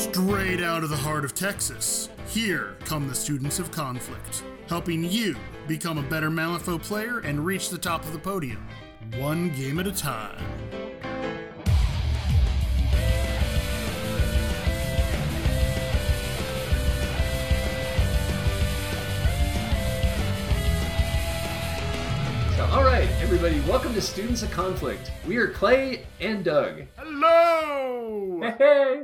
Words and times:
Straight 0.00 0.62
out 0.62 0.82
of 0.82 0.88
the 0.88 0.96
heart 0.96 1.26
of 1.26 1.34
Texas, 1.34 2.08
here 2.26 2.74
come 2.86 3.06
the 3.06 3.14
students 3.14 3.58
of 3.58 3.70
conflict, 3.70 4.42
helping 4.66 5.04
you 5.04 5.36
become 5.68 5.98
a 5.98 6.02
better 6.02 6.30
Malifaux 6.30 6.82
player 6.82 7.18
and 7.18 7.44
reach 7.44 7.68
the 7.68 7.76
top 7.76 8.02
of 8.06 8.14
the 8.14 8.18
podium, 8.18 8.66
one 9.18 9.50
game 9.50 9.78
at 9.78 9.86
a 9.86 9.92
time. 9.92 10.42
All 22.72 22.84
right, 22.84 23.10
everybody, 23.20 23.60
welcome 23.68 23.92
to 23.92 24.00
Students 24.00 24.42
of 24.42 24.50
Conflict. 24.50 25.12
We 25.28 25.36
are 25.36 25.48
Clay 25.48 26.06
and 26.20 26.42
Doug. 26.42 26.86
Hello! 26.96 28.40
Hey! 28.58 29.02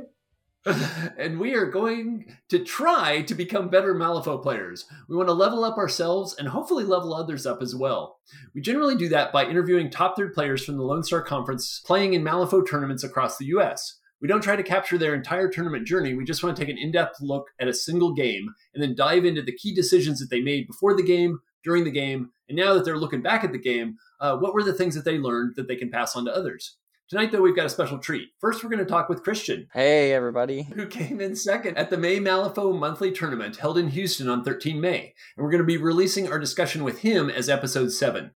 and 1.17 1.39
we 1.39 1.53
are 1.53 1.65
going 1.65 2.25
to 2.49 2.63
try 2.63 3.21
to 3.23 3.35
become 3.35 3.69
better 3.69 3.93
Malifaux 3.95 4.41
players. 4.41 4.85
We 5.07 5.15
want 5.15 5.29
to 5.29 5.33
level 5.33 5.63
up 5.63 5.77
ourselves 5.77 6.35
and 6.37 6.47
hopefully 6.47 6.83
level 6.83 7.13
others 7.13 7.45
up 7.45 7.61
as 7.61 7.75
well. 7.75 8.17
We 8.53 8.61
generally 8.61 8.95
do 8.95 9.09
that 9.09 9.31
by 9.31 9.45
interviewing 9.45 9.89
top 9.89 10.15
third 10.15 10.33
players 10.33 10.63
from 10.63 10.77
the 10.77 10.83
Lone 10.83 11.03
Star 11.03 11.21
Conference 11.21 11.81
playing 11.85 12.13
in 12.13 12.23
Malifaux 12.23 12.67
tournaments 12.67 13.03
across 13.03 13.37
the 13.37 13.45
US. 13.45 13.99
We 14.21 14.27
don't 14.27 14.41
try 14.41 14.55
to 14.55 14.63
capture 14.63 14.97
their 14.97 15.13
entire 15.13 15.47
tournament 15.47 15.85
journey. 15.85 16.15
We 16.15 16.25
just 16.25 16.43
want 16.43 16.57
to 16.57 16.61
take 16.65 16.71
an 16.71 16.81
in 16.81 16.91
depth 16.91 17.21
look 17.21 17.49
at 17.59 17.67
a 17.67 17.73
single 17.73 18.13
game 18.13 18.49
and 18.73 18.81
then 18.81 18.95
dive 18.95 19.25
into 19.25 19.43
the 19.43 19.55
key 19.55 19.73
decisions 19.73 20.19
that 20.19 20.29
they 20.29 20.41
made 20.41 20.67
before 20.67 20.95
the 20.95 21.03
game, 21.03 21.39
during 21.63 21.83
the 21.83 21.91
game, 21.91 22.31
and 22.49 22.57
now 22.57 22.73
that 22.73 22.85
they're 22.85 22.97
looking 22.97 23.21
back 23.21 23.43
at 23.43 23.51
the 23.51 23.59
game, 23.59 23.97
uh, 24.21 24.37
what 24.37 24.53
were 24.53 24.63
the 24.63 24.73
things 24.73 24.95
that 24.95 25.05
they 25.05 25.17
learned 25.17 25.55
that 25.55 25.67
they 25.67 25.75
can 25.75 25.91
pass 25.91 26.15
on 26.15 26.25
to 26.25 26.35
others? 26.35 26.77
Tonight, 27.09 27.31
though, 27.31 27.41
we've 27.41 27.55
got 27.55 27.65
a 27.65 27.69
special 27.69 27.99
treat. 27.99 28.31
First, 28.41 28.61
we're 28.61 28.69
going 28.69 28.83
to 28.83 28.85
talk 28.85 29.07
with 29.07 29.23
Christian. 29.23 29.69
Hey, 29.73 30.11
everybody. 30.11 30.63
Who 30.63 30.87
came 30.87 31.21
in 31.21 31.37
second 31.37 31.77
at 31.77 31.89
the 31.89 31.97
May 31.97 32.19
Malifaux 32.19 32.77
monthly 32.77 33.13
tournament 33.13 33.55
held 33.55 33.77
in 33.77 33.87
Houston 33.91 34.27
on 34.27 34.43
13 34.43 34.81
May. 34.81 35.13
And 35.37 35.45
we're 35.45 35.51
going 35.51 35.63
to 35.63 35.65
be 35.65 35.77
releasing 35.77 36.29
our 36.29 36.37
discussion 36.37 36.83
with 36.83 36.99
him 36.99 37.29
as 37.29 37.47
episode 37.47 37.93
7. 37.93 38.31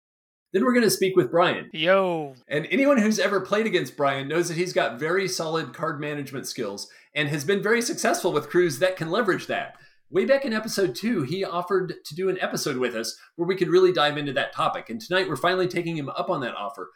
Then 0.52 0.64
we're 0.64 0.72
going 0.72 0.84
to 0.84 0.90
speak 0.90 1.16
with 1.16 1.32
Brian. 1.32 1.68
Yo. 1.72 2.36
And 2.46 2.68
anyone 2.70 2.98
who's 2.98 3.18
ever 3.18 3.40
played 3.40 3.66
against 3.66 3.96
Brian 3.96 4.28
knows 4.28 4.46
that 4.46 4.56
he's 4.56 4.72
got 4.72 5.00
very 5.00 5.26
solid 5.26 5.74
card 5.74 6.00
management 6.00 6.46
skills 6.46 6.88
and 7.12 7.28
has 7.28 7.44
been 7.44 7.64
very 7.64 7.82
successful 7.82 8.30
with 8.30 8.50
crews 8.50 8.78
that 8.78 8.94
can 8.94 9.10
leverage 9.10 9.48
that. 9.48 9.74
Way 10.12 10.24
back 10.24 10.44
in 10.44 10.52
episode 10.52 10.96
two, 10.96 11.22
he 11.22 11.44
offered 11.44 11.94
to 12.04 12.14
do 12.16 12.28
an 12.28 12.38
episode 12.40 12.76
with 12.78 12.96
us 12.96 13.16
where 13.36 13.46
we 13.46 13.54
could 13.54 13.68
really 13.68 13.92
dive 13.92 14.18
into 14.18 14.32
that 14.32 14.52
topic. 14.52 14.90
And 14.90 15.00
tonight 15.00 15.28
we're 15.28 15.36
finally 15.36 15.68
taking 15.68 15.96
him 15.96 16.08
up 16.08 16.28
on 16.28 16.40
that 16.40 16.56
offer. 16.56 16.90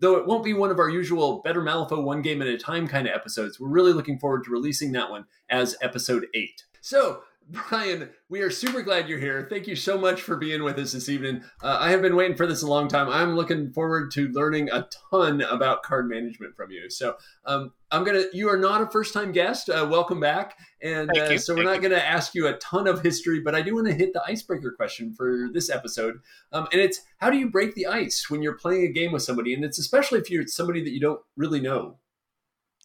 Though 0.00 0.16
it 0.16 0.26
won't 0.26 0.44
be 0.44 0.52
one 0.52 0.72
of 0.72 0.80
our 0.80 0.88
usual 0.88 1.42
Better 1.44 1.62
Malifaux 1.62 2.02
one 2.02 2.22
game 2.22 2.42
at 2.42 2.48
a 2.48 2.58
time 2.58 2.88
kind 2.88 3.06
of 3.06 3.14
episodes, 3.14 3.60
we're 3.60 3.68
really 3.68 3.92
looking 3.92 4.18
forward 4.18 4.42
to 4.44 4.50
releasing 4.50 4.90
that 4.92 5.10
one 5.10 5.26
as 5.48 5.76
episode 5.80 6.26
eight. 6.34 6.64
So, 6.80 7.20
Brian, 7.48 8.10
we 8.28 8.40
are 8.40 8.50
super 8.50 8.82
glad 8.82 9.08
you're 9.08 9.20
here. 9.20 9.46
Thank 9.48 9.68
you 9.68 9.76
so 9.76 9.96
much 9.96 10.20
for 10.20 10.36
being 10.36 10.64
with 10.64 10.78
us 10.78 10.90
this 10.92 11.08
evening. 11.08 11.44
Uh, 11.62 11.76
I 11.78 11.90
have 11.90 12.02
been 12.02 12.16
waiting 12.16 12.36
for 12.36 12.44
this 12.44 12.62
a 12.62 12.66
long 12.66 12.88
time. 12.88 13.08
I'm 13.08 13.36
looking 13.36 13.70
forward 13.72 14.10
to 14.12 14.28
learning 14.30 14.68
a 14.70 14.88
ton 15.12 15.42
about 15.42 15.84
card 15.84 16.08
management 16.08 16.56
from 16.56 16.72
you. 16.72 16.90
So, 16.90 17.16
um, 17.44 17.72
I'm 17.92 18.02
gonna. 18.02 18.24
You 18.32 18.48
are 18.48 18.56
not 18.56 18.82
a 18.82 18.86
first 18.88 19.14
time 19.14 19.30
guest. 19.30 19.70
Uh, 19.70 19.86
welcome 19.88 20.18
back. 20.18 20.58
And 20.82 21.08
uh, 21.16 21.38
so 21.38 21.54
we're 21.54 21.58
Thank 21.58 21.74
not 21.74 21.80
going 21.82 21.92
to 21.92 22.04
ask 22.04 22.34
you 22.34 22.48
a 22.48 22.54
ton 22.54 22.88
of 22.88 23.00
history, 23.00 23.40
but 23.40 23.54
I 23.54 23.62
do 23.62 23.76
want 23.76 23.86
to 23.86 23.94
hit 23.94 24.12
the 24.12 24.22
icebreaker 24.26 24.72
question 24.72 25.14
for 25.14 25.48
this 25.52 25.70
episode. 25.70 26.18
Um, 26.52 26.66
and 26.72 26.80
it's 26.80 27.02
how 27.18 27.30
do 27.30 27.38
you 27.38 27.48
break 27.48 27.74
the 27.74 27.86
ice 27.86 28.28
when 28.28 28.42
you're 28.42 28.58
playing 28.58 28.86
a 28.86 28.92
game 28.92 29.12
with 29.12 29.22
somebody, 29.22 29.54
and 29.54 29.64
it's 29.64 29.78
especially 29.78 30.18
if 30.18 30.30
you're 30.30 30.46
somebody 30.48 30.82
that 30.82 30.90
you 30.90 31.00
don't 31.00 31.20
really 31.36 31.60
know. 31.60 31.98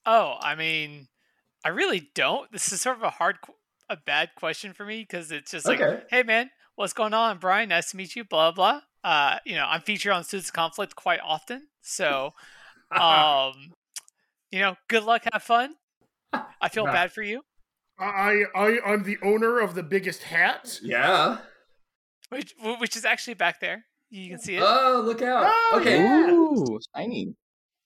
Oh, 0.05 0.37
I 0.39 0.53
mean, 0.53 1.07
I 1.65 1.69
really 1.69 2.11
don't. 2.13 2.51
This 2.51 2.71
is 2.71 2.81
sort 2.81 2.97
of 2.97 3.03
a 3.03 3.09
hard, 3.09 3.37
a 3.91 3.97
bad 3.97 4.29
question 4.37 4.73
for 4.73 4.85
me 4.85 5.01
because 5.01 5.31
it's 5.31 5.51
just 5.51 5.67
like, 5.67 5.81
Okay. 5.81 6.01
hey 6.09 6.23
man, 6.23 6.49
what's 6.75 6.93
going 6.93 7.13
on, 7.13 7.37
Brian? 7.37 7.69
Nice 7.69 7.91
to 7.91 7.97
meet 7.97 8.15
you. 8.15 8.23
Blah 8.23 8.51
blah. 8.53 8.81
Uh, 9.03 9.37
you 9.45 9.55
know, 9.55 9.65
I'm 9.67 9.81
featured 9.81 10.11
on 10.13 10.23
Students 10.23 10.49
of 10.49 10.53
Conflict 10.53 10.95
quite 10.95 11.19
often, 11.23 11.67
so 11.81 12.31
um, 12.91 13.73
you 14.51 14.59
know, 14.59 14.75
good 14.87 15.03
luck, 15.03 15.23
have 15.33 15.43
fun. 15.43 15.75
I 16.33 16.69
feel 16.69 16.85
Nah. 16.85 16.93
bad 16.93 17.11
for 17.11 17.21
you, 17.23 17.41
I, 17.99 18.43
I, 18.55 18.79
I'm 18.85 19.03
the 19.03 19.17
owner 19.23 19.59
of 19.59 19.75
the 19.75 19.83
biggest 19.83 20.23
hat. 20.23 20.79
Yeah. 20.81 21.39
which 22.29 22.53
which 22.79 22.95
is 22.95 23.03
actually 23.05 23.33
back 23.35 23.59
there. 23.59 23.85
You 24.09 24.29
can 24.29 24.39
see 24.39 24.55
it. 24.55 24.63
Oh, 24.65 25.01
look 25.05 25.21
out. 25.21 25.45
Oh, 25.47 25.77
okay. 25.81 25.97
yeah. 26.03 26.29
Ooh, 26.31 26.79
shiny. 26.95 27.35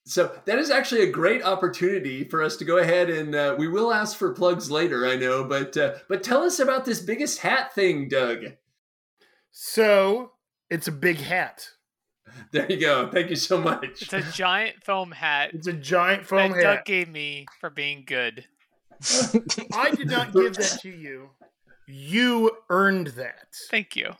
So 0.08 0.38
that 0.46 0.60
is 0.60 0.70
actually 0.70 1.02
a 1.02 1.12
great 1.12 1.44
opportunity 1.44 2.24
for 2.24 2.44
us 2.44 2.58
to 2.58 2.66
go 2.66 2.78
ahead 2.78 3.10
and 3.10 3.34
uh, 3.34 3.56
we 3.58 3.68
will 3.68 3.92
ask 3.92 4.16
for 4.18 4.34
plugs 4.34 4.70
later, 4.70 5.08
I 5.08 5.16
know, 5.16 5.44
but 5.44 5.76
uh, 5.76 5.96
but 6.08 6.24
tell 6.24 6.44
us 6.44 6.60
about 6.60 6.86
this 6.86 7.02
biggest 7.02 7.40
hat 7.40 7.74
thing, 7.74 8.08
Doug. 8.08 8.46
So, 9.52 10.34
it's 10.70 10.88
a 10.88 10.92
big 10.92 11.18
hat. 11.18 11.70
There 12.52 12.70
you 12.70 12.80
go. 12.80 13.10
Thank 13.10 13.30
you 13.30 13.36
so 13.36 13.58
much. 13.58 14.02
it's 14.02 14.14
a 14.14 14.22
giant 14.22 14.84
foam 14.84 15.12
hat 15.12 15.52
It's 15.54 15.68
a 15.68 15.74
giant 15.74 16.26
foam 16.26 16.40
hat. 16.40 16.50
that 16.50 16.54
foam 16.54 16.76
Doug 16.76 16.86
gave 16.86 17.10
me 17.10 17.46
for 17.60 17.70
being 17.70 18.04
good. 18.06 18.46
I 19.74 19.92
did 19.92 20.10
not 20.10 20.34
give 20.34 20.56
that 20.56 20.80
to 20.82 20.90
you. 20.90 21.30
You 21.88 22.52
earned 22.70 23.08
that. 23.08 23.48
Thank 23.70 23.96
you. 23.96 24.14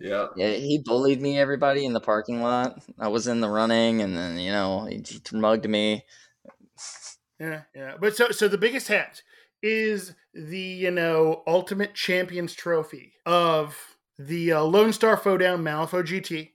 Yeah. 0.00 0.28
Yeah, 0.36 0.52
he 0.52 0.78
bullied 0.78 1.20
me, 1.20 1.38
everybody, 1.38 1.84
in 1.84 1.92
the 1.92 2.00
parking 2.00 2.42
lot. 2.42 2.82
I 2.98 3.08
was 3.08 3.26
in 3.26 3.40
the 3.40 3.48
running, 3.48 4.00
and 4.00 4.16
then, 4.16 4.38
you 4.38 4.50
know, 4.50 4.86
he, 4.86 5.02
he 5.06 5.36
mugged 5.36 5.68
me. 5.68 6.04
Yeah, 7.38 7.62
yeah. 7.74 7.94
But 8.00 8.16
so 8.16 8.30
so 8.30 8.48
the 8.48 8.58
biggest 8.58 8.88
hat 8.88 9.22
is 9.62 10.14
the, 10.34 10.58
you 10.58 10.90
know, 10.90 11.42
ultimate 11.46 11.94
champions 11.94 12.54
trophy 12.54 13.12
of 13.26 13.76
the 14.18 14.52
uh, 14.52 14.62
Lone 14.62 14.92
Star 14.92 15.16
Fauxdown 15.16 15.62
Malifaux 15.62 16.04
GT. 16.04 16.50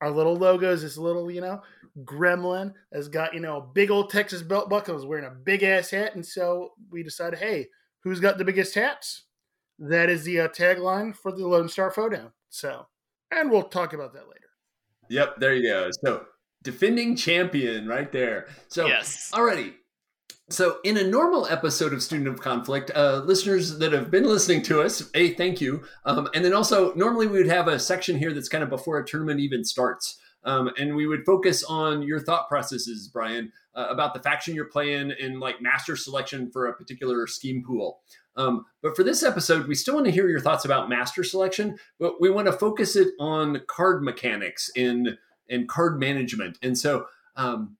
Our 0.00 0.10
little 0.10 0.36
logo 0.36 0.72
is 0.72 0.82
this 0.82 0.96
little, 0.96 1.30
you 1.30 1.40
know, 1.40 1.62
gremlin 2.04 2.74
that's 2.92 3.08
got, 3.08 3.34
you 3.34 3.40
know, 3.40 3.56
a 3.58 3.66
big 3.74 3.90
old 3.90 4.10
Texas 4.10 4.42
belt 4.42 4.68
buckle, 4.68 4.96
is 4.96 5.04
wearing 5.04 5.24
a 5.24 5.30
big 5.30 5.64
ass 5.64 5.90
hat. 5.90 6.14
And 6.14 6.24
so 6.24 6.72
we 6.90 7.02
decided, 7.02 7.40
hey, 7.40 7.66
who's 8.04 8.20
got 8.20 8.38
the 8.38 8.44
biggest 8.44 8.74
hats? 8.74 9.24
That 9.78 10.10
is 10.10 10.24
the 10.24 10.40
uh, 10.40 10.48
tagline 10.48 11.14
for 11.14 11.30
the 11.30 11.46
Lone 11.46 11.68
Star 11.68 11.92
Fauxdown. 11.92 12.32
So, 12.48 12.86
and 13.30 13.50
we'll 13.50 13.62
talk 13.64 13.92
about 13.92 14.12
that 14.14 14.28
later. 14.28 14.48
Yep, 15.08 15.36
there 15.38 15.54
you 15.54 15.62
go. 15.68 15.90
So 16.04 16.26
defending 16.62 17.16
champion 17.16 17.86
right 17.86 18.10
there. 18.10 18.48
So 18.68 18.86
Yes. 18.86 19.30
alrighty. 19.32 19.74
So 20.50 20.78
in 20.82 20.96
a 20.96 21.04
normal 21.04 21.46
episode 21.46 21.92
of 21.92 22.02
Student 22.02 22.28
of 22.28 22.40
Conflict, 22.40 22.90
uh, 22.94 23.22
listeners 23.24 23.78
that 23.78 23.92
have 23.92 24.10
been 24.10 24.24
listening 24.24 24.62
to 24.64 24.80
us, 24.80 25.10
a 25.14 25.34
thank 25.34 25.60
you. 25.60 25.84
Um, 26.06 26.28
and 26.34 26.42
then 26.44 26.54
also 26.54 26.94
normally 26.94 27.26
we 27.26 27.38
would 27.38 27.48
have 27.48 27.68
a 27.68 27.78
section 27.78 28.18
here 28.18 28.32
that's 28.32 28.48
kind 28.48 28.64
of 28.64 28.70
before 28.70 28.98
a 28.98 29.06
tournament 29.06 29.40
even 29.40 29.62
starts. 29.62 30.18
Um, 30.44 30.70
and 30.78 30.96
we 30.96 31.06
would 31.06 31.26
focus 31.26 31.64
on 31.64 32.02
your 32.02 32.20
thought 32.20 32.48
processes, 32.48 33.08
Brian, 33.12 33.52
uh, 33.74 33.88
about 33.90 34.14
the 34.14 34.20
faction 34.20 34.54
you're 34.54 34.64
playing 34.66 35.12
and 35.20 35.40
like 35.40 35.60
master 35.60 35.96
selection 35.96 36.50
for 36.50 36.66
a 36.66 36.74
particular 36.74 37.26
scheme 37.26 37.62
pool. 37.62 38.00
Um, 38.38 38.64
but 38.82 38.94
for 38.94 39.02
this 39.02 39.22
episode, 39.22 39.66
we 39.66 39.74
still 39.74 39.94
want 39.94 40.06
to 40.06 40.12
hear 40.12 40.28
your 40.28 40.40
thoughts 40.40 40.64
about 40.64 40.88
master 40.88 41.24
selection, 41.24 41.76
but 41.98 42.20
we 42.20 42.30
want 42.30 42.46
to 42.46 42.52
focus 42.52 42.94
it 42.96 43.08
on 43.18 43.60
card 43.66 44.02
mechanics 44.02 44.70
and 44.76 45.18
and 45.50 45.68
card 45.68 45.98
management. 45.98 46.56
And 46.62 46.78
so, 46.78 47.06
um, 47.36 47.76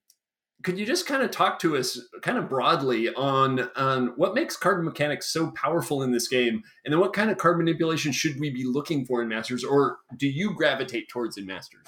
could 0.65 0.79
you 0.79 0.85
just 0.85 1.07
kind 1.07 1.23
of 1.23 1.31
talk 1.31 1.61
to 1.61 1.77
us, 1.77 2.01
kind 2.23 2.37
of 2.37 2.49
broadly, 2.49 3.09
on 3.15 3.71
on 3.77 4.09
what 4.17 4.35
makes 4.35 4.57
card 4.57 4.85
mechanics 4.85 5.33
so 5.33 5.53
powerful 5.53 6.03
in 6.03 6.11
this 6.11 6.27
game, 6.27 6.65
and 6.85 6.93
then 6.93 6.99
what 6.99 7.13
kind 7.13 7.31
of 7.31 7.39
card 7.39 7.57
manipulation 7.57 8.11
should 8.11 8.41
we 8.41 8.51
be 8.51 8.65
looking 8.65 9.07
for 9.07 9.23
in 9.23 9.29
Masters, 9.29 9.63
or 9.63 9.99
do 10.17 10.27
you 10.27 10.55
gravitate 10.55 11.09
towards 11.09 11.38
in 11.38 11.47
Masters? 11.47 11.87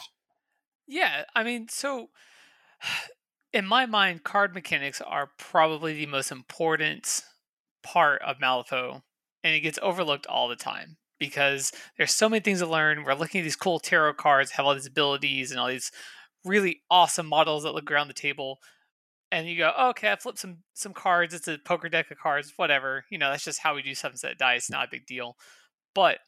Yeah, 0.87 1.25
I 1.35 1.43
mean, 1.43 1.69
so 1.69 2.11
in 3.53 3.67
my 3.67 3.87
mind, 3.87 4.23
card 4.23 4.55
mechanics 4.55 5.01
are 5.01 5.31
probably 5.39 5.95
the 5.95 6.07
most 6.07 6.31
important 6.31 7.25
part 7.83 8.23
of 8.23 8.39
Malifaux, 8.39 9.03
and 9.45 9.55
it 9.55 9.61
gets 9.61 9.79
overlooked 9.83 10.27
all 10.27 10.49
the 10.49 10.57
time 10.57 10.97
because 11.19 11.73
there's 11.97 12.15
so 12.15 12.29
many 12.29 12.41
things 12.41 12.61
to 12.61 12.67
learn. 12.67 13.05
We're 13.05 13.15
looking 13.15 13.41
at 13.41 13.45
these 13.45 13.57
cool 13.57 13.79
tarot 13.79 14.15
cards, 14.15 14.53
have 14.53 14.67
all 14.67 14.75
these 14.75 14.87
abilities 14.87 15.51
and 15.51 15.61
all 15.61 15.69
these 15.69 15.93
really 16.45 16.83
awesome 16.91 17.27
models 17.27 17.63
that 17.65 17.75
look 17.75 17.91
around 17.91 18.09
the 18.09 18.15
table, 18.15 18.59
and 19.31 19.47
you 19.49 19.59
go, 19.59 19.73
oh, 19.77 19.91
"Okay, 19.91 20.11
I 20.11 20.17
flipped 20.17 20.39
some 20.39 20.59
some 20.75 20.95
cards. 20.95 21.35
It's 21.35 21.49
a 21.49 21.59
poker 21.59 21.89
deck 21.89 22.11
of 22.11 22.19
cards, 22.19 22.55
whatever." 22.57 23.05
You 23.11 23.19
know, 23.19 23.31
that's 23.31 23.45
just 23.45 23.61
how 23.61 23.75
we 23.75 23.83
do 23.83 23.95
seven 23.95 24.17
set 24.17 24.39
dice. 24.39 24.71
Not 24.71 24.89
a 24.89 24.91
big 24.91 25.07
deal, 25.07 25.37
but 25.95 26.19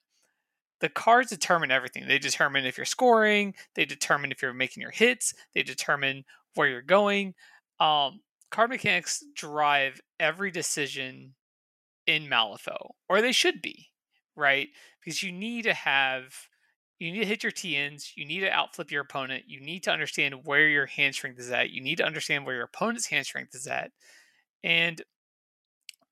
the 0.81 0.89
cards 0.89 1.31
determine 1.31 1.71
everything. 1.71 2.07
They 2.07 2.19
determine 2.19 2.67
if 2.67 2.77
you're 2.77 2.85
scoring, 2.85 3.55
they 3.77 3.85
determine 3.85 4.33
if 4.33 4.43
you're 4.43 4.53
making 4.53 4.83
your 4.83 4.91
hits, 4.91 5.33
they 5.55 5.63
determine 5.63 6.25
where 6.55 6.69
you're 6.69 6.83
going. 6.83 7.35
Um, 7.81 8.21
card 8.51 8.71
mechanics 8.71 9.25
drive 9.35 10.01
every 10.21 10.51
decision 10.51 11.35
in 12.07 12.29
Malifaux, 12.29 12.93
or 13.09 13.21
they 13.21 13.33
should 13.33 13.63
be, 13.63 13.91
right? 14.37 14.69
Because 15.01 15.23
you 15.23 15.33
need 15.33 15.63
to 15.63 15.75
have, 15.75 16.35
you 16.99 17.13
need 17.13 17.21
to 17.21 17.27
hit 17.27 17.43
your 17.43 17.53
TNs, 17.53 18.13
you 18.17 18.25
need 18.25 18.41
to 18.41 18.51
outflip 18.51 18.91
your 18.91 19.03
opponent, 19.03 19.45
you 19.47 19.61
need 19.61 19.83
to 19.85 19.91
understand 19.91 20.45
where 20.45 20.69
your 20.69 20.87
hand 20.87 21.15
strength 21.15 21.39
is 21.39 21.51
at, 21.51 21.71
you 21.71 21.81
need 21.81 21.99
to 21.99 22.05
understand 22.05 22.47
where 22.47 22.55
your 22.55 22.65
opponent's 22.65 23.07
hand 23.07 23.27
strength 23.27 23.55
is 23.55 23.67
at. 23.67 23.93
And 24.65 25.03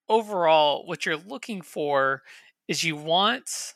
overall, 0.08 0.87
what 0.87 1.06
you're 1.06 1.16
looking 1.16 1.62
for 1.62 2.22
is 2.69 2.84
you 2.84 2.96
want. 2.96 3.75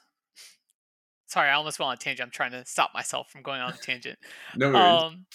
Sorry, 1.27 1.49
I 1.49 1.55
almost 1.55 1.79
went 1.79 1.89
on 1.89 1.95
a 1.95 1.97
tangent. 1.97 2.27
I'm 2.27 2.31
trying 2.31 2.53
to 2.53 2.65
stop 2.65 2.91
myself 2.95 3.31
from 3.31 3.43
going 3.43 3.61
on 3.61 3.73
a 3.73 3.77
tangent. 3.77 4.19
No 4.57 4.71
worries. 4.71 5.03
Um, 5.03 5.27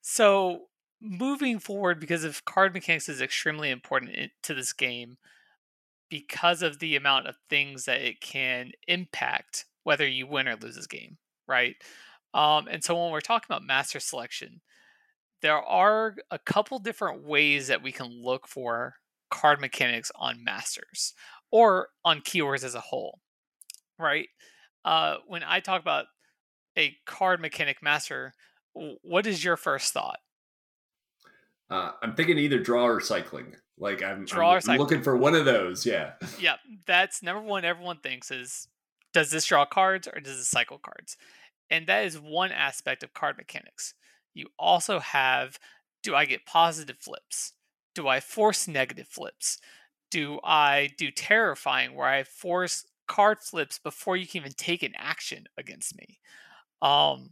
so 0.00 0.68
moving 1.00 1.58
forward, 1.58 2.00
because 2.00 2.24
of 2.24 2.44
card 2.44 2.72
mechanics 2.72 3.08
is 3.08 3.20
extremely 3.20 3.70
important 3.70 4.30
to 4.42 4.54
this 4.54 4.72
game, 4.72 5.18
because 6.10 6.62
of 6.62 6.78
the 6.78 6.96
amount 6.96 7.26
of 7.26 7.36
things 7.50 7.84
that 7.84 8.00
it 8.00 8.20
can 8.20 8.72
impact 8.86 9.64
whether 9.84 10.06
you 10.06 10.26
win 10.26 10.48
or 10.48 10.56
lose 10.56 10.76
this 10.76 10.86
game, 10.86 11.16
right? 11.46 11.76
Um, 12.34 12.68
and 12.68 12.84
so 12.84 13.00
when 13.00 13.10
we're 13.10 13.20
talking 13.20 13.46
about 13.48 13.64
master 13.64 14.00
selection, 14.00 14.60
there 15.40 15.56
are 15.56 16.16
a 16.30 16.38
couple 16.38 16.78
different 16.78 17.24
ways 17.24 17.68
that 17.68 17.82
we 17.82 17.92
can 17.92 18.22
look 18.22 18.46
for 18.46 18.96
card 19.30 19.60
mechanics 19.60 20.10
on 20.16 20.44
masters 20.44 21.14
or 21.50 21.88
on 22.04 22.20
keywords 22.20 22.64
as 22.64 22.74
a 22.74 22.80
whole, 22.80 23.20
right? 23.98 24.28
Uh, 24.84 25.16
when 25.26 25.42
I 25.42 25.60
talk 25.60 25.80
about 25.80 26.06
a 26.76 26.96
card 27.06 27.40
mechanic 27.40 27.82
master, 27.82 28.34
what 28.72 29.26
is 29.26 29.44
your 29.44 29.56
first 29.56 29.92
thought? 29.92 30.18
Uh, 31.70 31.92
I'm 32.02 32.14
thinking 32.14 32.38
either 32.38 32.58
draw 32.58 32.86
or 32.86 33.00
cycling. 33.00 33.54
Like 33.78 34.02
I'm, 34.02 34.24
Draw 34.24 34.54
I'm 34.54 34.60
cycling. 34.60 34.78
looking 34.80 35.02
for 35.02 35.16
one 35.16 35.34
of 35.34 35.44
those. 35.44 35.86
Yeah. 35.86 36.12
Yeah, 36.40 36.56
that's 36.86 37.22
number 37.22 37.42
one. 37.42 37.64
Everyone 37.64 37.98
thinks 37.98 38.30
is 38.30 38.68
does 39.12 39.30
this 39.30 39.46
draw 39.46 39.64
cards 39.64 40.08
or 40.08 40.20
does 40.20 40.36
this 40.38 40.48
cycle 40.48 40.78
cards? 40.78 41.16
And 41.70 41.86
that 41.86 42.04
is 42.04 42.18
one 42.18 42.50
aspect 42.50 43.02
of 43.02 43.14
card 43.14 43.36
mechanics. 43.36 43.94
You 44.34 44.46
also 44.58 44.98
have 44.98 45.58
do 46.02 46.14
I 46.14 46.24
get 46.24 46.46
positive 46.46 46.98
flips? 46.98 47.52
Do 47.94 48.08
I 48.08 48.20
force 48.20 48.68
negative 48.68 49.08
flips? 49.08 49.58
Do 50.10 50.40
I 50.44 50.90
do 50.96 51.10
terrifying 51.10 51.94
where 51.94 52.08
I 52.08 52.22
force 52.22 52.86
card 53.06 53.40
flips 53.40 53.78
before 53.78 54.16
you 54.16 54.26
can 54.26 54.40
even 54.40 54.52
take 54.52 54.82
an 54.82 54.92
action 54.96 55.46
against 55.56 55.96
me? 55.96 56.18
Um, 56.80 57.30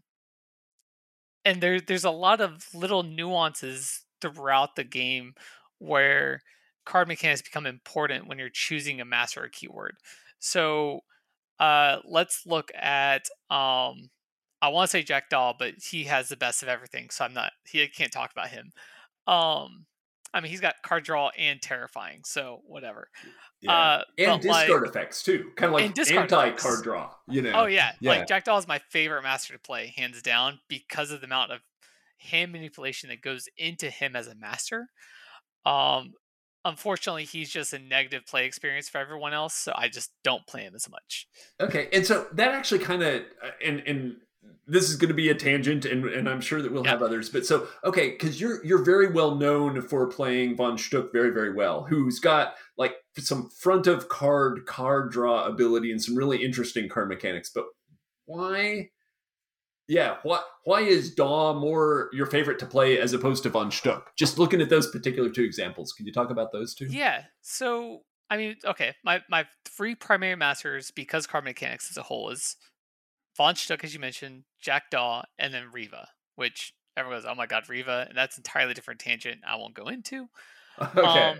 and 1.44 1.60
there, 1.60 1.80
there's 1.80 2.04
a 2.04 2.10
lot 2.10 2.40
of 2.40 2.66
little 2.74 3.02
nuances 3.04 4.02
throughout 4.32 4.76
the 4.76 4.84
game 4.84 5.34
where 5.78 6.40
card 6.84 7.08
mechanics 7.08 7.42
become 7.42 7.66
important 7.66 8.28
when 8.28 8.38
you're 8.38 8.48
choosing 8.48 9.00
a 9.00 9.04
master 9.04 9.44
or 9.44 9.48
keyword. 9.48 9.96
So 10.38 11.00
uh, 11.58 11.98
let's 12.04 12.46
look 12.46 12.70
at 12.74 13.26
um, 13.50 14.10
I 14.62 14.68
want 14.68 14.88
to 14.88 14.90
say 14.90 15.02
Jack 15.02 15.24
Jackdaw, 15.24 15.54
but 15.58 15.74
he 15.82 16.04
has 16.04 16.28
the 16.28 16.36
best 16.36 16.62
of 16.62 16.68
everything, 16.68 17.10
so 17.10 17.24
I'm 17.24 17.34
not 17.34 17.52
he 17.64 17.86
can't 17.88 18.12
talk 18.12 18.32
about 18.32 18.48
him. 18.48 18.72
Um, 19.26 19.86
I 20.32 20.40
mean 20.40 20.50
he's 20.50 20.60
got 20.60 20.74
card 20.82 21.04
draw 21.04 21.30
and 21.36 21.60
terrifying, 21.60 22.22
so 22.24 22.62
whatever. 22.66 23.08
Yeah. 23.60 23.72
Uh, 23.72 24.02
and 24.18 24.42
but, 24.42 24.48
like- 24.48 24.66
discard 24.66 24.88
effects 24.88 25.22
too. 25.22 25.50
Kind 25.56 25.74
of 25.74 25.80
like 25.80 25.94
discard 25.94 26.32
anti 26.32 26.50
card 26.52 26.82
draw. 26.82 27.10
You 27.28 27.42
know. 27.42 27.52
Oh 27.54 27.66
yeah, 27.66 27.92
Yeah. 28.00 28.10
like 28.12 28.28
Jackdaw 28.28 28.58
is 28.58 28.68
my 28.68 28.78
favorite 28.90 29.22
master 29.22 29.54
to 29.54 29.58
play, 29.58 29.92
hands 29.96 30.20
down, 30.22 30.60
because 30.68 31.10
of 31.10 31.20
the 31.20 31.26
amount 31.26 31.52
of 31.52 31.60
hand 32.18 32.52
manipulation 32.52 33.08
that 33.10 33.20
goes 33.20 33.48
into 33.56 33.90
him 33.90 34.16
as 34.16 34.26
a 34.26 34.34
master. 34.34 34.88
Um, 35.64 36.14
unfortunately, 36.64 37.24
he's 37.24 37.50
just 37.50 37.72
a 37.72 37.78
negative 37.78 38.26
play 38.26 38.46
experience 38.46 38.88
for 38.88 38.98
everyone 38.98 39.32
else, 39.32 39.54
so 39.54 39.72
I 39.76 39.88
just 39.88 40.10
don't 40.24 40.46
play 40.46 40.62
him 40.62 40.74
as 40.74 40.88
much. 40.88 41.26
Okay, 41.60 41.88
and 41.92 42.06
so 42.06 42.26
that 42.32 42.52
actually 42.52 42.80
kind 42.80 43.02
of 43.02 43.22
and 43.64 43.80
and 43.86 44.16
this 44.68 44.88
is 44.90 44.96
going 44.96 45.08
to 45.08 45.14
be 45.14 45.28
a 45.28 45.34
tangent, 45.34 45.84
and 45.84 46.04
and 46.06 46.28
I'm 46.28 46.40
sure 46.40 46.62
that 46.62 46.72
we'll 46.72 46.84
Yeah. 46.84 46.90
have 46.92 47.02
others. 47.02 47.30
But 47.30 47.46
so 47.46 47.68
okay, 47.84 48.10
because 48.10 48.40
you're 48.40 48.64
you're 48.64 48.84
very 48.84 49.08
well 49.08 49.34
known 49.34 49.82
for 49.82 50.06
playing 50.08 50.56
von 50.56 50.76
Schtook 50.76 51.12
very 51.12 51.30
very 51.30 51.52
well, 51.52 51.84
who's 51.84 52.18
got 52.20 52.54
like 52.76 52.94
some 53.18 53.48
front 53.50 53.86
of 53.86 54.08
card 54.08 54.66
card 54.66 55.10
draw 55.10 55.44
ability 55.46 55.90
and 55.90 56.02
some 56.02 56.14
really 56.16 56.44
interesting 56.44 56.88
card 56.88 57.08
mechanics. 57.08 57.50
But 57.54 57.64
why? 58.26 58.90
Yeah, 59.88 60.16
what 60.24 60.44
why 60.64 60.80
is 60.80 61.14
Daw 61.14 61.54
more 61.54 62.10
your 62.12 62.26
favorite 62.26 62.58
to 62.58 62.66
play 62.66 62.98
as 62.98 63.12
opposed 63.12 63.44
to 63.44 63.50
von 63.50 63.70
Schtook? 63.70 64.02
Just 64.16 64.38
looking 64.38 64.60
at 64.60 64.68
those 64.68 64.90
particular 64.90 65.30
two 65.30 65.44
examples, 65.44 65.92
can 65.92 66.06
you 66.06 66.12
talk 66.12 66.30
about 66.30 66.52
those 66.52 66.74
two? 66.74 66.86
Yeah. 66.86 67.22
So 67.42 68.02
I 68.28 68.36
mean, 68.36 68.56
okay, 68.64 68.94
my 69.04 69.22
my 69.30 69.46
three 69.64 69.94
primary 69.94 70.34
masters 70.34 70.90
because 70.90 71.26
card 71.26 71.44
mechanics 71.44 71.90
as 71.90 71.96
a 71.96 72.02
whole 72.02 72.30
is 72.30 72.56
Von 73.36 73.54
Schtook, 73.54 73.84
as 73.84 73.94
you 73.94 74.00
mentioned, 74.00 74.44
Jack 74.60 74.90
Daw, 74.90 75.22
and 75.38 75.54
then 75.54 75.70
Reva, 75.72 76.08
which 76.34 76.72
everyone 76.96 77.20
goes, 77.20 77.26
"Oh 77.30 77.34
my 77.34 77.46
god, 77.46 77.68
Reva," 77.68 78.06
and 78.08 78.18
that's 78.18 78.36
entirely 78.36 78.74
different 78.74 79.00
tangent. 79.00 79.42
I 79.46 79.56
won't 79.56 79.74
go 79.74 79.88
into. 79.88 80.26
Okay. 80.94 81.30
Um, 81.30 81.38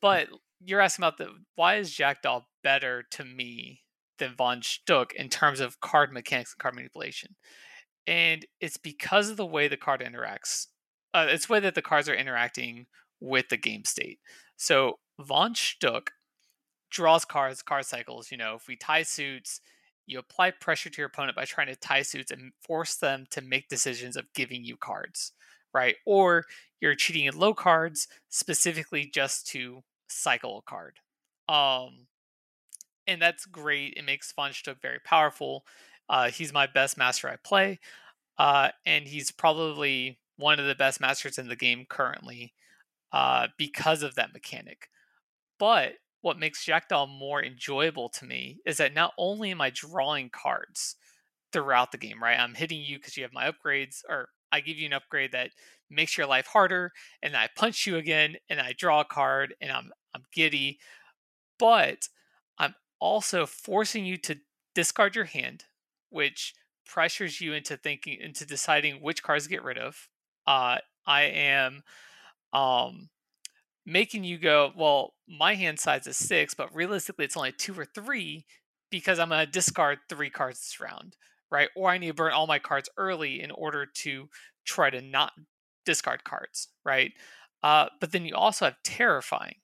but 0.00 0.26
you're 0.64 0.80
asking 0.80 1.04
about 1.04 1.16
the 1.16 1.28
why 1.54 1.76
is 1.76 1.92
Jack 1.92 2.22
Daw 2.22 2.40
better 2.64 3.04
to 3.12 3.24
me 3.24 3.82
than 4.18 4.34
Von 4.34 4.60
Schtook 4.60 5.12
in 5.12 5.28
terms 5.28 5.60
of 5.60 5.80
card 5.80 6.12
mechanics 6.12 6.52
and 6.52 6.58
card 6.58 6.74
manipulation, 6.74 7.36
and 8.06 8.46
it's 8.60 8.76
because 8.76 9.30
of 9.30 9.36
the 9.36 9.46
way 9.46 9.68
the 9.68 9.76
card 9.76 10.00
interacts. 10.00 10.66
Uh, 11.14 11.26
it's 11.28 11.46
the 11.46 11.52
way 11.52 11.60
that 11.60 11.74
the 11.74 11.82
cards 11.82 12.08
are 12.08 12.14
interacting 12.14 12.86
with 13.20 13.48
the 13.48 13.56
game 13.56 13.84
state. 13.84 14.18
So 14.56 14.98
Von 15.20 15.54
Schtook 15.54 16.08
draws 16.90 17.24
cards, 17.24 17.62
card 17.62 17.86
cycles. 17.86 18.30
You 18.30 18.36
know, 18.38 18.54
if 18.54 18.66
we 18.68 18.76
tie 18.76 19.02
suits, 19.02 19.60
you 20.06 20.18
apply 20.18 20.50
pressure 20.52 20.90
to 20.90 20.98
your 20.98 21.06
opponent 21.06 21.36
by 21.36 21.44
trying 21.44 21.68
to 21.68 21.76
tie 21.76 22.02
suits 22.02 22.30
and 22.30 22.52
force 22.60 22.96
them 22.96 23.26
to 23.30 23.40
make 23.40 23.68
decisions 23.68 24.16
of 24.16 24.32
giving 24.34 24.64
you 24.64 24.76
cards, 24.76 25.32
right? 25.72 25.96
Or 26.06 26.44
you're 26.80 26.94
cheating 26.94 27.26
in 27.26 27.38
low 27.38 27.54
cards 27.54 28.08
specifically 28.28 29.10
just 29.12 29.46
to 29.48 29.82
cycle 30.08 30.58
a 30.58 30.70
card. 30.70 30.98
Um, 31.48 32.06
and 33.06 33.20
that's 33.20 33.46
great. 33.46 33.94
It 33.96 34.04
makes 34.04 34.32
Von 34.32 34.50
Schtook 34.50 34.80
very 34.80 35.00
powerful. 35.04 35.64
Uh, 36.08 36.30
he's 36.30 36.52
my 36.52 36.66
best 36.66 36.98
master 36.98 37.28
I 37.28 37.36
play, 37.36 37.80
uh, 38.38 38.70
and 38.86 39.06
he's 39.06 39.30
probably 39.30 40.18
one 40.36 40.58
of 40.60 40.66
the 40.66 40.74
best 40.74 41.00
masters 41.00 41.38
in 41.38 41.48
the 41.48 41.56
game 41.56 41.86
currently 41.88 42.54
uh, 43.12 43.48
because 43.58 44.02
of 44.02 44.14
that 44.16 44.32
mechanic. 44.32 44.88
But 45.58 45.94
what 46.22 46.38
makes 46.38 46.64
Jackdaw 46.64 47.06
more 47.06 47.42
enjoyable 47.42 48.08
to 48.10 48.24
me 48.24 48.60
is 48.64 48.78
that 48.78 48.94
not 48.94 49.12
only 49.18 49.50
am 49.50 49.60
I 49.60 49.70
drawing 49.70 50.30
cards 50.30 50.96
throughout 51.52 51.92
the 51.92 51.98
game, 51.98 52.22
right? 52.22 52.38
I'm 52.38 52.54
hitting 52.54 52.80
you 52.80 52.98
because 52.98 53.16
you 53.16 53.22
have 53.24 53.32
my 53.32 53.50
upgrades, 53.50 54.02
or 54.08 54.28
I 54.50 54.60
give 54.60 54.78
you 54.78 54.86
an 54.86 54.92
upgrade 54.92 55.32
that 55.32 55.50
makes 55.90 56.16
your 56.16 56.26
life 56.26 56.46
harder, 56.46 56.92
and 57.22 57.36
I 57.36 57.48
punch 57.56 57.86
you 57.86 57.96
again, 57.96 58.36
and 58.48 58.60
I 58.60 58.72
draw 58.76 59.00
a 59.00 59.04
card, 59.04 59.54
and 59.60 59.70
I'm 59.70 59.90
I'm 60.14 60.24
giddy. 60.32 60.78
But 61.58 62.08
I'm 62.58 62.74
also 63.00 63.46
forcing 63.46 64.04
you 64.04 64.16
to 64.18 64.40
discard 64.74 65.16
your 65.16 65.24
hand, 65.26 65.64
which 66.12 66.54
pressures 66.86 67.40
you 67.40 67.52
into 67.52 67.76
thinking 67.76 68.18
into 68.20 68.46
deciding 68.46 68.96
which 68.96 69.22
cards 69.22 69.44
to 69.44 69.50
get 69.50 69.62
rid 69.64 69.78
of. 69.78 70.08
Uh, 70.46 70.78
I 71.06 71.22
am 71.22 71.82
um 72.52 73.08
making 73.86 74.24
you 74.24 74.38
go, 74.38 74.72
well, 74.76 75.14
my 75.28 75.54
hand 75.54 75.78
size 75.80 76.06
is 76.06 76.16
six, 76.16 76.54
but 76.54 76.74
realistically 76.74 77.24
it's 77.24 77.36
only 77.36 77.52
two 77.52 77.74
or 77.78 77.84
three 77.84 78.46
because 78.90 79.18
I'm 79.18 79.30
gonna 79.30 79.46
discard 79.46 79.98
three 80.08 80.30
cards 80.30 80.60
this 80.60 80.80
round, 80.80 81.16
right? 81.50 81.68
Or 81.76 81.90
I 81.90 81.98
need 81.98 82.08
to 82.08 82.14
burn 82.14 82.32
all 82.32 82.46
my 82.46 82.58
cards 82.58 82.88
early 82.96 83.40
in 83.40 83.50
order 83.50 83.86
to 83.86 84.28
try 84.64 84.90
to 84.90 85.00
not 85.00 85.32
discard 85.84 86.24
cards, 86.24 86.68
right? 86.84 87.12
Uh, 87.62 87.88
but 88.00 88.12
then 88.12 88.24
you 88.26 88.34
also 88.34 88.66
have 88.66 88.76
terrifying 88.84 89.56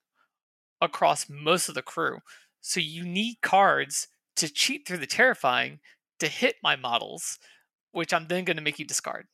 across 0.81 1.29
most 1.29 1.69
of 1.69 1.75
the 1.75 1.83
crew. 1.83 2.19
So 2.61 2.81
you 2.81 3.05
need 3.05 3.37
cards 3.43 4.09
to 4.37 4.53
cheat 4.53 4.87
through 4.87 4.99
the 4.99 5.07
terrifying 5.07 5.81
to 6.21 6.29
hit 6.29 6.57
my 6.63 6.77
models, 6.77 7.39
which 7.93 8.13
I'm 8.13 8.27
then 8.27 8.45
going 8.45 8.57
to 8.57 8.63
make 8.63 8.79
you 8.79 8.85
discard. 8.85 9.27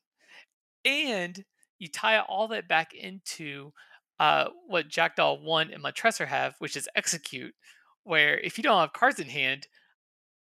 And 0.85 1.45
you 1.79 1.89
tie 1.89 2.19
all 2.19 2.49
that 2.49 2.69
back 2.69 2.93
into 2.95 3.73
uh, 4.21 4.47
what 4.67 4.89
Jackdaw 4.89 5.39
1 5.41 5.71
and 5.73 5.83
Montresor 5.83 6.27
have, 6.27 6.55
which 6.59 6.77
is 6.77 6.89
execute, 6.95 7.55
where 8.05 8.39
if 8.39 8.59
you 8.59 8.63
don't 8.63 8.79
have 8.81 8.93
cards 8.93 9.19
in 9.19 9.29
hand, 9.29 9.67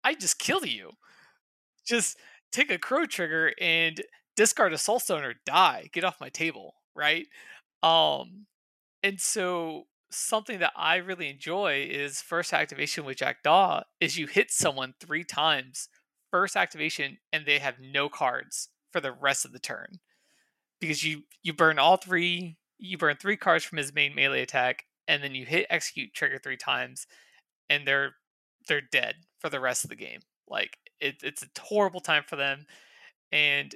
I 0.04 0.14
just 0.14 0.40
kill 0.40 0.66
you. 0.66 0.92
Just 1.86 2.18
take 2.52 2.72
a 2.72 2.78
crow 2.78 3.06
trigger 3.06 3.54
and 3.60 4.02
discard 4.36 4.74
a 4.74 4.78
soulstone 4.78 5.24
or 5.24 5.36
die. 5.46 5.90
Get 5.92 6.04
off 6.04 6.22
my 6.22 6.30
table, 6.30 6.76
right? 6.96 7.28
Um, 7.84 8.46
and 9.04 9.20
so 9.20 9.84
something 10.10 10.60
that 10.60 10.72
I 10.76 10.98
really 10.98 11.30
enjoy 11.30 11.88
is 11.90 12.22
first 12.22 12.54
activation 12.54 13.04
with 13.04 13.18
Jackdaw 13.18 13.84
is 14.00 14.18
you 14.18 14.28
hit 14.28 14.52
someone 14.52 14.94
three 15.00 15.24
times 15.24 15.90
first 16.32 16.56
activation 16.56 17.18
and 17.32 17.46
they 17.46 17.60
have 17.60 17.76
no 17.80 18.10
cards 18.10 18.70
for 18.92 19.02
the 19.02 19.12
rest 19.12 19.46
of 19.46 19.52
the 19.52 19.60
turn. 19.60 20.00
Because 20.80 21.04
you 21.04 21.24
you 21.44 21.54
burn 21.54 21.80
all 21.80 21.98
three 21.98 22.58
you 22.78 22.98
burn 22.98 23.18
three 23.20 23.38
cards 23.38 23.64
from 23.64 23.78
his 23.78 23.94
main 23.94 24.14
melee 24.14 24.42
attack 24.42 24.84
and 25.08 25.24
then 25.24 25.34
you 25.34 25.46
hit 25.46 25.66
execute 25.70 26.14
trigger 26.14 26.38
three 26.38 26.58
times 26.58 27.08
and 27.70 27.88
they're 27.88 28.16
they're 28.68 28.82
dead 28.82 29.16
for 29.40 29.50
the 29.50 29.60
rest 29.60 29.84
of 29.84 29.90
the 29.90 29.96
game. 29.96 30.20
Like 30.48 30.78
it, 31.00 31.16
it's 31.24 31.44
a 31.44 31.62
horrible 31.62 32.02
time 32.02 32.24
for 32.28 32.36
them 32.36 32.66
and 33.32 33.74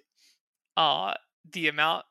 uh 0.77 1.13
the 1.51 1.67
amount 1.67 2.05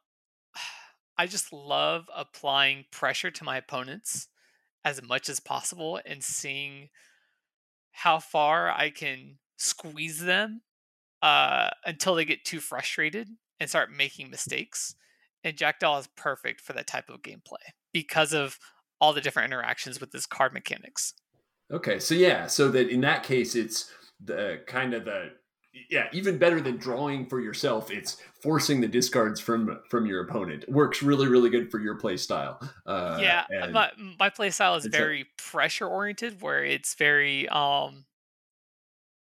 I 1.19 1.27
just 1.27 1.53
love 1.53 2.07
applying 2.17 2.87
pressure 2.91 3.31
to 3.31 3.45
my 3.45 3.59
opponents 3.59 4.29
as 4.85 5.03
much 5.03 5.29
as 5.29 5.39
possible 5.39 6.01
and 6.07 6.25
seeing 6.25 6.89
how 7.93 8.19
far 8.19 8.71
I 8.71 8.91
can 8.91 9.37
squeeze 9.61 10.21
them 10.21 10.63
uh, 11.23 11.71
until 11.85 12.15
they 12.15 12.25
get 12.25 12.45
too 12.45 12.61
frustrated 12.61 13.29
and 13.59 13.69
start 13.69 13.93
making 13.93 14.31
mistakes. 14.31 14.95
And 15.45 15.57
Jackdaw 15.57 15.99
is 15.99 16.09
perfect 16.17 16.61
for 16.61 16.73
that 16.73 16.87
type 16.87 17.09
of 17.09 17.23
gameplay 17.23 17.73
because 17.93 18.33
of 18.33 18.59
all 19.01 19.13
the 19.13 19.21
different 19.21 19.53
interactions 19.53 20.01
with 20.01 20.13
this 20.13 20.27
card 20.27 20.53
mechanics. 20.53 21.15
Okay, 21.73 21.99
so 21.99 22.15
yeah, 22.15 22.47
so 22.47 22.69
that 22.71 22.89
in 22.89 23.01
that 23.03 23.23
case, 23.23 23.55
it's 23.55 23.91
the 24.23 24.61
kind 24.67 24.93
of 24.93 25.05
the 25.05 25.31
yeah 25.89 26.09
even 26.13 26.37
better 26.37 26.61
than 26.61 26.77
drawing 26.77 27.25
for 27.27 27.41
yourself 27.41 27.93
it's 27.93 28.21
forcing 28.43 28.81
the 28.81 28.89
discards 28.89 29.39
from 29.39 29.79
from 29.89 30.05
your 30.05 30.25
opponent 30.25 30.69
works 30.69 31.01
really 31.01 31.29
really 31.29 31.49
good 31.49 31.71
for 31.71 31.79
your 31.79 31.95
play 31.95 32.17
style 32.17 32.61
uh, 32.87 33.17
yeah 33.21 33.45
and, 33.51 33.73
my, 33.73 33.89
my 34.19 34.29
play 34.29 34.51
style 34.51 34.75
is 34.75 34.85
very 34.87 35.27
pressure 35.39 35.87
oriented 35.87 36.43
where 36.43 36.65
it's 36.65 36.95
very 36.95 37.49
um 37.51 38.05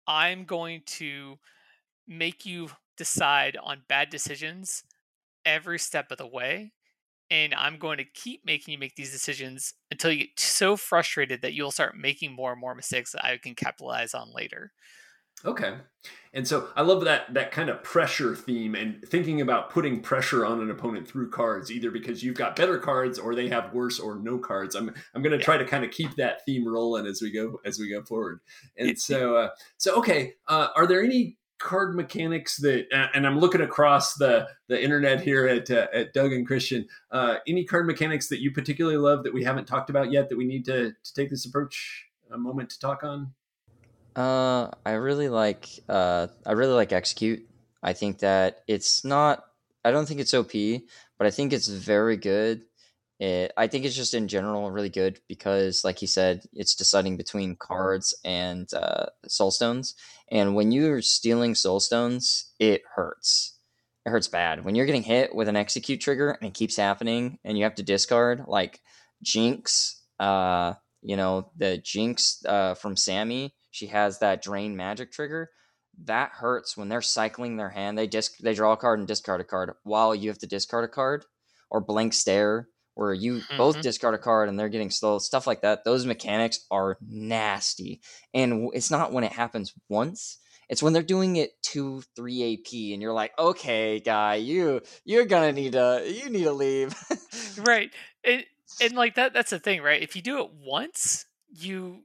i'm 0.07 0.45
going 0.45 0.83
to 0.87 1.37
make 2.09 2.47
you 2.47 2.71
decide 2.97 3.57
on 3.63 3.83
bad 3.89 4.11
decisions 4.11 4.85
every 5.45 5.79
step 5.79 6.11
of 6.13 6.19
the 6.19 6.27
way 6.27 6.73
and 7.31 7.55
i'm 7.55 7.79
going 7.79 7.99
to 7.99 8.05
keep 8.05 8.45
making 8.47 8.73
you 8.73 8.79
make 8.79 8.97
these 8.97 9.13
decisions 9.13 9.75
until 9.91 10.13
you 10.13 10.21
get 10.21 10.41
so 10.41 10.77
frustrated 10.77 11.43
that 11.43 11.55
you'll 11.55 11.71
start 11.73 11.97
making 11.97 12.33
more 12.33 12.53
and 12.53 12.61
more 12.61 12.75
mistakes 12.75 13.13
that 13.13 13.25
i 13.25 13.37
can 13.39 13.55
capitalize 13.55 14.15
on 14.15 14.33
later 14.35 14.73
Okay. 15.45 15.75
And 16.33 16.47
so 16.47 16.69
I 16.77 16.83
love 16.83 17.05
that 17.05 17.33
that 17.33 17.51
kind 17.51 17.71
of 17.71 17.83
pressure 17.83 18.37
theme 18.37 18.75
and 18.75 19.03
thinking 19.09 19.41
about 19.41 19.71
putting 19.71 20.01
pressure 20.01 20.45
on 20.45 20.61
an 20.61 20.71
opponent 20.71 21.09
through 21.09 21.31
cards, 21.31 21.73
either 21.73 21.91
because 21.91 22.23
you've 22.23 22.37
got 22.37 22.57
better 22.57 22.79
cards 22.79 23.19
or 23.19 23.35
they 23.35 23.49
have 23.49 23.73
worse 23.73 23.99
or 23.99 24.17
no 24.17 24.39
cards. 24.39 24.75
I'm 24.75 24.93
I'm 25.15 25.23
going 25.23 25.39
to 25.39 25.43
try 25.43 25.57
to 25.57 25.65
kind 25.65 25.85
of 25.85 25.91
keep 25.91 26.15
that 26.17 26.45
theme 26.45 26.69
rolling 26.69 27.07
as 27.07 27.23
we 27.23 27.31
go 27.31 27.61
as 27.65 27.79
we 27.79 27.89
go 27.89 28.03
forward. 28.03 28.41
And 28.77 28.99
so 28.99 29.37
uh, 29.37 29.49
so 29.79 29.97
okay, 29.97 30.35
uh, 30.47 30.69
are 30.77 30.87
there 30.87 31.03
any 31.03 31.39
card 31.59 31.97
mechanics 31.97 32.59
that 32.59 32.87
and 33.15 33.27
I'm 33.27 33.39
looking 33.39 33.63
across 33.63 34.15
the 34.15 34.47
the 34.69 34.83
internet 34.83 35.23
here 35.23 35.47
at 35.47 35.71
uh, 35.71 35.87
at 35.95 36.13
Doug 36.13 36.33
and 36.33 36.47
Christian, 36.47 36.87
uh, 37.11 37.37
any 37.47 37.65
card 37.65 37.87
mechanics 37.87 38.29
that 38.29 38.43
you 38.43 38.51
particularly 38.51 38.99
love 38.99 39.25
that 39.25 39.33
we 39.33 39.45
haven't 39.45 39.67
talked 39.67 39.89
about 39.89 40.13
yet 40.13 40.29
that 40.29 40.37
we 40.37 40.45
need 40.45 40.67
to 40.67 40.93
to 40.93 41.15
take 41.15 41.31
this 41.31 41.47
approach 41.47 42.05
a 42.31 42.37
moment 42.37 42.69
to 42.71 42.79
talk 42.79 43.05
on? 43.05 43.33
Uh, 44.17 44.71
I 44.87 44.93
really 44.93 45.29
like 45.29 45.69
uh, 45.89 46.29
I 46.47 46.53
really 46.53 46.73
like 46.73 46.93
execute. 46.93 47.47
I 47.83 47.93
think 47.93 48.21
that 48.21 48.63
it's 48.67 49.05
not. 49.05 49.45
I 49.85 49.91
don't 49.91 50.07
think 50.07 50.21
it's 50.21 50.35
OP, 50.35 50.53
but 51.19 51.27
I 51.27 51.31
think 51.31 51.53
it's 51.53 51.69
very 51.69 52.17
good. 52.17 52.63
It, 53.21 53.53
I 53.57 53.67
think 53.67 53.85
it's 53.85 53.95
just 53.95 54.15
in 54.15 54.27
general 54.27 54.71
really 54.71 54.89
good 54.89 55.21
because, 55.29 55.85
like 55.85 55.99
he 55.99 56.07
said, 56.07 56.45
it's 56.55 56.75
deciding 56.75 57.19
between 57.19 57.57
cards 57.57 58.15
and 58.25 58.73
uh, 58.73 59.07
soul 59.29 59.51
stones. 59.51 59.95
And 60.31 60.55
when 60.55 60.73
you're 60.73 61.03
stealing 61.03 61.55
soul 61.55 61.79
stones, 61.79 62.53
it 62.59 62.83
hurts. 62.95 63.59
It 64.07 64.11
hurts 64.11 64.29
bad 64.29 64.65
when 64.65 64.75
you're 64.75 64.87
getting 64.87 65.03
hit 65.03 65.35
with 65.35 65.49
an 65.49 65.57
execute 65.57 66.01
trigger 66.01 66.31
and 66.31 66.49
it 66.49 66.55
keeps 66.55 66.77
happening, 66.77 67.39
and 67.45 67.59
you 67.59 67.65
have 67.65 67.75
to 67.75 67.83
discard 67.83 68.45
like 68.49 68.81
Jinx. 69.23 70.01
Uh, 70.19 70.73
you 71.03 71.17
know 71.17 71.51
the 71.57 71.77
Jinx 71.79 72.43
uh, 72.47 72.75
from 72.75 72.97
Sammy 72.97 73.55
she 73.77 73.89
has 73.89 74.21
that 74.21 74.43
drain 74.43 74.75
magic 74.75 75.13
trigger. 75.13 75.51
That 76.05 76.31
hurts 76.31 76.79
when 76.79 76.89
they're 76.89 77.03
cycling 77.03 77.57
their 77.57 77.69
hand. 77.69 77.99
They 77.99 78.07
disc 78.07 78.39
they 78.39 78.55
draw 78.55 78.73
a 78.73 78.77
card 78.77 78.99
and 78.99 79.07
discard 79.07 79.43
a 79.43 79.45
card 79.45 79.73
while 79.83 80.15
you 80.15 80.31
have 80.31 80.39
to 80.39 80.47
discard 80.47 80.85
a 80.85 80.89
card 80.89 81.27
or 81.71 81.83
blank 81.83 82.15
stare 82.15 82.69
where 82.95 83.13
you 83.13 83.35
mm-hmm. 83.35 83.57
both 83.59 83.83
discard 83.83 84.15
a 84.15 84.19
card 84.19 84.49
and 84.49 84.59
they're 84.59 84.71
getting 84.71 84.91
slow 84.91 85.19
stuff 85.19 85.47
like 85.47 85.61
that. 85.61 85.85
Those 85.85 86.07
mechanics 86.07 86.61
are 86.71 86.97
nasty, 87.07 88.01
and 88.33 88.71
it's 88.73 88.91
not 88.91 89.13
when 89.13 89.25
it 89.25 89.33
happens 89.33 89.75
once. 89.91 90.39
It's 90.71 90.83
when 90.83 90.95
they're 90.95 91.03
doing 91.03 91.37
it 91.37 91.51
two, 91.63 92.03
three 92.17 92.55
AP, 92.55 92.73
and 92.95 93.03
you're 93.03 93.13
like, 93.13 93.39
okay, 93.39 94.01
guy, 94.01 94.37
you 94.37 94.81
you're 95.05 95.27
gonna 95.27 95.53
need 95.53 95.73
to 95.73 96.03
you 96.07 96.31
need 96.31 96.45
to 96.45 96.53
leave. 96.53 96.95
right, 97.59 97.91
and 98.25 98.45
and 98.81 98.95
like 98.95 99.17
that 99.17 99.35
that's 99.35 99.51
the 99.51 99.59
thing, 99.59 99.83
right? 99.83 100.03
If 100.03 100.17
you 100.17 100.23
do 100.23 100.41
it 100.41 100.51
once, 100.65 101.27
you 101.51 102.05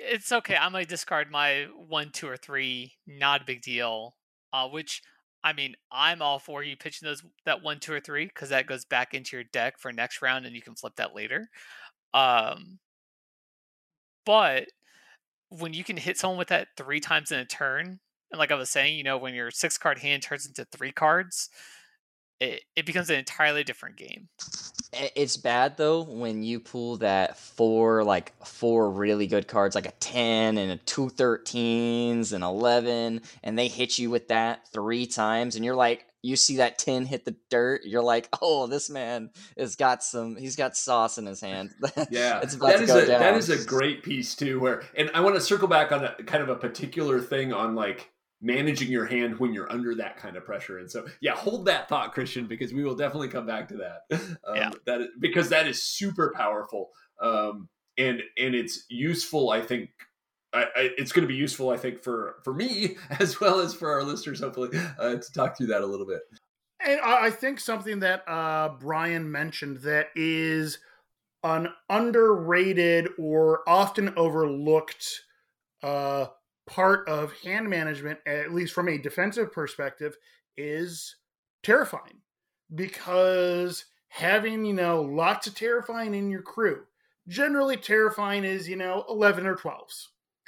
it's 0.00 0.32
okay. 0.32 0.56
I 0.56 0.68
might 0.68 0.88
discard 0.88 1.30
my 1.30 1.66
one, 1.76 2.10
two, 2.12 2.28
or 2.28 2.36
three. 2.36 2.94
Not 3.06 3.42
a 3.42 3.44
big 3.44 3.62
deal. 3.62 4.16
Uh, 4.52 4.68
which 4.68 5.02
I 5.44 5.52
mean, 5.52 5.74
I'm 5.92 6.22
all 6.22 6.38
for 6.38 6.62
you 6.62 6.76
pitching 6.76 7.06
those 7.06 7.22
that 7.44 7.62
one, 7.62 7.80
two, 7.80 7.92
or 7.92 8.00
three 8.00 8.26
because 8.26 8.48
that 8.48 8.66
goes 8.66 8.84
back 8.84 9.14
into 9.14 9.36
your 9.36 9.44
deck 9.44 9.78
for 9.78 9.92
next 9.92 10.22
round, 10.22 10.46
and 10.46 10.54
you 10.54 10.62
can 10.62 10.74
flip 10.74 10.96
that 10.96 11.14
later. 11.14 11.48
Um, 12.14 12.78
but 14.26 14.66
when 15.50 15.72
you 15.72 15.84
can 15.84 15.96
hit 15.96 16.18
someone 16.18 16.38
with 16.38 16.48
that 16.48 16.68
three 16.76 17.00
times 17.00 17.30
in 17.30 17.38
a 17.38 17.44
turn, 17.44 18.00
and 18.30 18.38
like 18.38 18.52
I 18.52 18.56
was 18.56 18.70
saying, 18.70 18.96
you 18.96 19.04
know, 19.04 19.18
when 19.18 19.34
your 19.34 19.50
six 19.50 19.78
card 19.78 19.98
hand 19.98 20.22
turns 20.22 20.46
into 20.46 20.64
three 20.64 20.92
cards, 20.92 21.50
it, 22.40 22.62
it 22.74 22.86
becomes 22.86 23.10
an 23.10 23.16
entirely 23.16 23.64
different 23.64 23.96
game. 23.96 24.28
It's 24.92 25.36
bad 25.36 25.76
though 25.76 26.02
when 26.02 26.42
you 26.42 26.58
pull 26.58 26.96
that 26.96 27.38
four 27.38 28.02
like 28.02 28.32
four 28.44 28.90
really 28.90 29.28
good 29.28 29.46
cards 29.46 29.76
like 29.76 29.86
a 29.86 29.92
10 29.92 30.58
and 30.58 30.72
a 30.72 30.76
two 30.78 31.10
thirteens 31.10 32.32
and 32.32 32.42
11 32.42 33.20
and 33.44 33.58
they 33.58 33.68
hit 33.68 33.98
you 33.98 34.10
with 34.10 34.28
that 34.28 34.66
three 34.72 35.06
times 35.06 35.54
and 35.54 35.64
you're 35.64 35.76
like 35.76 36.06
you 36.22 36.34
see 36.34 36.56
that 36.56 36.76
10 36.76 37.06
hit 37.06 37.24
the 37.24 37.36
dirt 37.50 37.82
you're 37.84 38.02
like 38.02 38.28
oh 38.42 38.66
this 38.66 38.90
man 38.90 39.30
has 39.56 39.76
got 39.76 40.02
some 40.02 40.34
he's 40.34 40.56
got 40.56 40.76
sauce 40.76 41.18
in 41.18 41.26
his 41.26 41.40
hand 41.40 41.70
yeah 42.10 42.40
it's 42.42 42.56
that 42.56 42.80
is 42.80 42.90
a 42.90 43.06
down. 43.06 43.20
that 43.20 43.36
is 43.36 43.48
a 43.48 43.64
great 43.64 44.02
piece 44.02 44.34
too 44.34 44.58
where 44.58 44.82
and 44.96 45.08
i 45.14 45.20
want 45.20 45.36
to 45.36 45.40
circle 45.40 45.68
back 45.68 45.92
on 45.92 46.04
a 46.04 46.14
kind 46.24 46.42
of 46.42 46.48
a 46.48 46.56
particular 46.56 47.20
thing 47.20 47.52
on 47.52 47.76
like 47.76 48.10
managing 48.40 48.90
your 48.90 49.06
hand 49.06 49.38
when 49.38 49.52
you're 49.52 49.70
under 49.70 49.94
that 49.96 50.16
kind 50.16 50.36
of 50.36 50.44
pressure. 50.44 50.78
And 50.78 50.90
so, 50.90 51.06
yeah, 51.20 51.34
hold 51.34 51.66
that 51.66 51.88
thought, 51.88 52.12
Christian, 52.12 52.46
because 52.46 52.72
we 52.72 52.84
will 52.84 52.94
definitely 52.94 53.28
come 53.28 53.46
back 53.46 53.68
to 53.68 53.76
that. 53.76 54.20
Um, 54.46 54.56
yeah. 54.56 54.70
That 54.86 55.00
is, 55.02 55.08
because 55.18 55.50
that 55.50 55.66
is 55.66 55.82
super 55.82 56.32
powerful, 56.34 56.90
um, 57.20 57.68
and 57.98 58.22
and 58.38 58.54
it's 58.54 58.84
useful. 58.88 59.50
I 59.50 59.60
think 59.60 59.90
I, 60.52 60.62
I, 60.62 60.90
it's 60.98 61.12
going 61.12 61.26
to 61.26 61.32
be 61.32 61.36
useful. 61.36 61.70
I 61.70 61.76
think 61.76 62.02
for 62.02 62.36
for 62.42 62.54
me 62.54 62.96
as 63.20 63.40
well 63.40 63.60
as 63.60 63.74
for 63.74 63.92
our 63.92 64.02
listeners, 64.02 64.40
hopefully, 64.40 64.70
uh, 64.98 65.16
to 65.16 65.32
talk 65.32 65.56
through 65.56 65.68
that 65.68 65.82
a 65.82 65.86
little 65.86 66.06
bit. 66.06 66.22
And 66.82 67.00
I 67.02 67.30
think 67.30 67.60
something 67.60 68.00
that 68.00 68.26
uh, 68.26 68.70
Brian 68.80 69.30
mentioned 69.30 69.78
that 69.78 70.08
is 70.16 70.78
an 71.42 71.68
underrated 71.90 73.08
or 73.18 73.60
often 73.68 74.14
overlooked 74.16 75.20
uh, 75.82 76.26
part 76.70 77.08
of 77.08 77.32
hand 77.40 77.68
management, 77.68 78.20
at 78.26 78.54
least 78.54 78.72
from 78.72 78.88
a 78.88 78.96
defensive 78.96 79.52
perspective, 79.52 80.16
is 80.56 81.16
terrifying 81.62 82.20
because 82.74 83.84
having, 84.08 84.64
you 84.64 84.72
know, 84.72 85.02
lots 85.02 85.46
of 85.48 85.54
terrifying 85.54 86.14
in 86.14 86.30
your 86.30 86.42
crew. 86.42 86.84
Generally, 87.28 87.78
terrifying 87.78 88.44
is, 88.44 88.68
you 88.68 88.76
know, 88.76 89.04
11 89.08 89.46
or 89.46 89.56
12s. 89.56 90.06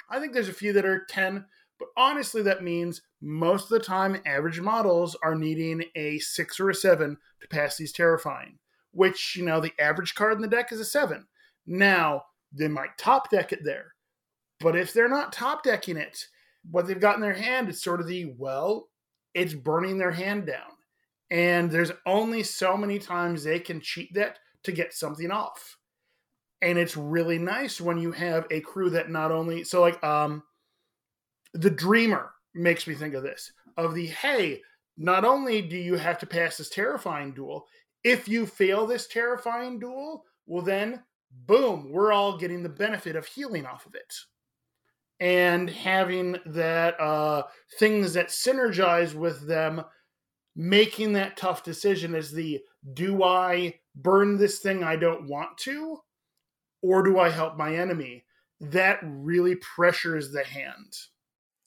I 0.09 0.19
think 0.19 0.33
there's 0.33 0.49
a 0.49 0.53
few 0.53 0.73
that 0.73 0.85
are 0.85 1.05
10, 1.09 1.45
but 1.77 1.89
honestly, 1.97 2.41
that 2.43 2.63
means 2.63 3.01
most 3.21 3.63
of 3.63 3.69
the 3.69 3.79
time, 3.79 4.21
average 4.25 4.61
models 4.61 5.15
are 5.23 5.35
needing 5.35 5.83
a 5.95 6.19
6 6.19 6.59
or 6.59 6.69
a 6.69 6.75
7 6.75 7.17
to 7.41 7.47
pass 7.47 7.77
these 7.77 7.91
terrifying, 7.91 8.59
which, 8.91 9.35
you 9.35 9.43
know, 9.43 9.59
the 9.59 9.73
average 9.79 10.15
card 10.15 10.33
in 10.33 10.41
the 10.41 10.47
deck 10.47 10.71
is 10.71 10.79
a 10.79 10.85
7. 10.85 11.25
Now, 11.65 12.23
they 12.51 12.67
might 12.67 12.97
top 12.97 13.29
deck 13.29 13.51
it 13.51 13.63
there 13.63 13.92
but 14.63 14.77
if 14.77 14.93
they're 14.93 15.09
not 15.09 15.33
top 15.33 15.61
decking 15.63 15.97
it, 15.97 16.25
what 16.71 16.87
they've 16.87 16.99
got 16.99 17.15
in 17.15 17.21
their 17.21 17.33
hand 17.33 17.67
is 17.67 17.83
sort 17.83 17.99
of 17.99 18.07
the 18.07 18.33
well, 18.37 18.87
it's 19.33 19.53
burning 19.53 19.97
their 19.97 20.11
hand 20.11 20.47
down. 20.47 20.71
And 21.29 21.69
there's 21.69 21.91
only 22.05 22.43
so 22.43 22.77
many 22.77 22.97
times 22.97 23.43
they 23.43 23.59
can 23.59 23.81
cheat 23.81 24.13
that 24.13 24.39
to 24.63 24.71
get 24.71 24.93
something 24.93 25.31
off. 25.31 25.77
And 26.61 26.77
it's 26.77 26.95
really 26.95 27.37
nice 27.37 27.81
when 27.81 27.97
you 27.97 28.13
have 28.13 28.47
a 28.51 28.61
crew 28.61 28.89
that 28.91 29.09
not 29.09 29.33
only 29.33 29.65
so 29.65 29.81
like 29.81 30.01
um 30.01 30.43
the 31.53 31.69
dreamer 31.69 32.31
makes 32.55 32.87
me 32.87 32.93
think 32.93 33.15
of 33.15 33.23
this 33.23 33.51
of 33.75 33.93
the 33.93 34.07
hey, 34.07 34.61
not 34.95 35.25
only 35.25 35.61
do 35.61 35.75
you 35.75 35.95
have 35.95 36.19
to 36.19 36.25
pass 36.25 36.55
this 36.55 36.69
terrifying 36.69 37.33
duel, 37.33 37.67
if 38.05 38.29
you 38.29 38.45
fail 38.45 38.87
this 38.87 39.07
terrifying 39.07 39.77
duel, 39.77 40.23
well 40.45 40.63
then 40.63 41.03
boom, 41.47 41.91
we're 41.91 42.13
all 42.13 42.37
getting 42.37 42.63
the 42.63 42.69
benefit 42.69 43.17
of 43.17 43.25
healing 43.25 43.65
off 43.65 43.85
of 43.85 43.95
it 43.95 44.13
and 45.23 45.69
having 45.69 46.35
that 46.45 46.99
uh, 46.99 47.43
things 47.79 48.13
that 48.13 48.27
synergize 48.27 49.13
with 49.13 49.47
them 49.47 49.81
making 50.53 51.13
that 51.13 51.37
tough 51.37 51.63
decision 51.63 52.13
is 52.13 52.33
the 52.33 52.59
do 52.93 53.23
I 53.23 53.79
burn 53.95 54.37
this 54.37 54.59
thing 54.59 54.83
I 54.83 54.97
don't 54.97 55.29
want 55.29 55.57
to 55.59 55.99
or 56.81 57.03
do 57.03 57.17
I 57.19 57.29
help 57.29 57.55
my 57.55 57.73
enemy? 57.73 58.25
That 58.59 58.99
really 59.01 59.55
pressures 59.55 60.33
the 60.33 60.43
hand. 60.43 60.93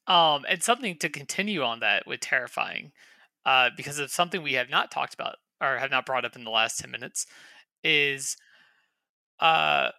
Um, 0.07 0.45
and 0.47 0.63
something 0.63 0.99
to 0.99 1.09
continue 1.09 1.63
on 1.63 1.81
that 1.81 2.07
with 2.07 2.21
terrifying, 2.21 2.93
uh, 3.47 3.71
because 3.75 3.99
of 3.99 4.11
something 4.11 4.43
we 4.43 4.53
have 4.53 4.69
not 4.69 4.91
talked 4.91 5.15
about 5.15 5.37
or 5.63 5.79
have 5.79 5.91
not 5.91 6.05
brought 6.05 6.27
up 6.27 6.37
in 6.37 6.45
the 6.45 6.51
last 6.51 6.79
10 6.79 6.91
minutes 6.91 7.27
is 7.83 8.37
uh 9.41 9.93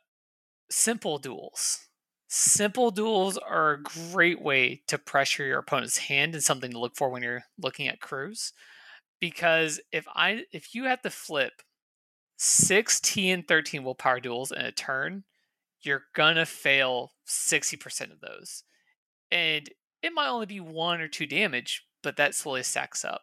simple 0.70 1.18
duels. 1.18 1.87
Simple 2.28 2.92
duels 2.92 3.38
are 3.38 3.72
a 3.72 3.84
great 3.84 4.42
way 4.42 4.82
to 4.88 4.98
pressure 4.98 5.46
your 5.46 5.60
opponent's 5.60 5.98
hand 5.98 6.34
and 6.34 6.44
something 6.44 6.72
to 6.72 6.80
look 6.80 6.98
for 6.98 7.10
when 7.10 7.24
you're 7.24 7.44
looking 7.58 7.88
at 7.88 8.02
crews. 8.02 8.52
Because 9.22 9.80
if 9.94 10.06
I 10.14 10.44
if 10.52 10.76
you 10.76 10.84
have 10.86 11.02
to 11.04 11.10
flip 11.10 11.62
six 12.36 13.00
TN 13.00 13.48
13 13.48 13.84
willpower 13.84 14.20
duels 14.20 14.52
in 14.52 14.62
a 14.62 14.74
turn, 14.74 15.24
you're 15.82 16.04
gonna 16.14 16.46
fail 16.46 17.14
60% 17.28 18.12
of 18.12 18.20
those. 18.20 18.64
And 19.32 19.70
it 20.04 20.14
might 20.14 20.28
only 20.28 20.46
be 20.46 20.60
one 20.60 21.00
or 21.00 21.08
two 21.08 21.26
damage, 21.26 21.86
but 22.04 22.18
that 22.18 22.36
slowly 22.36 22.64
stacks 22.64 23.06
up. 23.06 23.22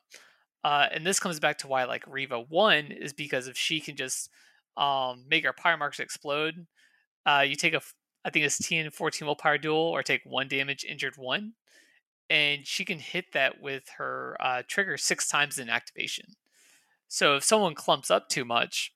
Uh, 0.64 0.88
and 0.90 1.06
this 1.06 1.20
comes 1.20 1.38
back 1.38 1.58
to 1.58 1.68
why 1.68 1.84
like 1.84 2.04
Reva 2.06 2.40
one 2.40 2.86
is 2.86 3.12
because 3.12 3.48
if 3.48 3.56
she 3.56 3.80
can 3.80 3.96
just 3.96 4.30
um, 4.78 5.24
make 5.28 5.44
her 5.44 5.52
pyre 5.52 5.76
marks 5.76 6.00
explode, 6.00 6.66
uh, 7.26 7.44
you 7.46 7.54
take 7.54 7.74
a 7.74 7.82
I 8.24 8.30
think 8.30 8.44
it's 8.44 8.60
TN 8.60 8.92
14 8.92 9.26
willpower 9.26 9.58
duel 9.58 9.76
or 9.76 10.02
take 10.02 10.22
one 10.24 10.48
damage 10.48 10.84
injured 10.84 11.16
one, 11.16 11.52
and 12.30 12.66
she 12.66 12.84
can 12.84 12.98
hit 12.98 13.32
that 13.32 13.60
with 13.60 13.88
her 13.98 14.36
uh, 14.40 14.62
trigger 14.66 14.96
six 14.96 15.28
times 15.28 15.58
in 15.58 15.68
activation. 15.68 16.26
So 17.08 17.36
if 17.36 17.44
someone 17.44 17.74
clumps 17.74 18.10
up 18.10 18.28
too 18.28 18.44
much, 18.44 18.92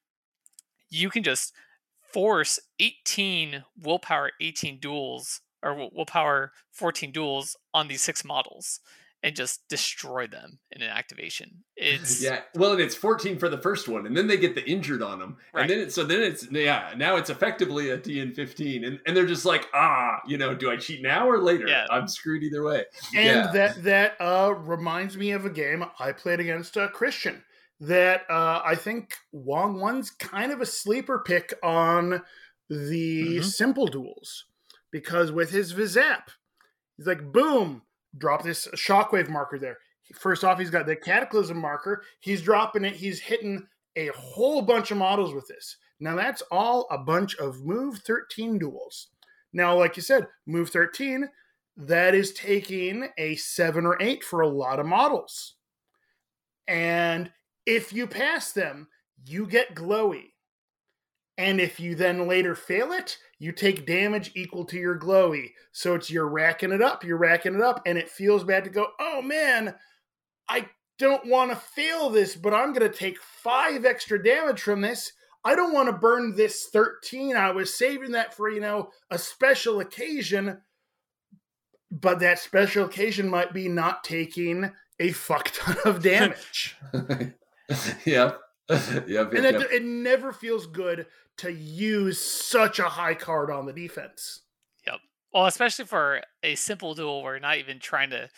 you 0.90 1.10
can 1.10 1.22
just 1.22 1.52
force 2.00 2.58
18 2.80 3.64
willpower 3.82 4.32
18 4.40 4.78
duels 4.80 5.40
or 5.62 5.90
willpower 5.92 6.52
14 6.72 7.12
duels 7.12 7.56
on 7.74 7.88
these 7.88 8.02
six 8.02 8.24
models 8.24 8.80
and 9.22 9.34
just 9.34 9.66
destroy 9.68 10.26
them 10.26 10.58
in 10.70 10.82
an 10.82 10.90
activation. 10.90 11.64
It's 11.80 12.20
yeah. 12.20 12.40
Well, 12.56 12.72
and 12.72 12.80
it's 12.80 12.96
14 12.96 13.38
for 13.38 13.48
the 13.48 13.56
first 13.56 13.86
one, 13.86 14.04
and 14.04 14.16
then 14.16 14.26
they 14.26 14.36
get 14.36 14.56
the 14.56 14.68
injured 14.68 15.00
on 15.00 15.20
them, 15.20 15.36
right. 15.54 15.62
and 15.62 15.70
then 15.70 15.78
it's 15.78 15.94
so 15.94 16.02
then 16.02 16.20
it's 16.20 16.50
yeah. 16.50 16.92
Now 16.96 17.14
it's 17.14 17.30
effectively 17.30 17.90
a 17.90 17.98
TN 17.98 18.34
15, 18.34 18.82
and 18.82 18.98
and 19.06 19.16
they're 19.16 19.26
just 19.26 19.44
like 19.44 19.68
ah, 19.72 20.18
you 20.26 20.38
know, 20.38 20.56
do 20.56 20.72
I 20.72 20.76
cheat 20.76 21.02
now 21.02 21.30
or 21.30 21.38
later? 21.38 21.68
Yeah. 21.68 21.86
I'm 21.88 22.08
screwed 22.08 22.42
either 22.42 22.64
way. 22.64 22.82
And 23.14 23.24
yeah. 23.24 23.50
that 23.52 23.84
that 23.84 24.16
uh 24.20 24.54
reminds 24.56 25.16
me 25.16 25.30
of 25.30 25.44
a 25.46 25.50
game 25.50 25.84
I 26.00 26.10
played 26.10 26.40
against 26.40 26.76
a 26.76 26.88
Christian. 26.88 27.44
That 27.78 28.22
uh, 28.28 28.60
I 28.64 28.74
think 28.74 29.14
Wong 29.30 29.78
One's 29.78 30.10
kind 30.10 30.50
of 30.50 30.60
a 30.60 30.66
sleeper 30.66 31.22
pick 31.24 31.54
on 31.62 32.22
the 32.68 33.36
mm-hmm. 33.36 33.42
simple 33.42 33.86
duels 33.86 34.46
because 34.90 35.30
with 35.30 35.52
his 35.52 35.74
Vizap, 35.74 36.24
he's 36.96 37.06
like 37.06 37.30
boom 37.30 37.82
drop 38.16 38.42
this 38.42 38.66
shockwave 38.68 39.28
marker 39.28 39.58
there. 39.58 39.78
First 40.14 40.44
off, 40.44 40.58
he's 40.58 40.70
got 40.70 40.86
the 40.86 40.96
cataclysm 40.96 41.58
marker. 41.58 42.02
He's 42.20 42.42
dropping 42.42 42.84
it. 42.84 42.96
He's 42.96 43.20
hitting 43.20 43.66
a 43.96 44.08
whole 44.16 44.62
bunch 44.62 44.90
of 44.90 44.96
models 44.96 45.34
with 45.34 45.46
this. 45.48 45.76
Now 46.00 46.16
that's 46.16 46.42
all 46.50 46.86
a 46.90 46.98
bunch 46.98 47.36
of 47.36 47.64
move 47.64 47.98
13 47.98 48.58
duels. 48.58 49.08
Now, 49.52 49.76
like 49.76 49.96
you 49.96 50.02
said, 50.02 50.26
move 50.46 50.70
13, 50.70 51.28
that 51.76 52.14
is 52.14 52.32
taking 52.32 53.08
a 53.18 53.36
seven 53.36 53.86
or 53.86 53.96
eight 54.00 54.22
for 54.22 54.40
a 54.40 54.48
lot 54.48 54.80
of 54.80 54.86
models. 54.86 55.54
And 56.66 57.30
if 57.66 57.92
you 57.92 58.06
pass 58.06 58.52
them, 58.52 58.88
you 59.24 59.46
get 59.46 59.74
glowy. 59.74 60.32
And 61.38 61.60
if 61.60 61.78
you 61.78 61.94
then 61.94 62.26
later 62.26 62.54
fail 62.54 62.92
it, 62.92 63.16
you 63.38 63.52
take 63.52 63.86
damage 63.86 64.32
equal 64.34 64.64
to 64.66 64.76
your 64.76 64.98
glowy. 64.98 65.52
So 65.72 65.94
it's 65.94 66.10
you're 66.10 66.28
racking 66.28 66.72
it 66.72 66.82
up, 66.82 67.04
you're 67.04 67.18
racking 67.18 67.54
it 67.54 67.60
up, 67.60 67.82
and 67.86 67.96
it 67.96 68.08
feels 68.08 68.44
bad 68.44 68.64
to 68.64 68.70
go, 68.70 68.88
oh 68.98 69.22
man, 69.22 69.74
I 70.48 70.68
don't 70.98 71.26
want 71.26 71.50
to 71.50 71.56
fail 71.56 72.10
this, 72.10 72.34
but 72.34 72.52
I'm 72.52 72.72
going 72.72 72.90
to 72.90 72.96
take 72.96 73.22
five 73.22 73.84
extra 73.84 74.22
damage 74.22 74.60
from 74.60 74.80
this. 74.80 75.12
I 75.44 75.54
don't 75.54 75.72
want 75.72 75.88
to 75.88 75.92
burn 75.92 76.34
this 76.34 76.66
13. 76.72 77.36
I 77.36 77.52
was 77.52 77.72
saving 77.72 78.12
that 78.12 78.34
for, 78.34 78.50
you 78.50 78.60
know, 78.60 78.90
a 79.10 79.18
special 79.18 79.80
occasion. 79.80 80.60
But 81.90 82.18
that 82.20 82.38
special 82.40 82.84
occasion 82.84 83.28
might 83.30 83.54
be 83.54 83.68
not 83.68 84.04
taking 84.04 84.72
a 84.98 85.12
fuck 85.12 85.50
ton 85.54 85.76
of 85.84 86.02
damage. 86.02 86.76
yep. 88.04 88.40
yep, 89.06 89.32
and 89.32 89.44
yep. 89.44 89.54
It, 89.54 89.72
it 89.72 89.84
never 89.84 90.32
feels 90.32 90.66
good 90.66 91.06
to 91.38 91.52
use 91.52 92.20
such 92.20 92.78
a 92.78 92.84
high 92.84 93.14
card 93.14 93.50
on 93.50 93.66
the 93.66 93.72
defense. 93.72 94.42
Yep. 94.86 95.00
Well, 95.32 95.46
especially 95.46 95.86
for 95.86 96.22
a 96.42 96.54
simple 96.54 96.94
duel 96.94 97.22
where 97.22 97.34
you're 97.34 97.40
not 97.40 97.58
even 97.58 97.78
trying 97.78 98.10
to 98.10 98.28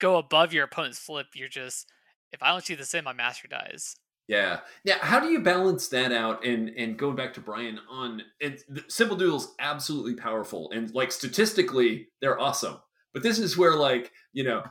go 0.00 0.16
above 0.16 0.52
your 0.52 0.64
opponent's 0.64 0.98
flip. 0.98 1.26
You're 1.34 1.48
just, 1.48 1.86
if 2.32 2.42
I 2.42 2.50
don't 2.50 2.64
see 2.64 2.74
the 2.74 2.86
same, 2.86 3.04
my 3.04 3.12
master 3.12 3.48
dies. 3.48 3.96
Yeah. 4.28 4.60
Yeah. 4.84 4.98
How 5.00 5.20
do 5.20 5.28
you 5.28 5.40
balance 5.40 5.88
that 5.88 6.12
out? 6.12 6.44
And 6.44 6.68
and 6.70 6.98
going 6.98 7.16
back 7.16 7.32
to 7.34 7.40
Brian 7.40 7.80
on 7.90 8.22
it, 8.40 8.62
simple 8.88 9.16
duels, 9.16 9.54
absolutely 9.58 10.14
powerful, 10.14 10.70
and 10.70 10.94
like 10.94 11.10
statistically, 11.12 12.08
they're 12.20 12.38
awesome. 12.38 12.76
But 13.14 13.22
this 13.22 13.38
is 13.38 13.56
where 13.56 13.74
like 13.74 14.12
you 14.34 14.44
know, 14.44 14.62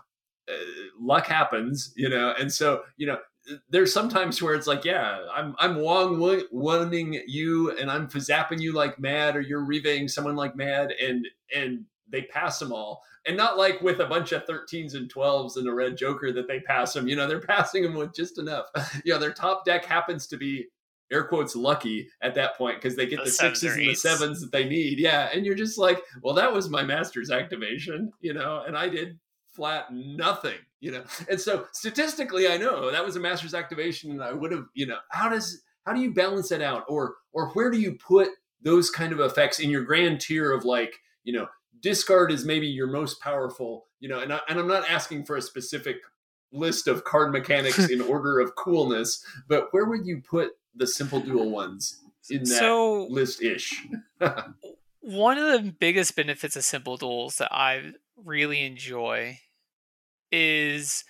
uh, 0.48 0.54
luck 1.00 1.26
happens. 1.26 1.92
You 1.96 2.10
know, 2.10 2.36
and 2.40 2.54
so 2.54 2.84
you 2.98 3.08
know, 3.08 3.18
there's 3.70 3.94
sometimes 3.94 4.42
where 4.42 4.56
it's 4.56 4.68
like, 4.68 4.86
yeah, 4.86 5.20
I'm 5.34 5.56
I'm 5.60 5.78
Wong 5.78 6.20
winning 6.52 7.22
you, 7.28 7.72
and 7.78 7.90
I'm 7.90 8.08
zapping 8.08 8.60
you 8.60 8.74
like 8.74 9.00
mad, 9.00 9.36
or 9.36 9.42
you're 9.42 9.66
revaying 9.66 10.08
someone 10.08 10.36
like 10.36 10.56
mad, 10.56 10.94
and 11.02 11.28
and 11.56 11.86
they 12.10 12.24
pass 12.24 12.60
them 12.60 12.72
all, 12.72 13.04
and 13.26 13.38
not 13.38 13.58
like 13.58 13.82
with 13.82 14.00
a 14.00 14.06
bunch 14.06 14.32
of 14.32 14.46
13s 14.46 14.96
and 14.96 15.14
12s 15.14 15.58
and 15.58 15.68
a 15.68 15.74
red 15.74 15.98
Joker 15.98 16.32
that 16.34 16.48
they 16.48 16.60
pass 16.62 16.94
them. 16.94 17.08
You 17.08 17.16
know, 17.16 17.28
they're 17.28 17.40
passing 17.48 17.84
them 17.84 17.96
with 17.96 18.14
just 18.14 18.38
enough. 18.38 18.66
you 19.04 19.14
know, 19.14 19.20
their 19.20 19.34
top 19.34 19.66
deck 19.66 19.86
happens 19.86 20.28
to 20.28 20.38
be 20.38 20.68
air 21.10 21.24
quotes 21.24 21.56
lucky 21.56 22.10
at 22.22 22.36
that 22.36 22.58
point 22.58 22.78
because 22.78 22.98
they 22.98 23.06
get 23.06 23.20
the, 23.20 23.26
the 23.26 23.32
sixes 23.32 23.76
and 23.76 23.88
the 23.88 23.96
sevens 23.96 24.42
that 24.42 24.52
they 24.52 24.68
need. 24.68 25.00
Yeah, 25.00 25.30
and 25.34 25.46
you're 25.46 25.56
just 25.56 25.78
like, 25.78 26.02
well, 26.22 26.36
that 26.36 26.52
was 26.52 26.70
my 26.70 26.84
master's 26.84 27.32
activation, 27.32 28.12
you 28.22 28.34
know, 28.34 28.64
and 28.68 28.78
I 28.78 28.90
did 28.90 29.20
flat 29.54 29.92
nothing 29.92 30.60
you 30.80 30.92
know? 30.92 31.04
And 31.30 31.40
so 31.40 31.66
statistically 31.74 32.48
i 32.48 32.58
know 32.58 32.92
that 32.92 33.06
was 33.06 33.16
a 33.16 33.20
master's 33.20 33.54
activation 33.54 34.12
and 34.12 34.24
i 34.24 34.32
would 34.32 34.52
have 34.52 34.66
you 34.74 34.86
know 34.86 35.00
how 35.10 35.30
does 35.30 35.64
how 35.88 35.94
do 35.94 36.02
you 36.02 36.14
balance 36.14 36.50
that 36.50 36.62
out? 36.62 36.84
Or 36.90 37.16
or 37.32 37.50
where 37.52 37.72
do 37.72 37.80
you 37.80 37.94
put 37.94 38.30
those 38.62 38.90
kind 38.90 39.14
of 39.14 39.22
effects 39.22 39.60
in 39.60 39.70
your 39.70 39.84
grand 39.84 40.20
tier 40.20 40.52
of 40.52 40.66
like 40.66 40.94
you 41.24 41.34
know 41.34 41.48
discard 41.82 42.32
is 42.32 42.44
maybe 42.44 42.68
your 42.68 42.88
most 42.88 43.22
powerful 43.22 43.86
you 44.00 44.10
know? 44.10 44.20
And, 44.20 44.34
I, 44.34 44.42
and 44.50 44.60
i'm 44.60 44.68
not 44.68 44.90
asking 44.90 45.26
for 45.26 45.38
a 45.38 45.42
specific 45.42 45.98
list 46.52 46.88
of 46.88 47.04
card 47.04 47.32
mechanics 47.32 47.90
in 47.90 48.02
order 48.02 48.40
of 48.40 48.56
coolness 48.56 49.24
but 49.48 49.68
where 49.72 49.86
would 49.86 50.06
you 50.06 50.22
put 50.22 50.52
the 50.76 50.88
simple 50.88 51.20
duel 51.20 51.50
ones 51.50 52.02
in 52.30 52.40
that 52.40 52.48
so, 52.48 53.08
list 53.10 53.42
ish 53.42 53.88
one 55.00 55.38
of 55.38 55.52
the 55.54 55.72
biggest 55.80 56.16
benefits 56.16 56.56
of 56.56 56.64
simple 56.64 56.98
duels 56.98 57.38
that 57.38 57.54
i 57.54 57.94
really 58.18 58.66
enjoy 58.66 59.40
is 60.32 61.04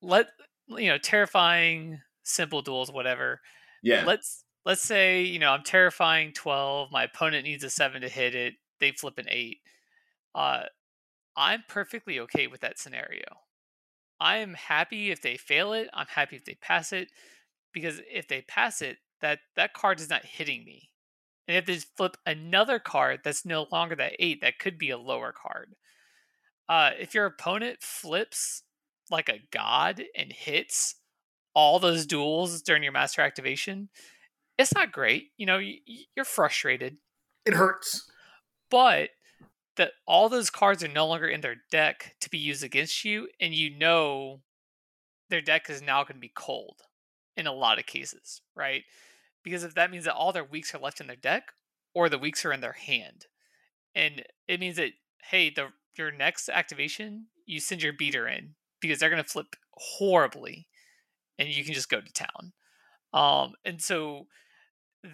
let 0.00 0.26
you 0.68 0.88
know 0.88 0.98
terrifying 0.98 2.00
simple 2.22 2.62
duels 2.62 2.90
whatever. 2.90 3.40
Yeah. 3.82 4.04
Let's 4.06 4.44
let's 4.64 4.82
say 4.82 5.22
you 5.22 5.38
know 5.38 5.50
i'm 5.50 5.64
terrifying 5.64 6.32
12 6.32 6.92
my 6.92 7.04
opponent 7.04 7.44
needs 7.44 7.64
a 7.64 7.70
7 7.70 8.00
to 8.00 8.08
hit 8.08 8.34
it 8.34 8.54
they 8.78 8.92
flip 8.92 9.18
an 9.18 9.26
8 9.28 9.58
uh 10.34 10.62
i'm 11.36 11.64
perfectly 11.68 12.20
okay 12.20 12.46
with 12.48 12.60
that 12.62 12.78
scenario. 12.78 13.24
I'm 14.20 14.54
happy 14.54 15.10
if 15.10 15.22
they 15.22 15.36
fail 15.36 15.72
it 15.72 15.88
i'm 15.94 16.06
happy 16.08 16.36
if 16.36 16.44
they 16.44 16.54
pass 16.56 16.92
it 16.92 17.08
because 17.72 18.00
if 18.10 18.28
they 18.28 18.42
pass 18.42 18.82
it 18.82 18.98
that 19.20 19.40
that 19.56 19.74
card 19.74 20.00
is 20.00 20.10
not 20.10 20.24
hitting 20.24 20.64
me. 20.64 20.90
And 21.48 21.56
if 21.56 21.66
they 21.66 21.76
flip 21.96 22.16
another 22.26 22.78
card 22.78 23.20
that's 23.24 23.44
no 23.46 23.66
longer 23.72 23.96
that 23.96 24.16
8 24.18 24.40
that 24.42 24.58
could 24.58 24.78
be 24.78 24.90
a 24.90 24.98
lower 24.98 25.32
card 25.32 25.74
uh, 26.72 26.92
if 26.98 27.14
your 27.14 27.26
opponent 27.26 27.82
flips 27.82 28.62
like 29.10 29.28
a 29.28 29.42
god 29.52 30.02
and 30.16 30.32
hits 30.32 30.94
all 31.54 31.78
those 31.78 32.06
duels 32.06 32.62
during 32.62 32.82
your 32.82 32.92
master 32.92 33.20
activation, 33.20 33.90
it's 34.56 34.74
not 34.74 34.90
great. 34.90 35.32
You 35.36 35.44
know, 35.44 35.60
you're 36.16 36.24
frustrated. 36.24 36.96
It 37.44 37.52
hurts. 37.52 38.10
But 38.70 39.10
that 39.76 39.92
all 40.06 40.30
those 40.30 40.48
cards 40.48 40.82
are 40.82 40.88
no 40.88 41.06
longer 41.06 41.26
in 41.26 41.42
their 41.42 41.56
deck 41.70 42.16
to 42.22 42.30
be 42.30 42.38
used 42.38 42.64
against 42.64 43.04
you, 43.04 43.28
and 43.38 43.54
you 43.54 43.76
know 43.76 44.40
their 45.28 45.42
deck 45.42 45.68
is 45.68 45.82
now 45.82 46.04
going 46.04 46.14
to 46.14 46.20
be 46.20 46.32
cold 46.34 46.80
in 47.36 47.46
a 47.46 47.52
lot 47.52 47.78
of 47.78 47.84
cases, 47.84 48.40
right? 48.56 48.84
Because 49.44 49.62
if 49.62 49.74
that 49.74 49.90
means 49.90 50.06
that 50.06 50.14
all 50.14 50.32
their 50.32 50.42
weeks 50.42 50.74
are 50.74 50.80
left 50.80 51.02
in 51.02 51.06
their 51.06 51.16
deck, 51.16 51.52
or 51.94 52.08
the 52.08 52.18
weeks 52.18 52.46
are 52.46 52.52
in 52.52 52.62
their 52.62 52.72
hand, 52.72 53.26
and 53.94 54.24
it 54.48 54.58
means 54.58 54.76
that 54.76 54.92
hey, 55.30 55.50
the 55.50 55.68
your 55.98 56.10
next 56.10 56.48
activation, 56.48 57.26
you 57.46 57.60
send 57.60 57.82
your 57.82 57.92
beater 57.92 58.26
in 58.26 58.54
because 58.80 58.98
they're 58.98 59.10
going 59.10 59.22
to 59.22 59.28
flip 59.28 59.56
horribly 59.72 60.66
and 61.38 61.48
you 61.48 61.64
can 61.64 61.74
just 61.74 61.88
go 61.88 62.00
to 62.00 62.12
town. 62.12 62.52
Um, 63.12 63.54
and 63.64 63.80
so 63.80 64.26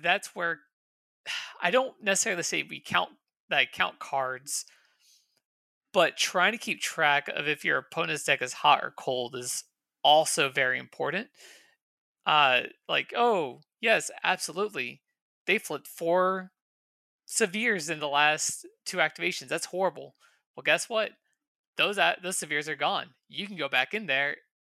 that's 0.02 0.34
where 0.34 0.60
I 1.62 1.70
don't 1.70 1.94
necessarily 2.02 2.42
say 2.42 2.62
we 2.62 2.80
count 2.80 3.10
that 3.50 3.72
count 3.72 3.98
cards, 3.98 4.66
but 5.92 6.16
trying 6.16 6.52
to 6.52 6.58
keep 6.58 6.80
track 6.80 7.28
of 7.34 7.48
if 7.48 7.64
your 7.64 7.78
opponent's 7.78 8.24
deck 8.24 8.42
is 8.42 8.52
hot 8.52 8.80
or 8.82 8.92
cold 8.96 9.34
is 9.34 9.64
also 10.02 10.50
very 10.50 10.78
important. 10.78 11.28
Uh, 12.26 12.60
like, 12.88 13.12
oh, 13.16 13.60
yes, 13.80 14.10
absolutely. 14.22 15.00
They 15.46 15.58
flipped 15.58 15.86
four 15.86 16.50
severes 17.24 17.88
in 17.88 18.00
the 18.00 18.08
last 18.08 18.66
two 18.84 18.98
activations. 18.98 19.48
That's 19.48 19.66
horrible. 19.66 20.14
Well, 20.58 20.64
guess 20.64 20.88
what? 20.88 21.12
Those 21.76 22.00
those 22.20 22.36
severes 22.36 22.68
are 22.68 22.74
gone. 22.74 23.10
You 23.28 23.46
can 23.46 23.56
go 23.56 23.68
back 23.68 23.94
in 23.94 24.06
there 24.06 24.38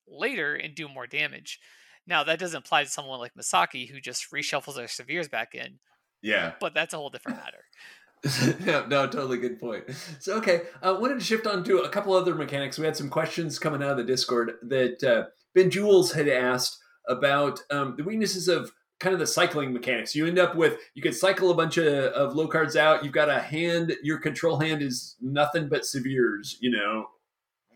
later 0.10 0.54
and 0.54 0.76
do 0.76 0.89
more 0.89 1.08
damage. 1.08 1.58
Now 2.06 2.22
that 2.26 2.38
doesn't 2.38 2.65
apply 2.65 2.84
to 2.84 2.89
someone 2.89 3.20
like 3.20 3.32
Misaki 3.34 3.89
who 3.89 4.02
just 4.02 4.30
reshuffles 4.30 4.76
their 4.76 4.89
severes 4.89 5.30
back 5.30 5.56
in. 5.56 5.80
Yeah, 6.22 6.52
but 6.60 6.74
that's 6.74 6.94
a 6.94 6.98
whole 6.98 7.10
different 7.10 7.38
matter. 7.38 8.58
yeah, 8.65 8.88
no, 8.89 9.08
totally 9.08 9.38
good 9.38 9.58
point. 9.58 9.86
So, 10.20 10.34
okay, 10.39 10.63
I 10.84 10.89
uh, 10.89 11.00
wanted 11.00 11.20
to 11.20 11.26
shift 11.26 11.48
on 11.48 11.63
to 11.63 11.78
a 11.78 11.88
couple 11.88 12.12
other 12.12 12.36
mechanics. 12.36 12.78
We 12.78 12.84
had 12.84 12.98
some 12.98 13.10
questions 13.10 13.58
coming 13.58 13.82
out 13.82 13.92
of 13.92 13.98
the 13.98 14.04
Discord 14.04 14.56
that 14.63 15.02
uh, 15.02 15.30
Ben 15.56 15.70
Jules 15.70 16.12
had 16.12 16.28
asked 16.28 16.78
about 17.08 17.62
um, 17.72 17.96
the 17.96 18.04
weaknesses 18.04 18.50
of 18.50 18.74
kind 19.00 19.14
of 19.14 19.20
the 19.20 19.28
cycling 19.28 19.74
mechanics. 19.74 20.16
You 20.16 20.28
end 20.28 20.40
up 20.40 20.56
with 20.56 20.78
you 20.94 21.02
could 21.02 21.16
cycle 21.16 21.52
a 21.52 21.56
bunch 21.56 21.78
of, 21.78 21.88
of 21.88 22.36
low 22.36 22.48
cards 22.48 22.76
out. 22.76 23.04
You've 23.04 23.14
got 23.14 23.30
a 23.30 23.40
hand. 23.40 23.96
Your 24.04 24.18
control 24.18 24.60
hand 24.60 24.82
is 24.82 25.16
nothing 25.22 25.70
but 25.70 25.86
severes, 25.86 26.58
you 26.60 26.72
know, 26.72 27.08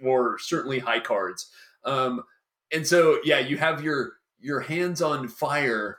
or 0.04 0.38
certainly 0.40 0.80
high 0.80 1.00
cards. 1.00 1.50
Um, 1.86 2.24
and 2.72 2.86
so, 2.86 3.20
yeah, 3.24 3.40
you 3.40 3.58
have 3.58 3.84
your 3.84 4.14
your 4.40 4.60
hands 4.60 5.02
on 5.02 5.28
fire 5.28 5.98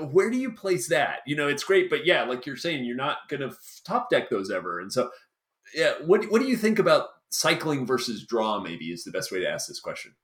where 0.00 0.30
do 0.30 0.38
you 0.38 0.52
place 0.52 0.88
that? 0.88 1.20
You 1.26 1.36
know, 1.36 1.48
it's 1.48 1.64
great, 1.64 1.90
but 1.90 2.06
yeah, 2.06 2.22
like 2.24 2.46
you're 2.46 2.56
saying, 2.56 2.84
you're 2.84 2.96
not 2.96 3.28
going 3.28 3.40
to 3.40 3.56
top 3.84 4.10
deck 4.10 4.30
those 4.30 4.50
ever. 4.50 4.80
And 4.80 4.92
so, 4.92 5.10
yeah, 5.74 5.94
what 6.04 6.30
what 6.30 6.40
do 6.40 6.48
you 6.48 6.56
think 6.56 6.78
about 6.78 7.08
cycling 7.30 7.86
versus 7.86 8.24
draw? 8.24 8.60
Maybe 8.60 8.86
is 8.86 9.04
the 9.04 9.10
best 9.10 9.32
way 9.32 9.40
to 9.40 9.48
ask 9.48 9.68
this 9.68 9.80
question. 9.80 10.14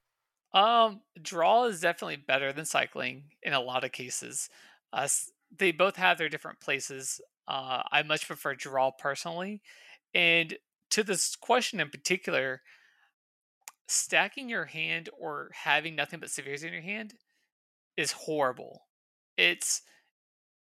Um, 0.55 1.01
draw 1.21 1.65
is 1.65 1.81
definitely 1.81 2.17
better 2.17 2.53
than 2.53 2.65
cycling 2.65 3.25
in 3.43 3.53
a 3.55 3.61
lot 3.61 3.85
of 3.85 3.93
cases. 3.93 4.51
Uh, 4.93 5.09
they 5.57 5.73
both 5.73 5.97
have 5.97 6.19
their 6.19 6.29
different 6.29 6.61
places. 6.61 7.21
Uh, 7.49 7.83
I 7.91 8.03
much 8.03 8.27
prefer 8.27 8.55
draw 8.55 8.91
personally, 8.91 9.63
and 10.15 10.57
to 10.91 11.03
this 11.03 11.35
question 11.37 11.81
in 11.81 11.89
particular, 11.89 12.63
stacking 13.89 14.49
your 14.49 14.65
hand 14.67 15.11
or 15.19 15.51
having 15.55 15.95
nothing 15.95 16.21
but 16.21 16.31
severes 16.31 16.63
in 16.63 16.73
your 16.73 16.83
hand 16.83 17.15
is 17.97 18.13
horrible 18.13 18.87
it's 19.37 19.83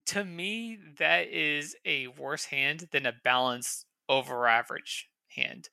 to 0.06 0.24
me 0.24 0.78
that 0.98 1.28
is 1.28 1.76
a 1.84 2.08
worse 2.08 2.46
hand 2.46 2.88
than 2.92 3.06
a 3.06 3.14
balanced 3.24 3.86
over 4.08 4.46
average 4.48 5.10
hand 5.28 5.68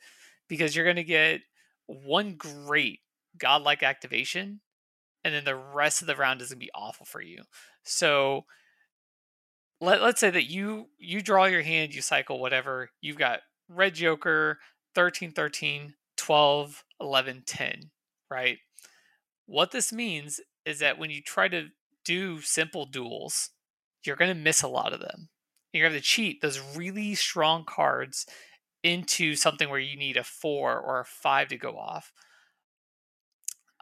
because 0.50 0.76
you're 0.76 0.86
going 0.86 0.98
to 0.98 1.04
get 1.04 1.42
one 1.88 2.36
great 2.36 3.00
godlike 3.38 3.84
activation 3.84 4.62
and 5.24 5.34
then 5.34 5.44
the 5.44 5.56
rest 5.56 6.02
of 6.02 6.08
the 6.08 6.16
round 6.16 6.42
is 6.42 6.50
to 6.50 6.56
be 6.56 6.72
awful 6.76 7.06
for 7.06 7.22
you 7.22 7.44
so 7.84 8.46
let, 9.82 10.02
let's 10.02 10.20
say 10.20 10.30
that 10.30 10.50
you 10.50 10.88
you 10.98 11.22
draw 11.22 11.46
your 11.46 11.62
hand 11.62 11.94
you 11.94 12.02
cycle 12.02 12.40
whatever 12.40 12.90
you've 13.02 13.18
got 13.18 13.40
red 13.70 13.96
joker 13.96 14.60
13 14.94 15.32
13 15.32 15.94
12 16.18 16.84
11 17.00 17.44
10 17.46 17.92
right 18.30 18.58
what 19.46 19.72
this 19.72 19.94
means 19.94 20.40
is 20.66 20.80
that 20.80 20.98
when 20.98 21.10
you 21.10 21.22
try 21.22 21.48
to 21.48 21.68
do 22.04 22.42
simple 22.42 22.86
duels, 22.86 23.50
you're 24.04 24.16
going 24.16 24.34
to 24.34 24.42
miss 24.42 24.62
a 24.62 24.68
lot 24.68 24.94
of 24.94 25.00
them. 25.00 25.30
You're 25.74 25.84
going 25.84 25.92
to 25.92 25.98
have 25.98 26.04
to 26.04 26.08
cheat 26.08 26.42
those 26.42 26.60
really 26.76 27.16
strong 27.16 27.66
cards 27.66 28.26
into 28.84 29.36
something 29.36 29.70
where 29.70 29.80
you 29.80 29.98
need 29.98 30.16
a 30.16 30.24
four 30.24 30.80
or 30.80 31.00
a 31.00 31.06
five 31.06 31.50
to 31.50 31.58
go 31.58 31.78
off. 31.78 32.12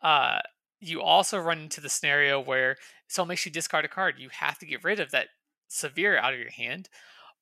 Uh, 0.04 0.40
you 0.80 1.02
also 1.02 1.40
run 1.40 1.60
into 1.60 1.82
the 1.82 1.90
scenario 1.90 2.40
where 2.40 2.76
someone 3.08 3.30
makes 3.30 3.46
you 3.46 3.52
discard 3.52 3.86
a 3.86 3.88
card. 3.88 4.16
You 4.18 4.30
have 4.32 4.60
to 4.60 4.66
get 4.66 4.84
rid 4.84 5.00
of 5.00 5.12
that 5.12 5.28
severe 5.70 6.18
out 6.18 6.34
of 6.34 6.40
your 6.40 6.52
hand. 6.52 6.90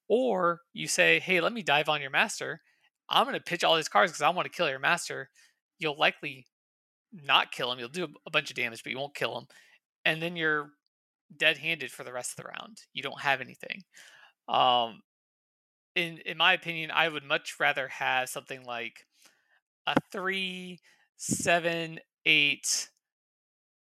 Or 0.07 0.61
you 0.73 0.87
say, 0.87 1.19
hey, 1.19 1.41
let 1.41 1.53
me 1.53 1.63
dive 1.63 1.89
on 1.89 2.01
your 2.01 2.11
master. 2.11 2.61
I'm 3.09 3.25
going 3.25 3.35
to 3.35 3.41
pitch 3.41 3.63
all 3.63 3.75
these 3.75 3.89
cards 3.89 4.11
because 4.11 4.21
I 4.21 4.29
want 4.29 4.45
to 4.45 4.55
kill 4.55 4.69
your 4.69 4.79
master. 4.79 5.29
You'll 5.79 5.97
likely 5.97 6.45
not 7.11 7.51
kill 7.51 7.71
him. 7.71 7.79
You'll 7.79 7.89
do 7.89 8.07
a 8.25 8.31
bunch 8.31 8.51
of 8.51 8.55
damage, 8.55 8.83
but 8.83 8.91
you 8.91 8.99
won't 8.99 9.15
kill 9.15 9.37
him 9.37 9.47
and 10.05 10.21
then 10.21 10.35
you're 10.35 10.71
dead-handed 11.37 11.91
for 11.91 12.03
the 12.03 12.13
rest 12.13 12.31
of 12.31 12.37
the 12.37 12.49
round. 12.49 12.81
You 12.93 13.03
don't 13.03 13.21
have 13.21 13.41
anything. 13.41 13.83
Um, 14.47 15.01
in 15.95 16.19
in 16.25 16.37
my 16.37 16.53
opinion, 16.53 16.91
I 16.91 17.09
would 17.09 17.23
much 17.23 17.55
rather 17.59 17.87
have 17.89 18.29
something 18.29 18.63
like 18.63 19.05
a 19.87 19.95
three, 20.11 20.79
seven, 21.17 21.99
eight, 22.25 22.89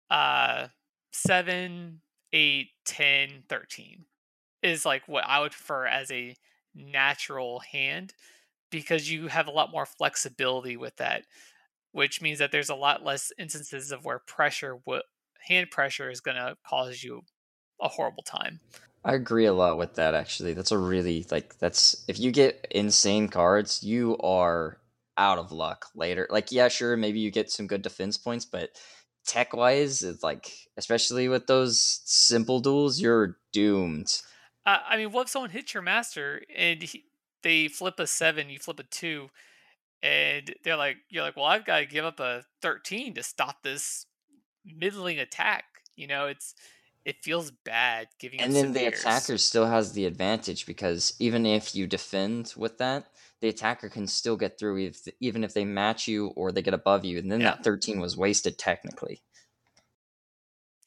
uh, 0.09 0.67
seven, 1.11 2.01
eight, 2.33 2.69
ten, 2.85 3.43
thirteen 3.49 4.05
is 4.63 4.85
like 4.85 5.07
what 5.07 5.25
I 5.25 5.39
would 5.41 5.53
prefer 5.53 5.87
as 5.87 6.11
a 6.11 6.35
natural 6.75 7.59
hand 7.59 8.13
because 8.71 9.11
you 9.11 9.27
have 9.27 9.47
a 9.47 9.51
lot 9.51 9.71
more 9.71 9.85
flexibility 9.85 10.77
with 10.77 10.97
that, 10.97 11.25
which 11.91 12.21
means 12.21 12.39
that 12.39 12.51
there's 12.51 12.69
a 12.69 12.75
lot 12.75 13.03
less 13.03 13.31
instances 13.39 13.91
of 13.91 14.05
where 14.05 14.19
pressure 14.19 14.79
w- 14.85 15.03
hand 15.39 15.71
pressure 15.71 16.09
is 16.11 16.21
going 16.21 16.37
to 16.37 16.57
cause 16.67 17.03
you 17.03 17.23
a 17.81 17.89
horrible 17.89 18.23
time. 18.23 18.61
I 19.03 19.13
agree 19.13 19.45
a 19.45 19.53
lot 19.53 19.77
with 19.77 19.95
that 19.95 20.15
actually. 20.15 20.53
That's 20.53 20.71
a 20.71 20.77
really 20.77 21.25
like 21.29 21.57
that's 21.59 22.03
if 22.07 22.19
you 22.19 22.31
get 22.31 22.65
insane 22.71 23.27
cards, 23.29 23.83
you 23.83 24.17
are 24.17 24.79
out 25.17 25.37
of 25.37 25.51
luck 25.51 25.87
later. 25.95 26.27
Like 26.29 26.51
yeah, 26.51 26.67
sure, 26.67 26.97
maybe 26.97 27.19
you 27.19 27.31
get 27.31 27.51
some 27.51 27.67
good 27.67 27.81
defense 27.81 28.17
points, 28.17 28.45
but 28.45 28.69
tech 29.25 29.53
wise, 29.53 30.01
it's 30.01 30.23
like 30.23 30.51
especially 30.77 31.27
with 31.27 31.47
those 31.47 32.01
simple 32.05 32.59
duels, 32.59 32.99
you're 32.99 33.37
doomed. 33.51 34.21
Uh, 34.65 34.79
I 34.87 34.97
mean, 34.97 35.11
what 35.11 35.23
if 35.23 35.29
someone 35.29 35.51
hits 35.51 35.73
your 35.73 35.83
master 35.83 36.41
and 36.55 36.81
he, 36.81 37.05
they 37.43 37.67
flip 37.67 37.99
a 37.99 38.07
seven, 38.07 38.49
you 38.49 38.57
flip 38.57 38.79
a 38.79 38.83
two, 38.83 39.29
and 40.01 40.53
they're 40.63 40.75
like, 40.75 40.97
you're 41.09 41.23
like, 41.23 41.35
well, 41.35 41.45
I've 41.45 41.65
got 41.65 41.79
to 41.79 41.85
give 41.85 42.05
up 42.05 42.19
a 42.19 42.43
thirteen 42.61 43.13
to 43.15 43.23
stop 43.23 43.63
this 43.63 44.05
middling 44.65 45.19
attack. 45.19 45.65
You 45.95 46.07
know, 46.07 46.27
it's 46.27 46.55
it 47.05 47.23
feels 47.23 47.51
bad 47.51 48.07
giving. 48.19 48.41
And 48.41 48.55
then 48.55 48.73
the 48.73 48.85
attacker 48.85 49.37
still 49.37 49.67
has 49.67 49.93
the 49.93 50.05
advantage 50.05 50.65
because 50.65 51.13
even 51.19 51.45
if 51.45 51.75
you 51.75 51.85
defend 51.85 52.53
with 52.57 52.79
that, 52.79 53.05
the 53.41 53.49
attacker 53.49 53.89
can 53.89 54.07
still 54.07 54.37
get 54.37 54.57
through 54.57 54.79
if, 54.79 55.07
even 55.19 55.43
if 55.43 55.53
they 55.53 55.65
match 55.65 56.07
you 56.07 56.27
or 56.27 56.51
they 56.51 56.61
get 56.61 56.73
above 56.73 57.05
you, 57.05 57.19
and 57.19 57.31
then 57.31 57.41
yeah. 57.41 57.51
that 57.51 57.63
thirteen 57.63 57.99
was 57.99 58.17
wasted 58.17 58.57
technically. 58.57 59.21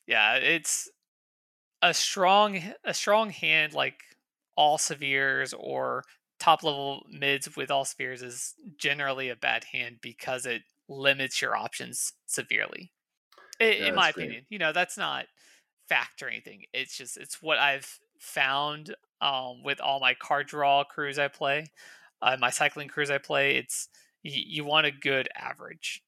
Yeah, 0.07 0.35
it's 0.37 0.91
a 1.83 1.95
strong 1.95 2.61
a 2.85 2.95
strong 2.95 3.31
hand 3.31 3.73
like 3.75 4.01
all 4.57 4.79
severes 4.79 5.55
or 5.55 6.05
top 6.39 6.63
level 6.63 7.07
mids 7.11 7.57
with 7.57 7.71
all 7.71 7.85
severes 7.85 8.23
is 8.23 8.55
generally 8.77 9.29
a 9.29 9.37
bad 9.37 9.65
hand 9.65 9.99
because 10.01 10.47
it 10.47 10.63
limits 10.89 11.43
your 11.43 11.57
options 11.57 12.15
severely 12.27 12.91
in, 13.61 13.73
in 13.73 13.95
my 13.95 14.13
great. 14.13 14.25
opinion. 14.25 14.47
You 14.49 14.59
know, 14.59 14.73
that's 14.73 14.97
not 14.97 15.27
fact 15.89 16.23
or 16.23 16.29
anything. 16.29 16.65
It's 16.73 16.97
just 16.97 17.17
it's 17.17 17.43
what 17.43 17.59
I've 17.59 17.99
found 18.19 18.95
um, 19.21 19.63
with 19.63 19.81
all 19.81 20.01
my 20.01 20.15
card 20.15 20.47
draw 20.47 20.85
crews 20.85 21.19
I 21.19 21.29
play, 21.29 21.67
uh, 22.23 22.37
my 22.39 22.51
cycling 22.51 22.89
crews 22.89 23.11
I 23.11 23.19
play. 23.19 23.57
It's 23.57 23.89
you, 24.23 24.43
you 24.47 24.65
want 24.65 24.87
a 24.87 24.91
good 24.91 25.29
average. 25.37 26.03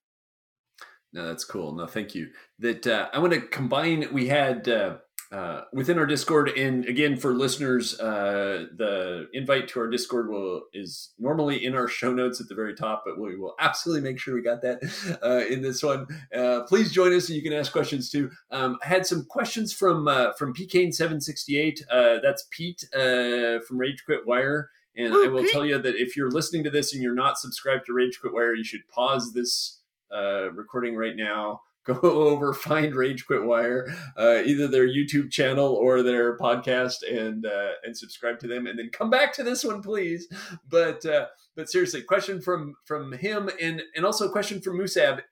No, 1.12 1.27
that's 1.27 1.44
cool. 1.44 1.75
No, 1.75 1.87
thank 1.87 2.14
you. 2.14 2.29
That 2.59 2.87
uh, 2.87 3.09
I 3.12 3.18
want 3.18 3.33
to 3.33 3.40
combine. 3.40 4.07
We 4.12 4.29
had 4.29 4.68
uh, 4.68 4.99
uh, 5.33 5.62
within 5.73 5.99
our 5.99 6.07
Discord. 6.07 6.51
And 6.51 6.85
again, 6.87 7.16
for 7.16 7.35
listeners, 7.35 7.99
uh, 7.99 8.66
the 8.77 9.27
invite 9.33 9.66
to 9.68 9.81
our 9.81 9.88
Discord 9.88 10.29
will 10.29 10.62
is 10.73 11.12
normally 11.18 11.64
in 11.64 11.75
our 11.75 11.88
show 11.88 12.12
notes 12.12 12.40
at 12.40 12.49
the 12.49 12.55
very 12.55 12.75
top, 12.75 13.03
but 13.05 13.18
we 13.18 13.37
will 13.37 13.55
absolutely 13.59 14.09
make 14.09 14.20
sure 14.20 14.35
we 14.35 14.42
got 14.42 14.62
that 14.62 14.83
uh, 15.23 15.44
in 15.53 15.62
this 15.62 15.83
one. 15.83 16.07
Uh, 16.33 16.62
please 16.68 16.92
join 16.92 17.12
us, 17.12 17.29
and 17.29 17.37
you 17.37 17.42
can 17.42 17.53
ask 17.53 17.73
questions 17.73 18.09
too. 18.09 18.31
Um, 18.53 18.79
I 18.85 18.87
had 18.87 19.05
some 19.05 19.25
questions 19.25 19.73
from 19.73 20.07
from 20.38 20.55
PKane 20.55 20.94
seven 20.94 21.20
sixty 21.20 21.59
eight. 21.59 21.85
That's 21.90 22.46
Pete 22.51 22.85
from 22.92 23.79
Rage 23.79 24.05
Quit 24.05 24.27
Wire. 24.27 24.70
And 24.96 25.14
I 25.14 25.29
will 25.29 25.44
tell 25.46 25.64
you 25.64 25.79
that 25.79 25.96
if 25.96 26.16
you're 26.16 26.31
listening 26.31 26.64
to 26.64 26.70
this 26.70 26.92
and 26.92 27.03
you're 27.03 27.14
not 27.14 27.38
subscribed 27.38 27.87
to 27.87 27.92
Rage 27.92 28.18
Quit 28.20 28.35
Wire, 28.35 28.55
you 28.55 28.64
should 28.64 28.88
pause 28.88 29.33
this 29.33 29.81
recording 30.11 30.96
right 30.96 31.16
now. 31.16 31.61
Go 31.87 31.98
over 32.03 32.53
find 32.53 32.94
Rage 32.94 33.26
Quit 33.26 33.42
Wire, 33.42 33.87
uh, 34.18 34.42
either 34.44 34.68
their 34.68 34.87
YouTube 34.87 35.31
channel 35.31 35.74
or 35.74 36.03
their 36.03 36.37
podcast, 36.37 36.96
and 37.11 37.46
uh, 37.46 37.70
and 37.83 37.96
subscribe 37.96 38.38
to 38.40 38.46
them, 38.46 38.66
and 38.66 38.79
then 38.79 38.90
come 38.92 39.09
back 39.09 39.33
to 39.35 39.42
this 39.42 39.64
one, 39.64 39.81
please. 39.81 40.29
But 40.68 41.07
uh, 41.07 41.26
but 41.57 41.70
seriously, 41.70 42.03
question 42.03 42.42
from 42.42 42.74
from 42.85 43.12
him, 43.12 43.48
and 43.61 43.83
and 43.96 44.05
also 44.05 44.29
a 44.29 44.31
question 44.31 44.61
from 44.61 44.79
Musab 44.79 45.22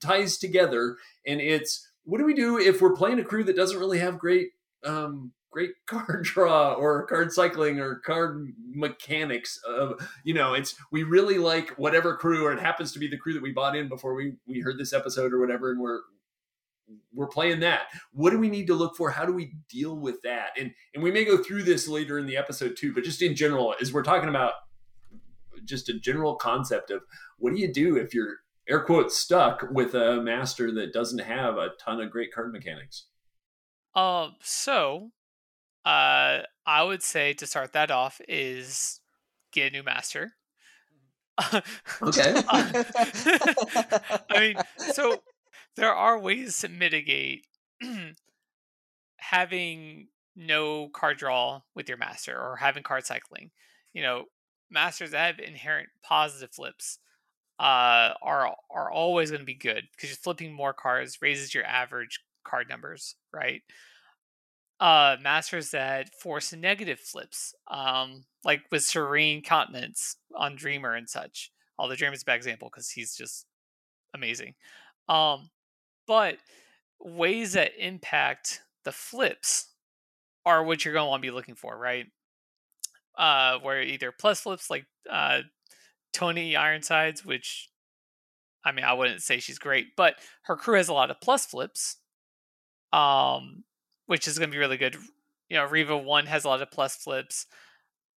ties 0.00 0.38
together, 0.38 0.96
and 1.26 1.38
it's 1.38 1.86
what 2.04 2.16
do 2.16 2.24
we 2.24 2.34
do 2.34 2.58
if 2.58 2.80
we're 2.80 2.96
playing 2.96 3.20
a 3.20 3.24
crew 3.24 3.44
that 3.44 3.56
doesn't 3.56 3.78
really 3.78 3.98
have 3.98 4.18
great 4.18 4.48
um, 4.84 5.32
great 5.50 5.72
card 5.86 6.24
draw 6.24 6.74
or 6.74 7.06
card 7.06 7.32
cycling 7.32 7.80
or 7.80 7.96
card 7.96 8.52
mechanics 8.72 9.58
of 9.68 9.94
you 10.24 10.32
know 10.32 10.54
it's 10.54 10.74
we 10.92 11.02
really 11.02 11.38
like 11.38 11.70
whatever 11.70 12.16
crew 12.16 12.46
or 12.46 12.52
it 12.52 12.60
happens 12.60 12.92
to 12.92 12.98
be 12.98 13.08
the 13.08 13.16
crew 13.16 13.34
that 13.34 13.42
we 13.42 13.52
bought 13.52 13.76
in 13.76 13.88
before 13.88 14.14
we 14.14 14.34
we 14.46 14.60
heard 14.60 14.78
this 14.78 14.92
episode 14.92 15.32
or 15.32 15.40
whatever 15.40 15.70
and 15.72 15.80
we're 15.80 16.00
we're 17.12 17.28
playing 17.28 17.60
that. 17.60 17.82
What 18.12 18.30
do 18.30 18.38
we 18.38 18.48
need 18.48 18.66
to 18.66 18.74
look 18.74 18.96
for? 18.96 19.10
How 19.10 19.24
do 19.24 19.32
we 19.32 19.52
deal 19.68 19.96
with 19.96 20.22
that? 20.22 20.50
And 20.58 20.72
and 20.94 21.02
we 21.02 21.10
may 21.10 21.24
go 21.24 21.42
through 21.42 21.64
this 21.64 21.88
later 21.88 22.18
in 22.18 22.26
the 22.26 22.36
episode 22.36 22.76
too, 22.76 22.92
but 22.92 23.04
just 23.04 23.22
in 23.22 23.34
general, 23.34 23.74
as 23.80 23.92
we're 23.92 24.02
talking 24.02 24.28
about 24.28 24.54
just 25.64 25.88
a 25.88 25.98
general 25.98 26.36
concept 26.36 26.90
of 26.90 27.02
what 27.38 27.54
do 27.54 27.60
you 27.60 27.72
do 27.72 27.96
if 27.96 28.14
you're 28.14 28.38
air 28.68 28.80
quotes 28.80 29.16
stuck 29.16 29.66
with 29.70 29.94
a 29.94 30.20
master 30.22 30.72
that 30.72 30.92
doesn't 30.92 31.20
have 31.20 31.56
a 31.56 31.70
ton 31.78 32.00
of 32.00 32.10
great 32.10 32.32
card 32.32 32.52
mechanics? 32.52 33.06
Um, 33.94 34.36
so 34.40 35.10
uh 35.84 36.42
I 36.66 36.82
would 36.82 37.02
say 37.02 37.32
to 37.34 37.46
start 37.46 37.72
that 37.72 37.90
off 37.90 38.20
is 38.28 39.00
get 39.52 39.72
a 39.72 39.76
new 39.76 39.82
master. 39.82 40.34
Okay. 42.02 42.34
I 42.48 44.38
mean, 44.38 44.56
so 44.76 45.22
there 45.76 45.94
are 45.94 46.18
ways 46.18 46.58
to 46.58 46.68
mitigate 46.68 47.46
having 49.16 50.08
no 50.36 50.88
card 50.88 51.18
draw 51.18 51.62
with 51.74 51.88
your 51.88 51.98
master 51.98 52.36
or 52.38 52.56
having 52.56 52.82
card 52.82 53.06
cycling. 53.06 53.50
You 53.92 54.02
know, 54.02 54.24
masters 54.70 55.10
that 55.10 55.36
have 55.36 55.38
inherent 55.38 55.88
positive 56.02 56.52
flips 56.52 56.98
uh, 57.58 58.14
are 58.22 58.54
are 58.70 58.90
always 58.90 59.30
going 59.30 59.40
to 59.40 59.46
be 59.46 59.54
good 59.54 59.84
because 59.92 60.10
you're 60.10 60.16
flipping 60.16 60.52
more 60.52 60.72
cards 60.72 61.18
raises 61.20 61.54
your 61.54 61.64
average 61.64 62.20
card 62.44 62.68
numbers, 62.68 63.16
right? 63.32 63.62
Uh, 64.80 65.16
masters 65.22 65.70
that 65.70 66.08
force 66.14 66.54
negative 66.54 66.98
flips, 66.98 67.54
um, 67.70 68.24
like 68.44 68.62
with 68.72 68.82
Serene 68.82 69.42
Countenance 69.42 70.16
on 70.34 70.56
Dreamer 70.56 70.94
and 70.94 71.08
such. 71.08 71.52
Although 71.78 71.96
Dreamer's 71.96 72.22
a 72.22 72.24
bad 72.24 72.36
example 72.36 72.70
because 72.72 72.90
he's 72.90 73.14
just 73.14 73.46
amazing. 74.14 74.54
Um, 75.08 75.50
but 76.06 76.38
ways 76.98 77.52
that 77.52 77.72
impact 77.78 78.62
the 78.84 78.92
flips 78.92 79.68
are 80.46 80.64
what 80.64 80.84
you're 80.84 80.94
going 80.94 81.04
to 81.04 81.10
want 81.10 81.22
to 81.22 81.26
be 81.26 81.34
looking 81.34 81.54
for, 81.54 81.76
right? 81.76 82.06
Uh, 83.18 83.58
where 83.58 83.82
either 83.82 84.12
plus 84.12 84.40
flips 84.40 84.70
like 84.70 84.86
uh, 85.10 85.40
Toni 86.12 86.56
Ironsides, 86.56 87.24
which 87.24 87.68
I 88.64 88.72
mean, 88.72 88.84
I 88.84 88.92
wouldn't 88.92 89.22
say 89.22 89.40
she's 89.40 89.58
great, 89.58 89.96
but 89.96 90.14
her 90.42 90.56
crew 90.56 90.76
has 90.76 90.88
a 90.88 90.94
lot 90.94 91.10
of 91.10 91.20
plus 91.20 91.46
flips, 91.46 91.96
um, 92.92 93.64
which 94.10 94.26
is 94.26 94.40
going 94.40 94.50
to 94.50 94.52
be 94.52 94.58
really 94.58 94.76
good. 94.76 94.96
You 95.48 95.58
know, 95.58 95.66
Reva 95.66 95.96
1 95.96 96.26
has 96.26 96.44
a 96.44 96.48
lot 96.48 96.60
of 96.60 96.72
plus 96.72 96.96
flips. 96.96 97.46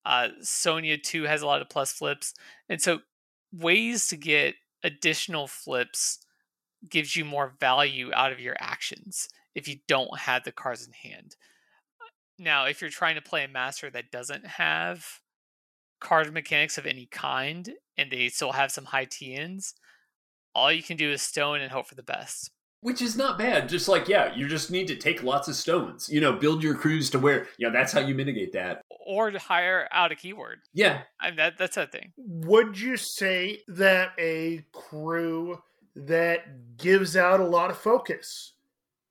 Uh, 0.07 0.29
Sonnia 0.41 0.97
2 0.97 1.25
has 1.25 1.43
a 1.43 1.47
lot 1.47 1.61
of 1.61 1.69
plus 1.69 1.93
flips. 1.93 2.33
And 2.67 2.81
so, 2.81 3.01
ways 3.53 4.07
to 4.07 4.17
get 4.17 4.55
additional 4.83 5.47
flips 5.47 6.21
gives 6.89 7.15
you 7.15 7.27
more 7.27 7.53
value 7.61 8.11
out 8.15 8.33
of 8.33 8.41
your 8.41 8.57
actions 8.59 9.29
if 9.55 9.69
you 9.69 9.81
don't 9.87 10.21
have 10.21 10.45
the 10.45 10.51
cards 10.51 10.87
in 10.87 11.11
hand. 11.11 11.37
Now, 12.39 12.65
if 12.65 12.81
you're 12.81 12.89
trying 12.89 13.17
to 13.17 13.21
play 13.21 13.45
a 13.45 13.49
master 13.49 13.91
that 13.91 14.11
doesn't 14.11 14.47
have 14.47 15.05
card 16.01 16.33
mechanics 16.33 16.79
of 16.79 16.87
any 16.87 17.05
kind 17.05 17.69
and 17.99 18.11
they 18.11 18.31
still 18.31 18.53
have 18.53 18.73
some 18.73 18.87
high 18.87 19.05
TNs, 19.05 19.75
all 20.55 20.73
you 20.73 20.83
can 20.83 20.97
do 20.97 21.13
is 21.13 21.21
stone 21.21 21.61
and 21.61 21.71
hope 21.71 21.87
for 21.87 21.97
the 21.97 22.03
best. 22.03 22.51
Which 22.83 23.01
is 23.01 23.17
not 23.17 23.39
bad. 23.39 23.69
Just 23.69 23.89
like, 23.89 24.09
yeah, 24.09 24.35
you 24.35 24.49
just 24.49 24.71
need 24.71 24.87
to 24.89 24.97
take 24.97 25.23
lots 25.23 25.49
of 25.49 25.55
stones. 25.55 26.09
You 26.09 26.21
know, 26.21 26.33
build 26.33 26.63
your 26.63 26.75
crews 26.75 27.09
to 27.11 27.19
where, 27.19 27.47
you 27.57 27.67
know, 27.67 27.73
that's 27.73 27.93
how 27.93 28.01
you 28.01 28.15
mitigate 28.15 28.53
that. 28.53 28.83
Or 29.07 29.31
to 29.31 29.39
hire 29.39 29.89
out 29.93 30.13
a 30.13 30.17
keyword. 30.17 30.59
Yeah. 30.75 31.03
I 31.21 31.29
mean, 31.29 31.37
that, 31.37 31.59
that's 31.59 31.77
a 31.77 31.87
thing. 31.87 32.13
Would 32.17 32.79
you 32.79 32.97
say 32.97 33.61
that 33.69 34.11
a 34.19 34.65
crew 34.73 35.63
that 35.95 36.77
gives 36.77 37.17
out 37.17 37.41
a 37.41 37.47
lot 37.47 37.71
of 37.71 37.79
focus 37.79 38.55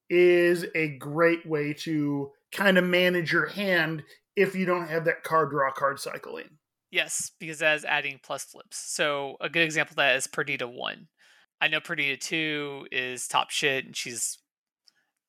is 0.10 0.66
a 0.76 0.98
great 0.98 1.46
way 1.46 1.74
to 1.74 2.32
kind 2.52 2.78
of 2.78 2.84
manage 2.84 3.32
your 3.32 3.48
hand 3.48 4.04
if 4.36 4.56
you 4.56 4.66
don't 4.66 4.88
have 4.88 5.06
that 5.06 5.24
card 5.24 5.52
draw 5.52 5.72
card 5.72 6.00
cycling. 6.00 6.50
Yes, 6.92 7.32
because 7.40 7.60
that 7.60 7.78
is 7.78 7.86
adding 7.86 8.20
plus 8.22 8.44
flips. 8.44 8.78
So 8.78 9.38
a 9.40 9.50
good 9.50 9.64
example 9.64 9.94
of 9.94 9.98
that 9.98 10.18
is 10.18 10.28
Perdita 10.28 10.68
1. 10.68 11.08
I 11.62 11.68
know 11.68 11.80
Perdita 11.80 12.18
2 12.18 12.88
is 12.92 13.28
top 13.28 13.52
shit 13.52 13.86
and 13.86 13.96
she's 13.96 14.40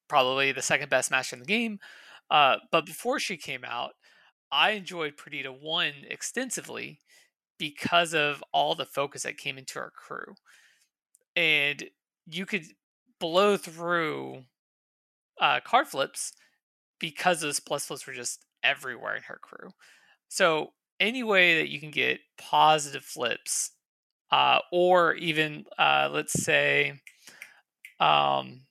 probably 0.09 0.51
the 0.51 0.62
second 0.62 0.88
best 0.88 1.11
match 1.11 1.33
in 1.33 1.40
the 1.40 1.45
game. 1.45 1.79
Uh, 2.31 2.57
but 2.71 2.87
before 2.87 3.21
she 3.21 3.37
came 3.37 3.64
out, 3.64 3.92
I 4.51 4.71
enjoyed 4.71 5.16
Perdita 5.16 5.53
1 5.53 5.92
extensively 6.09 6.99
because 7.59 8.14
of 8.14 8.42
all 8.53 8.75
the 8.75 8.87
focus 8.87 9.23
that 9.23 9.37
came 9.37 9.59
into 9.59 9.79
her 9.79 9.92
crew 9.95 10.35
and 11.37 11.85
you 12.27 12.47
could 12.47 12.64
blow 13.21 13.57
through 13.57 14.45
uh, 15.40 15.61
card 15.64 15.87
flips 15.87 16.33
because 16.99 17.40
those 17.40 17.61
plus 17.61 17.87
flips 17.87 18.07
were 18.07 18.12
just 18.12 18.45
everywhere 18.62 19.16
in 19.16 19.23
her 19.25 19.38
crew. 19.42 19.71
So 20.29 20.73
any 21.01 21.23
way 21.23 21.59
that 21.59 21.68
you 21.68 21.81
can 21.81 21.90
get 21.90 22.21
positive 22.38 23.05
flips, 23.05 23.73
uh, 24.33 24.61
or 24.73 25.14
even 25.16 25.66
uh, 25.79 26.11
let's 26.12 26.35
say, 26.35 26.95
um, 28.01 28.62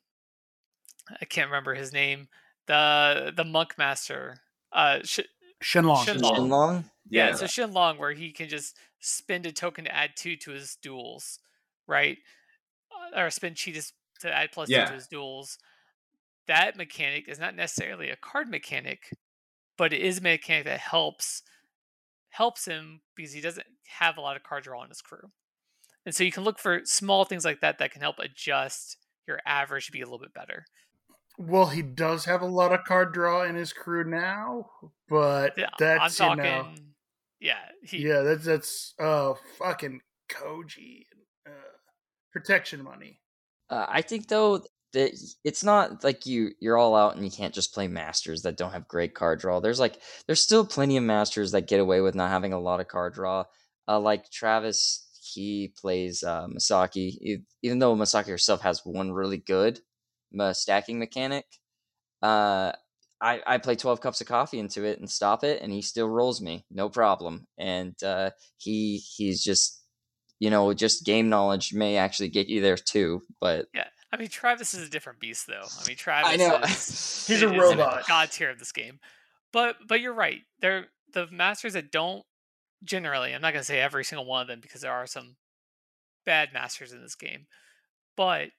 I 1.22 1.26
can't 1.26 1.50
remember 1.50 1.74
his 1.76 1.94
name, 1.94 2.28
the 2.68 3.34
the 3.36 3.46
monk 3.46 3.78
master, 3.78 4.38
uh, 4.74 5.00
Sh- 5.04 5.22
Shenlong. 5.64 6.06
Shenlong. 6.06 6.36
Shenlong? 6.36 6.84
Yeah, 7.10 7.32
Yeah. 7.32 7.36
so 7.36 7.46
Shenlong, 7.46 7.98
where 8.00 8.14
he 8.14 8.32
can 8.32 8.50
just 8.50 8.78
spend 9.00 9.46
a 9.46 9.52
token 9.52 9.86
to 9.86 9.96
add 9.96 10.12
two 10.18 10.38
to 10.38 10.52
his 10.52 10.78
duels, 10.78 11.40
right? 11.88 12.18
Uh, 13.16 13.22
Or 13.22 13.30
spend 13.32 13.58
chi 13.64 13.72
to, 13.72 13.80
s- 13.80 13.94
to 14.22 14.34
add 14.34 14.52
plus 14.54 14.70
two 14.70 14.74
Yeah. 14.74 14.86
to 14.86 14.94
his 14.94 15.08
duels. 15.08 15.60
That 16.48 16.78
mechanic 16.78 17.30
is 17.30 17.40
not 17.40 17.56
necessarily 17.56 18.10
a 18.10 18.16
card 18.18 18.50
mechanic, 18.50 19.12
but 19.78 19.94
it 19.94 20.02
is 20.02 20.20
a 20.20 20.22
mechanic 20.24 20.66
that 20.66 20.80
helps 20.80 21.44
helps 22.32 22.66
him 22.66 23.02
because 23.16 23.34
he 23.34 23.42
doesn't 23.42 23.68
have 23.88 24.18
a 24.18 24.22
lot 24.22 24.38
of 24.38 24.44
card 24.44 24.64
draw 24.64 24.84
in 24.84 24.90
his 24.90 25.02
crew. 25.02 25.32
And 26.06 26.16
so 26.16 26.24
you 26.24 26.32
can 26.32 26.44
look 26.44 26.60
for 26.60 26.82
small 26.84 27.26
things 27.26 27.46
like 27.46 27.62
that 27.62 27.78
that 27.78 27.92
can 27.92 28.02
help 28.02 28.20
adjust 28.20 28.98
your 29.28 29.40
average 29.46 29.86
to 29.86 29.92
be 29.92 30.02
a 30.02 30.06
little 30.06 30.20
bit 30.20 30.34
better. 30.34 30.66
Well, 31.38 31.68
he 31.68 31.82
does 31.82 32.26
have 32.26 32.42
a 32.42 32.48
lot 32.48 32.74
of 32.74 32.84
card 32.84 33.14
draw 33.14 33.44
in 33.44 33.56
his 33.56 33.74
crew 33.74 34.04
now, 34.04 34.70
but 35.10 35.54
Yeah, 35.58 35.70
that's 35.80 36.20
I'm 36.20 36.38
you 36.38 36.44
know, 36.44 36.74
yeah, 37.40 37.60
he, 37.84 38.08
yeah, 38.08 38.22
that's 38.22 38.46
that's 38.46 38.94
uh 39.00 39.34
fucking 39.58 40.02
Koji 40.32 41.06
uh, 41.48 41.52
protection 42.32 42.84
money. 42.84 43.20
Uh, 43.70 43.86
I 43.88 44.02
think 44.02 44.28
though 44.28 44.62
that 44.94 45.12
it's 45.44 45.64
not 45.64 46.04
like 46.04 46.26
you 46.26 46.52
you're 46.60 46.78
all 46.78 46.96
out 46.96 47.16
and 47.16 47.24
you 47.24 47.32
can't 47.32 47.54
just 47.54 47.74
play 47.74 47.88
masters 47.88 48.42
that 48.42 48.58
don't 48.58 48.74
have 48.74 48.88
great 48.88 49.16
card 49.16 49.40
draw. 49.40 49.60
There's 49.60 49.80
like 49.80 50.00
there's 50.28 50.44
still 50.44 50.66
plenty 50.66 50.98
of 50.98 51.04
masters 51.04 51.52
that 51.52 51.68
get 51.68 51.80
away 51.80 52.02
with 52.02 52.14
not 52.14 52.30
having 52.30 52.54
a 52.54 52.60
lot 52.60 52.80
of 52.80 52.88
card 52.88 53.14
draw. 53.14 53.46
Uh, 53.88 54.00
like 54.00 54.30
Travis, 54.30 55.08
he 55.34 55.74
plays 55.80 56.24
uh, 56.24 56.48
Misaki, 56.48 57.42
even 57.62 57.80
though 57.80 57.96
Misaki 57.96 58.28
herself 58.28 58.62
has 58.62 58.86
one 58.86 59.12
really 59.12 59.38
good 59.38 59.80
uh, 60.40 60.54
stacking 60.54 61.00
mechanic. 61.00 61.46
Uh, 62.22 62.72
I, 63.22 63.40
I 63.46 63.58
play 63.60 63.76
12 63.76 64.02
cups 64.02 64.22
of 64.22 64.28
coffee 64.28 64.60
into 64.60 64.84
it 64.84 65.00
and 65.00 65.10
stop 65.10 65.44
it, 65.44 65.62
and 65.62 65.72
he 65.72 65.82
still 65.82 66.10
rolls 66.10 66.42
me, 66.42 66.66
no 66.72 66.90
problem. 66.90 67.48
And 67.58 67.96
uh, 68.04 68.32
he 68.58 68.98
he's 68.98 69.44
just, 69.44 69.84
you 70.40 70.50
know, 70.50 70.74
just 70.74 71.06
game 71.06 71.30
knowledge 71.30 71.74
may 71.74 71.98
actually 71.98 72.30
get 72.30 72.48
you 72.48 72.62
there 72.62 72.78
too. 72.78 73.22
But 73.40 73.68
yeah, 73.76 73.88
I 74.12 74.18
mean, 74.18 74.30
Travis 74.30 74.74
is 74.74 74.88
a 74.88 74.90
different 74.90 75.20
beast, 75.20 75.46
though. 75.48 75.68
I 75.82 75.88
mean, 75.88 75.98
Travis 75.98 76.32
I 76.32 76.36
know 76.36 76.56
is 76.58 77.26
He's 77.28 77.42
a 77.44 77.48
robot. 77.50 78.08
god 78.08 78.32
tier 78.32 78.50
of 78.50 78.58
this 78.60 78.72
game. 78.72 79.00
But 79.54 79.76
but 79.88 80.02
you're 80.02 80.14
right. 80.16 80.42
They're 80.60 80.88
the 81.14 81.28
masters 81.32 81.74
that 81.74 81.92
don't 81.92 82.24
generally. 82.84 83.34
I'm 83.34 83.42
not 83.42 83.54
gonna 83.54 83.64
say 83.64 83.80
every 83.80 84.04
single 84.04 84.26
one 84.26 84.42
of 84.42 84.48
them 84.48 84.60
because 84.62 84.82
there 84.82 84.92
are 84.92 85.08
some 85.08 85.36
bad 86.26 86.50
masters 86.54 86.92
in 86.92 87.02
this 87.02 87.16
game. 87.16 87.48
But 88.16 88.50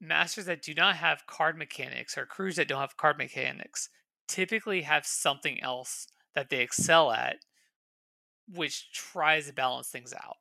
masters 0.00 0.46
that 0.46 0.62
do 0.62 0.74
not 0.74 0.96
have 0.96 1.26
card 1.26 1.58
mechanics 1.58 2.16
or 2.16 2.26
crews 2.26 2.56
that 2.56 2.68
don't 2.68 2.80
have 2.80 2.96
card 2.96 3.18
mechanics 3.18 3.88
typically 4.28 4.82
have 4.82 5.04
something 5.04 5.62
else 5.62 6.06
that 6.34 6.48
they 6.50 6.60
excel 6.60 7.10
at, 7.10 7.36
which 8.48 8.92
tries 8.92 9.46
to 9.46 9.52
balance 9.52 9.88
things 9.88 10.14
out. 10.14 10.36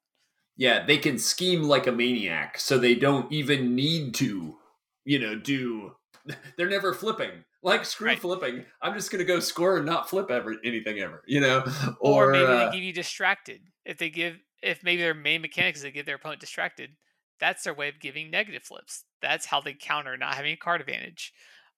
Yeah, 0.55 0.85
they 0.85 0.97
can 0.97 1.17
scheme 1.17 1.63
like 1.63 1.87
a 1.87 1.91
maniac, 1.91 2.59
so 2.59 2.77
they 2.77 2.95
don't 2.95 3.31
even 3.31 3.75
need 3.75 4.13
to, 4.15 4.57
you 5.05 5.19
know, 5.19 5.35
do. 5.35 5.93
They're 6.57 6.69
never 6.69 6.93
flipping. 6.93 7.45
Like 7.61 7.85
screw 7.85 8.07
Right. 8.07 8.19
flipping. 8.19 8.65
I'm 8.81 8.93
just 8.93 9.11
gonna 9.11 9.25
go 9.25 9.39
score 9.39 9.77
and 9.77 9.85
not 9.85 10.09
flip 10.09 10.31
ever 10.31 10.55
anything 10.63 10.99
ever. 10.99 11.23
You 11.27 11.41
know, 11.41 11.63
or, 11.99 12.29
or, 12.29 12.31
maybe 12.31 12.45
uh, 12.45 12.65
they 12.65 12.71
give 12.77 12.83
you 12.83 12.93
distracted. 12.93 13.61
If 13.85 13.97
they 13.97 14.09
give, 14.09 14.37
if 14.63 14.83
maybe 14.83 15.01
their 15.01 15.13
main 15.13 15.41
mechanic 15.41 15.75
is 15.75 15.81
they 15.81 15.91
give 15.91 16.05
their 16.05 16.15
opponent 16.15 16.41
distracted, 16.41 16.91
that's 17.39 17.63
their 17.63 17.73
way 17.73 17.89
of 17.89 17.99
giving 17.99 18.31
negative 18.31 18.63
flips. 18.63 19.03
That's 19.21 19.45
how 19.45 19.61
they 19.61 19.73
counter 19.73 20.15
not 20.17 20.35
having 20.35 20.53
a 20.53 20.57
card 20.57 20.81
advantage. 20.81 21.33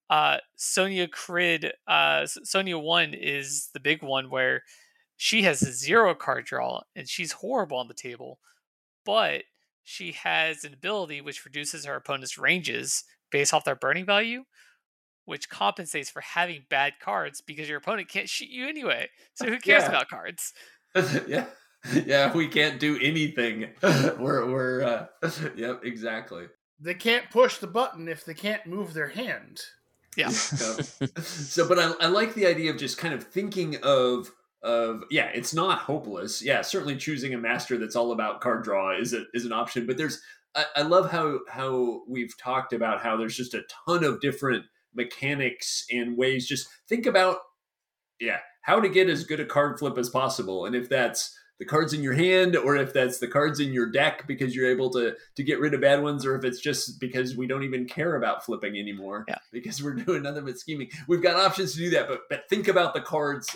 Uh, 0.10 0.38
Sonnia 0.58 1.08
Criid, 1.08 1.72
uh, 1.88 2.24
Sonnia 2.46 2.82
One 2.82 3.14
is 3.14 3.70
the 3.74 3.80
big 3.80 4.04
one 4.04 4.30
where 4.30 4.64
she 5.16 5.44
has 5.44 5.62
a 5.62 5.72
zero 5.72 6.14
card 6.14 6.46
draw 6.46 6.82
and 6.96 7.08
she's 7.08 7.32
horrible 7.32 7.78
on 7.78 7.88
the 7.88 7.94
table, 7.94 8.40
but 9.06 9.44
she 9.84 10.12
has 10.12 10.64
an 10.64 10.74
ability 10.74 11.22
which 11.22 11.46
reduces 11.46 11.86
her 11.86 11.96
opponent's 11.96 12.38
ranges 12.38 13.04
based 13.32 13.54
off 13.54 13.64
their 13.64 13.76
burning 13.76 14.06
value, 14.06 14.44
which 15.26 15.50
compensates 15.50 16.10
for 16.10 16.22
having 16.22 16.64
bad 16.70 16.94
cards 17.00 17.42
because 17.42 17.70
your 17.70 17.78
opponent 17.78 18.10
can't 18.10 18.30
shoot 18.30 18.50
you 18.50 18.68
anyway. 18.68 19.10
So 19.34 19.46
who 19.48 19.60
cares 19.60 19.84
Yeah. 19.84 19.90
about 19.90 20.10
cards? 20.10 20.54
yeah. 21.28 21.46
Yeah, 22.06 22.32
we 22.34 22.48
can't 22.48 22.80
do 22.80 23.00
anything. 23.02 23.70
we're 23.82 24.46
we're 24.50 24.84
uh 24.84 25.06
yep, 25.56 25.82
exactly. 25.84 26.46
They 26.80 26.94
can't 26.94 27.30
push 27.30 27.58
the 27.58 27.68
button 27.68 28.08
if 28.08 28.26
they 28.26 28.34
can't 28.34 28.66
move 28.66 28.94
their 28.94 29.08
hand. 29.10 29.62
Yeah. 30.18 30.30
so 30.30 31.68
but 31.68 31.80
I, 31.80 31.94
I 32.02 32.08
like 32.08 32.34
the 32.34 32.46
idea 32.46 32.72
of 32.72 32.78
just 32.78 32.98
kind 32.98 33.14
of 33.14 33.24
thinking 33.24 33.78
of 33.84 34.32
of 34.64 35.04
yeah 35.10 35.28
it's 35.34 35.54
not 35.56 35.80
hopeless 35.80 36.44
yeah 36.44 36.62
certainly 36.62 36.96
choosing 36.96 37.34
a 37.34 37.38
master 37.38 37.78
that's 37.80 37.96
all 37.96 38.12
about 38.12 38.42
card 38.42 38.64
draw 38.64 38.96
is 38.96 39.12
a, 39.14 39.24
is 39.34 39.44
an 39.46 39.52
option 39.54 39.88
but 39.88 39.98
there's 39.98 40.22
I, 40.54 40.66
I 40.76 40.82
love 40.84 41.10
how 41.10 41.40
how 41.50 42.04
we've 42.08 42.38
talked 42.38 42.74
about 42.74 43.02
how 43.02 43.18
there's 43.18 43.36
just 43.36 43.54
a 43.56 43.64
ton 43.88 44.04
of 44.04 44.20
different 44.22 44.66
mechanics 44.96 45.86
and 45.92 46.18
ways 46.18 46.48
just 46.48 46.68
think 46.88 47.06
about 47.06 47.38
yeah 48.20 48.38
how 48.64 48.80
to 48.80 48.90
get 48.90 49.10
as 49.10 49.24
good 49.24 49.40
a 49.40 49.46
card 49.46 49.80
flip 49.80 49.98
as 49.98 50.10
possible 50.10 50.66
and 50.66 50.76
if 50.76 50.90
that's 50.90 51.36
the 51.60 51.66
cards 51.66 51.94
in 51.94 52.02
your 52.02 52.14
hand 52.14 52.56
or 52.56 52.76
if 52.76 52.92
that's 52.92 53.20
the 53.20 53.28
cards 53.28 53.60
in 53.60 53.72
your 53.72 53.86
deck 53.92 54.26
because 54.28 54.56
you're 54.56 54.70
able 54.70 54.90
to 54.90 55.14
to 55.36 55.44
get 55.44 55.60
rid 55.60 55.74
of 55.74 55.82
bad 55.82 56.02
ones 56.02 56.26
or 56.26 56.36
if 56.36 56.44
it's 56.44 56.60
just 56.60 57.00
because 57.00 57.38
we 57.38 57.46
don't 57.48 57.64
even 57.64 57.86
care 57.88 58.16
about 58.16 58.44
flipping 58.44 58.78
anymore 58.78 59.26
Yeah. 59.28 59.38
because 59.52 59.82
we're 59.82 59.94
doing 60.06 60.24
nothing 60.24 60.46
but 60.46 60.58
scheming 60.60 60.90
we've 61.08 61.22
got 61.22 61.36
options 61.36 61.74
to 61.74 61.78
do 61.80 61.90
that 61.92 62.08
but 62.08 62.22
but 62.30 62.50
think 62.50 62.68
about 62.68 62.94
the 62.94 63.02
cards 63.02 63.56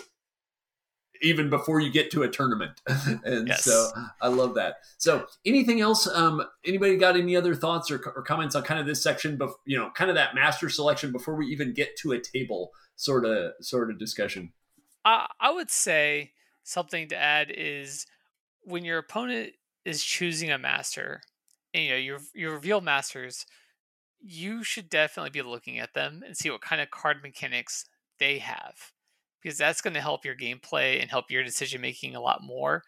even 1.22 1.50
before 1.50 1.80
you 1.80 1.90
get 1.90 2.10
to 2.12 2.22
a 2.22 2.28
tournament. 2.28 2.80
And 3.24 3.48
Yes. 3.48 3.64
so 3.64 3.90
i 4.20 4.28
love 4.28 4.54
that. 4.54 4.76
So 4.98 5.26
anything 5.44 5.80
else 5.80 6.06
um 6.06 6.42
anybody 6.64 6.96
got 6.96 7.16
any 7.16 7.36
other 7.36 7.54
thoughts 7.54 7.90
or, 7.90 7.96
or 8.14 8.22
comments 8.22 8.54
on 8.54 8.62
kind 8.62 8.80
of 8.80 8.86
this 8.86 9.02
section 9.02 9.36
bef- 9.38 9.54
you 9.64 9.76
know 9.76 9.90
kind 9.94 10.10
of 10.10 10.16
that 10.16 10.34
master 10.34 10.68
selection 10.68 11.12
before 11.12 11.34
we 11.34 11.46
even 11.46 11.72
get 11.72 11.96
to 11.98 12.12
a 12.12 12.20
table 12.20 12.72
sort 12.96 13.24
of 13.24 13.52
sort 13.60 13.90
of 13.90 13.98
discussion? 13.98 14.52
I, 15.04 15.28
I 15.40 15.52
would 15.52 15.70
say 15.70 16.32
something 16.64 17.08
to 17.08 17.16
add 17.16 17.52
is 17.54 18.06
when 18.62 18.84
your 18.84 18.98
opponent 18.98 19.52
is 19.84 20.02
choosing 20.02 20.50
a 20.50 20.58
master, 20.58 21.22
and 21.72 21.84
you 21.84 21.90
know 21.90 21.96
your, 21.96 22.18
your 22.34 22.52
reveal 22.52 22.80
masters, 22.80 23.46
you 24.20 24.64
should 24.64 24.90
definitely 24.90 25.30
be 25.30 25.42
looking 25.42 25.78
at 25.78 25.94
them 25.94 26.22
and 26.26 26.36
see 26.36 26.50
what 26.50 26.60
kind 26.60 26.82
of 26.82 26.90
card 26.90 27.18
mechanics 27.22 27.84
they 28.18 28.38
have, 28.38 28.92
because 29.46 29.58
that's 29.58 29.80
going 29.80 29.94
to 29.94 30.00
help 30.00 30.24
your 30.24 30.34
gameplay 30.34 31.00
and 31.00 31.08
help 31.08 31.30
your 31.30 31.44
decision 31.44 31.80
making 31.80 32.16
a 32.16 32.20
lot 32.20 32.42
more. 32.42 32.82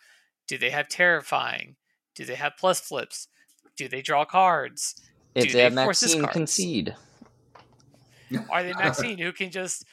Do 0.49 0.59
they 0.59 0.71
have 0.71 0.89
terrifying? 0.89 1.77
Do 2.17 2.25
they 2.25 2.35
have 2.35 2.55
plus 2.59 2.81
flips? 2.81 3.29
Do 3.77 3.87
they 3.87 4.03
draw 4.03 4.25
cards? 4.25 4.97
if 5.37 5.45
Do 5.45 5.51
they, 5.51 5.59
they 5.59 5.63
have 5.63 5.73
Maxine 5.73 6.23
cards? 6.23 6.33
concede. 6.33 6.97
Are 8.51 8.65
they 8.65 8.73
Maxine 8.77 9.19
who 9.19 9.31
can 9.31 9.53
just 9.53 9.85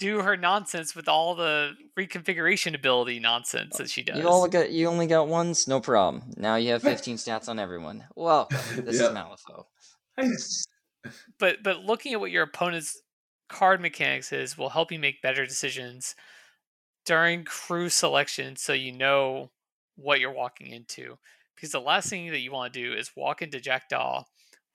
do 0.00 0.22
her 0.22 0.36
nonsense 0.36 0.96
with 0.96 1.06
all 1.08 1.36
the 1.36 1.74
reconfiguration 1.96 2.74
ability 2.74 3.20
nonsense 3.20 3.76
that 3.76 3.88
she 3.88 4.02
does? 4.02 4.18
you 4.18 4.24
only 4.24 4.50
got 4.50 4.72
you 4.72 4.88
only 4.88 5.06
got 5.06 5.28
ones, 5.28 5.68
no 5.68 5.80
problem. 5.80 6.24
Now 6.36 6.56
you 6.56 6.72
have 6.72 6.82
15 6.82 7.18
stats 7.18 7.48
on 7.48 7.60
everyone. 7.60 8.02
Welcome. 8.16 8.58
This 8.84 8.98
Yeah. 8.98 9.10
is 9.10 9.10
Malifaux. 9.10 9.66
but 11.38 11.62
but 11.62 11.84
looking 11.84 12.14
at 12.14 12.18
what 12.18 12.32
your 12.32 12.42
opponent's 12.42 13.00
card 13.48 13.80
mechanics 13.80 14.32
is 14.32 14.56
will 14.56 14.70
help 14.70 14.90
you 14.90 14.98
make 14.98 15.22
better 15.22 15.46
decisions 15.46 16.14
during 17.04 17.44
crew 17.44 17.88
selection 17.88 18.56
so 18.56 18.72
you 18.72 18.92
know 18.92 19.50
what 19.96 20.20
you're 20.20 20.32
walking 20.32 20.68
into 20.68 21.16
because 21.54 21.70
the 21.70 21.80
last 21.80 22.08
thing 22.08 22.30
that 22.30 22.40
you 22.40 22.50
want 22.50 22.72
to 22.72 22.80
do 22.80 22.92
is 22.94 23.12
walk 23.16 23.42
into 23.42 23.60
Jack 23.60 23.88
Daw 23.88 24.24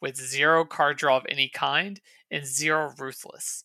with 0.01 0.15
zero 0.15 0.63
card 0.63 0.97
draw 0.97 1.17
of 1.17 1.25
any 1.27 1.49
kind 1.49 1.99
and 2.32 2.45
zero 2.45 2.93
ruthless 2.97 3.63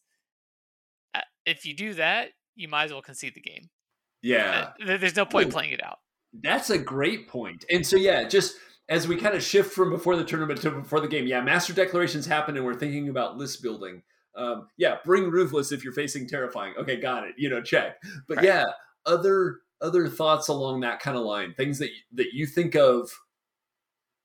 if 1.47 1.64
you 1.67 1.75
do 1.75 1.95
that 1.95 2.31
you 2.57 2.69
might 2.69 2.85
as 2.85 2.93
well 2.93 3.03
concede 3.03 3.35
the 3.35 3.40
game 3.40 3.69
yeah 4.23 4.71
Uh, 4.81 4.97
there's 4.97 5.17
no 5.17 5.27
point 5.27 5.49
Ooh. 5.49 5.53
playing 5.53 5.73
it 5.73 5.85
out 5.85 5.99
That's 6.43 6.71
a 6.71 6.79
great 6.79 7.29
point. 7.29 7.64
And 7.71 7.87
so, 7.87 7.97
yeah, 7.97 8.27
just 8.27 8.57
as 8.88 9.07
we 9.07 9.17
kind 9.17 9.35
of 9.35 9.43
shift 9.43 9.73
from 9.73 9.90
before 9.90 10.17
the 10.17 10.25
tournament 10.25 10.61
to 10.62 10.71
before 10.71 11.01
the 11.01 11.09
game, 11.09 11.27
yeah, 11.27 11.40
master 11.40 11.73
declarations 11.73 12.27
happen 12.27 12.57
and 12.57 12.64
we're 12.64 12.75
thinking 12.75 13.09
about 13.09 13.37
list 13.37 13.62
building. 13.62 14.03
Um, 14.37 14.68
yeah, 14.77 14.97
bring 15.05 15.31
ruthless 15.31 15.70
if 15.73 15.85
you're 15.85 15.92
facing 15.92 16.27
terrifying. 16.29 16.75
Okay, 16.79 16.97
got 17.01 17.27
it. 17.27 17.35
You 17.38 17.49
know, 17.51 17.62
check. 17.62 18.03
But 18.29 18.38
Right. 18.38 18.47
yeah, 18.47 18.64
other 19.07 19.61
other 19.81 20.09
thoughts 20.09 20.49
along 20.49 20.81
that 20.81 21.01
kind 21.01 21.16
of 21.16 21.25
line, 21.25 21.55
things 21.55 21.79
that 21.79 21.90
that 22.12 22.33
you 22.33 22.47
think 22.47 22.75
of, 22.75 23.11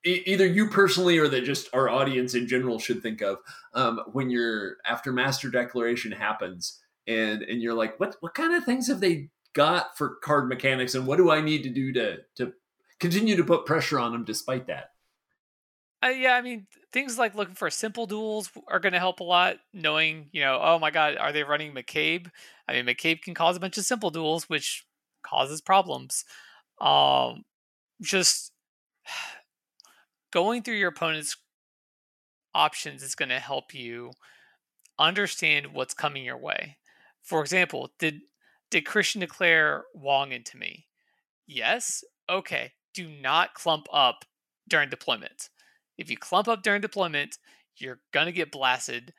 e- 0.06 0.24
either 0.26 0.46
you 0.46 0.70
personally 0.70 1.18
or 1.18 1.28
that 1.28 1.44
just 1.44 1.70
our 1.74 1.90
audience 1.90 2.34
in 2.36 2.48
general 2.48 2.80
should 2.80 3.02
think 3.02 3.22
of 3.22 3.38
um, 3.74 4.00
when 4.12 4.30
you're 4.30 4.78
after 4.86 5.12
master 5.12 5.50
declaration 5.50 6.12
happens 6.12 6.80
and 7.08 7.42
and 7.44 7.62
you're 7.62 7.74
like, 7.74 8.00
what 8.00 8.16
what 8.22 8.34
kind 8.34 8.54
of 8.54 8.64
things 8.64 8.88
have 8.88 9.00
they 9.00 9.30
got 9.54 9.98
for 9.98 10.16
card 10.24 10.48
mechanics 10.48 10.96
and 10.96 11.08
what 11.08 11.18
do 11.18 11.32
I 11.32 11.42
need 11.42 11.64
to 11.64 11.70
do 11.70 11.92
to 11.94 12.18
to 12.36 12.54
continue 13.00 13.36
to 13.36 13.44
put 13.44 13.66
pressure 13.66 14.00
on 14.00 14.12
them 14.12 14.24
despite 14.26 14.68
that? 14.68 14.92
Uh, 16.04 16.08
yeah, 16.08 16.34
I 16.34 16.42
mean, 16.42 16.66
things 16.94 17.18
like 17.18 17.36
looking 17.36 17.56
for 17.56 17.70
simple 17.70 18.06
duels 18.06 18.50
are 18.70 18.80
going 18.80 18.94
to 18.94 19.00
help 19.00 19.20
a 19.20 19.24
lot. 19.24 19.58
Knowing, 19.74 20.30
you 20.32 20.42
know, 20.42 20.60
oh 20.62 20.80
my 20.80 20.92
God, 20.92 21.18
are 21.18 21.34
they 21.34 21.44
running 21.44 21.74
McCabe? 21.74 22.30
I 22.68 22.74
mean, 22.74 22.86
McCabe 22.86 23.22
can 23.22 23.34
cause 23.34 23.58
a 23.58 23.60
bunch 23.60 23.78
of 23.78 23.84
simple 23.84 24.10
duels, 24.10 24.50
which 24.50 24.86
causes 25.24 25.62
problems. 25.62 26.24
Um, 26.80 27.44
just 28.02 28.54
going 30.32 30.64
through 30.64 30.76
your 30.76 30.90
opponent's 30.90 31.36
options 32.56 33.04
is 33.04 33.16
going 33.16 33.30
to 33.30 33.40
help 33.40 33.74
you 33.74 34.12
understand 34.98 35.68
what's 35.74 35.94
coming 35.94 36.24
your 36.24 36.38
way. 36.38 36.78
For 37.24 37.42
example, 37.42 37.92
did 38.00 38.22
did 38.72 38.86
Christian 38.86 39.22
declare 39.22 39.84
Wong 39.94 40.32
into 40.32 40.58
me? 40.58 40.88
Yes. 41.48 42.04
Okay. 42.30 42.74
Do 42.94 43.10
not 43.10 43.54
clump 43.54 43.88
up 43.92 44.26
during 44.68 44.90
deployment. 44.90 45.50
If 46.00 46.10
you 46.10 46.18
clump 46.18 46.48
up 46.48 46.64
during 46.64 46.82
deployment, 46.82 47.38
you're 47.78 48.00
gonna 48.14 48.32
get 48.32 48.52
blasted 48.52 49.14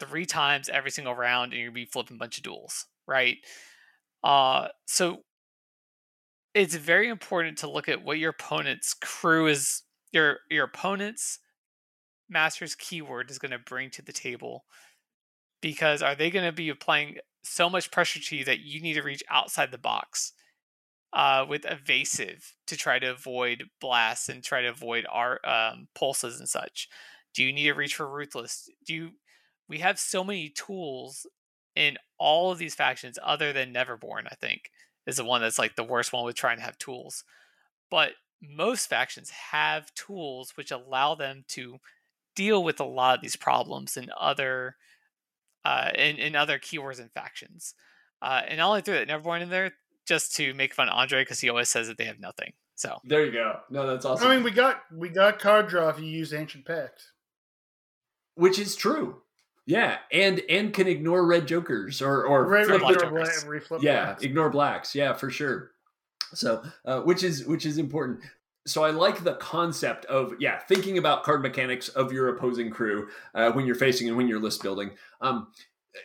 three 0.00 0.26
times 0.26 0.68
every 0.68 0.90
single 0.92 1.14
round, 1.14 1.52
and 1.52 1.60
gonna 1.70 1.84
be 1.86 1.86
flipping 1.86 2.16
a 2.16 2.18
bunch 2.18 2.38
of 2.38 2.44
duels, 2.44 2.86
right? 3.08 3.38
Uh, 4.24 4.68
so 4.86 5.24
it's 6.54 6.74
very 6.74 7.08
important 7.08 7.58
to 7.58 7.70
look 7.70 7.88
at 7.88 8.02
what 8.02 8.18
your 8.18 8.30
opponent's 8.30 8.94
crew 8.94 9.46
is, 9.46 9.82
your 10.12 10.38
your 10.50 10.64
opponent's 10.64 11.38
master's 12.28 12.74
keyword 12.74 13.30
is 13.30 13.38
to 13.52 13.58
bring 13.58 13.90
to 13.90 14.02
the 14.02 14.12
table, 14.12 14.64
because 15.62 16.02
are 16.02 16.14
they 16.14 16.30
to 16.46 16.52
be 16.52 16.68
applying 16.70 17.16
so 17.44 17.70
much 17.70 17.90
pressure 17.90 18.20
to 18.20 18.36
you 18.36 18.44
that 18.44 18.60
you 18.60 18.80
need 18.80 18.94
to 18.94 19.02
reach 19.02 19.22
outside 19.30 19.70
the 19.72 19.78
box? 19.78 20.32
Uh, 21.12 21.44
with 21.48 21.64
evasive 21.64 22.54
to 22.66 22.76
try 22.76 22.98
to 22.98 23.10
avoid 23.10 23.64
blasts 23.80 24.28
and 24.28 24.42
try 24.42 24.62
to 24.62 24.68
avoid 24.68 25.06
our 25.10 25.40
um, 25.46 25.88
pulses 25.94 26.38
and 26.38 26.48
such? 26.48 26.88
Do 27.34 27.44
you 27.44 27.52
need 27.52 27.64
to 27.64 27.74
reach 27.74 27.94
for 27.94 28.08
ruthless? 28.08 28.68
Do 28.86 28.94
you? 28.94 29.10
We 29.68 29.78
have 29.78 29.98
so 29.98 30.24
many 30.24 30.48
tools 30.48 31.26
in 31.76 31.98
all 32.18 32.50
of 32.50 32.58
these 32.58 32.74
factions, 32.74 33.18
other 33.22 33.52
than 33.52 33.72
Neverborn. 33.72 34.26
I 34.26 34.34
think 34.34 34.70
is 35.06 35.16
the 35.16 35.24
one 35.24 35.40
that's 35.40 35.58
like 35.58 35.76
the 35.76 35.84
worst 35.84 36.12
one 36.12 36.24
with 36.24 36.36
trying 36.36 36.58
to 36.58 36.62
have 36.64 36.78
tools. 36.78 37.24
But 37.90 38.12
most 38.42 38.88
factions 38.88 39.30
have 39.30 39.94
tools 39.94 40.52
which 40.56 40.70
allow 40.70 41.14
them 41.14 41.44
to 41.48 41.78
deal 42.36 42.62
with 42.62 42.78
a 42.78 42.84
lot 42.84 43.16
of 43.16 43.22
these 43.22 43.36
problems 43.36 43.96
in 43.96 44.10
other 44.18 44.76
uh, 45.64 45.90
in, 45.94 46.16
in 46.16 46.36
other 46.36 46.58
keywords 46.58 47.00
and 47.00 47.10
factions. 47.10 47.74
Uh, 48.22 48.42
and 48.46 48.60
I 48.60 48.64
only 48.64 48.80
threw 48.80 48.94
that 48.94 49.08
Neverborn 49.08 49.42
in 49.42 49.50
there 49.50 49.72
just 50.08 50.34
to 50.36 50.52
make 50.54 50.74
fun 50.74 50.88
of 50.88 50.94
Andre 50.96 51.22
because 51.22 51.38
he 51.40 51.48
always 51.50 51.68
says 51.68 51.86
that 51.88 51.98
they 51.98 52.04
have 52.06 52.18
nothing. 52.18 52.52
So 52.74 52.98
There 53.04 53.24
you 53.24 53.32
go. 53.32 53.60
No, 53.70 53.86
that's 53.86 54.04
awesome. 54.04 54.26
I 54.28 54.34
mean, 54.34 54.44
we 54.44 54.50
got 54.50 54.82
we 54.92 55.08
got 55.10 55.38
card 55.38 55.68
draw 55.68 55.88
if 55.90 55.98
you 56.00 56.06
use 56.06 56.32
Ancient 56.32 56.64
Pact. 56.64 57.02
Which 58.34 58.58
is 58.58 58.76
true. 58.76 59.22
Yeah, 59.66 59.98
and 60.12 60.40
and 60.48 60.72
can 60.72 60.86
ignore 60.86 61.26
red 61.26 61.46
jokers 61.46 62.00
or 62.00 62.24
or 62.24 62.46
Right, 62.46 62.64
flip 62.66 62.80
flip 62.80 62.98
the- 62.98 63.06
ignore 63.06 63.24
jokers. 63.24 63.44
bla- 63.68 63.78
yeah 63.82 64.04
blacks. 64.06 64.22
ignore 64.22 64.50
blacks 64.50 64.94
yeah 64.94 65.12
for 65.12 65.28
sure 65.30 65.72
so 66.34 66.62
uh, 66.86 67.00
which 67.02 67.22
is 67.22 67.44
which 67.46 67.66
is 67.66 67.76
important 67.78 68.20
so 68.66 68.82
i 68.84 68.90
like 68.90 69.24
the 69.24 69.34
concept 69.34 70.04
of 70.06 70.32
yeah 70.38 70.58
thinking 70.58 70.96
about 70.98 71.22
card 71.22 71.42
mechanics 71.42 71.88
of 71.90 72.12
your 72.12 72.28
opposing 72.28 72.70
crew 72.70 73.08
uh, 73.34 73.50
when 73.52 73.66
you're 73.66 73.74
facing 73.74 74.08
and 74.08 74.16
when 74.16 74.26
you're 74.28 74.40
list 74.40 74.62
building 74.62 74.90
um 75.20 75.48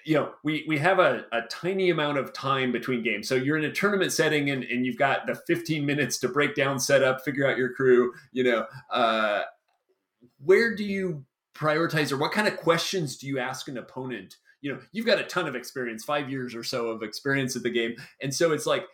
you 0.05 0.15
know 0.15 0.31
we 0.43 0.65
we 0.67 0.77
have 0.77 0.99
a, 0.99 1.25
a 1.31 1.41
tiny 1.49 1.89
amount 1.89 2.17
of 2.17 2.33
time 2.33 2.71
between 2.71 3.03
games. 3.03 3.27
So 3.27 3.35
you're 3.35 3.57
in 3.57 3.65
a 3.65 3.71
tournament 3.71 4.11
setting 4.11 4.49
and, 4.49 4.63
and 4.63 4.85
you've 4.85 4.97
got 4.97 5.27
the 5.27 5.35
15 5.35 5.85
minutes 5.85 6.17
to 6.19 6.27
break 6.29 6.55
down 6.55 6.79
setup 6.79 7.23
figure 7.23 7.47
out 7.47 7.57
your 7.57 7.73
crew 7.73 8.13
you 8.31 8.43
know 8.43 8.65
uh 8.91 9.43
where 10.43 10.75
do 10.75 10.83
you 10.83 11.25
prioritize 11.55 12.11
or 12.11 12.17
what 12.17 12.31
kind 12.31 12.47
of 12.47 12.57
questions 12.57 13.17
do 13.17 13.27
you 13.27 13.39
ask 13.39 13.67
an 13.67 13.77
opponent? 13.77 14.37
You 14.61 14.73
know 14.73 14.79
you've 14.91 15.05
got 15.05 15.19
a 15.19 15.23
ton 15.23 15.47
of 15.47 15.55
experience 15.55 16.03
five 16.03 16.29
years 16.29 16.55
or 16.55 16.63
so 16.63 16.87
of 16.87 17.03
experience 17.03 17.55
at 17.55 17.63
the 17.63 17.69
game. 17.69 17.95
And 18.21 18.33
so 18.33 18.53
it's 18.53 18.65
like 18.65 18.85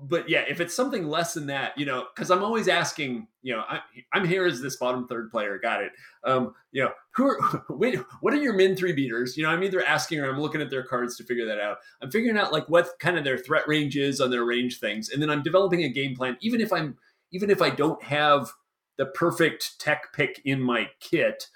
but 0.00 0.28
yeah, 0.28 0.44
if 0.48 0.60
it's 0.60 0.74
something 0.74 1.06
less 1.06 1.34
than 1.34 1.46
that, 1.46 1.76
you 1.76 1.86
know, 1.86 2.06
because 2.14 2.30
I'm 2.30 2.42
always 2.42 2.66
asking, 2.66 3.28
you 3.42 3.54
know, 3.54 3.62
I, 3.68 3.80
am 4.14 4.26
here 4.26 4.46
as 4.46 4.60
this 4.60 4.76
bottom 4.76 5.06
third 5.06 5.30
player, 5.30 5.58
got 5.58 5.82
it. 5.82 5.92
Um, 6.24 6.54
you 6.72 6.82
know, 6.82 6.90
who 7.14 7.26
are, 7.26 7.64
wait, 7.70 7.98
what 8.20 8.32
are 8.32 8.38
your 8.38 8.54
min 8.54 8.74
three 8.74 8.92
beaters? 8.92 9.36
You 9.36 9.44
know, 9.44 9.50
I'm 9.50 9.62
either 9.62 9.84
asking 9.84 10.20
or 10.20 10.28
I'm 10.28 10.40
looking 10.40 10.60
at 10.60 10.70
their 10.70 10.82
cards 10.82 11.16
to 11.16 11.24
figure 11.24 11.46
that 11.46 11.60
out. 11.60 11.78
I'm 12.00 12.10
figuring 12.10 12.38
out 12.38 12.52
like 12.52 12.68
what 12.68 12.88
kind 12.98 13.16
of 13.16 13.24
their 13.24 13.38
threat 13.38 13.68
range 13.68 13.96
is 13.96 14.20
on 14.20 14.30
their 14.30 14.44
range 14.44 14.78
things, 14.80 15.10
and 15.10 15.22
then 15.22 15.30
I'm 15.30 15.42
developing 15.42 15.84
a 15.84 15.88
game 15.88 16.16
plan. 16.16 16.36
Even 16.40 16.60
if 16.60 16.72
I'm, 16.72 16.96
even 17.30 17.50
if 17.50 17.62
I 17.62 17.70
don't 17.70 18.02
have 18.02 18.50
the 18.98 19.06
perfect 19.06 19.78
tech 19.78 20.12
pick 20.12 20.40
in 20.44 20.60
my 20.60 20.88
kit, 21.00 21.48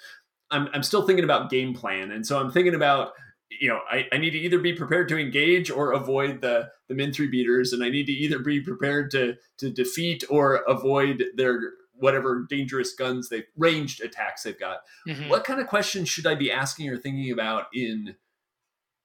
I'm, 0.51 0.69
I'm 0.73 0.83
still 0.83 1.03
thinking 1.03 1.25
about 1.25 1.51
game 1.51 1.75
plan, 1.75 2.13
and 2.13 2.25
so 2.25 2.39
I'm 2.39 2.53
thinking 2.53 2.75
about 2.75 3.13
you 3.49 3.69
know, 3.69 3.81
I, 3.91 4.07
I 4.13 4.19
need 4.19 4.31
to 4.31 4.39
either 4.39 4.59
be 4.59 4.73
prepared 4.73 5.09
to 5.09 5.19
engage 5.19 5.71
or 5.71 5.93
avoid 5.93 6.41
the 6.41 6.71
the 6.89 6.95
min 6.95 7.13
three 7.13 7.29
beaters, 7.29 7.73
and 7.73 7.83
I 7.83 7.89
need 7.89 8.07
to 8.07 8.13
either 8.13 8.39
be 8.39 8.61
prepared 8.61 9.11
to 9.13 9.37
to 9.59 9.71
defeat 9.71 10.25
or 10.29 10.57
avoid 10.69 11.25
their 11.37 11.61
whatever 11.99 12.47
dangerous 12.49 12.95
guns 12.95 13.29
they 13.29 13.45
ranged 13.57 14.03
attacks 14.03 14.43
they've 14.43 14.59
got. 14.59 14.79
Mm-hmm. 15.09 15.29
What 15.29 15.45
kind 15.45 15.61
of 15.61 15.67
questions 15.67 16.09
should 16.09 16.27
I 16.27 16.35
be 16.35 16.53
asking 16.53 16.89
or 16.91 16.99
thinking 16.99 17.31
about 17.31 17.67
in 17.73 18.17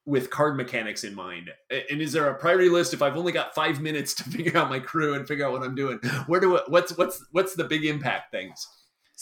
with 0.06 0.30
card 0.30 0.58
mechanics 0.58 1.04
in 1.04 1.16
mind? 1.16 1.52
And 1.90 2.02
is 2.02 2.12
there 2.12 2.28
a 2.28 2.36
priority 2.36 2.70
list 2.70 2.94
if 2.94 3.02
I've 3.02 3.18
only 3.18 3.32
got 3.32 3.56
five 3.56 3.80
minutes 3.80 4.14
to 4.16 4.24
figure 4.30 4.58
out 4.58 4.70
my 4.70 4.80
crew 4.80 5.14
and 5.14 5.28
figure 5.28 5.46
out 5.46 5.54
what 5.54 5.64
I'm 5.64 5.76
doing? 5.76 6.00
Where 6.28 6.40
do 6.40 6.58
I, 6.58 6.62
what's 6.68 6.98
what's 6.98 7.24
what's 7.32 7.56
the 7.56 7.64
big 7.64 7.86
impact 7.86 8.32
things? 8.32 8.68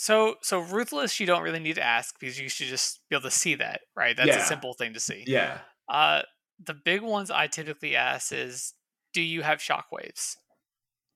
So 0.01 0.35
so 0.39 0.59
ruthless 0.59 1.19
you 1.19 1.25
don't 1.25 1.43
really 1.43 1.59
need 1.59 1.75
to 1.75 1.83
ask 1.83 2.17
because 2.17 2.39
you 2.39 2.47
should 2.47 2.67
just 2.67 3.01
be 3.09 3.17
able 3.17 3.23
to 3.23 3.31
see 3.31 3.55
that, 3.55 3.81
right? 3.97 4.15
That's 4.15 4.29
yeah. 4.29 4.41
a 4.41 4.45
simple 4.45 4.71
thing 4.71 4.93
to 4.93 4.99
see. 5.01 5.25
Yeah. 5.27 5.57
Uh 5.89 6.21
the 6.57 6.73
big 6.73 7.01
ones 7.01 7.29
I 7.29 7.47
typically 7.47 7.97
ask 7.97 8.31
is 8.31 8.75
do 9.11 9.21
you 9.21 9.41
have 9.41 9.59
shockwaves? 9.59 10.37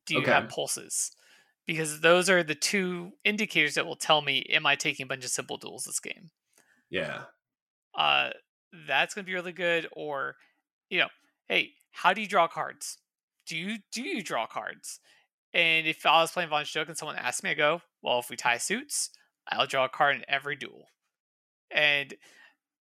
Do 0.05 0.15
you 0.15 0.19
okay. 0.19 0.31
have 0.31 0.49
pulses? 0.49 1.11
Because 1.65 2.01
those 2.01 2.29
are 2.29 2.43
the 2.43 2.55
two 2.55 3.13
indicators 3.23 3.75
that 3.75 3.85
will 3.85 3.95
tell 3.95 4.21
me 4.21 4.45
am 4.49 4.65
I 4.65 4.75
taking 4.75 5.05
a 5.05 5.07
bunch 5.07 5.23
of 5.23 5.31
simple 5.31 5.55
duels 5.55 5.85
this 5.85 6.01
game. 6.01 6.31
Yeah. 6.89 7.21
Uh 7.97 8.31
that's 8.85 9.13
gonna 9.13 9.23
be 9.23 9.33
really 9.33 9.53
good. 9.53 9.87
Or, 9.93 10.35
you 10.89 10.99
know, 10.99 11.07
hey, 11.47 11.69
how 11.91 12.11
do 12.11 12.19
you 12.19 12.27
draw 12.27 12.49
cards? 12.49 12.97
Do 13.47 13.55
you 13.55 13.77
do 13.93 14.01
you 14.01 14.21
draw 14.21 14.45
cards? 14.45 14.99
And 15.53 15.85
if 15.85 16.05
I 16.05 16.21
was 16.21 16.31
playing 16.31 16.49
Von 16.49 16.63
Schtook 16.63 16.87
and 16.87 16.97
someone 16.97 17.15
asked 17.15 17.43
me, 17.43 17.51
I 17.51 17.55
go, 17.55 17.81
well, 18.01 18.19
if 18.19 18.29
we 18.29 18.35
tie 18.35 18.57
suits, 18.57 19.11
I'll 19.47 19.67
draw 19.67 19.85
a 19.85 19.89
card 19.89 20.15
in 20.15 20.25
every 20.27 20.55
duel. 20.55 20.87
And 21.69 22.13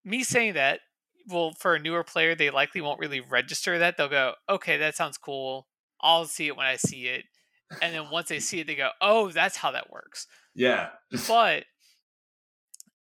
me 0.05 0.23
saying 0.23 0.53
that, 0.53 0.79
well, 1.27 1.53
for 1.59 1.75
a 1.75 1.79
newer 1.79 2.03
player, 2.03 2.33
they 2.33 2.49
likely 2.49 2.81
won't 2.81 2.99
really 2.99 3.19
register 3.21 3.77
that. 3.79 3.97
They'll 3.97 4.09
go, 4.09 4.33
okay, 4.49 4.77
that 4.77 4.95
sounds 4.95 5.17
cool. 5.17 5.67
I'll 6.01 6.25
see 6.25 6.47
it 6.47 6.57
when 6.57 6.65
I 6.65 6.77
see 6.77 7.07
it. 7.07 7.25
And 7.81 7.93
then 7.93 8.09
once 8.11 8.29
they 8.29 8.39
see 8.39 8.59
it, 8.59 8.67
they 8.67 8.75
go, 8.75 8.89
oh, 9.01 9.29
that's 9.29 9.57
how 9.57 9.71
that 9.71 9.91
works. 9.91 10.27
Yeah. 10.55 10.89
but 11.27 11.65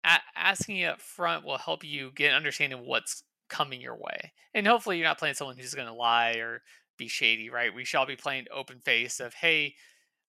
a- 0.05 0.21
asking 0.37 0.79
it 0.79 0.87
up 0.87 1.01
front 1.01 1.45
will 1.45 1.59
help 1.59 1.85
you 1.85 2.11
get 2.15 2.31
an 2.31 2.37
understanding 2.37 2.79
of 2.79 2.85
what's 2.85 3.23
coming 3.49 3.81
your 3.81 3.97
way. 3.97 4.33
And 4.55 4.67
hopefully 4.67 4.99
you're 4.99 5.07
not 5.07 5.19
playing 5.19 5.35
someone 5.35 5.57
who's 5.57 5.75
going 5.75 5.89
to 5.89 5.95
lie 5.95 6.35
or 6.35 6.63
be 7.01 7.09
shady, 7.09 7.51
right? 7.51 7.75
We 7.75 7.85
shall 7.85 8.07
be 8.07 8.15
playing 8.15 8.47
open 8.55 8.79
face 8.79 9.19
of, 9.19 9.35
hey, 9.35 9.75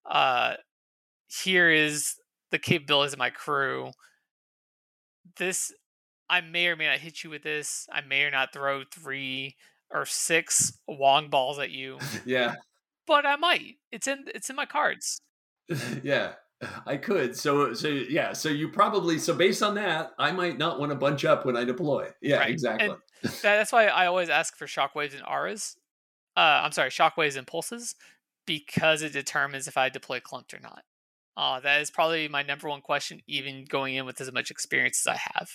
uh, 0.10 0.54
here 1.28 1.70
is 1.70 2.16
the 2.50 2.58
capabilities 2.58 3.14
of 3.14 3.20
my 3.20 3.30
crew. 3.30 3.92
This 5.38 5.72
I 6.30 6.40
may 6.42 6.68
or 6.68 6.78
may 6.78 6.88
not 6.88 7.00
hit 7.00 7.24
you 7.24 7.30
with 7.30 7.44
this. 7.44 7.88
I 7.92 8.02
may 8.02 8.24
or 8.24 8.32
not 8.32 8.54
throw 8.54 8.84
three 8.84 9.58
or 9.92 10.06
six 10.06 10.80
wong 10.88 11.30
balls 11.30 11.60
at 11.60 11.72
you. 11.72 12.00
yeah. 12.26 12.56
But 13.06 13.26
I 13.26 13.36
might. 13.36 13.76
It's 13.92 14.08
in 14.08 14.26
it's 14.34 14.50
in 14.50 14.56
my 14.56 14.66
cards. 14.66 15.20
yeah. 16.04 16.34
I 16.86 16.96
could. 16.98 17.36
So 17.36 17.74
so 17.74 17.88
yeah, 17.88 18.34
so 18.34 18.48
you 18.48 18.70
probably 18.70 19.18
so 19.20 19.34
based 19.34 19.62
on 19.62 19.76
that, 19.76 20.12
I 20.18 20.32
might 20.32 20.58
not 20.58 20.80
want 20.80 20.92
to 20.92 20.96
bunch 20.96 21.26
up 21.26 21.46
when 21.46 21.58
I 21.58 21.66
deploy. 21.66 22.10
Yeah, 22.22 22.38
right. 22.38 22.50
exactly. 22.50 22.96
That's 23.42 23.72
why 23.72 23.88
I 23.88 24.06
always 24.06 24.30
ask 24.30 24.56
for 24.56 24.68
shockwaves 24.68 25.14
and 25.14 25.24
auras. 25.28 25.76
Uh, 26.36 26.62
I'm 26.64 26.72
sorry, 26.72 26.90
shockwaves 26.90 27.38
and 27.38 27.48
pulses 27.48 27.96
because 28.46 29.02
it 29.02 29.14
determines 29.14 29.68
if 29.68 29.78
I 29.78 29.90
deploy 29.90 30.20
clumped 30.20 30.54
or 30.54 30.60
not. 30.60 30.84
Uh, 31.38 31.60
that 31.62 31.82
is 31.82 31.92
probably 31.92 32.28
my 32.28 32.44
number 32.44 32.68
one 32.68 32.82
question, 32.82 33.22
even 33.28 33.66
going 33.66 33.96
in 33.96 34.06
with 34.06 34.20
as 34.22 34.32
much 34.32 34.52
experience 34.52 35.06
as 35.06 35.14
I 35.14 35.20
have. 35.34 35.50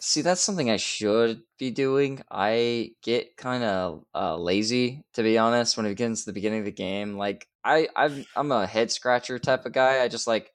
See, 0.00 0.22
that's 0.22 0.40
something 0.40 0.70
I 0.70 0.76
should 0.76 1.42
be 1.58 1.70
doing. 1.70 2.22
I 2.30 2.92
get 3.02 3.36
kind 3.36 3.64
of 3.64 4.04
uh, 4.14 4.36
lazy, 4.36 5.04
to 5.14 5.22
be 5.22 5.38
honest, 5.38 5.76
when 5.76 5.86
it 5.86 5.96
to 5.96 6.24
the 6.24 6.32
beginning 6.32 6.60
of 6.60 6.64
the 6.64 6.70
game. 6.70 7.16
Like, 7.16 7.48
I, 7.64 7.88
i 7.96 8.24
I'm 8.36 8.52
a 8.52 8.66
head 8.66 8.90
scratcher 8.92 9.38
type 9.38 9.66
of 9.66 9.72
guy. 9.72 10.02
I 10.02 10.08
just 10.08 10.26
like 10.26 10.52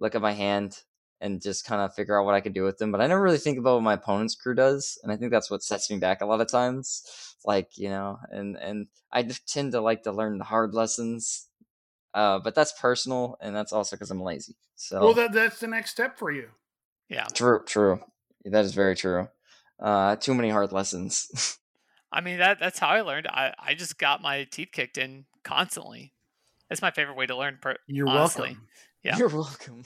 look 0.00 0.14
at 0.14 0.22
my 0.22 0.32
hand 0.32 0.76
and 1.22 1.40
just 1.40 1.64
kind 1.64 1.80
of 1.80 1.94
figure 1.94 2.20
out 2.20 2.26
what 2.26 2.34
I 2.34 2.40
can 2.40 2.52
do 2.52 2.64
with 2.64 2.76
them. 2.76 2.92
But 2.92 3.00
I 3.00 3.06
never 3.06 3.22
really 3.22 3.38
think 3.38 3.58
about 3.58 3.76
what 3.76 3.82
my 3.84 3.94
opponent's 3.94 4.34
crew 4.34 4.54
does, 4.54 4.98
and 5.02 5.10
I 5.10 5.16
think 5.16 5.30
that's 5.30 5.50
what 5.50 5.62
sets 5.62 5.90
me 5.90 5.98
back 5.98 6.20
a 6.20 6.26
lot 6.26 6.42
of 6.42 6.50
times. 6.50 7.02
Like, 7.44 7.78
you 7.78 7.88
know, 7.88 8.18
and 8.30 8.56
and 8.56 8.88
I 9.10 9.22
tend 9.46 9.72
to 9.72 9.80
like 9.80 10.02
to 10.02 10.12
learn 10.12 10.36
the 10.36 10.44
hard 10.44 10.74
lessons 10.74 11.48
uh, 12.14 12.38
but 12.38 12.54
that's 12.54 12.72
personal, 12.72 13.36
and 13.40 13.56
that's 13.56 13.72
also 13.72 13.96
because 13.96 14.10
I'm 14.10 14.22
lazy. 14.22 14.54
So 14.76 15.00
well, 15.00 15.14
that 15.14 15.32
that's 15.32 15.60
the 15.60 15.66
next 15.66 15.90
step 15.90 16.18
for 16.18 16.30
you. 16.30 16.48
Yeah, 17.08 17.24
true, 17.32 17.62
true. 17.64 18.00
That 18.44 18.64
is 18.64 18.74
very 18.74 18.94
true. 18.94 19.28
Uh, 19.80 20.16
too 20.16 20.34
many 20.34 20.50
hard 20.50 20.72
lessons. 20.72 21.58
I 22.12 22.20
mean 22.20 22.38
that 22.38 22.60
that's 22.60 22.78
how 22.78 22.88
I 22.88 23.00
learned. 23.00 23.28
I 23.28 23.54
I 23.58 23.74
just 23.74 23.98
got 23.98 24.20
my 24.20 24.44
teeth 24.44 24.70
kicked 24.72 24.98
in 24.98 25.24
constantly. 25.42 26.12
That's 26.68 26.82
my 26.82 26.90
favorite 26.90 27.16
way 27.16 27.26
to 27.26 27.36
learn. 27.36 27.58
Per- 27.60 27.78
You're 27.86 28.08
honestly. 28.08 28.50
welcome. 28.50 28.68
Yeah, 29.02 29.16
you're 29.16 29.28
welcome. 29.28 29.82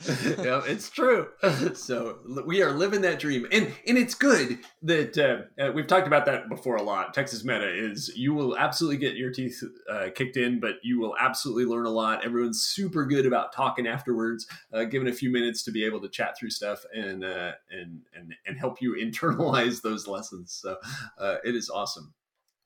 yeah, 0.08 0.62
it's 0.66 0.90
true. 0.90 1.28
So 1.74 2.18
we 2.46 2.62
are 2.62 2.72
living 2.72 3.02
that 3.02 3.18
dream, 3.18 3.46
and 3.52 3.72
and 3.86 3.98
it's 3.98 4.14
good 4.14 4.58
that 4.82 5.16
uh, 5.18 5.62
uh, 5.62 5.72
we've 5.72 5.86
talked 5.86 6.06
about 6.06 6.26
that 6.26 6.48
before 6.48 6.76
a 6.76 6.82
lot. 6.82 7.14
Texas 7.14 7.44
Meta 7.44 7.68
is 7.68 8.12
you 8.16 8.34
will 8.34 8.56
absolutely 8.56 8.98
get 8.98 9.16
your 9.16 9.30
teeth 9.30 9.62
uh, 9.90 10.08
kicked 10.14 10.36
in, 10.36 10.60
but 10.60 10.76
you 10.82 10.98
will 10.98 11.14
absolutely 11.18 11.64
learn 11.64 11.86
a 11.86 11.90
lot. 11.90 12.24
Everyone's 12.24 12.62
super 12.62 13.04
good 13.04 13.26
about 13.26 13.52
talking 13.52 13.86
afterwards, 13.86 14.46
uh, 14.72 14.84
given 14.84 15.08
a 15.08 15.12
few 15.12 15.30
minutes 15.30 15.62
to 15.64 15.70
be 15.70 15.84
able 15.84 16.00
to 16.00 16.08
chat 16.08 16.36
through 16.38 16.50
stuff 16.50 16.84
and 16.94 17.24
uh, 17.24 17.52
and 17.70 18.00
and 18.14 18.34
and 18.46 18.58
help 18.58 18.80
you 18.80 18.94
internalize 19.00 19.82
those 19.82 20.06
lessons. 20.06 20.52
So 20.52 20.76
uh, 21.18 21.36
it 21.44 21.54
is 21.54 21.70
awesome. 21.70 22.14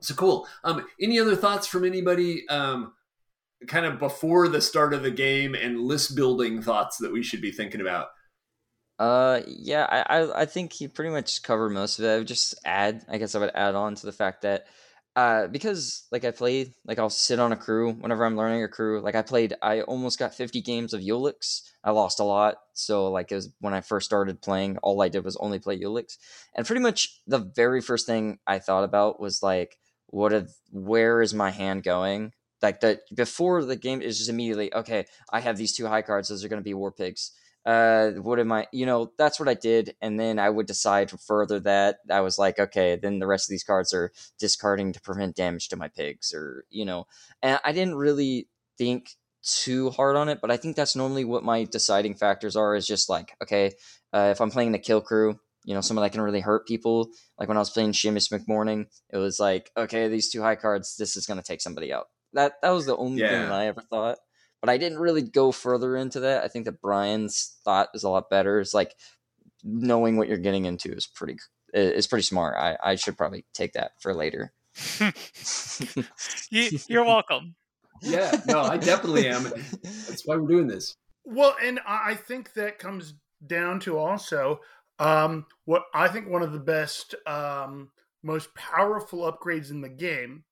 So 0.01 0.15
cool. 0.15 0.47
Um, 0.65 0.87
any 1.01 1.19
other 1.19 1.37
thoughts 1.37 1.67
from 1.67 1.85
anybody? 1.85 2.49
Um, 2.49 2.93
kind 3.67 3.87
of 3.87 3.99
before 3.99 4.49
the 4.49 4.61
start 4.61 4.95
of 4.95 5.03
the 5.03 5.11
game 5.11 5.55
and 5.55 5.81
list 5.81 6.15
building 6.17 6.63
thoughts 6.63 6.99
that 6.99 7.13
we 7.13 7.23
should 7.23 7.41
be 7.41 7.53
thinking 7.53 7.81
about? 7.81 8.09
Uh, 8.99 9.41
yeah, 9.47 9.87
I, 9.89 10.21
I, 10.21 10.41
I 10.43 10.45
think 10.47 10.73
he 10.73 10.87
pretty 10.87 11.11
much 11.11 11.43
covered 11.43 11.71
most 11.71 11.99
of 11.99 12.05
it. 12.05 12.15
I 12.15 12.19
would 12.19 12.29
just 12.29 12.55
add, 12.65 13.05
I 13.09 13.19
guess 13.19 13.35
I 13.35 13.41
would 13.41 13.51
add 13.55 13.75
on 13.75 13.95
to 13.97 14.07
the 14.07 14.13
fact 14.13 14.43
that, 14.43 14.67
uh, 15.17 15.47
because 15.47 16.07
like 16.11 16.25
I 16.25 16.31
played, 16.31 16.75
like 16.85 16.99
I'll 16.99 17.11
sit 17.11 17.39
on 17.39 17.53
a 17.53 17.57
crew 17.57 17.93
whenever 17.93 18.25
I'm 18.25 18.37
learning 18.37 18.63
a 18.65 18.69
crew. 18.69 19.01
Like 19.01 19.15
I 19.15 19.23
played, 19.23 19.55
I 19.63 19.83
almost 19.83 20.19
got 20.19 20.35
50 20.35 20.61
games 20.61 20.93
of 20.93 21.01
Ulix. 21.01 21.63
I 21.85 21.91
lost 21.91 22.21
a 22.21 22.25
lot. 22.25 22.57
So 22.73 23.11
like 23.11 23.31
it 23.31 23.37
was 23.37 23.51
when 23.61 23.75
I 23.75 23.81
first 23.81 24.07
started 24.07 24.43
playing, 24.43 24.79
all 24.79 25.01
I 25.03 25.09
did 25.09 25.25
was 25.25 25.37
only 25.37 25.59
play 25.59 25.79
Ulix. 25.79 26.17
And 26.55 26.67
pretty 26.67 26.83
much 26.83 27.21
the 27.27 27.39
very 27.39 27.81
first 27.81 28.07
thing 28.07 28.39
I 28.47 28.59
thought 28.59 28.85
about 28.85 29.21
was 29.21 29.43
like, 29.43 29.77
what 30.07 30.33
if, 30.33 30.51
where 30.71 31.21
is 31.23 31.35
my 31.35 31.51
hand 31.51 31.85
going? 31.85 32.33
Like 32.65 32.81
that 32.81 33.01
before 33.15 33.63
the 33.63 33.77
game 33.77 34.01
is 34.01 34.17
just 34.17 34.31
immediately 34.31 34.73
okay 34.75 35.05
i 35.31 35.41
have 35.41 35.59
these 35.59 35.77
two 35.77 35.87
high 35.87 36.01
cards 36.01 36.29
those 36.29 36.43
are 36.43 36.49
going 36.49 36.61
to 36.61 36.65
be 36.65 36.73
war 36.73 36.91
pigs 36.91 37.33
uh 37.67 38.13
what 38.13 38.39
am 38.39 38.53
i 38.53 38.67
you 38.73 38.87
know 38.87 39.13
that's 39.19 39.39
what 39.39 39.51
i 39.51 39.55
did 39.55 39.95
and 40.01 40.19
then 40.19 40.39
i 40.39 40.49
would 40.49 40.67
decide 40.67 41.11
further 41.11 41.61
that 41.61 41.99
i 42.11 42.23
was 42.23 42.39
like 42.39 42.59
okay 42.59 42.97
then 42.97 43.19
the 43.19 43.27
rest 43.27 43.47
of 43.47 43.51
these 43.51 43.65
cards 43.65 43.93
are 43.93 44.11
discarding 44.39 44.95
to 44.95 45.01
prevent 45.03 45.37
damage 45.37 45.69
to 45.69 45.77
my 45.77 45.89
pigs 45.89 46.33
or 46.33 46.65
you 46.71 46.87
know 46.87 47.07
and 47.43 47.61
i 47.65 47.71
didn't 47.71 47.97
really 47.97 48.49
think 48.79 49.11
too 49.43 49.91
hard 49.91 50.17
on 50.17 50.31
it 50.31 50.39
but 50.41 50.51
i 50.51 50.57
think 50.57 50.75
that's 50.75 50.97
normally 50.97 51.25
what 51.25 51.45
my 51.45 51.65
deciding 51.65 52.15
factors 52.15 52.57
are 52.57 52.75
is 52.75 52.87
just 52.87 53.11
like 53.11 53.37
okay 53.43 53.73
uh, 54.15 54.29
if 54.31 54.41
i'm 54.41 54.51
playing 54.51 54.73
the 54.73 54.79
kill 54.79 55.03
crew 55.03 55.39
you 55.67 55.75
know, 55.75 55.81
someone 55.81 56.05
that 56.05 56.13
can 56.13 56.21
really 56.21 56.41
hurt 56.41 56.69
people. 56.69 57.09
Like 57.39 57.49
when 57.49 57.57
I 57.57 57.61
was 57.61 57.71
playing 57.71 57.93
Seamus 57.93 58.31
McMourning, 58.31 58.87
it 59.11 59.17
was 59.17 59.41
like, 59.41 59.71
okay, 59.77 60.09
these 60.09 60.31
two 60.31 60.43
high 60.43 60.57
cards, 60.57 60.97
this 60.97 61.17
is 61.17 61.27
going 61.27 61.39
to 61.39 61.43
take 61.43 61.63
somebody 61.63 61.91
out. 61.93 62.09
That 62.35 62.55
that 62.63 62.71
was 62.71 62.87
the 62.87 62.97
only 62.97 63.21
yeah. 63.21 63.31
thing 63.31 63.41
that 63.41 63.53
I 63.53 63.67
ever 63.67 63.81
thought. 63.81 64.19
But 64.61 64.71
I 64.71 64.79
didn't 64.79 64.99
really 64.99 65.23
go 65.23 65.53
further 65.53 65.97
into 65.97 66.21
that. 66.21 66.43
I 66.43 66.49
think 66.49 66.65
that 66.65 66.81
Bryan's 66.81 67.57
thought 67.65 67.89
is 67.95 68.05
a 68.05 68.09
lot 68.09 68.31
better. 68.31 68.61
It's 68.61 68.75
like 68.75 68.95
knowing 69.63 70.17
what 70.17 70.29
you're 70.29 70.39
getting 70.39 70.65
into 70.65 70.93
is 70.93 71.07
pretty 71.07 71.37
is 71.73 72.07
pretty 72.07 72.23
smart. 72.23 72.57
I, 72.57 72.77
I 72.83 72.95
should 72.95 73.19
probably 73.19 73.45
take 73.53 73.73
that 73.73 73.93
for 74.01 74.15
later. 74.15 74.53
you, 76.51 76.79
you're 76.89 77.05
welcome. 77.05 77.55
Yeah, 78.01 78.41
no, 78.47 78.61
I 78.61 78.77
definitely 78.77 79.29
am. 79.29 79.45
That's 79.83 80.23
why 80.27 80.37
we're 80.37 80.49
doing 80.49 80.67
this. 80.67 80.97
Well, 81.25 81.57
and 81.63 81.81
I 81.87 82.15
think 82.15 82.53
that 82.55 82.79
comes 82.79 83.15
down 83.47 83.81
to 83.81 83.99
also 83.99 84.61
um, 84.99 85.47
what 85.65 85.85
I 85.95 86.09
think 86.09 86.29
one 86.29 86.43
of 86.43 86.53
the 86.53 86.59
best, 86.59 87.15
um, 87.27 87.91
most 88.23 88.55
powerful 88.55 89.31
upgrades 89.31 89.71
in 89.71 89.81
the 89.81 89.89
game 89.89 90.45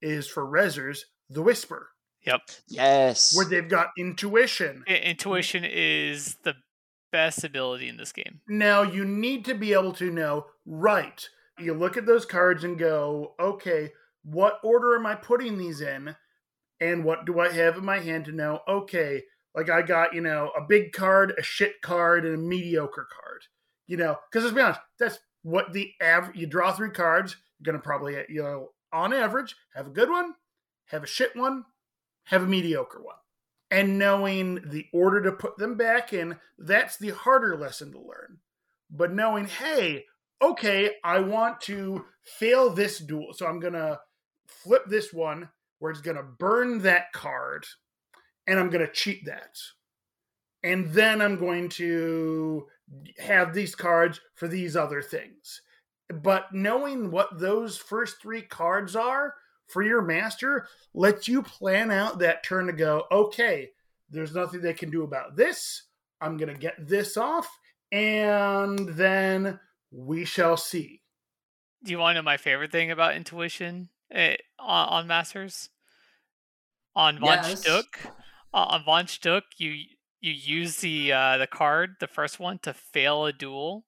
is 0.00 0.26
for 0.26 0.44
Rezzers 0.44 1.00
the 1.30 1.42
Whisper, 1.42 1.90
Yep. 2.24 2.40
Yes. 2.68 3.34
where 3.36 3.46
they've 3.46 3.68
got 3.68 3.88
intuition. 3.98 4.84
I- 4.88 4.96
Intuition 4.96 5.64
is 5.64 6.36
the 6.42 6.54
best 7.12 7.44
ability 7.44 7.88
in 7.88 7.96
this 7.96 8.12
game. 8.12 8.40
Now 8.48 8.82
you 8.82 9.04
need 9.04 9.44
to 9.46 9.54
be 9.54 9.72
able 9.72 9.92
to 9.94 10.10
know, 10.10 10.46
right? 10.66 11.28
You 11.58 11.72
look 11.74 11.96
at 11.96 12.04
those 12.06 12.26
cards 12.26 12.64
and 12.64 12.78
go, 12.78 13.34
okay, 13.40 13.92
what 14.24 14.58
order 14.62 14.96
am 14.96 15.06
I 15.06 15.14
putting 15.14 15.56
these 15.56 15.80
in? 15.80 16.16
And 16.80 17.04
what 17.04 17.24
do 17.24 17.40
I 17.40 17.48
have 17.50 17.76
in 17.78 17.84
my 17.84 18.00
hand 18.00 18.26
to 18.26 18.32
know, 18.32 18.60
okay, 18.68 19.22
like 19.54 19.70
I 19.70 19.80
got, 19.82 20.12
you 20.14 20.20
know, 20.20 20.50
a 20.56 20.60
big 20.68 20.92
card, 20.92 21.32
a 21.38 21.42
shit 21.42 21.80
card, 21.80 22.26
and 22.26 22.34
a 22.34 22.38
mediocre 22.38 23.08
card. 23.10 23.42
You 23.86 23.96
know, 23.96 24.18
because 24.30 24.44
let's 24.44 24.54
be 24.54 24.60
honest, 24.60 24.80
that's 24.98 25.18
what 25.42 25.72
the 25.72 25.92
average, 26.02 26.36
you 26.36 26.46
draw 26.46 26.72
three 26.72 26.90
cards, 26.90 27.36
you're 27.58 27.72
going 27.72 27.80
to 27.80 27.86
probably, 27.86 28.16
you 28.28 28.42
know, 28.42 28.70
on 28.92 29.12
average, 29.14 29.54
have 29.74 29.86
a 29.86 29.90
good 29.90 30.10
one, 30.10 30.34
have 30.86 31.04
a 31.04 31.06
shit 31.06 31.36
one, 31.36 31.64
have 32.24 32.42
a 32.42 32.46
mediocre 32.46 33.02
one 33.02 33.16
and 33.70 33.98
knowing 33.98 34.60
the 34.64 34.86
order 34.92 35.20
to 35.22 35.32
put 35.32 35.58
them 35.58 35.76
back 35.76 36.12
in, 36.12 36.36
that's 36.58 36.96
the 36.96 37.10
harder 37.10 37.56
lesson 37.56 37.92
to 37.92 37.98
learn. 37.98 38.38
But 38.90 39.12
knowing, 39.12 39.46
hey, 39.46 40.04
okay, 40.40 40.92
I 41.02 41.18
want 41.20 41.60
to 41.62 42.04
fail 42.22 42.70
this 42.70 42.98
duel, 42.98 43.32
so 43.32 43.46
I'm 43.46 43.60
going 43.60 43.72
to 43.72 44.00
flip 44.46 44.84
this 44.86 45.12
one 45.12 45.48
where 45.78 45.90
it's 45.90 46.00
going 46.00 46.16
to 46.16 46.22
burn 46.22 46.80
that 46.82 47.12
card, 47.12 47.66
and 48.46 48.58
I'm 48.58 48.70
going 48.70 48.86
to 48.86 48.92
cheat 48.92 49.26
that. 49.26 49.58
And 50.62 50.90
then 50.92 51.20
I'm 51.20 51.36
going 51.36 51.68
to 51.70 52.66
have 53.18 53.52
these 53.52 53.74
cards 53.74 54.20
for 54.34 54.48
these 54.48 54.76
other 54.76 55.02
things. 55.02 55.60
But 56.22 56.52
knowing 56.52 57.10
what 57.10 57.38
those 57.38 57.76
first 57.76 58.20
three 58.22 58.42
cards 58.42 58.94
are, 58.94 59.34
for 59.66 59.82
your 59.82 60.02
master 60.02 60.68
lets 60.94 61.28
you 61.28 61.42
plan 61.42 61.90
out 61.90 62.18
that 62.20 62.44
turn 62.44 62.66
to 62.66 62.72
go, 62.72 63.04
okay, 63.10 63.70
there's 64.10 64.34
nothing 64.34 64.60
they 64.60 64.74
can 64.74 64.90
do 64.90 65.02
about 65.02 65.36
this. 65.36 65.82
I'm 66.20 66.36
going 66.36 66.52
to 66.52 66.58
get 66.58 66.74
this 66.78 67.16
off, 67.16 67.48
and 67.92 68.88
then 68.90 69.58
we 69.90 70.24
shall 70.24 70.56
see. 70.56 71.02
Do 71.84 71.90
you 71.90 71.98
want 71.98 72.16
to 72.16 72.22
know 72.22 72.24
my 72.24 72.36
favorite 72.36 72.72
thing 72.72 72.90
about 72.90 73.16
intuition 73.16 73.90
eh, 74.10 74.36
on, 74.58 74.88
on 74.88 75.06
Masters? 75.06 75.68
On 76.94 77.18
Von 77.18 77.28
Yes. 77.28 77.64
Schtook, 77.64 78.06
uh, 78.54 78.56
on 78.56 78.84
Von 78.84 79.04
Schtook, 79.04 79.42
you 79.58 79.74
you 80.20 80.32
use 80.32 80.78
the 80.78 81.12
uh, 81.12 81.36
the 81.36 81.46
card, 81.46 81.96
the 82.00 82.06
first 82.06 82.40
one, 82.40 82.58
to 82.60 82.72
fail 82.72 83.26
a 83.26 83.32
duel, 83.32 83.84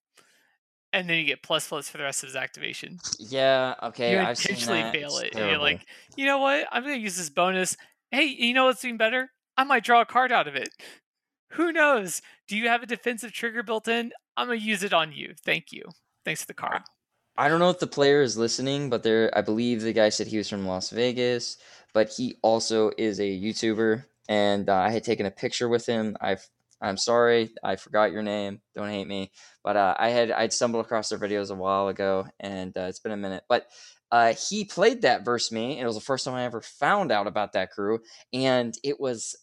and 0.93 1.09
then 1.09 1.18
you 1.18 1.24
get 1.24 1.43
plus 1.43 1.68
plus 1.68 1.89
for 1.89 1.99
the 1.99 2.05
rest 2.05 2.22
of 2.22 2.28
his 2.28 2.36
activation. 2.36 2.99
yeah. 3.18 3.74
Okay. 3.82 4.12
you 4.12 4.18
I've 4.18 4.39
seen 4.39 4.51
intentionally 4.51 4.82
that. 4.82 4.93
fail 4.95 5.18
it, 5.18 5.34
and 5.34 5.51
you're 5.51 5.59
like, 5.59 5.86
you 6.16 6.26
know 6.26 6.39
what? 6.39 6.66
I'm 6.72 6.82
gonna 6.82 6.97
use 6.97 7.16
this 7.16 7.30
bonus. 7.30 7.76
Hey, 8.11 8.24
you 8.24 8.55
know 8.55 8.66
what's 8.66 8.84
even 8.84 8.97
better? 8.97 9.30
I 9.57 9.64
might 9.64 9.84
draw 9.84 10.01
a 10.01 10.07
card 10.07 10.32
out 10.32 10.49
of 10.49 10.55
it. 10.55 10.70
Who 11.53 11.72
knows? 11.72 12.22
Do 12.47 12.57
you 12.57 12.68
have 12.68 12.82
a 12.82 12.86
defensive 12.86 13.32
trigger 13.32 13.62
built 13.62 13.89
in? 13.89 14.12
I'm 14.36 14.47
gonna 14.49 14.61
use 14.61 14.82
it 14.82 14.93
on 14.93 15.12
you. 15.12 15.34
Thank 15.45 15.72
you. 15.72 15.82
Thanks 16.24 16.43
for 16.43 16.47
the 16.47 16.55
card. 16.55 16.82
I 17.36 17.49
don't 17.49 17.61
know 17.61 17.70
if 17.70 17.78
the 17.78 17.86
player 17.86 18.20
is 18.20 18.36
listening, 18.36 18.91
but 18.91 19.05
there, 19.05 19.30
I 19.36 19.43
believe 19.43 19.80
the 19.82 19.93
guy 19.93 20.09
said 20.09 20.26
he 20.26 20.39
was 20.39 20.49
from 20.49 20.66
Las 20.66 20.91
Vegas, 20.91 21.57
but 21.95 22.09
he 22.09 22.36
also 22.43 22.91
is 22.99 23.20
a 23.20 23.22
YouTuber, 23.22 24.05
and 24.28 24.68
uh, 24.68 24.74
I 24.74 24.91
had 24.91 25.05
taken 25.05 25.24
a 25.24 25.30
picture 25.30 25.68
with 25.68 25.86
him. 25.86 26.16
I've, 26.20 26.47
I'm 26.81 26.97
sorry, 26.97 27.51
I 27.62 27.76
forgot 27.76 28.12
your 28.12 28.22
name. 28.22 28.61
Don't 28.74 28.89
hate 28.89 29.07
me, 29.09 29.33
but 29.64 29.76
uh, 29.76 29.95
I 29.99 30.11
had 30.11 30.31
I'd 30.31 30.53
stumbled 30.53 30.85
across 30.85 31.09
their 31.09 31.18
videos 31.18 31.51
a 31.51 31.55
while 31.55 31.89
ago, 31.89 32.26
and 32.41 32.76
uh, 32.76 32.83
it's 32.83 33.01
been 33.01 33.12
a 33.12 33.16
minute. 33.16 33.45
But 33.49 33.66
uh, 34.12 34.35
he 34.35 34.64
played 34.64 35.03
that 35.03 35.24
versus 35.24 35.53
me, 35.53 35.72
and 35.72 35.83
it 35.83 35.87
was 35.87 35.97
the 35.97 36.01
first 36.01 36.24
time 36.24 36.35
I 36.35 36.45
ever 36.45 36.61
found 36.61 37.11
out 37.12 37.26
about 37.26 37.53
that 37.55 37.70
crew, 37.72 38.01
and 38.33 38.76
it 38.85 39.01
was. 39.01 39.37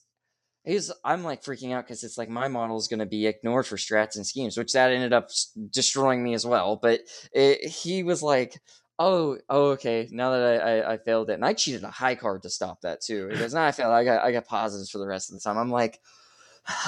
I'm 1.04 1.24
like 1.24 1.44
freaking 1.44 1.74
out 1.74 1.86
because 1.86 2.04
it's 2.04 2.18
like 2.18 2.30
my 2.30 2.48
model 2.48 2.78
is 2.78 2.88
going 2.88 3.00
to 3.00 3.06
be 3.06 3.28
ignored 3.28 3.68
for 3.68 3.78
strats 3.78 4.16
and 4.16 4.26
schemes, 4.26 4.58
which 4.58 4.74
that 4.74 4.92
ended 4.92 5.14
up 5.14 5.30
destroying 5.70 6.24
me 6.24 6.34
as 6.34 6.46
well. 6.46 6.76
But 6.82 7.02
it, 7.34 7.70
he 7.70 8.04
was 8.04 8.24
like, 8.24 8.60
"Oh, 8.98 9.38
oh, 9.50 9.72
okay." 9.72 10.08
Now 10.12 10.32
that 10.32 10.62
I, 10.64 10.80
I, 10.80 10.94
I 10.94 10.98
failed 10.98 11.30
it, 11.30 11.34
and 11.34 11.46
I 11.46 11.54
cheated 11.54 11.84
a 11.84 11.92
high 11.92 12.16
card 12.16 12.44
to 12.44 12.50
stop 12.50 12.82
that 12.82 13.02
too. 13.02 13.28
Because 13.30 13.54
now 13.54 13.66
I 13.66 13.72
failed, 13.72 13.94
I 13.94 14.04
got 14.04 14.24
I 14.24 14.32
got 14.32 14.48
positives 14.48 14.90
for 14.90 14.98
the 14.98 15.08
rest 15.08 15.30
of 15.30 15.36
the 15.36 15.42
time. 15.42 15.58
I'm 15.58 15.72
like, 15.72 16.00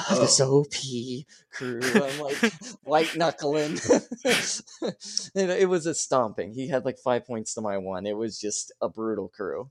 this 0.09 0.39
OP 0.41 0.73
oh. 0.73 1.21
crew. 1.51 1.80
I'm 1.84 2.19
like 2.19 2.53
white 2.84 3.15
knuckling. 3.15 3.73
it, 4.23 5.36
it 5.36 5.69
was 5.69 5.86
a 5.86 5.93
stomping. 5.93 6.53
He 6.53 6.67
had 6.67 6.86
like 6.86 6.97
five 6.97 7.25
points 7.25 7.53
to 7.55 7.61
my 7.61 7.78
one. 7.78 8.05
It 8.05 8.17
was 8.17 8.39
just 8.39 8.71
a 8.82 8.89
brutal 8.89 9.28
crew. 9.28 9.69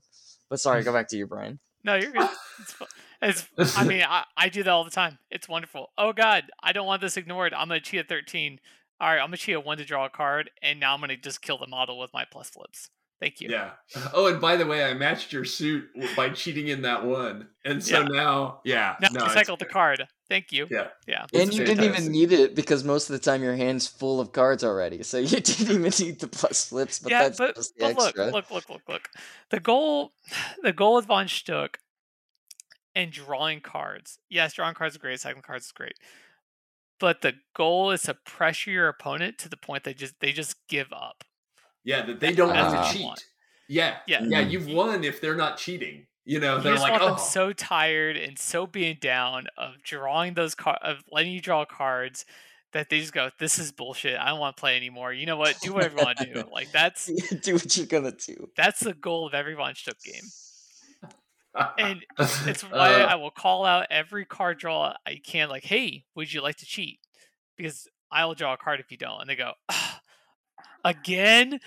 But 0.49 0.59
sorry, 0.59 0.83
go 0.83 0.93
back 0.93 1.09
to 1.09 1.17
you, 1.17 1.27
Bryan. 1.27 1.59
No, 1.83 1.95
you're 1.95 2.11
good. 2.11 2.29
It's, 2.59 2.71
fu- 3.41 3.55
it's, 3.57 3.77
I 3.77 3.83
mean, 3.83 4.03
I, 4.07 4.25
I 4.35 4.49
do 4.49 4.63
that 4.63 4.69
all 4.69 4.83
the 4.83 4.91
time. 4.91 5.19
It's 5.29 5.47
wonderful. 5.47 5.89
Oh 5.97 6.13
God, 6.13 6.45
I 6.61 6.73
don't 6.73 6.87
want 6.87 7.01
this 7.01 7.17
ignored. 7.17 7.53
I'm 7.53 7.67
gonna 7.67 7.79
cheat 7.79 7.99
at 8.01 8.09
13. 8.09 8.59
All 8.99 9.09
right, 9.09 9.19
I'm 9.19 9.27
gonna 9.27 9.37
cheat 9.37 9.55
at 9.55 9.65
one 9.65 9.77
to 9.77 9.85
draw 9.85 10.05
a 10.05 10.09
card, 10.09 10.49
and 10.61 10.79
now 10.79 10.93
I'm 10.93 10.99
gonna 10.99 11.17
just 11.17 11.41
kill 11.41 11.57
the 11.57 11.67
model 11.67 11.99
with 11.99 12.13
my 12.13 12.25
plus 12.29 12.49
flips. 12.49 12.89
Thank 13.19 13.41
you. 13.41 13.49
Yeah. 13.49 13.71
Oh, 14.13 14.27
and 14.27 14.39
by 14.39 14.57
the 14.57 14.65
way, 14.65 14.83
I 14.83 14.93
matched 14.93 15.33
your 15.33 15.43
suit 15.43 15.85
by 16.15 16.29
cheating 16.29 16.67
in 16.67 16.83
that 16.83 17.03
one, 17.03 17.47
and 17.65 17.83
so 17.83 18.01
Yeah. 18.01 18.07
now, 18.07 18.61
yeah, 18.63 18.95
Now 19.01 19.09
no, 19.11 19.25
I 19.25 19.39
it's 19.39 19.49
the 19.57 19.65
card. 19.65 20.07
Thank 20.29 20.51
you. 20.51 20.67
Yeah. 20.69 20.89
Yeah. 21.07 21.25
and 21.33 21.49
It's 21.49 21.55
you 21.57 21.65
didn't 21.65 21.85
even 21.85 22.11
need 22.11 22.31
it 22.31 22.53
because 22.53 22.83
most 22.83 23.09
of 23.09 23.13
the 23.13 23.19
time 23.19 23.41
your 23.41 23.55
hand's 23.55 23.87
full 23.87 24.19
of 24.19 24.33
cards 24.33 24.63
already, 24.63 25.01
so 25.01 25.17
you 25.17 25.27
didn't 25.39 25.61
even 25.61 25.81
need 25.81 26.19
the 26.19 26.27
plus 26.27 26.69
flips. 26.69 26.99
But 26.99 27.11
yeah, 27.11 27.23
that's 27.23 27.39
but, 27.39 27.55
just 27.55 27.75
the 27.75 27.85
but 27.85 27.97
look, 27.97 28.07
extra. 28.09 28.25
look, 28.27 28.51
look, 28.51 28.69
look, 28.69 28.81
look. 28.87 29.09
The 29.49 29.59
goal, 29.59 30.11
the 30.61 30.73
goal 30.73 30.95
with 30.97 31.05
Von 31.05 31.25
Schtook 31.25 31.75
and 32.93 33.11
drawing 33.11 33.61
cards. 33.61 34.19
Yes, 34.29 34.53
drawing 34.53 34.75
cards 34.75 34.93
is 34.95 35.01
great. 35.01 35.19
Cycling 35.19 35.43
cards 35.43 35.65
is 35.65 35.71
great. 35.71 35.93
But 36.99 37.21
the 37.21 37.33
goal 37.55 37.91
is 37.91 38.03
to 38.03 38.13
pressure 38.13 38.71
your 38.71 38.87
opponent 38.89 39.37
to 39.39 39.49
the 39.49 39.57
point 39.57 39.85
that 39.85 39.97
just 39.97 40.19
they 40.19 40.33
just 40.33 40.55
give 40.67 40.91
up. 40.91 41.23
Yeah, 41.87 42.05
that 42.05 42.19
they 42.19 42.33
don't 42.33 42.49
That's 42.49 42.73
have 42.73 42.91
to 42.93 42.99
you 42.99 43.05
want. 43.05 43.19
cheat. 43.19 43.27
Yeah, 43.69 43.99
Yeah. 44.07 44.21
yeah, 44.29 44.43
Mhm. 44.43 44.51
you've 44.51 44.67
won 44.67 45.03
if 45.03 45.21
they're 45.21 45.35
not 45.35 45.57
cheating. 45.57 46.05
You 46.25 46.39
know, 46.41 46.57
You 46.57 46.63
they're 46.63 46.73
just 46.73 46.83
like, 46.83 46.91
want 46.91 47.03
oh, 47.03 47.09
them 47.11 47.17
so 47.19 47.53
tired 47.53 48.17
and 48.17 48.37
so 48.37 48.67
being 48.67 48.97
down 48.99 49.47
of 49.57 49.81
drawing 49.83 50.33
those 50.33 50.53
cards, 50.55 50.79
of 50.83 51.03
letting 51.09 51.31
you 51.31 51.39
draw 51.41 51.63
cards 51.65 52.25
that 52.73 52.89
they 52.89 52.99
just 52.99 53.13
go, 53.13 53.31
"This 53.39 53.57
is 53.59 53.71
bullshit. 53.71 54.19
I 54.19 54.27
don't 54.27 54.39
want 54.39 54.57
to 54.57 54.59
play 54.59 54.75
anymore." 54.75 55.13
You 55.13 55.25
know 55.25 55.37
what? 55.37 55.59
Do 55.61 55.73
whatever 55.73 55.95
you 55.97 56.03
want 56.03 56.17
to 56.19 56.33
do. 56.33 56.43
Like 56.51 56.71
that's 56.73 57.05
do 57.41 57.53
what 57.53 57.77
you're 57.77 57.85
gonna 57.87 58.11
do. 58.11 58.51
that's 58.57 58.81
the 58.81 58.93
goal 58.93 59.25
of 59.25 59.33
every 59.33 59.53
Von 59.55 59.73
Schtook 59.73 60.01
game. 60.03 60.25
And 61.77 62.05
It's 62.45 62.63
why 62.63 63.01
Uh, 63.01 63.07
I 63.07 63.15
will 63.15 63.31
call 63.31 63.65
out 63.65 63.87
every 63.89 64.25
card 64.25 64.59
draw 64.59 64.95
I 65.05 65.21
can. 65.23 65.47
Like, 65.49 65.63
hey, 65.63 66.05
would 66.15 66.31
you 66.33 66.41
like 66.41 66.57
to 66.57 66.65
cheat? 66.65 66.99
Because 67.55 67.87
I 68.11 68.25
will 68.25 68.35
draw 68.35 68.53
a 68.53 68.57
card 68.57 68.79
if 68.81 68.91
you 68.91 68.97
don't. 68.97 69.21
And 69.21 69.29
they 69.29 69.35
go, 69.35 69.53
"Ah, 69.69 69.86
again? 70.87 71.59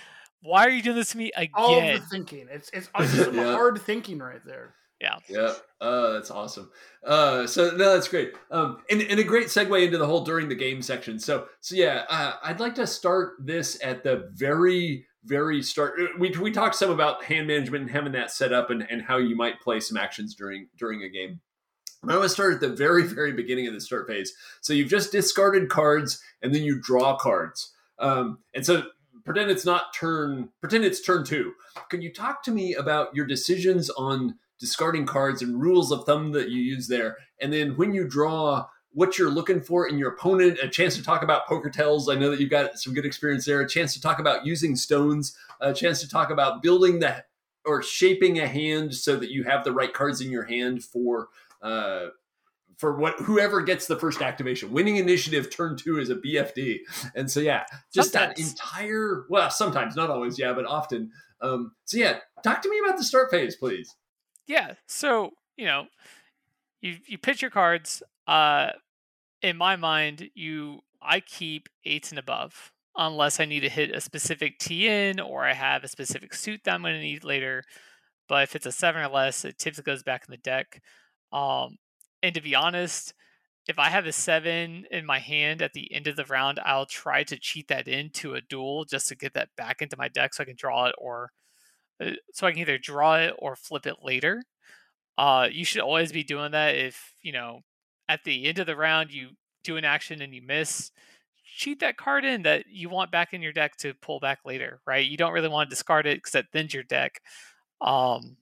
Why 0.43 0.65
are 0.67 0.71
you 0.71 0.83
doing 0.83 0.97
this 0.97 1.11
to 1.13 1.19
me 1.19 1.31
again? 1.37 1.51
All 1.55 1.79
again? 1.79 2.01
the 2.01 2.07
thinking. 2.07 2.47
It's 2.51 2.71
it's, 2.73 2.89
it's 2.99 3.13
some 3.25 3.35
Yeah. 3.35 3.53
hard 3.53 3.81
thinking 3.83 4.19
right 4.19 4.45
there. 4.45 4.75
Yeah, 5.01 5.17
Yeah. 5.31 5.55
uh, 5.81 6.13
that's 6.13 6.31
awesome. 6.31 6.71
Uh, 7.03 7.47
so 7.47 7.71
no, 7.71 7.95
that's 7.95 8.09
great. 8.09 8.35
Um, 8.51 8.83
and, 8.91 9.01
and 9.01 9.19
a 9.19 9.25
great 9.25 9.47
segue 9.47 9.83
into 9.87 9.97
the 9.97 10.07
whole 10.07 10.25
during 10.25 10.49
the 10.51 10.55
game 10.55 10.83
section. 10.83 11.19
So 11.19 11.47
so 11.61 11.75
yeah, 11.75 12.05
uh, 12.11 12.35
I'd 12.43 12.61
like 12.61 12.75
to 12.75 12.87
start 12.87 13.35
this 13.41 13.79
at 13.83 14.03
the 14.05 14.29
very 14.35 15.07
very 15.25 15.63
start. 15.63 15.95
uh, 16.01 16.07
We 16.19 16.31
we 16.31 16.51
talked 16.51 16.75
some 16.77 16.91
about 16.91 17.25
hand 17.25 17.47
management 17.47 17.83
and 17.83 17.91
having 17.91 18.13
that 18.13 18.31
set 18.31 18.53
up 18.53 18.69
and, 18.71 18.87
and 18.91 19.01
how 19.03 19.17
you 19.19 19.37
might 19.37 19.61
play 19.61 19.81
some 19.81 19.97
actions 19.97 20.35
during 20.35 20.69
during 20.77 21.03
a 21.03 21.09
game. 21.09 21.41
I 22.03 22.13
want 22.13 22.23
to 22.23 22.29
start 22.31 22.55
at 22.55 22.61
the 22.61 22.69
very 22.69 23.05
very 23.07 23.33
beginning 23.33 23.67
of 23.69 23.75
the 23.75 23.81
start 23.81 24.07
phase. 24.07 24.33
So 24.61 24.73
you've 24.75 24.89
just 24.91 25.13
discarded 25.13 25.69
cards 25.71 26.23
and 26.43 26.55
then 26.55 26.63
you 26.63 26.79
draw 26.81 27.17
cards. 27.17 27.73
Um, 27.99 28.39
and 28.55 28.65
so 28.65 28.83
pretend 29.25 29.51
it's 29.51 29.65
not 29.65 29.95
turn 29.95 30.49
pretend 30.61 30.85
it's 30.85 31.01
turn 31.01 31.25
two. 31.25 31.53
Can 31.89 32.03
you 32.03 32.13
talk 32.13 32.43
to 32.45 32.51
me 32.51 32.75
about 32.75 33.15
your 33.15 33.27
decisions 33.27 33.91
on 33.91 34.37
discarding 34.61 35.07
cards 35.07 35.43
and 35.43 35.61
rules 35.61 35.91
of 35.91 36.05
thumb 36.05 36.33
that 36.33 36.51
you 36.51 36.61
use 36.61 36.87
there. 36.87 37.17
And 37.41 37.53
then 37.53 37.77
when 37.77 37.95
you 37.95 38.07
draw, 38.07 38.67
what 38.93 39.19
you're 39.19 39.31
looking 39.31 39.61
for 39.61 39.89
in 39.89 39.99
your 39.99 40.11
opponent, 40.11 40.59
a 40.63 40.69
chance 40.69 40.97
to 40.97 41.03
talk 41.03 41.23
about 41.23 41.47
poker 41.47 41.71
tells. 41.71 42.09
I 42.09 42.17
know 42.17 42.31
that 42.31 42.41
you've 42.41 42.51
got 42.51 42.79
some 42.79 42.93
good 42.93 43.07
experience 43.07 43.47
there. 43.47 43.61
A 43.61 43.69
chance 43.69 43.95
to 43.95 44.01
talk 44.01 44.19
about 44.19 44.45
using 44.45 44.77
stones. 44.77 45.37
A 45.61 45.73
chance 45.73 46.01
to 46.01 46.09
talk 46.09 46.31
about 46.31 46.63
building 46.63 46.99
the 46.99 47.25
or 47.65 47.83
shaping 47.83 48.39
a 48.39 48.49
hand 48.49 48.95
so 48.95 49.17
that 49.17 49.31
you 49.31 49.45
have 49.45 49.65
the 49.65 49.73
right 49.73 49.93
cards 49.93 50.21
in 50.21 50.31
your 50.31 50.45
hand 50.45 50.83
for 50.83 51.29
uh, 51.63 52.07
for 52.81 52.97
what 52.97 53.21
whoever 53.21 53.61
gets 53.61 53.87
the 53.87 53.97
first 53.97 54.23
activation. 54.23 54.73
Winning 54.73 54.97
initiative 54.97 55.51
turn 55.51 55.77
two 55.77 55.99
is 55.99 56.09
a 56.09 56.17
BFD, 56.17 56.79
and 57.15 57.31
so 57.31 57.41
yeah, 57.41 57.65
just 57.93 58.15
that 58.15 58.39
entire 58.39 59.27
well, 59.29 59.51
sometimes 59.51 59.95
not 59.97 60.09
always, 60.09 60.39
yeah, 60.39 60.55
but 60.55 60.65
often. 60.65 61.11
Um, 61.43 61.73
so 61.85 61.99
yeah, 61.99 62.19
talk 62.43 62.63
to 62.63 62.71
me 62.71 62.81
about 62.85 62.97
the 62.99 63.05
start 63.05 63.31
phase, 63.31 63.55
please. 63.57 63.95
Yeah. 64.47 64.75
So, 64.87 65.33
you 65.57 65.67
know, 65.67 65.87
you 66.81 66.97
you 67.07 67.19
pitch 67.19 67.43
your 67.43 67.51
cards. 67.51 68.03
Uh 68.27 68.71
in 69.43 69.57
my 69.57 69.77
mind, 69.77 70.31
you 70.35 70.81
I 71.03 71.21
keep 71.21 71.69
eights 71.85 72.11
and 72.11 72.19
above 72.19 72.73
unless 72.97 73.41
I 73.41 73.45
need 73.45 73.61
to 73.61 73.69
hit 73.69 73.95
a 73.95 74.01
specific 74.01 74.59
TN 74.59 75.25
or 75.25 75.45
I 75.47 75.53
have 75.55 75.85
a 75.85 75.89
specific 75.89 76.35
suit 76.35 76.63
that 76.65 76.75
I'm 76.75 76.83
gonna 76.83 77.01
need 77.01 77.25
later. 77.25 77.63
but 78.29 78.45
if 78.45 78.57
it's 78.57 78.67
a 78.67 78.73
seven 78.73 79.03
or 79.03 79.09
less, 79.09 79.45
it 79.45 79.59
typically 79.59 79.85
goes 79.93 80.03
back 80.03 80.25
in 80.29 80.33
the 80.33 80.39
deck. 80.39 80.83
Um, 81.33 81.79
and 82.23 82.35
to 82.35 82.41
be 82.41 82.55
honest, 82.55 83.15
if 83.69 83.79
I 83.79 83.89
have 83.89 84.07
a 84.07 84.13
seven 84.13 84.87
in 84.91 85.07
my 85.07 85.19
hand 85.19 85.63
at 85.63 85.73
the 85.73 85.93
end 85.93 86.07
of 86.07 86.17
the 86.17 86.25
round, 86.25 86.59
I'll 86.65 86.87
try 86.87 87.23
to 87.25 87.39
cheat 87.39 87.69
that 87.69 87.87
into 87.87 88.35
a 88.35 88.41
duel 88.41 88.85
just 88.85 89.09
to 89.09 89.15
get 89.17 89.35
that 89.35 89.51
back 89.57 89.83
into 89.83 89.97
my 89.97 90.09
deck 90.09 90.35
so 90.35 90.43
I 90.43 90.47
can 90.47 90.57
draw 90.57 90.87
it 90.87 90.95
or 90.99 91.31
uh, 92.01 92.13
so 92.33 92.47
I 92.47 92.53
can 92.53 92.61
either 92.61 92.79
draw 92.79 93.17
it 93.17 93.35
or 93.39 93.55
flip 93.57 93.87
it 93.87 93.97
later. 94.03 94.43
Uh, 95.19 95.49
you 95.51 95.65
should 95.65 95.83
always 95.83 96.13
be 96.13 96.25
doing 96.25 96.53
that 96.53 96.75
if, 96.75 97.15
you 97.23 97.33
know, 97.33 97.61
at 98.09 98.25
the 98.25 98.47
end 98.47 98.59
of 98.59 98.67
the 98.67 98.77
round 98.77 99.13
you 99.13 99.31
do 99.63 99.77
an 99.77 99.85
action 99.85 100.23
and 100.23 100.35
you 100.35 100.43
miss, 100.43 100.91
cheat 101.45 101.81
that 101.81 101.97
card 101.97 102.25
in 102.25 102.43
that 102.43 102.65
you 102.69 102.89
want 102.89 103.11
back 103.11 103.35
in 103.35 103.43
your 103.43 103.53
deck 103.53 103.77
to 103.77 103.93
pull 103.95 104.19
back 104.19 104.39
later, 104.45 104.81
right? 104.87 105.07
You 105.07 105.17
don't 105.17 105.33
really 105.33 105.49
want 105.49 105.69
to 105.69 105.77
discard 105.77 106.07
it 106.07 106.19
because 106.19 106.33
that 106.33 106.51
thins 106.53 106.73
your 106.73 106.83
deck. 106.83 107.21
Um, 107.81 108.39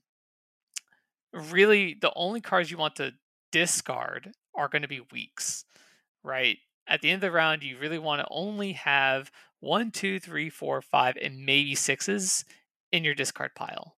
really, 1.33 1.97
the 2.01 2.13
only 2.15 2.41
cards 2.41 2.71
you 2.71 2.79
want 2.79 2.97
to 2.97 3.13
discard 3.53 4.33
are 4.55 4.69
going 4.69 4.83
to 4.83 4.89
be 4.89 5.07
weaks, 5.13 5.65
right? 6.23 6.59
At 6.87 7.03
the 7.03 7.11
end 7.11 7.23
of 7.23 7.29
the 7.29 7.31
round, 7.31 7.63
you 7.63 7.79
really 7.79 7.99
want 7.99 8.21
to 8.21 8.29
only 8.31 8.73
have 8.73 9.31
one, 9.61 9.91
two, 9.91 10.19
three, 10.19 10.49
four, 10.51 10.81
five, 10.81 11.17
and 11.21 11.45
maybe 11.45 11.75
sixes 11.75 12.45
in 12.93 13.05
your 13.05 13.15
discard 13.15 13.55
pile 13.55 13.97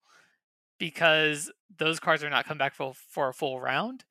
because 0.80 1.52
those 1.78 2.00
cards 2.00 2.24
are 2.24 2.30
not 2.30 2.46
coming 2.46 2.58
back 2.58 2.74
for, 2.74 2.94
for 2.94 3.30
a 3.30 3.34
full 3.34 3.60
round, 3.60 4.06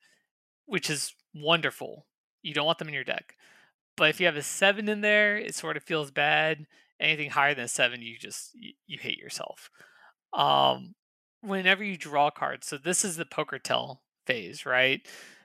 which 0.65 0.89
is 0.89 1.13
wonderful. 1.33 2.05
You 2.41 2.53
don't 2.53 2.65
want 2.65 2.77
them 2.77 2.87
in 2.87 2.93
your 2.93 3.03
deck. 3.03 3.35
But 3.97 4.09
if 4.09 4.19
you 4.19 4.27
have 4.27 4.37
a 4.37 4.41
seven 4.41 4.87
in 4.87 5.01
there, 5.01 5.37
it 5.37 5.55
sort 5.55 5.75
of 5.75 5.83
feels 5.83 6.11
bad. 6.11 6.67
Anything 6.99 7.31
higher 7.31 7.53
than 7.53 7.67
seven, 7.67 8.01
you 8.01 8.17
just 8.17 8.51
you, 8.53 8.73
you 8.87 8.97
hate 8.99 9.17
yourself. 9.17 9.69
Um, 10.31 10.95
whenever 11.41 11.83
you 11.83 11.97
draw 11.97 12.29
cards, 12.29 12.67
so 12.67 12.77
this 12.77 13.03
is 13.03 13.17
the 13.17 13.25
poker 13.25 13.59
tell 13.59 14.01
phase, 14.29 14.65
right? 14.65 15.01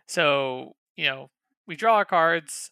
So 0.06 0.76
you 0.96 1.06
know 1.06 1.30
we 1.66 1.76
draw 1.76 1.96
our 1.96 2.04
cards. 2.04 2.70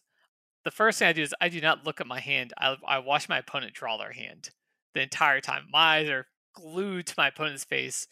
The 0.63 0.71
first 0.71 0.99
thing 0.99 1.09
I 1.09 1.13
do 1.13 1.23
is 1.23 1.33
I 1.41 1.49
do 1.49 1.59
not 1.59 1.85
look 1.85 1.99
at 1.99 2.07
my 2.07 2.19
hand. 2.19 2.53
I, 2.57 2.77
I 2.87 2.99
watch 2.99 3.27
my 3.27 3.39
opponent 3.39 3.73
draw 3.73 3.97
their 3.97 4.13
hand 4.13 4.51
the 4.93 5.01
entire 5.01 5.41
time. 5.41 5.65
My 5.71 5.97
eyes 5.97 6.09
are 6.09 6.27
glued 6.53 7.07
to 7.07 7.15
my 7.17 7.27
opponent's 7.29 7.65
face 7.65 8.07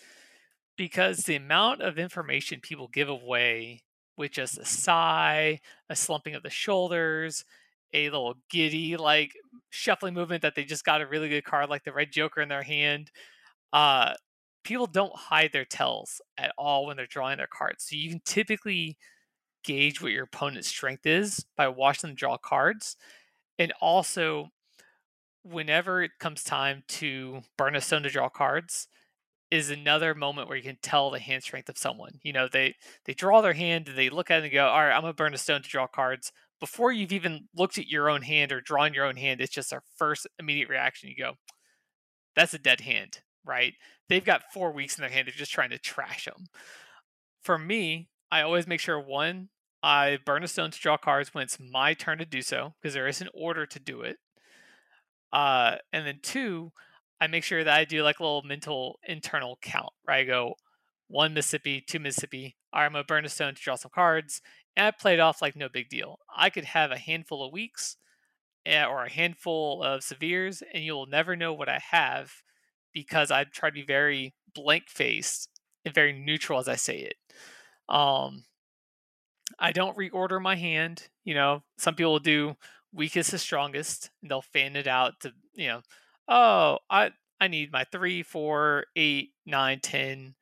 because 0.76 1.20
the 1.20 1.36
amount 1.36 1.82
of 1.82 2.00
information 2.00 2.60
people 2.60 2.90
give 2.92 3.08
away 3.08 3.84
with 4.18 4.32
just 4.32 4.58
a 4.58 4.66
sigh, 4.66 5.60
a 5.90 5.96
slumping 5.96 6.36
of 6.36 6.44
the 6.44 6.50
shoulders, 6.50 7.46
a 7.94 8.06
little 8.06 8.36
giddy 8.50 8.98
like 8.98 9.34
shuffling 9.70 10.14
movement 10.14 10.42
that 10.42 10.56
they 10.56 10.64
just 10.64 10.86
got 10.86 11.02
a 11.02 11.08
really 11.08 11.30
good 11.30 11.44
card 11.44 11.70
like 11.70 11.84
the 11.84 11.94
red 11.94 12.12
joker 12.12 12.42
in 12.42 12.50
their 12.50 12.64
hand. 12.64 13.12
Uh 13.72 14.14
people 14.64 14.88
don't 14.88 15.16
hide 15.16 15.52
their 15.54 15.66
tells 15.66 16.22
at 16.38 16.54
all 16.58 16.86
when 16.86 16.98
they're 16.98 17.08
drawing 17.08 17.38
their 17.38 17.48
cards. 17.48 17.86
So 17.86 17.96
you 17.96 18.10
can 18.10 18.22
typically 18.26 18.98
gauge 19.64 20.02
what 20.02 20.12
your 20.14 20.26
opponent's 20.26 20.68
strength 20.70 21.06
is 21.06 21.46
by 21.58 21.68
watching 21.70 22.10
them 22.12 22.16
draw 22.16 22.38
cards. 22.38 22.98
And 23.60 23.74
also 23.82 24.50
whenever 25.44 26.02
it 26.04 26.12
comes 26.20 26.44
time 26.44 26.84
to 26.88 27.42
burn 27.58 27.76
a 27.76 27.82
stone 27.82 28.04
to 28.04 28.10
draw 28.10 28.30
cards, 28.30 28.88
is 29.52 29.70
another 29.70 30.16
moment 30.16 30.48
where 30.48 30.58
you 30.58 30.64
can 30.64 30.78
tell 30.82 31.12
the 31.12 31.20
hand 31.20 31.44
strength 31.44 31.70
of 31.70 31.78
someone. 31.78 32.20
You 32.24 32.34
know, 32.34 32.48
they 32.48 32.76
they 33.06 33.14
draw 33.14 33.42
their 33.42 33.54
hand 33.54 33.88
and 33.90 33.98
they 33.98 34.10
look 34.10 34.32
at 34.32 34.40
it 34.42 34.46
and 34.46 34.54
go, 34.54 34.68
"All 34.68 34.82
right, 34.82 34.94
I'm 34.94 35.02
gonna 35.02 35.14
burn 35.14 35.34
a 35.36 35.38
stone 35.38 35.62
to 35.64 35.70
draw 35.70 35.88
cards." 35.88 36.32
Before 36.60 36.92
you've 36.92 37.14
even 37.14 37.50
looked 37.56 37.78
at 37.78 37.88
your 37.88 38.10
own 38.10 38.24
hand 38.24 38.52
or 38.52 38.62
drawn 38.62 38.94
your 38.94 39.06
own 39.06 39.18
hand, 39.18 39.42
it's 39.42 39.54
just 39.54 39.74
our 39.74 39.84
first 39.98 40.28
immediate 40.40 40.70
reaction. 40.70 41.10
You 41.10 41.18
go, 41.18 41.38
"That's 42.36 42.54
a 42.54 42.60
dead 42.60 42.82
hand." 42.82 43.24
Right? 43.46 43.74
They've 44.08 44.24
got 44.24 44.54
four 44.54 44.72
weaks 44.72 44.98
in 44.98 45.02
their 45.02 45.10
hand. 45.10 45.28
They're 45.28 45.34
just 45.34 45.52
trying 45.52 45.72
to 45.72 45.80
trash 45.80 46.26
them. 46.26 46.48
For 47.42 47.58
me, 47.58 48.10
I 48.32 48.42
always 48.42 48.68
make 48.68 48.80
sure 48.80 49.00
one, 49.00 49.50
I 49.84 50.20
burn 50.26 50.44
a 50.44 50.48
stone 50.48 50.72
to 50.72 50.80
draw 50.80 50.98
cards 50.98 51.34
when 51.34 51.44
it's 51.44 51.60
my 51.60 51.94
turn 51.94 52.20
to 52.20 52.26
do 52.26 52.42
so 52.42 52.76
because 52.82 52.94
there 52.94 53.08
is 53.08 53.22
an 53.22 53.30
order 53.34 53.66
to 53.66 53.80
do 53.80 54.02
it. 54.02 54.18
Uh, 55.34 55.78
and 55.92 56.06
then 56.06 56.20
two, 56.22 56.72
I 57.20 57.28
make 57.28 57.44
sure 57.44 57.64
that 57.64 57.78
I 57.78 57.86
do 57.86 58.04
like 58.04 58.20
a 58.20 58.24
little 58.24 58.44
mental 58.44 59.00
internal 59.08 59.58
count, 59.62 59.94
right? 60.08 60.20
I 60.20 60.24
go 60.24 60.56
one 61.08 61.34
Mississippi, 61.34 61.82
two 61.82 62.00
Mississippi. 62.00 62.56
All 62.74 62.82
right, 62.82 62.86
I'm 62.86 62.94
gonna 62.94 63.04
burn 63.04 63.26
a 63.26 63.30
stone 63.30 63.56
to 63.56 63.62
draw 63.62 63.76
some 63.76 63.92
cards, 63.94 64.42
and 64.76 64.88
I 64.88 64.92
play 64.92 65.14
it 65.14 65.20
off 65.20 65.42
like 65.42 65.56
no 65.56 65.70
big 65.70 65.90
deal. 65.90 66.20
I 66.36 66.50
could 66.50 66.66
have 66.66 66.92
a 66.92 66.98
handful 66.98 67.46
of 67.46 67.54
weaks 67.54 67.98
eh, 68.66 68.86
or 68.86 69.06
a 69.06 69.12
handful 69.12 69.84
of 69.84 70.04
severes, 70.04 70.64
and 70.74 70.84
you'll 70.84 71.06
never 71.06 71.36
know 71.36 71.54
what 71.54 71.70
I 71.70 71.80
have 71.92 72.32
because 72.94 73.32
I 73.32 73.44
try 73.46 73.70
to 73.70 73.74
be 73.74 73.84
very 73.84 74.34
blank 74.54 74.84
faced 74.88 75.50
and 75.86 75.94
very 75.94 76.14
neutral 76.14 76.60
as 76.60 76.68
I 76.68 76.76
say 76.76 77.00
it. 77.00 77.16
Um, 77.94 78.46
I 79.60 79.72
don't 79.72 79.98
reorder 79.98 80.42
my 80.42 80.56
hand. 80.56 81.10
You 81.24 81.34
know, 81.34 81.64
some 81.78 81.96
people 81.96 82.14
will 82.14 82.20
do 82.20 82.56
weakest 82.94 83.32
to 83.32 83.38
strongest, 83.38 84.10
and 84.22 84.30
they'll 84.32 84.42
fan 84.42 84.76
it 84.76 84.88
out 84.88 85.20
to 85.22 85.34
you 85.56 85.68
know 85.68 85.82
oh, 86.32 86.80
I 86.90 87.12
I 87.40 87.48
need 87.48 87.72
my 87.72 87.86
three, 87.92 88.24
four, 88.24 88.86
eight, 88.96 89.32
nine, 89.46 89.80
ten 89.80 90.36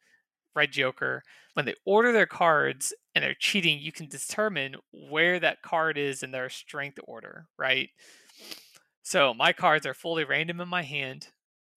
red 0.55 0.71
joker. 0.71 1.23
When 1.53 1.65
they 1.65 1.75
order 1.85 2.11
their 2.11 2.25
cards 2.25 2.93
and 3.15 3.23
they're 3.23 3.35
cheating, 3.37 3.79
you 3.79 3.91
can 3.91 4.07
determine 4.07 4.75
where 4.91 5.39
that 5.39 5.61
card 5.61 5.97
is 5.97 6.23
in 6.23 6.31
their 6.31 6.49
strength 6.49 6.99
order, 7.05 7.47
right? 7.57 7.89
So 9.01 9.33
my 9.33 9.53
cards 9.53 9.85
are 9.85 9.93
fully 9.93 10.23
random 10.23 10.61
in 10.61 10.67
my 10.67 10.83
hand, 10.83 11.29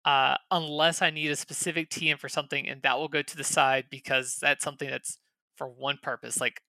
uh, 0.06 0.36
unless 0.50 1.02
I 1.02 1.10
need 1.10 1.32
a 1.32 1.36
specific 1.36 1.90
TN 1.90 2.18
for 2.18 2.30
something, 2.30 2.68
and 2.68 2.82
that 2.82 2.98
will 2.98 3.08
go 3.08 3.22
to 3.22 3.38
the 3.38 3.44
side 3.44 3.86
because 3.90 4.38
that's 4.42 4.64
something 4.64 4.90
that's 4.90 5.18
for 5.56 5.68
one 5.68 6.00
purpose, 6.02 6.42
like 6.42 6.62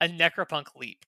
a 0.00 0.08
Necropunk 0.08 0.66
leap. 0.76 1.04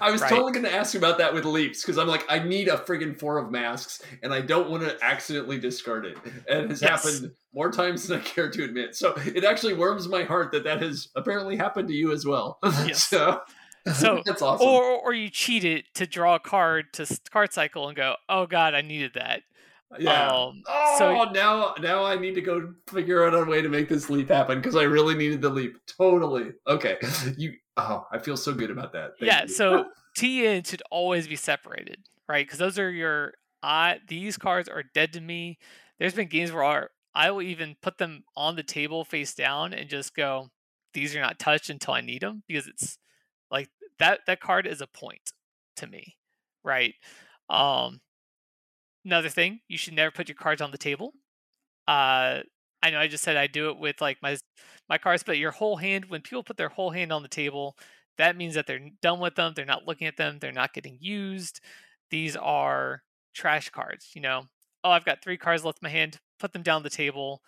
I 0.00 0.10
was 0.10 0.20
right. 0.20 0.30
totally 0.30 0.52
going 0.52 0.64
to 0.64 0.72
ask 0.72 0.94
you 0.94 0.98
about 0.98 1.18
that 1.18 1.32
with 1.32 1.44
leaps 1.44 1.82
because 1.82 1.98
I'm 1.98 2.08
like, 2.08 2.24
I 2.28 2.38
need 2.38 2.68
a 2.68 2.78
friggin' 2.78 3.18
four 3.18 3.38
of 3.38 3.50
masks, 3.50 4.02
and 4.22 4.32
I 4.32 4.40
don't 4.40 4.70
want 4.70 4.82
to 4.82 4.96
accidentally 5.04 5.58
discard 5.58 6.06
it. 6.06 6.18
And 6.48 6.64
it 6.64 6.70
has 6.70 6.82
yes. 6.82 7.04
happened 7.04 7.32
more 7.54 7.70
times 7.70 8.06
than 8.06 8.20
I 8.20 8.22
care 8.22 8.50
to 8.50 8.64
admit. 8.64 8.96
So 8.96 9.14
it 9.16 9.44
actually 9.44 9.74
warms 9.74 10.08
my 10.08 10.24
heart 10.24 10.52
that 10.52 10.64
that 10.64 10.82
has 10.82 11.08
apparently 11.14 11.56
happened 11.56 11.88
to 11.88 11.94
you 11.94 12.12
as 12.12 12.26
well. 12.26 12.58
Yes. 12.86 13.06
so, 13.06 13.40
so 13.94 14.22
that's 14.26 14.42
awesome. 14.42 14.66
Or 14.66 14.82
or 14.82 15.14
you 15.14 15.30
cheat 15.30 15.64
it 15.64 15.84
to 15.94 16.06
draw 16.06 16.34
a 16.34 16.40
card 16.40 16.92
to 16.94 17.20
card 17.30 17.52
cycle 17.52 17.88
and 17.88 17.96
go, 17.96 18.16
oh 18.28 18.46
god, 18.46 18.74
I 18.74 18.82
needed 18.82 19.12
that. 19.14 19.42
Yeah. 19.98 20.28
Um, 20.30 20.62
oh, 20.66 20.96
so 20.98 21.24
now 21.32 21.74
now 21.80 22.04
I 22.04 22.16
need 22.16 22.34
to 22.34 22.40
go 22.40 22.74
figure 22.88 23.24
out 23.24 23.34
a 23.34 23.44
way 23.48 23.62
to 23.62 23.68
make 23.68 23.88
this 23.88 24.10
leap 24.10 24.28
happen 24.28 24.58
because 24.58 24.76
I 24.76 24.82
really 24.82 25.14
needed 25.14 25.40
the 25.40 25.50
leap. 25.50 25.78
Totally. 25.86 26.52
Okay. 26.66 26.98
You 27.36 27.54
Oh, 27.76 28.06
I 28.10 28.18
feel 28.18 28.36
so 28.36 28.54
good 28.54 28.70
about 28.70 28.92
that. 28.94 29.12
Thank 29.18 29.30
yeah, 29.30 29.42
you. 29.42 29.48
so 29.48 29.86
TN 30.18 30.66
should 30.66 30.82
always 30.90 31.28
be 31.28 31.36
separated, 31.36 31.98
right? 32.28 32.46
Because 32.46 32.58
those 32.58 32.78
are 32.78 32.90
your 32.90 33.34
I 33.62 33.98
these 34.08 34.38
cards 34.38 34.68
are 34.68 34.82
dead 34.94 35.12
to 35.14 35.20
me. 35.20 35.58
There's 35.98 36.14
been 36.14 36.28
games 36.28 36.52
where 36.52 36.90
I 37.14 37.30
will 37.30 37.42
even 37.42 37.76
put 37.82 37.98
them 37.98 38.24
on 38.36 38.56
the 38.56 38.62
table 38.62 39.04
face 39.04 39.34
down 39.34 39.72
and 39.72 39.88
just 39.88 40.14
go, 40.14 40.50
these 40.94 41.14
are 41.14 41.20
not 41.20 41.38
touched 41.38 41.70
until 41.70 41.94
I 41.94 42.00
need 42.00 42.22
them 42.22 42.42
because 42.46 42.66
it's 42.66 42.98
like 43.50 43.68
that 43.98 44.20
that 44.26 44.40
card 44.40 44.66
is 44.66 44.80
a 44.80 44.86
point 44.86 45.32
to 45.76 45.86
me, 45.86 46.16
right? 46.64 46.94
Um 47.50 48.00
another 49.06 49.30
thing, 49.30 49.60
you 49.68 49.78
should 49.78 49.94
never 49.94 50.10
put 50.10 50.28
your 50.28 50.36
cards 50.36 50.60
on 50.60 50.72
the 50.72 50.78
table. 50.78 51.14
Uh 51.88 52.40
I 52.82 52.90
know 52.90 53.00
I 53.00 53.08
just 53.08 53.24
said 53.24 53.36
I 53.36 53.46
do 53.46 53.70
it 53.70 53.78
with 53.78 54.00
like 54.00 54.18
my 54.22 54.36
my 54.88 54.98
cards, 54.98 55.22
but 55.24 55.38
your 55.38 55.50
whole 55.50 55.76
hand, 55.76 56.06
when 56.06 56.20
people 56.20 56.42
put 56.44 56.56
their 56.56 56.68
whole 56.68 56.90
hand 56.90 57.12
on 57.12 57.22
the 57.22 57.28
table, 57.28 57.76
that 58.18 58.36
means 58.36 58.54
that 58.54 58.66
they're 58.66 58.90
done 59.02 59.20
with 59.20 59.34
them. 59.34 59.52
They're 59.54 59.64
not 59.64 59.86
looking 59.86 60.06
at 60.06 60.16
them. 60.16 60.38
They're 60.40 60.52
not 60.52 60.72
getting 60.74 60.98
used. 61.00 61.60
These 62.10 62.36
are 62.36 63.02
trash 63.34 63.70
cards. 63.70 64.10
You 64.14 64.22
know, 64.22 64.44
oh, 64.84 64.90
I've 64.90 65.04
got 65.04 65.22
three 65.22 65.36
cards 65.36 65.64
left 65.64 65.78
in 65.82 65.86
my 65.86 65.90
hand. 65.90 66.18
Put 66.38 66.52
them 66.52 66.62
down 66.62 66.82
the 66.82 66.90
table. 66.90 67.42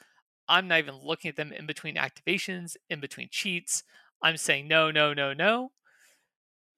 I'm 0.49 0.67
not 0.69 0.79
even 0.79 0.99
looking 1.03 1.29
at 1.29 1.37
them 1.37 1.53
in 1.53 1.67
between 1.67 1.97
activations, 1.97 2.77
in 2.89 3.01
between 3.01 3.29
cheats. 3.31 3.85
I'm 4.23 4.37
saying 4.37 4.67
no, 4.69 4.91
no, 4.91 5.13
no, 5.15 5.33
no. 5.33 5.73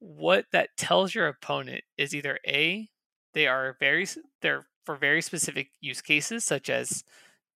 What 0.01 0.47
that 0.53 0.77
tells 0.77 1.15
your 1.15 1.29
opponent 1.29 1.85
is 1.97 2.15
either 2.15 2.39
A, 2.47 2.89
they 3.35 3.47
are 3.47 3.77
very 3.79 4.07
they're 4.43 4.67
for 4.85 4.97
very 4.97 5.23
specific 5.23 5.71
use 5.81 6.01
cases 6.01 6.45
such 6.45 6.71
as 6.71 7.05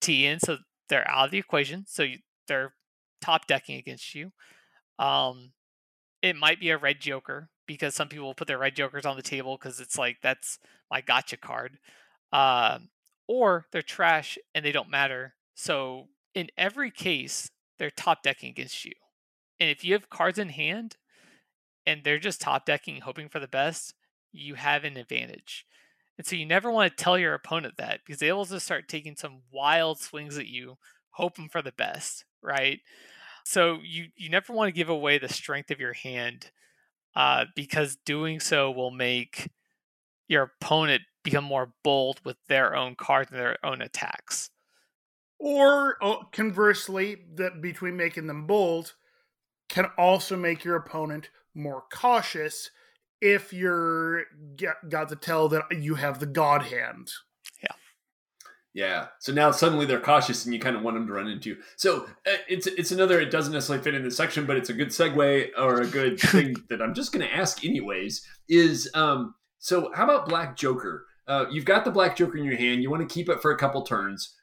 TN, 0.01 0.41
so 0.41 0.59
they're 0.89 1.09
out 1.09 1.27
of 1.27 1.31
the 1.31 1.39
equation, 1.39 1.85
so 1.87 2.03
you, 2.03 2.19
they're 2.49 2.75
top 3.21 3.47
decking 3.47 3.77
against 3.77 4.15
you. 4.15 4.33
Um, 4.99 5.53
it 6.23 6.37
might 6.37 6.61
be 6.61 6.71
a 6.71 6.79
red 6.79 7.01
joker 7.01 7.49
because 7.67 7.95
some 7.95 8.09
people 8.09 8.35
put 8.35 8.47
their 8.47 8.59
red 8.59 8.77
jokers 8.77 9.07
on 9.07 9.17
the 9.17 9.23
table 9.23 9.57
because 9.59 9.81
it's 9.81 9.99
like 9.99 10.19
that's 10.23 10.59
my 10.91 11.01
gotcha 11.01 11.37
card. 11.37 11.79
Um, 12.33 12.89
or 13.27 13.67
they're 13.73 13.83
trash 13.83 14.39
and 14.55 14.65
they 14.65 14.73
don't 14.73 14.91
matter. 14.91 15.35
So 15.55 16.09
in 16.35 16.49
every 16.59 16.91
case, 16.91 17.51
they're 17.79 17.91
top 17.91 18.23
decking 18.23 18.51
against 18.51 18.85
you. 18.85 18.93
And 19.61 19.71
if 19.71 19.85
you 19.85 19.93
have 19.95 20.11
cards 20.11 20.39
in 20.39 20.51
hand 20.51 20.97
and 21.87 22.03
they're 22.05 22.19
just 22.19 22.41
top 22.41 22.67
decking, 22.67 23.01
hoping 23.01 23.29
for 23.29 23.41
the 23.41 23.49
best, 23.49 23.95
you 24.33 24.55
have 24.57 24.85
an 24.85 24.97
advantage. 24.97 25.65
And 26.17 26.27
so 26.27 26.37
you 26.37 26.47
never 26.47 26.71
want 26.71 26.97
to 26.97 27.03
tell 27.03 27.19
your 27.19 27.35
opponent 27.35 27.75
that 27.79 28.01
because 28.05 28.21
they 28.21 28.33
will 28.33 28.45
just 28.45 28.65
start 28.65 28.89
taking 28.89 29.17
some 29.17 29.43
wild 29.51 29.99
swings 29.99 30.39
at 30.39 30.47
you, 30.47 30.77
hoping 31.11 31.49
for 31.49 31.63
the 31.63 31.73
best, 31.73 32.25
right? 32.43 32.81
So 33.45 33.81
you 33.83 34.07
you 34.17 34.31
never 34.31 34.53
want 34.53 34.69
to 34.69 34.73
give 34.73 34.89
away 34.89 35.19
the 35.19 35.29
strength 35.29 35.71
of 35.71 35.81
your 35.81 35.93
hand, 35.93 36.51
uh, 37.17 37.47
because 37.55 37.97
doing 37.97 38.41
so 38.41 38.71
will 38.71 38.91
make 38.91 39.51
your 40.29 40.53
opponent 40.61 41.03
become 41.23 41.45
more 41.45 41.73
bold 41.83 42.21
with 42.25 42.37
their 42.49 42.75
own 42.75 42.95
cards 42.97 43.31
and 43.31 43.41
their 43.41 43.59
own 43.65 43.83
attacks. 43.83 44.51
Or 45.39 45.97
oh, 46.03 46.29
conversely, 46.33 47.17
that 47.35 47.61
between 47.61 47.97
making 47.97 48.27
them 48.27 48.47
bold 48.47 48.95
can 49.69 49.87
also 49.99 50.37
make 50.37 50.65
your 50.65 50.77
opponent 50.77 51.31
more 51.55 51.85
cautious 51.93 52.71
if 53.25 53.55
you're 53.55 54.25
got 54.91 55.09
to 55.09 55.17
tell 55.17 55.49
that 55.49 55.65
you 55.81 55.95
have 55.95 56.21
the 56.21 56.27
god 56.27 56.65
hand. 56.65 57.11
Yeah. 57.63 57.73
Yeah. 58.75 59.07
So 59.19 59.33
now 59.33 59.51
suddenly 59.51 59.87
they're 59.87 59.99
cautious, 59.99 60.45
and 60.45 60.53
you 60.53 60.61
kind 60.61 60.77
of 60.77 60.83
want 60.83 60.97
them 60.97 61.07
to 61.07 61.13
run 61.15 61.29
into. 61.29 61.57
So 61.77 62.05
uh, 62.27 62.37
it's 62.49 62.67
it's 62.67 62.93
another. 62.93 63.19
It 63.19 63.31
doesn't 63.31 63.55
necessarily 63.55 63.83
fit 63.83 63.95
in 63.95 64.05
this 64.05 64.17
section, 64.17 64.45
but 64.45 64.59
it's 64.59 64.69
a 64.69 64.75
good 64.75 64.89
segue 64.89 65.49
or 65.57 65.81
a 65.81 65.87
good 65.87 66.21
thing 66.21 66.55
that 66.69 66.83
I'm 66.83 66.93
just 66.93 67.13
going 67.13 67.27
to 67.27 67.35
ask 67.35 67.65
anyways. 67.65 68.27
Is 68.49 68.91
um. 68.93 69.35
So 69.59 69.91
how 69.95 70.05
about 70.05 70.29
Black 70.29 70.55
Joker? 70.55 71.07
Uh, 71.27 71.47
you've 71.51 71.65
got 71.65 71.87
the 71.87 71.91
Black 71.91 72.17
Joker 72.19 72.37
in 72.37 72.45
your 72.45 72.57
hand. 72.57 72.83
You 72.83 72.91
want 72.91 73.09
to 73.09 73.13
keep 73.13 73.31
it 73.31 73.41
for 73.41 73.53
a 73.53 73.57
couple 73.57 73.81
turns. 73.81 74.35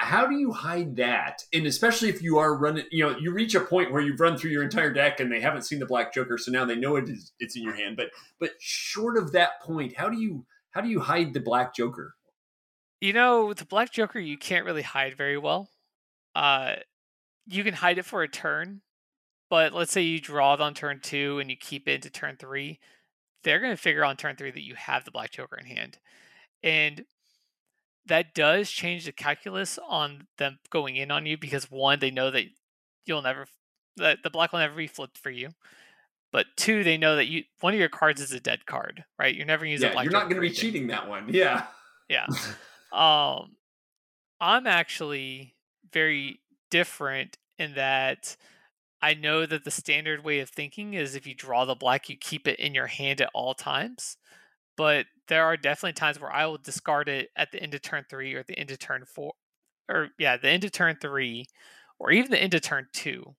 How 0.00 0.28
do 0.28 0.36
you 0.36 0.52
hide 0.52 0.94
that? 0.96 1.42
And 1.52 1.66
especially 1.66 2.08
if 2.08 2.22
you 2.22 2.38
are 2.38 2.54
running, 2.56 2.84
you 2.92 3.04
know, 3.04 3.18
you 3.18 3.32
reach 3.32 3.56
a 3.56 3.60
point 3.60 3.92
where 3.92 4.00
you've 4.00 4.20
run 4.20 4.38
through 4.38 4.52
your 4.52 4.62
entire 4.62 4.92
deck 4.92 5.18
and 5.18 5.30
they 5.30 5.40
haven't 5.40 5.62
seen 5.62 5.80
the 5.80 5.86
Black 5.86 6.14
Joker, 6.14 6.38
so 6.38 6.52
now 6.52 6.64
they 6.64 6.76
know 6.76 6.94
it 6.94 7.08
is 7.08 7.32
it's 7.40 7.56
in 7.56 7.64
your 7.64 7.74
hand. 7.74 7.96
But 7.96 8.10
but 8.38 8.52
short 8.60 9.18
of 9.18 9.32
that 9.32 9.60
point, 9.60 9.96
how 9.96 10.08
do 10.08 10.16
you 10.16 10.46
how 10.70 10.82
do 10.82 10.88
you 10.88 11.00
hide 11.00 11.34
the 11.34 11.40
Black 11.40 11.74
Joker? 11.74 12.14
You 13.00 13.12
know, 13.12 13.52
the 13.52 13.64
Black 13.64 13.90
Joker 13.90 14.20
you 14.20 14.38
can't 14.38 14.64
really 14.64 14.82
hide 14.82 15.16
very 15.16 15.36
well. 15.36 15.68
Uh, 16.32 16.76
you 17.48 17.64
can 17.64 17.74
hide 17.74 17.98
it 17.98 18.04
for 18.04 18.22
a 18.22 18.28
turn, 18.28 18.82
but 19.50 19.72
let's 19.72 19.90
say 19.90 20.02
you 20.02 20.20
draw 20.20 20.54
it 20.54 20.60
on 20.60 20.74
turn 20.74 21.00
two 21.02 21.40
and 21.40 21.50
you 21.50 21.56
keep 21.56 21.88
it 21.88 21.94
into 21.94 22.10
turn 22.10 22.36
three, 22.36 22.78
they're 23.42 23.58
going 23.60 23.72
to 23.72 23.82
figure 23.82 24.04
on 24.04 24.16
turn 24.16 24.36
three 24.36 24.52
that 24.52 24.64
you 24.64 24.76
have 24.76 25.04
the 25.04 25.10
Black 25.10 25.32
Joker 25.32 25.56
in 25.56 25.66
hand, 25.66 25.98
and 26.62 27.04
that 28.08 28.34
does 28.34 28.70
change 28.70 29.04
the 29.04 29.12
calculus 29.12 29.78
on 29.88 30.26
them 30.38 30.58
going 30.70 30.96
in 30.96 31.10
on 31.10 31.26
you 31.26 31.38
because 31.38 31.70
one, 31.70 32.00
they 32.00 32.10
know 32.10 32.30
that 32.30 32.44
you'll 33.06 33.22
never 33.22 33.46
that 33.96 34.18
the 34.22 34.30
black 34.30 34.52
will 34.52 34.60
never 34.60 34.76
be 34.76 34.86
flipped 34.86 35.18
for 35.18 35.30
you. 35.30 35.50
But 36.30 36.46
two, 36.56 36.84
they 36.84 36.98
know 36.98 37.16
that 37.16 37.26
you 37.26 37.44
one 37.60 37.74
of 37.74 37.80
your 37.80 37.88
cards 37.88 38.20
is 38.20 38.32
a 38.32 38.40
dead 38.40 38.66
card, 38.66 39.04
right? 39.18 39.34
You're 39.34 39.46
never 39.46 39.64
using. 39.64 39.92
Yeah, 39.92 40.02
you're 40.02 40.12
not 40.12 40.24
going 40.24 40.36
to 40.36 40.40
be 40.40 40.50
cheating 40.50 40.88
that 40.88 41.08
one. 41.08 41.26
Yeah. 41.30 41.66
Yeah. 42.08 42.26
Um, 42.90 43.56
I'm 44.40 44.66
actually 44.66 45.54
very 45.92 46.40
different 46.70 47.36
in 47.58 47.74
that 47.74 48.34
I 49.02 49.12
know 49.12 49.44
that 49.44 49.64
the 49.64 49.70
standard 49.70 50.24
way 50.24 50.40
of 50.40 50.48
thinking 50.48 50.94
is 50.94 51.14
if 51.14 51.26
you 51.26 51.34
draw 51.34 51.66
the 51.66 51.74
black, 51.74 52.08
you 52.08 52.16
keep 52.16 52.48
it 52.48 52.58
in 52.58 52.74
your 52.74 52.86
hand 52.86 53.20
at 53.20 53.30
all 53.34 53.52
times. 53.52 54.16
But 54.74 55.04
there 55.28 55.44
are 55.44 55.56
definitely 55.56 55.92
times 55.94 56.20
where 56.20 56.32
I 56.32 56.46
will 56.46 56.58
discard 56.58 57.08
it 57.08 57.28
at 57.36 57.52
the 57.52 57.62
end 57.62 57.74
of 57.74 57.82
turn 57.82 58.04
three 58.08 58.34
or 58.34 58.42
the 58.42 58.58
end 58.58 58.70
of 58.70 58.78
turn 58.78 59.04
four, 59.04 59.34
or 59.88 60.08
yeah, 60.18 60.36
the 60.36 60.48
end 60.48 60.64
of 60.64 60.72
turn 60.72 60.96
three, 61.00 61.46
or 61.98 62.10
even 62.10 62.30
the 62.30 62.42
end 62.42 62.54
of 62.54 62.62
turn 62.62 62.88
two, 62.92 63.34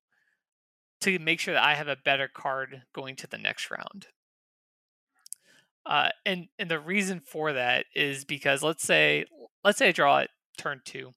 to 1.02 1.20
make 1.20 1.40
sure 1.40 1.54
that 1.54 1.64
I 1.64 1.76
have 1.76 1.88
a 1.88 1.98
better 1.98 2.28
card 2.28 2.84
going 2.94 3.16
to 3.18 3.28
the 3.28 3.38
next 3.38 3.72
round. 3.72 4.08
Uh, 5.86 6.10
and 6.26 6.48
and 6.60 6.70
the 6.70 6.80
reason 6.80 7.20
for 7.20 7.54
that 7.54 7.86
is 7.96 8.26
because 8.26 8.62
let's 8.62 8.84
say 8.84 9.26
let's 9.64 9.80
say 9.80 9.90
I 9.90 9.92
draw 9.92 10.20
it 10.20 10.30
turn 10.58 10.82
two. 10.86 11.14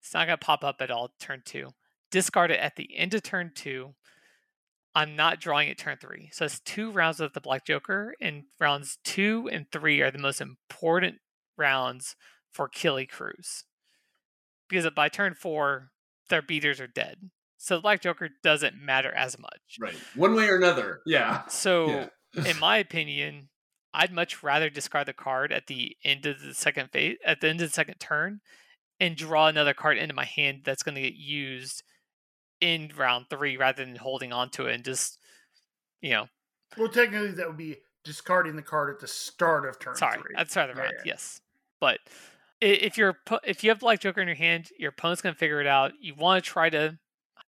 It's 0.00 0.14
not 0.14 0.26
gonna 0.26 0.36
pop 0.36 0.64
up 0.64 0.76
at 0.80 0.90
all 0.90 1.12
turn 1.20 1.42
two. 1.44 1.70
Discard 2.10 2.50
it 2.50 2.58
at 2.58 2.76
the 2.76 2.96
end 2.96 3.14
of 3.14 3.22
turn 3.22 3.52
two. 3.54 3.94
I'm 4.94 5.16
not 5.16 5.40
drawing 5.40 5.68
it 5.68 5.78
turn 5.78 5.96
three. 6.00 6.28
So 6.32 6.44
it's 6.44 6.60
two 6.60 6.90
rounds 6.90 7.20
of 7.20 7.32
the 7.32 7.40
Black 7.40 7.64
Joker, 7.66 8.14
and 8.20 8.44
rounds 8.60 8.98
two 9.04 9.48
and 9.50 9.66
three 9.72 10.00
are 10.02 10.10
the 10.10 10.18
most 10.18 10.40
important 10.40 11.16
rounds 11.56 12.14
for 12.50 12.68
Killy 12.68 13.06
crews. 13.06 13.64
Because 14.68 14.88
by 14.94 15.08
turn 15.08 15.34
four, 15.34 15.90
their 16.28 16.42
beaters 16.42 16.80
are 16.80 16.86
dead. 16.86 17.30
So 17.56 17.76
the 17.76 17.82
Black 17.82 18.00
Joker 18.02 18.28
doesn't 18.42 18.76
matter 18.76 19.12
as 19.14 19.38
much. 19.38 19.76
Right. 19.80 19.94
One 20.14 20.34
way 20.34 20.48
or 20.48 20.56
another. 20.56 21.00
Yeah. 21.06 21.46
So 21.48 21.86
Yeah. 22.34 22.44
in 22.46 22.58
my 22.60 22.78
opinion, 22.78 23.48
I'd 23.94 24.12
much 24.12 24.42
rather 24.42 24.68
discard 24.70 25.06
the 25.06 25.12
card 25.12 25.52
at 25.52 25.66
the 25.68 25.96
end 26.04 26.26
of 26.26 26.40
the 26.40 26.54
second 26.54 26.90
phase, 26.92 27.18
at 27.24 27.40
the 27.40 27.48
end 27.48 27.60
of 27.60 27.68
the 27.68 27.74
second 27.74 27.98
turn, 27.98 28.40
and 28.98 29.16
draw 29.16 29.46
another 29.46 29.74
card 29.74 29.98
into 29.98 30.14
my 30.14 30.24
hand 30.24 30.62
that's 30.64 30.82
going 30.82 30.94
to 30.96 31.02
get 31.02 31.14
used 31.14 31.82
in 32.62 32.92
round 32.96 33.26
three, 33.28 33.56
rather 33.56 33.84
than 33.84 33.96
holding 33.96 34.32
on 34.32 34.48
to 34.50 34.66
it 34.66 34.74
and 34.76 34.84
just, 34.84 35.18
you 36.00 36.10
know. 36.10 36.28
Well, 36.78 36.88
technically, 36.88 37.32
that 37.32 37.46
would 37.48 37.56
be 37.56 37.78
discarding 38.04 38.56
the 38.56 38.62
card 38.62 38.94
at 38.94 39.00
the 39.00 39.08
start 39.08 39.68
of 39.68 39.78
turn 39.78 39.96
Sorry, 39.96 40.18
three. 40.20 40.34
at 40.36 40.46
the 40.46 40.50
start 40.50 40.70
of 40.70 40.76
the 40.76 40.82
Yeah, 40.82 40.86
round, 40.86 40.96
yeah. 41.04 41.12
yes. 41.12 41.40
But 41.80 41.98
if 42.60 42.96
you're 42.96 43.18
if 43.44 43.64
you 43.64 43.70
have 43.70 43.80
Black 43.80 43.98
Joker 44.00 44.20
in 44.20 44.28
your 44.28 44.36
hand, 44.36 44.68
your 44.78 44.90
opponent's 44.90 45.20
going 45.20 45.34
to 45.34 45.38
figure 45.38 45.60
it 45.60 45.66
out. 45.66 45.92
You 46.00 46.14
want 46.14 46.42
to 46.42 46.48
try 46.48 46.70
to 46.70 46.96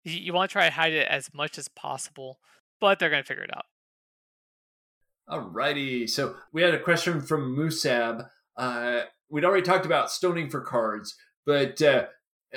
you, 0.05 0.19
you 0.19 0.33
want 0.35 0.51
to 0.51 0.53
try 0.53 0.69
to 0.69 0.75
hide 0.75 0.93
it 0.93 1.09
as 1.09 1.33
much 1.33 1.57
as 1.57 1.69
possible, 1.69 2.39
but 2.81 2.99
they're 2.99 3.11
going 3.11 3.23
to 3.23 3.27
figure 3.27 3.45
it 3.45 3.57
out. 3.57 3.65
Alrighty. 5.29 6.09
So 6.09 6.37
we 6.53 6.63
had 6.63 6.75
a 6.75 6.79
question 6.79 7.21
from 7.21 7.57
Musab. 7.57 8.29
Uh, 8.57 9.01
we'd 9.31 9.45
already 9.45 9.63
talked 9.63 9.87
about 9.87 10.11
stoning 10.11 10.49
for 10.49 10.61
cards, 10.61 11.15
but 11.47 11.81
uh, 11.83 12.07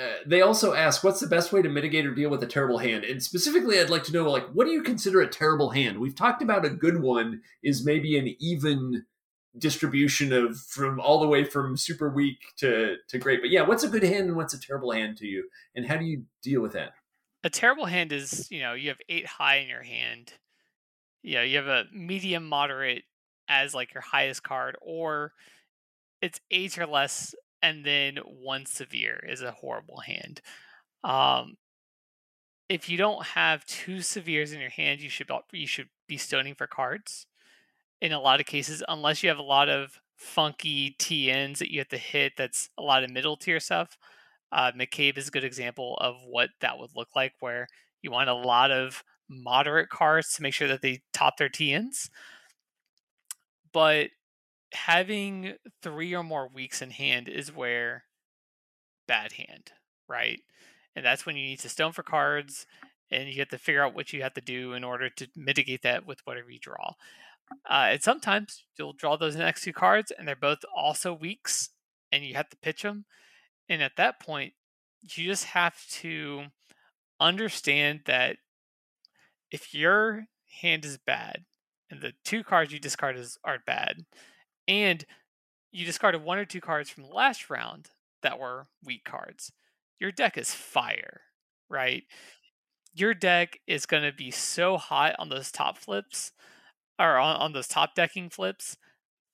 uh, 0.00 0.16
they 0.26 0.40
also 0.40 0.74
ask, 0.74 1.04
"What's 1.04 1.20
the 1.20 1.26
best 1.26 1.52
way 1.52 1.62
to 1.62 1.68
mitigate 1.68 2.06
or 2.06 2.14
deal 2.14 2.30
with 2.30 2.42
a 2.42 2.46
terrible 2.46 2.78
hand?" 2.78 3.04
And 3.04 3.22
specifically, 3.22 3.78
I'd 3.78 3.90
like 3.90 4.04
to 4.04 4.12
know, 4.12 4.30
like, 4.30 4.46
what 4.52 4.66
do 4.66 4.72
you 4.72 4.82
consider 4.82 5.20
a 5.20 5.28
terrible 5.28 5.70
hand? 5.70 5.98
We've 5.98 6.14
talked 6.14 6.42
about 6.42 6.64
a 6.64 6.70
good 6.70 7.00
one 7.00 7.42
is 7.62 7.84
maybe 7.84 8.16
an 8.18 8.34
even 8.40 9.04
distribution 9.58 10.32
of 10.32 10.58
from 10.58 10.98
all 10.98 11.20
the 11.20 11.28
way 11.28 11.44
from 11.44 11.76
super 11.76 12.08
weak 12.08 12.38
to 12.58 12.96
to 13.08 13.18
great. 13.18 13.40
But 13.42 13.50
yeah, 13.50 13.62
what's 13.62 13.82
a 13.82 13.88
good 13.88 14.02
hand 14.02 14.28
and 14.28 14.36
what's 14.36 14.54
a 14.54 14.60
terrible 14.60 14.92
hand 14.92 15.18
to 15.18 15.26
you, 15.26 15.48
and 15.74 15.86
how 15.86 15.96
do 15.96 16.04
you 16.04 16.24
deal 16.42 16.62
with 16.62 16.72
that? 16.72 16.92
a 17.44 17.50
terrible 17.50 17.86
hand 17.86 18.12
is 18.12 18.50
you 18.50 18.60
know 18.60 18.74
you 18.74 18.88
have 18.88 18.98
eight 19.08 19.26
high 19.26 19.56
in 19.56 19.68
your 19.68 19.82
hand 19.82 20.32
you 21.22 21.34
know 21.34 21.42
you 21.42 21.56
have 21.56 21.66
a 21.66 21.84
medium 21.92 22.48
moderate 22.48 23.04
as 23.48 23.74
like 23.74 23.92
your 23.94 24.02
highest 24.02 24.42
card 24.42 24.76
or 24.80 25.32
it's 26.20 26.40
eight 26.50 26.78
or 26.78 26.86
less 26.86 27.34
and 27.62 27.84
then 27.84 28.16
one 28.16 28.66
severe 28.66 29.24
is 29.28 29.42
a 29.42 29.52
horrible 29.52 30.00
hand 30.00 30.40
um 31.04 31.54
if 32.68 32.88
you 32.88 32.96
don't 32.96 33.24
have 33.26 33.64
two 33.66 34.00
severes 34.00 34.52
in 34.52 34.60
your 34.60 34.70
hand 34.70 35.00
you 35.00 35.08
should 35.08 35.30
you 35.52 35.66
should 35.66 35.88
be 36.08 36.16
stoning 36.16 36.54
for 36.54 36.66
cards 36.66 37.26
in 38.00 38.12
a 38.12 38.20
lot 38.20 38.40
of 38.40 38.46
cases 38.46 38.82
unless 38.88 39.22
you 39.22 39.28
have 39.28 39.38
a 39.38 39.42
lot 39.42 39.68
of 39.68 40.00
funky 40.16 40.94
tns 40.98 41.58
that 41.58 41.72
you 41.72 41.78
have 41.78 41.88
to 41.88 41.98
hit 41.98 42.32
that's 42.36 42.70
a 42.78 42.82
lot 42.82 43.02
of 43.02 43.10
middle 43.10 43.36
tier 43.36 43.58
stuff 43.58 43.96
uh, 44.52 44.70
McCabe 44.72 45.16
is 45.16 45.28
a 45.28 45.30
good 45.30 45.44
example 45.44 45.96
of 46.00 46.16
what 46.26 46.50
that 46.60 46.78
would 46.78 46.90
look 46.94 47.08
like, 47.16 47.32
where 47.40 47.66
you 48.02 48.10
want 48.10 48.28
a 48.28 48.34
lot 48.34 48.70
of 48.70 49.02
moderate 49.28 49.88
cards 49.88 50.34
to 50.34 50.42
make 50.42 50.52
sure 50.52 50.68
that 50.68 50.82
they 50.82 51.00
top 51.14 51.38
their 51.38 51.48
TNs. 51.48 52.10
But 53.72 54.10
having 54.72 55.54
three 55.82 56.14
or 56.14 56.22
more 56.22 56.48
weaks 56.52 56.82
in 56.82 56.90
hand 56.90 57.28
is 57.28 57.54
where 57.54 58.04
bad 59.06 59.32
hand, 59.32 59.72
right? 60.08 60.40
And 60.94 61.04
that's 61.04 61.26
when 61.26 61.36
you 61.36 61.44
need 61.44 61.60
to 61.60 61.68
stone 61.68 61.92
for 61.92 62.02
cards 62.02 62.66
and 63.10 63.28
you 63.28 63.38
have 63.40 63.48
to 63.48 63.58
figure 63.58 63.84
out 63.84 63.94
what 63.94 64.12
you 64.12 64.22
have 64.22 64.34
to 64.34 64.40
do 64.40 64.72
in 64.72 64.84
order 64.84 65.08
to 65.10 65.28
mitigate 65.36 65.82
that 65.82 66.06
with 66.06 66.20
whatever 66.24 66.50
you 66.50 66.58
draw. 66.58 66.94
Uh, 67.68 67.88
and 67.90 68.02
sometimes 68.02 68.64
you'll 68.78 68.94
draw 68.94 69.16
those 69.16 69.36
next 69.36 69.62
two 69.62 69.72
cards 69.72 70.10
and 70.10 70.26
they're 70.26 70.36
both 70.36 70.60
also 70.74 71.12
weaks 71.12 71.70
and 72.10 72.24
you 72.24 72.34
have 72.34 72.48
to 72.48 72.56
pitch 72.56 72.82
them. 72.82 73.04
And 73.68 73.82
at 73.82 73.96
that 73.96 74.20
point, 74.20 74.54
you 75.02 75.26
just 75.26 75.44
have 75.46 75.86
to 75.90 76.44
understand 77.20 78.00
that 78.06 78.36
if 79.50 79.74
your 79.74 80.26
hand 80.62 80.84
is 80.84 80.98
bad 80.98 81.44
and 81.90 82.00
the 82.00 82.12
two 82.24 82.42
cards 82.42 82.72
you 82.72 82.78
discard 82.78 83.16
is, 83.16 83.38
are 83.44 83.58
bad, 83.66 84.04
and 84.68 85.04
you 85.70 85.84
discarded 85.84 86.22
one 86.22 86.38
or 86.38 86.44
two 86.44 86.60
cards 86.60 86.90
from 86.90 87.04
the 87.04 87.14
last 87.14 87.50
round 87.50 87.90
that 88.22 88.38
were 88.38 88.66
weak 88.84 89.04
cards, 89.04 89.52
your 89.98 90.12
deck 90.12 90.36
is 90.36 90.52
fire, 90.52 91.22
right? 91.68 92.04
Your 92.94 93.14
deck 93.14 93.58
is 93.66 93.86
going 93.86 94.02
to 94.02 94.12
be 94.12 94.30
so 94.30 94.76
hot 94.76 95.16
on 95.18 95.28
those 95.28 95.50
top 95.50 95.78
flips 95.78 96.32
or 96.98 97.16
on, 97.16 97.36
on 97.36 97.52
those 97.52 97.68
top 97.68 97.94
decking 97.94 98.28
flips 98.28 98.76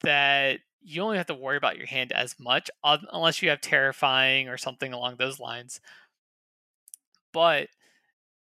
that 0.02 0.60
you 0.80 1.02
only 1.02 1.16
have 1.16 1.26
to 1.26 1.34
worry 1.34 1.56
about 1.56 1.76
your 1.76 1.86
hand 1.86 2.12
as 2.12 2.36
much 2.38 2.70
unless 2.84 3.42
you 3.42 3.50
have 3.50 3.60
terrifying 3.60 4.48
or 4.48 4.56
something 4.56 4.92
along 4.92 5.16
those 5.16 5.40
lines. 5.40 5.80
But 7.32 7.68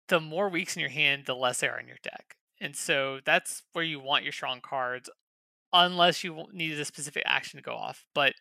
the 0.08 0.20
more 0.20 0.48
weaks 0.48 0.76
in 0.76 0.80
your 0.80 0.90
hand, 0.90 1.24
the 1.26 1.34
less 1.34 1.60
they 1.60 1.68
are 1.68 1.78
in 1.78 1.86
your 1.86 1.98
deck. 2.02 2.36
And 2.60 2.74
so 2.74 3.20
that's 3.24 3.62
where 3.72 3.84
you 3.84 4.00
want 4.00 4.24
your 4.24 4.32
strong 4.32 4.60
cards, 4.60 5.08
unless 5.72 6.24
you 6.24 6.30
w- 6.30 6.48
need 6.52 6.78
a 6.78 6.84
specific 6.84 7.22
action 7.26 7.58
to 7.58 7.62
go 7.62 7.74
off. 7.74 8.04
But 8.14 8.34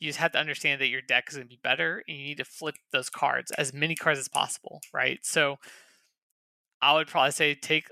You 0.00 0.08
just 0.08 0.18
have 0.18 0.32
to 0.32 0.38
understand 0.40 0.80
that 0.80 0.88
your 0.88 1.02
deck 1.02 1.26
is 1.28 1.36
going 1.36 1.46
to 1.48 1.50
be 1.54 1.60
better, 1.62 2.02
and 2.08 2.18
you 2.18 2.24
need 2.24 2.38
to 2.38 2.44
flip 2.44 2.76
those 2.92 3.08
cards 3.08 3.52
as 3.52 3.72
many 3.72 3.94
cards 3.94 4.18
as 4.20 4.28
possible, 4.28 4.80
right? 4.92 5.20
So, 5.24 5.58
I 6.80 6.94
would 6.94 7.06
probably 7.08 7.30
say 7.32 7.54
take 7.54 7.86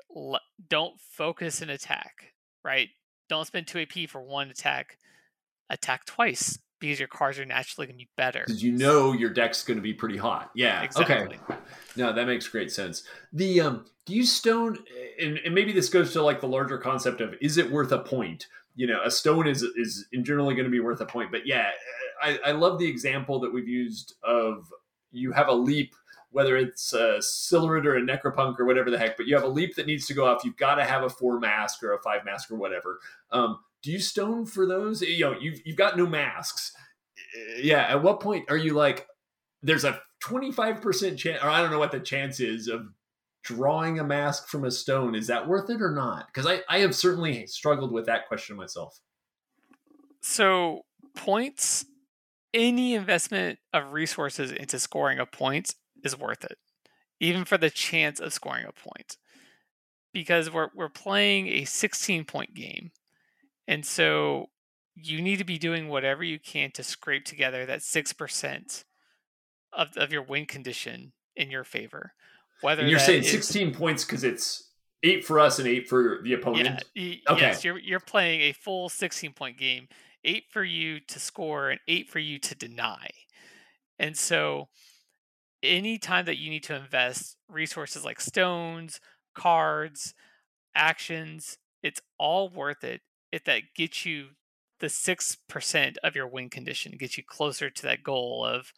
don't 0.69 1.01
focus 1.01 1.63
an 1.63 1.71
attack, 1.71 2.35
right? 2.65 2.89
Don't 3.29 3.47
spend 3.47 3.67
two 3.67 3.81
AP 3.81 4.09
for 4.09 4.21
one 4.21 4.51
attack. 4.51 4.99
Attack 5.71 6.05
twice 6.07 6.59
because 6.81 6.99
your 6.99 7.09
cards 7.09 7.39
are 7.39 7.45
naturally 7.45 7.87
going 7.87 7.99
to 7.99 8.05
be 8.05 8.11
better. 8.17 8.43
Because 8.47 8.63
you 8.63 8.73
know 8.73 9.13
your 9.13 9.31
deck's 9.31 9.63
going 9.63 9.77
to 9.77 9.83
be 9.83 9.95
pretty 9.95 10.17
hot. 10.17 10.51
Yeah. 10.55 10.83
Exactly. 10.83 11.39
Okay. 11.49 11.61
No, 11.97 12.13
that 12.13 12.27
makes 12.27 12.49
great 12.49 12.73
sense. 12.73 13.05
The 13.33 13.61
um, 13.61 13.85
do 14.07 14.15
you 14.15 14.25
stone, 14.25 14.79
and, 15.21 15.39
and 15.45 15.55
maybe 15.55 15.73
this 15.73 15.89
goes 15.89 16.13
to 16.15 16.23
like 16.23 16.41
the 16.41 16.49
larger 16.49 16.79
concept 16.79 17.21
of 17.21 17.35
is 17.41 17.59
it 17.59 17.71
worth 17.71 17.93
a 17.93 17.99
point? 17.99 18.47
You 18.75 18.87
know, 18.87 19.01
a 19.05 19.11
stone 19.11 19.47
is 19.47 19.63
is 19.63 20.07
generally 20.23 20.55
going 20.55 20.65
to 20.65 20.71
be 20.71 20.81
worth 20.81 21.01
a 21.01 21.07
point. 21.07 21.31
But 21.31 21.47
yeah, 21.47 21.71
I, 22.23 22.39
I 22.47 22.53
love 22.53 22.79
the 22.79 22.89
example 22.89 23.41
that 23.41 23.53
we've 23.53 23.69
used 23.69 24.15
of 24.23 24.73
you 25.13 25.33
have 25.33 25.49
a 25.49 25.53
leap 25.53 25.95
whether 26.33 26.57
it's 26.57 26.93
a 26.93 27.19
Silurid 27.19 27.85
or 27.85 27.97
a 27.97 28.01
Necropunk 28.01 28.59
or 28.61 28.65
whatever 28.65 28.91
the 28.91 28.99
heck, 28.99 29.17
but 29.17 29.27
you 29.27 29.35
have 29.35 29.45
a 29.45 29.49
leap 29.49 29.75
that 29.77 29.87
needs 29.87 30.07
to 30.07 30.15
go 30.15 30.27
off. 30.27 30.45
You've 30.45 30.57
got 30.57 30.77
to 30.77 30.85
have 30.85 31.03
a 31.03 31.11
four 31.11 31.41
mask 31.41 31.83
or 31.83 31.93
a 31.93 32.03
five 32.03 32.25
mask 32.25 32.51
or 32.51 32.57
whatever. 32.57 32.99
Um, 33.33 33.59
do 33.83 33.91
you 33.91 33.99
stone 33.99 34.47
for 34.47 34.67
those? 34.67 35.03
Eh, 35.03 35.07
you 35.07 35.25
know, 35.25 35.37
you've 35.39 35.61
you've 35.65 35.77
got 35.77 35.97
no 35.97 36.07
masks. 36.07 36.73
Eh, 37.37 37.61
yeah. 37.63 37.83
At 37.83 38.03
what 38.03 38.21
point 38.21 38.51
are 38.51 38.57
you 38.57 38.75
like, 38.75 39.07
there's 39.63 39.85
a 39.85 40.01
25% 40.25 41.17
chance, 41.17 41.43
or 41.43 41.49
I 41.49 41.61
don't 41.61 41.71
know 41.71 41.79
what 41.79 41.93
the 41.93 42.01
chance 42.01 42.41
is 42.41 42.69
of 42.69 42.83
drawing 43.43 43.99
a 43.99 44.05
mask 44.05 44.49
from 44.49 44.65
a 44.65 44.71
stone. 44.71 45.15
Is 45.15 45.27
that 45.29 45.49
worth 45.49 45.71
it 45.71 45.81
or 45.81 45.93
not? 45.93 46.27
Because 46.27 46.47
I, 46.47 46.61
I 46.69 46.81
have 46.81 46.95
certainly 46.95 47.47
struggled 47.47 47.93
with 47.93 48.07
that 48.07 48.29
question 48.29 48.57
myself. 48.57 48.99
So 50.23 50.83
points, 51.17 51.87
any 52.53 52.95
investment 52.95 53.59
of 53.73 53.93
resources 53.93 54.53
into 54.53 54.79
scoring 54.79 55.19
a 55.19 55.27
point 55.27 55.75
is 56.05 56.19
worth 56.19 56.45
it, 56.45 56.59
even 57.19 57.45
for 57.45 57.57
the 57.57 57.71
chance 57.71 58.21
of 58.21 58.33
scoring 58.33 58.67
a 58.69 58.73
point. 58.73 59.17
Because 60.13 60.51
we're 60.51 60.71
we're 60.75 60.89
playing 60.89 61.47
a 61.47 61.65
16 61.65 62.25
point 62.25 62.53
game 62.53 62.91
and 63.67 63.85
so 63.85 64.47
you 64.95 65.23
need 65.23 65.39
to 65.39 65.45
be 65.45 65.59
doing 65.59 65.89
whatever 65.89 66.23
you 66.23 66.39
can 66.39 66.71
to 66.73 66.83
scrape 66.83 67.25
together 67.25 67.67
that 67.67 67.81
6% 67.81 68.85
of, 69.73 69.97
of 69.97 70.13
your 70.13 70.23
win 70.23 70.47
condition 70.47 71.13
in 71.37 71.51
your 71.51 71.65
favor. 71.65 72.13
Whether 72.61 72.83
and 72.83 72.91
you're 72.91 73.01
saying 73.01 73.25
is, 73.25 73.31
16 73.31 73.75
points 73.75 74.05
because 74.05 74.25
it's 74.25 74.71
eight 75.03 75.25
for 75.25 75.41
us 75.41 75.59
and 75.59 75.67
eight 75.67 75.89
for 75.89 76.21
the 76.23 76.35
opponent. 76.35 76.85
Yeah, 76.95 77.17
okay. 77.29 77.41
Yes, 77.41 77.65
you're, 77.65 77.79
you're 77.79 78.01
playing 78.01 78.43
a 78.43 78.53
full 78.53 78.89
16 78.89 79.33
point 79.33 79.57
game, 79.57 79.89
eight 80.25 80.45
for 80.51 80.63
you 80.63 81.01
to 81.09 81.19
score 81.19 81.71
and 81.71 81.81
eight 81.89 82.11
for 82.11 82.19
you 82.19 82.39
to 82.41 82.55
deny. 82.55 83.09
And 83.99 84.17
so 84.17 84.69
any 85.63 85.99
time 85.99 86.27
that 86.27 86.39
you 86.39 86.51
need 86.51 86.65
to 86.65 86.77
invest 86.77 87.37
resources 87.49 88.05
like 88.05 88.21
stones, 88.21 89.01
cards, 89.35 90.15
actions, 90.75 91.59
it's 91.83 92.01
all 92.19 92.51
worth 92.51 92.85
it 92.85 93.01
if 93.33 93.45
that 93.45 93.75
gets 93.75 94.05
you 94.05 94.29
the 94.81 94.89
6% 94.89 95.97
of 96.03 96.17
your 96.17 96.27
win 96.27 96.49
condition, 96.49 96.97
gets 96.99 97.17
you 97.17 97.25
closer 97.27 97.71
to 97.71 97.83
that 97.83 98.03
goal 98.03 98.45
of 98.45 98.73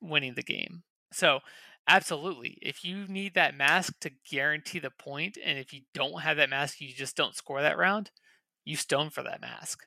winning 0.00 0.34
the 0.34 0.42
game. 0.42 0.82
So, 1.12 1.40
absolutely, 1.88 2.58
if 2.62 2.84
you 2.84 3.06
need 3.06 3.34
that 3.34 3.56
mask 3.56 3.94
to 4.00 4.10
guarantee 4.30 4.78
the 4.78 4.90
point, 4.90 5.36
and 5.42 5.58
if 5.58 5.72
you 5.72 5.82
don't 5.94 6.22
have 6.22 6.36
that 6.36 6.50
mask, 6.50 6.80
you 6.80 6.92
just 6.92 7.16
don't 7.16 7.34
score 7.34 7.62
that 7.62 7.78
round, 7.78 8.10
you 8.64 8.76
stone 8.76 9.10
for 9.10 9.22
that 9.22 9.40
mask. 9.40 9.84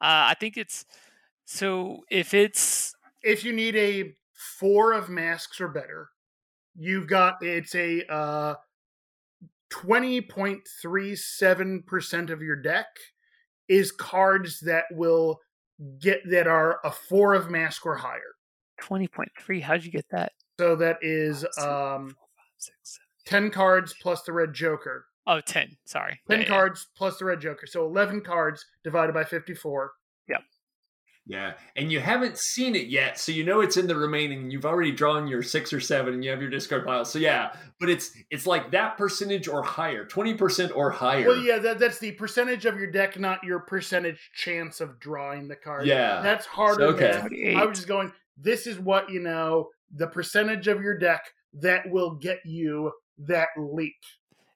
Uh, 0.00 0.30
I 0.30 0.34
think 0.38 0.56
it's 0.56 0.84
so 1.44 2.00
if 2.10 2.34
it's. 2.34 2.94
If 3.22 3.44
you 3.44 3.52
need 3.52 3.76
a 3.76 4.14
four 4.58 4.92
of 4.92 5.08
masks 5.08 5.60
or 5.60 5.68
better, 5.68 6.10
you've 6.76 7.08
got 7.08 7.36
it's 7.40 7.74
a 7.74 8.04
uh, 8.12 8.54
20.37% 9.72 12.30
of 12.30 12.42
your 12.42 12.56
deck 12.56 12.86
is 13.68 13.92
cards 13.92 14.60
that 14.60 14.84
will 14.92 15.40
get 16.00 16.20
that 16.30 16.46
are 16.46 16.78
a 16.84 16.90
four 16.90 17.34
of 17.34 17.50
mask 17.50 17.84
or 17.84 17.96
higher. 17.96 18.20
20.3. 18.80 19.62
How'd 19.62 19.84
you 19.84 19.90
get 19.90 20.06
that? 20.10 20.32
So 20.58 20.76
that 20.76 20.98
is 21.02 21.44
um, 21.58 22.16
10 23.26 23.50
cards 23.50 23.94
plus 24.00 24.22
the 24.22 24.32
red 24.32 24.54
joker. 24.54 25.06
Oh, 25.26 25.40
10. 25.40 25.76
Sorry. 25.86 26.20
10 26.30 26.40
yeah, 26.40 26.46
cards 26.46 26.86
yeah. 26.88 26.98
plus 26.98 27.18
the 27.18 27.24
red 27.24 27.40
joker. 27.40 27.66
So 27.66 27.84
11 27.84 28.20
cards 28.20 28.64
divided 28.84 29.12
by 29.12 29.24
54 29.24 29.92
yeah, 31.26 31.54
and 31.74 31.90
you 31.90 31.98
haven't 31.98 32.38
seen 32.38 32.76
it 32.76 32.86
yet, 32.86 33.18
so 33.18 33.32
you 33.32 33.42
know 33.42 33.60
it's 33.60 33.76
in 33.76 33.88
the 33.88 33.96
remaining. 33.96 34.50
You've 34.50 34.64
already 34.64 34.92
drawn 34.92 35.26
your 35.26 35.42
six 35.42 35.72
or 35.72 35.80
seven, 35.80 36.14
and 36.14 36.24
you 36.24 36.30
have 36.30 36.40
your 36.40 36.50
discard 36.50 36.86
pile. 36.86 37.04
So 37.04 37.18
yeah, 37.18 37.52
but 37.80 37.90
it's 37.90 38.12
it's 38.30 38.46
like 38.46 38.70
that 38.70 38.96
percentage 38.96 39.48
or 39.48 39.62
higher, 39.62 40.04
twenty 40.04 40.34
percent 40.34 40.70
or 40.74 40.90
higher. 40.90 41.26
Well, 41.26 41.42
yeah, 41.42 41.58
that, 41.58 41.80
that's 41.80 41.98
the 41.98 42.12
percentage 42.12 42.64
of 42.64 42.78
your 42.78 42.90
deck, 42.90 43.18
not 43.18 43.42
your 43.42 43.58
percentage 43.60 44.30
chance 44.34 44.80
of 44.80 45.00
drawing 45.00 45.48
the 45.48 45.56
card. 45.56 45.86
Yeah, 45.86 46.20
that's 46.22 46.46
harder. 46.46 46.84
Okay, 46.84 47.54
I 47.56 47.64
was 47.64 47.78
just 47.78 47.88
going. 47.88 48.12
This 48.36 48.68
is 48.68 48.78
what 48.78 49.10
you 49.10 49.20
know. 49.20 49.70
The 49.94 50.06
percentage 50.06 50.68
of 50.68 50.80
your 50.80 50.96
deck 50.96 51.24
that 51.54 51.90
will 51.90 52.14
get 52.16 52.38
you 52.44 52.92
that 53.18 53.48
leap. 53.56 53.96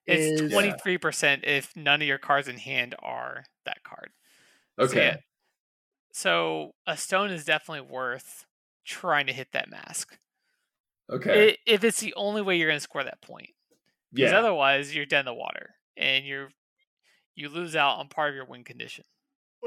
It's 0.05 0.53
twenty 0.53 0.73
three 0.81 0.97
percent 0.97 1.43
if 1.45 1.75
none 1.75 2.01
of 2.01 2.07
your 2.07 2.17
cards 2.17 2.47
in 2.47 2.57
hand 2.57 2.95
are 2.99 3.43
that 3.65 3.83
card. 3.83 4.11
Okay. 4.79 4.93
So, 4.93 4.99
yeah, 4.99 5.17
so 6.13 6.73
a 6.87 6.97
stone 6.97 7.31
is 7.31 7.45
definitely 7.45 7.89
worth 7.89 8.45
trying 8.85 9.27
to 9.27 9.33
hit 9.33 9.49
that 9.53 9.69
mask. 9.69 10.17
Okay. 11.11 11.57
If 11.65 11.83
it's 11.83 11.99
the 11.99 12.13
only 12.15 12.41
way 12.41 12.57
you're 12.57 12.69
going 12.69 12.77
to 12.77 12.83
score 12.83 13.03
that 13.03 13.21
point. 13.21 13.49
Because 14.13 14.31
yeah. 14.31 14.39
otherwise, 14.39 14.93
you're 14.93 15.05
dead 15.05 15.21
in 15.21 15.25
the 15.25 15.33
water 15.33 15.71
and 15.97 16.25
you're 16.25 16.49
you 17.35 17.49
lose 17.49 17.75
out 17.75 17.97
on 17.99 18.09
part 18.09 18.29
of 18.29 18.35
your 18.35 18.45
win 18.45 18.63
condition. 18.63 19.05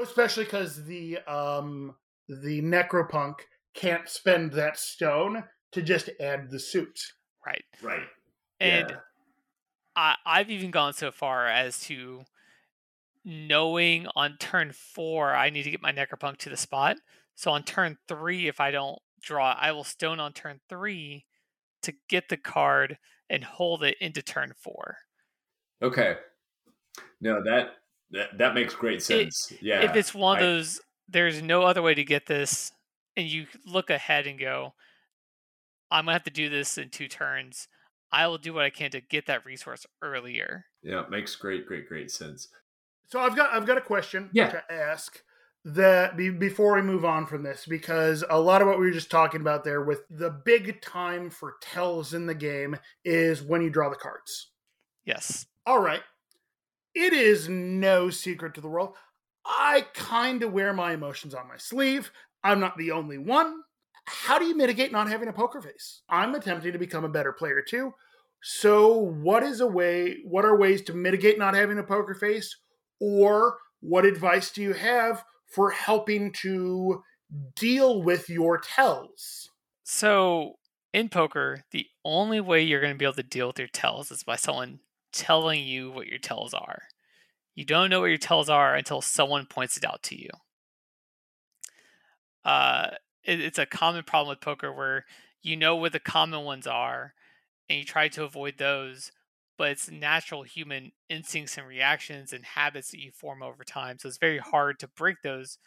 Especially 0.01 0.43
because 0.43 0.85
the 0.85 1.17
um 1.27 1.95
the 2.27 2.61
necropunk 2.61 3.35
can't 3.73 4.07
spend 4.07 4.51
that 4.53 4.77
stone 4.77 5.43
to 5.71 5.81
just 5.81 6.09
add 6.19 6.49
the 6.49 6.59
suit. 6.59 6.99
Right. 7.45 7.63
Right. 7.81 8.07
And 8.59 8.89
yeah. 8.89 8.97
I 9.95 10.15
I've 10.25 10.51
even 10.51 10.71
gone 10.71 10.93
so 10.93 11.11
far 11.11 11.47
as 11.47 11.79
to 11.81 12.23
knowing 13.25 14.07
on 14.15 14.37
turn 14.37 14.71
four 14.71 15.33
I 15.33 15.49
need 15.49 15.63
to 15.63 15.71
get 15.71 15.81
my 15.81 15.91
Necropunk 15.91 16.37
to 16.37 16.49
the 16.49 16.57
spot. 16.57 16.97
So 17.33 17.51
on 17.51 17.63
turn 17.63 17.97
three, 18.07 18.47
if 18.47 18.59
I 18.59 18.71
don't 18.71 18.99
draw, 19.21 19.53
I 19.59 19.71
will 19.71 19.83
stone 19.83 20.19
on 20.19 20.31
turn 20.31 20.61
three 20.69 21.25
to 21.81 21.93
get 22.07 22.29
the 22.29 22.37
card 22.37 22.97
and 23.29 23.43
hold 23.43 23.83
it 23.83 23.97
into 23.99 24.21
turn 24.21 24.53
four. 24.55 24.97
Okay. 25.81 26.15
No, 27.19 27.43
that 27.43 27.71
that, 28.11 28.37
that 28.37 28.53
makes 28.53 28.75
great 28.75 29.01
sense. 29.01 29.51
It, 29.51 29.59
yeah. 29.61 29.81
If 29.81 29.95
it's 29.95 30.13
one 30.13 30.37
of 30.37 30.43
I, 30.43 30.45
those, 30.45 30.79
there's 31.09 31.41
no 31.41 31.63
other 31.63 31.81
way 31.81 31.95
to 31.95 32.03
get 32.03 32.27
this, 32.27 32.71
and 33.17 33.27
you 33.27 33.47
look 33.65 33.89
ahead 33.89 34.27
and 34.27 34.39
go, 34.39 34.73
I'm 35.91 36.05
gonna 36.05 36.13
have 36.13 36.23
to 36.25 36.31
do 36.31 36.49
this 36.49 36.77
in 36.77 36.89
two 36.89 37.07
turns. 37.07 37.67
I 38.11 38.27
will 38.27 38.37
do 38.37 38.53
what 38.53 38.63
I 38.63 38.69
can 38.69 38.91
to 38.91 39.01
get 39.01 39.25
that 39.25 39.45
resource 39.45 39.85
earlier. 40.01 40.65
Yeah, 40.83 41.01
it 41.01 41.09
makes 41.09 41.35
great, 41.35 41.65
great, 41.65 41.89
great 41.89 42.11
sense. 42.11 42.47
So 43.07 43.19
I've 43.19 43.35
got 43.35 43.51
I've 43.51 43.65
got 43.65 43.77
a 43.77 43.81
question 43.81 44.29
yeah. 44.33 44.49
to 44.49 44.63
ask 44.71 45.21
that 45.65 46.15
be, 46.15 46.29
before 46.29 46.75
we 46.75 46.81
move 46.81 47.03
on 47.03 47.25
from 47.25 47.41
this 47.41 47.65
because 47.65 48.23
a 48.29 48.39
lot 48.39 48.61
of 48.61 48.67
what 48.67 48.79
we 48.79 48.85
were 48.85 48.91
just 48.91 49.09
talking 49.09 49.41
about 49.41 49.63
there 49.63 49.83
with 49.83 50.01
the 50.09 50.29
big 50.29 50.79
time 50.81 51.29
for 51.29 51.55
tells 51.61 52.13
in 52.13 52.27
the 52.27 52.35
game 52.35 52.77
is 53.03 53.41
when 53.41 53.61
you 53.61 53.69
draw 53.69 53.89
the 53.89 53.95
cards. 53.95 54.51
Yes. 55.05 55.47
All 55.65 55.79
right. 55.79 56.01
It 56.93 57.13
is 57.13 57.49
no 57.49 58.09
secret 58.09 58.53
to 58.55 58.61
the 58.61 58.67
world. 58.67 58.95
I 59.45 59.85
kind 59.93 60.43
of 60.43 60.53
wear 60.53 60.71
my 60.71 60.93
emotions 60.93 61.33
on 61.33 61.47
my 61.47 61.57
sleeve. 61.57 62.11
I'm 62.43 62.59
not 62.59 62.77
the 62.77 62.91
only 62.91 63.17
one. 63.17 63.61
How 64.05 64.37
do 64.37 64.45
you 64.45 64.55
mitigate 64.55 64.91
not 64.91 65.09
having 65.09 65.27
a 65.27 65.33
poker 65.33 65.61
face? 65.61 66.01
I'm 66.09 66.35
attempting 66.35 66.73
to 66.73 66.79
become 66.79 67.03
a 67.03 67.09
better 67.09 67.33
player 67.33 67.61
too. 67.61 67.91
So, 68.41 68.93
what 68.97 69.41
is 69.41 69.61
a 69.61 69.67
way, 69.67 70.17
what 70.23 70.45
are 70.45 70.55
ways 70.55 70.83
to 70.83 70.93
mitigate 70.93 71.39
not 71.39 71.55
having 71.55 71.79
a 71.79 71.83
poker 71.83 72.13
face? 72.13 72.55
Or 72.99 73.57
what 73.81 74.05
advice 74.05 74.51
do 74.51 74.61
you 74.61 74.73
have 74.73 75.23
for 75.45 75.71
helping 75.71 76.31
to 76.41 77.03
deal 77.55 78.01
with 78.01 78.29
your 78.29 78.59
tells? 78.59 79.49
So, 79.83 80.55
in 80.93 81.09
poker, 81.09 81.63
the 81.71 81.87
only 82.03 82.39
way 82.39 82.61
you're 82.61 82.81
going 82.81 82.93
to 82.93 82.97
be 82.97 83.05
able 83.05 83.13
to 83.15 83.23
deal 83.23 83.47
with 83.47 83.59
your 83.59 83.67
tells 83.67 84.11
is 84.11 84.23
by 84.23 84.37
someone 84.37 84.79
telling 85.11 85.63
you 85.63 85.91
what 85.91 86.07
your 86.07 86.19
tells 86.19 86.53
are. 86.53 86.83
You 87.53 87.65
don't 87.65 87.89
know 87.89 88.01
what 88.01 88.07
your 88.07 88.17
tells 88.17 88.49
are 88.49 88.75
until 88.75 89.01
someone 89.01 89.45
points 89.45 89.77
it 89.77 89.85
out 89.85 90.03
to 90.03 90.21
you. 90.21 90.29
Uh, 92.43 92.91
it, 93.23 93.39
it's 93.39 93.57
a 93.57 93.65
common 93.65 94.03
problem 94.03 94.29
with 94.29 94.41
poker 94.41 94.71
where 94.71 95.05
you 95.41 95.55
know 95.55 95.75
what 95.75 95.93
the 95.93 95.99
common 95.99 96.43
ones 96.43 96.67
are 96.67 97.13
and 97.69 97.79
you 97.79 97.85
try 97.85 98.07
to 98.09 98.23
avoid 98.23 98.57
those, 98.57 99.11
but 99.57 99.71
it's 99.71 99.89
natural 99.91 100.43
human 100.43 100.91
instincts 101.09 101.57
and 101.57 101.67
reactions 101.67 102.33
and 102.33 102.45
habits 102.45 102.91
that 102.91 103.01
you 103.01 103.11
form 103.11 103.43
over 103.43 103.63
time. 103.63 103.99
So 103.99 104.07
it's 104.09 104.17
very 104.17 104.39
hard 104.39 104.79
to 104.79 104.87
break 104.89 105.17
those 105.23 105.57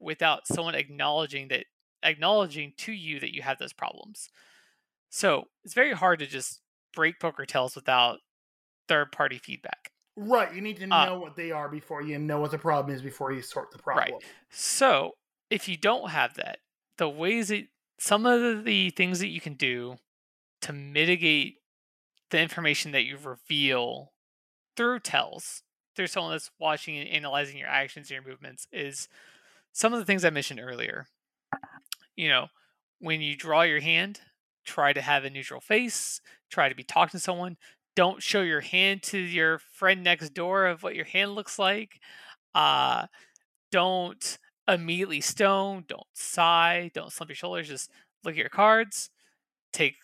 without 0.00 0.46
someone 0.48 0.74
acknowledging 0.74 1.48
that 1.48 1.66
acknowledging 2.02 2.74
to 2.78 2.92
you 2.92 3.20
that 3.20 3.34
you 3.34 3.42
have 3.42 3.58
those 3.58 3.72
problems. 3.74 4.30
So 5.10 5.46
it's 5.64 5.74
very 5.74 5.92
hard 5.92 6.20
to 6.20 6.26
just 6.26 6.62
break 6.94 7.20
poker 7.20 7.46
tells 7.46 7.74
without 7.76 8.20
third 8.88 9.12
party 9.12 9.38
feedback. 9.38 9.92
Right. 10.16 10.54
You 10.54 10.60
need 10.60 10.76
to 10.78 10.86
know 10.86 11.18
Uh, 11.18 11.18
what 11.18 11.34
they 11.36 11.50
are 11.50 11.68
before 11.68 12.02
you 12.02 12.18
know 12.18 12.38
what 12.40 12.50
the 12.52 12.58
problem 12.58 12.94
is 12.94 13.02
before 13.02 13.32
you 13.32 13.42
sort 13.42 13.70
the 13.72 13.78
problem. 13.78 14.20
Right. 14.20 14.22
So 14.50 15.12
if 15.50 15.68
you 15.68 15.76
don't 15.76 16.10
have 16.10 16.34
that, 16.34 16.58
the 16.98 17.08
ways 17.08 17.48
that 17.48 17.66
some 17.98 18.26
of 18.26 18.64
the 18.64 18.90
things 18.90 19.18
that 19.20 19.28
you 19.28 19.40
can 19.40 19.54
do 19.54 19.96
to 20.62 20.74
mitigate 20.74 21.59
the 22.30 22.40
information 22.40 22.92
that 22.92 23.04
you 23.04 23.16
reveal 23.22 24.12
through 24.76 25.00
tells, 25.00 25.62
through 25.96 26.06
someone 26.06 26.32
that's 26.32 26.50
watching 26.58 26.96
and 26.96 27.08
analyzing 27.08 27.58
your 27.58 27.68
actions 27.68 28.10
and 28.10 28.22
your 28.22 28.30
movements, 28.30 28.66
is 28.72 29.08
some 29.72 29.92
of 29.92 29.98
the 29.98 30.04
things 30.04 30.24
I 30.24 30.30
mentioned 30.30 30.60
earlier. 30.60 31.06
You 32.16 32.28
know, 32.28 32.46
when 32.98 33.20
you 33.20 33.36
draw 33.36 33.62
your 33.62 33.80
hand, 33.80 34.20
try 34.64 34.92
to 34.92 35.00
have 35.00 35.24
a 35.24 35.30
neutral 35.30 35.60
face, 35.60 36.20
try 36.50 36.68
to 36.68 36.74
be 36.74 36.84
talking 36.84 37.18
to 37.18 37.18
someone. 37.18 37.56
Don't 37.96 38.22
show 38.22 38.42
your 38.42 38.60
hand 38.60 39.02
to 39.04 39.18
your 39.18 39.58
friend 39.58 40.04
next 40.04 40.32
door 40.34 40.66
of 40.66 40.82
what 40.82 40.94
your 40.94 41.04
hand 41.04 41.34
looks 41.34 41.58
like. 41.58 42.00
Uh, 42.54 43.06
don't 43.72 44.38
immediately 44.68 45.20
stone, 45.20 45.84
don't 45.88 46.06
sigh, 46.14 46.90
don't 46.94 47.12
slump 47.12 47.30
your 47.30 47.36
shoulders, 47.36 47.68
just 47.68 47.90
look 48.24 48.32
at 48.32 48.38
your 48.38 48.48
cards, 48.48 49.10
take 49.72 49.96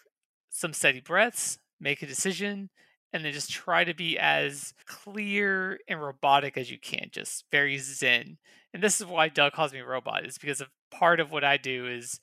some 0.50 0.72
steady 0.72 1.00
breaths, 1.00 1.58
make 1.80 2.02
a 2.02 2.06
decision, 2.06 2.70
and 3.12 3.24
then 3.24 3.32
just 3.32 3.50
try 3.50 3.84
to 3.84 3.94
be 3.94 4.18
as 4.18 4.74
clear 4.86 5.78
and 5.88 6.02
robotic 6.02 6.56
as 6.56 6.70
you 6.70 6.78
can, 6.78 7.08
just 7.10 7.44
very 7.50 7.78
zen. 7.78 8.38
And 8.74 8.82
this 8.82 9.00
is 9.00 9.06
why 9.06 9.28
Doug 9.28 9.52
calls 9.52 9.72
me 9.72 9.80
robot, 9.80 10.26
is 10.26 10.38
because 10.38 10.60
of 10.60 10.68
part 10.90 11.20
of 11.20 11.30
what 11.32 11.44
I 11.44 11.56
do 11.56 11.86
is 11.86 12.20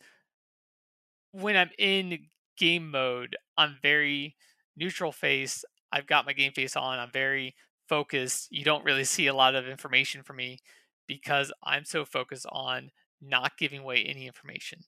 when 1.32 1.58
I'm 1.58 1.72
in 1.78 2.28
game 2.58 2.92
mode, 2.92 3.36
I'm 3.58 3.78
very 3.82 4.36
neutral 4.78 5.12
face. 5.12 5.66
I've 5.92 6.08
got 6.08 6.26
my 6.26 6.34
game 6.34 6.52
face 6.54 6.76
on. 6.76 7.00
I'm 7.00 7.12
very 7.12 7.56
focused. 7.90 8.48
You 8.52 8.64
don't 8.64 8.86
really 8.86 9.04
see 9.04 9.28
a 9.28 9.34
lot 9.34 9.56
of 9.56 9.68
information 9.68 10.24
from 10.24 10.38
me 10.38 10.60
because 11.08 11.52
I'm 11.64 11.86
so 11.86 12.06
focused 12.06 12.46
on 12.50 12.92
not 13.22 13.58
giving 13.58 13.82
away 13.82 14.04
any 14.04 14.28
information. 14.28 14.80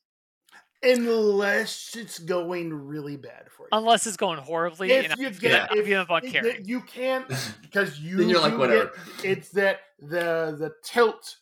Unless 0.85 1.95
it's 1.95 2.19
going 2.19 2.73
really 2.73 3.17
bad 3.17 3.49
for 3.49 3.63
you. 3.63 3.69
Unless 3.71 4.07
it's 4.07 4.17
going 4.17 4.39
horribly 4.39 4.91
if 4.91 5.11
and 5.11 5.19
you 5.19 5.27
I'm 5.27 5.33
get 5.33 5.51
gonna, 5.51 5.67
if, 5.71 5.85
giving 5.85 5.93
up 5.93 6.09
on 6.11 6.21
if 6.23 6.67
you 6.67 6.81
can't 6.81 7.27
because 7.61 7.99
you 7.99 8.17
Then 8.17 8.29
you're 8.29 8.41
like, 8.41 8.53
do 8.53 8.59
whatever. 8.59 8.91
get- 9.21 9.25
it's 9.25 9.49
that 9.49 9.79
the 9.99 10.55
the 10.57 10.73
tilt 10.83 11.37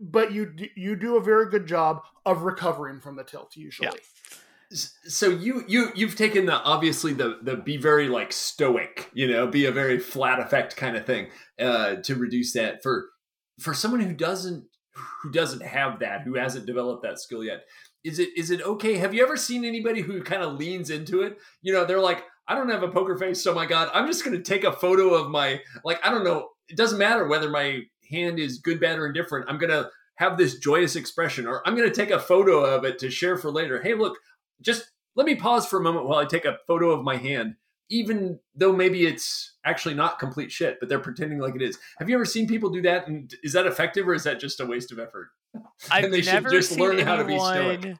but 0.00 0.32
you 0.32 0.54
you 0.76 0.96
do 0.96 1.16
a 1.16 1.20
very 1.22 1.50
good 1.50 1.66
job 1.66 2.02
of 2.24 2.42
recovering 2.42 3.00
from 3.00 3.16
the 3.16 3.24
tilt 3.24 3.54
usually 3.56 3.90
S- 4.72 4.94
so 5.04 5.28
you 5.28 5.62
you 5.68 5.90
you've 5.94 6.16
taken 6.16 6.46
the 6.46 6.54
obviously 6.54 7.12
the 7.12 7.38
the 7.42 7.56
be 7.56 7.76
very 7.76 8.08
like 8.08 8.32
stoic 8.32 9.10
you 9.12 9.28
know 9.28 9.46
be 9.46 9.66
a 9.66 9.72
very 9.72 9.98
flat 9.98 10.40
effect 10.40 10.76
kind 10.76 10.96
of 10.96 11.04
thing 11.04 11.28
uh 11.58 11.96
to 11.96 12.14
reduce 12.14 12.54
that 12.54 12.82
for 12.82 13.10
for 13.58 13.74
someone 13.74 14.00
who 14.00 14.14
doesn't 14.14 14.64
who 15.22 15.30
doesn't 15.30 15.62
have 15.62 15.98
that 15.98 16.22
who 16.22 16.34
hasn't 16.36 16.64
developed 16.66 17.02
that 17.02 17.18
skill 17.20 17.44
yet 17.44 17.64
is 18.04 18.18
it 18.18 18.30
is 18.36 18.50
it 18.50 18.62
okay? 18.62 18.96
Have 18.96 19.14
you 19.14 19.22
ever 19.22 19.36
seen 19.36 19.64
anybody 19.64 20.00
who 20.00 20.22
kind 20.22 20.42
of 20.42 20.54
leans 20.54 20.90
into 20.90 21.22
it? 21.22 21.38
You 21.62 21.72
know 21.72 21.84
they're 21.84 22.00
like 22.00 22.24
i 22.48 22.54
don't 22.54 22.70
have 22.70 22.82
a 22.82 22.88
poker 22.88 23.16
face 23.16 23.42
so 23.42 23.54
my 23.54 23.64
god 23.64 23.88
i'm 23.94 24.06
just 24.06 24.24
to 24.24 24.42
take 24.42 24.64
a 24.64 24.72
photo 24.72 25.14
of 25.14 25.30
my 25.30 25.60
like 25.84 26.04
i 26.04 26.10
don't 26.10 26.24
know 26.24 26.48
it 26.68 26.76
doesn't 26.76 26.98
matter 26.98 27.28
whether 27.28 27.48
my 27.48 27.80
hand 28.10 28.38
is 28.40 28.58
good 28.58 28.80
bad 28.80 28.98
or 28.98 29.06
indifferent 29.06 29.46
i'm 29.48 29.58
to 29.58 29.88
have 30.16 30.36
this 30.36 30.58
joyous 30.58 30.96
expression 30.96 31.46
or 31.46 31.66
i'm 31.66 31.76
to 31.76 31.90
take 31.90 32.10
a 32.10 32.18
photo 32.18 32.64
of 32.64 32.84
it 32.84 32.98
to 32.98 33.10
share 33.10 33.36
for 33.36 33.50
later. 33.50 33.80
Hey 33.80 33.94
look 33.94 34.16
just 34.60 34.90
let 35.16 35.26
me 35.26 35.34
pause 35.34 35.66
for 35.66 35.78
a 35.78 35.82
moment 35.82 36.06
while 36.06 36.18
I 36.18 36.24
take 36.24 36.44
a 36.44 36.58
photo 36.66 36.90
of 36.90 37.04
my 37.04 37.16
hand, 37.16 37.56
even 37.90 38.38
though 38.54 38.72
maybe 38.72 39.06
it's 39.06 39.56
actually 39.64 39.94
not 39.94 40.18
complete 40.18 40.50
shit, 40.50 40.78
but 40.80 40.88
they're 40.88 40.98
pretending 40.98 41.38
like 41.38 41.54
it 41.54 41.62
is. 41.62 41.78
Have 41.98 42.08
you 42.08 42.14
ever 42.14 42.24
seen 42.24 42.46
people 42.46 42.70
do 42.70 42.80
that? 42.82 43.06
And 43.08 43.32
is 43.42 43.52
that 43.52 43.66
effective 43.66 44.08
or 44.08 44.14
is 44.14 44.24
that 44.24 44.40
just 44.40 44.60
a 44.60 44.66
waste 44.66 44.92
of 44.92 44.98
effort? 44.98 45.30
I've 45.90 46.04
and 46.04 46.14
they 46.14 46.22
should 46.22 46.34
never 46.34 46.50
just 46.50 46.70
seen 46.70 46.78
learn 46.78 46.98
how 47.00 47.16
to 47.16 47.24
be 47.24 47.38
stoic. 47.38 47.78
anyone 47.80 47.98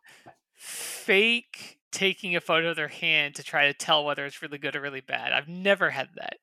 fake 0.54 1.78
taking 1.90 2.36
a 2.36 2.40
photo 2.40 2.70
of 2.70 2.76
their 2.76 2.88
hand 2.88 3.34
to 3.34 3.42
try 3.42 3.66
to 3.66 3.74
tell 3.74 4.04
whether 4.04 4.24
it's 4.24 4.42
really 4.42 4.58
good 4.58 4.76
or 4.76 4.80
really 4.80 5.00
bad. 5.00 5.32
I've 5.32 5.48
never 5.48 5.90
had 5.90 6.08
that. 6.16 6.36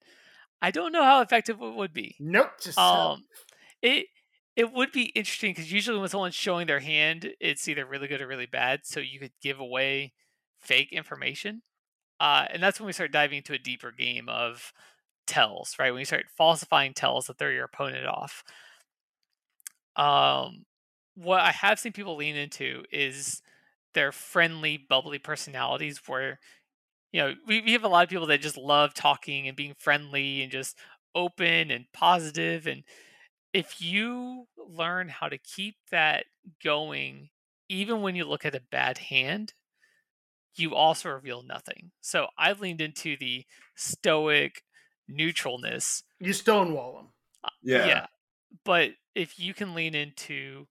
I 0.62 0.72
don't 0.72 0.92
know 0.92 1.04
how 1.04 1.22
effective 1.22 1.62
it 1.62 1.76
would 1.76 1.94
be. 1.94 2.16
nope 2.20 2.52
just 2.62 2.78
Um, 2.78 3.26
it 3.82 4.08
it 4.56 4.74
would 4.74 4.92
be 4.92 5.04
interesting 5.16 5.52
because 5.52 5.72
usually 5.72 6.00
when 6.00 6.10
someone's 6.10 6.34
showing 6.34 6.66
their 6.66 6.80
hand, 6.80 7.32
it's 7.40 7.68
either 7.68 7.86
really 7.86 8.08
good 8.08 8.22
or 8.22 8.28
really 8.28 8.48
bad. 8.48 8.82
So 8.84 9.00
you 9.00 9.20
could 9.20 9.34
give 9.42 9.60
away 9.60 10.14
fake 10.58 10.92
information, 10.92 11.62
uh, 12.20 12.46
and 12.50 12.62
that's 12.62 12.80
when 12.80 12.88
we 12.88 12.94
start 12.94 13.12
diving 13.12 13.38
into 13.38 13.54
a 13.54 13.60
deeper 13.60 13.92
game 13.92 14.30
of 14.30 14.74
tells. 15.28 15.76
Right 15.80 15.92
when 15.92 16.00
you 16.00 16.06
start 16.06 16.26
falsifying 16.36 16.94
tells 16.94 17.28
that 17.28 17.38
they're 17.38 17.52
your 17.52 17.66
opponent 17.66 18.06
off. 18.08 18.44
Um, 19.96 20.66
what 21.16 21.42
I 21.42 21.52
have 21.52 21.80
seen 21.80 21.94
people 21.94 22.16
lean 22.16 22.36
into 22.36 22.84
is 22.92 23.42
their 23.94 24.12
friendly, 24.12 24.78
bubbly 24.78 25.20
personalities, 25.20 26.02
where 26.08 26.40
you 27.12 27.22
know 27.22 27.34
we, 27.48 27.62
we 27.62 27.74
have 27.74 27.84
a 27.84 27.88
lot 27.88 28.04
of 28.04 28.10
people 28.10 28.28
that 28.28 28.42
just 28.42 28.58
love 28.58 28.94
talking 28.94 29.48
and 29.48 29.58
being 29.58 29.76
friendly 29.78 30.42
and 30.44 30.52
just 30.52 30.78
open 31.16 31.72
and 31.72 31.86
positive 31.94 32.68
and 32.68 32.84
if 33.54 33.82
you 33.82 34.46
learn 34.58 35.10
how 35.10 35.28
to 35.28 35.38
keep 35.38 35.76
that 35.90 36.26
going 36.64 37.30
even 37.70 38.02
when 38.02 38.16
you 38.16 38.26
look 38.26 38.46
at 38.46 38.56
a 38.56 38.62
bad 38.72 38.98
hand 38.98 39.54
you 40.60 40.76
also 40.76 41.10
reveal 41.10 41.44
nothing 41.44 41.92
so 42.02 42.28
i've 42.38 42.60
leaned 42.62 42.82
into 42.82 43.18
the 43.18 43.46
stoic 43.76 44.64
neutralness 45.10 46.04
you 46.20 46.34
stonewall 46.34 46.96
them 46.98 47.08
uh, 47.44 47.50
Yeah. 47.62 47.86
Yeah. 47.88 48.06
but 48.66 48.92
if 49.16 49.40
you 49.40 49.54
can 49.54 49.74
lean 49.74 49.96
into 49.96 50.68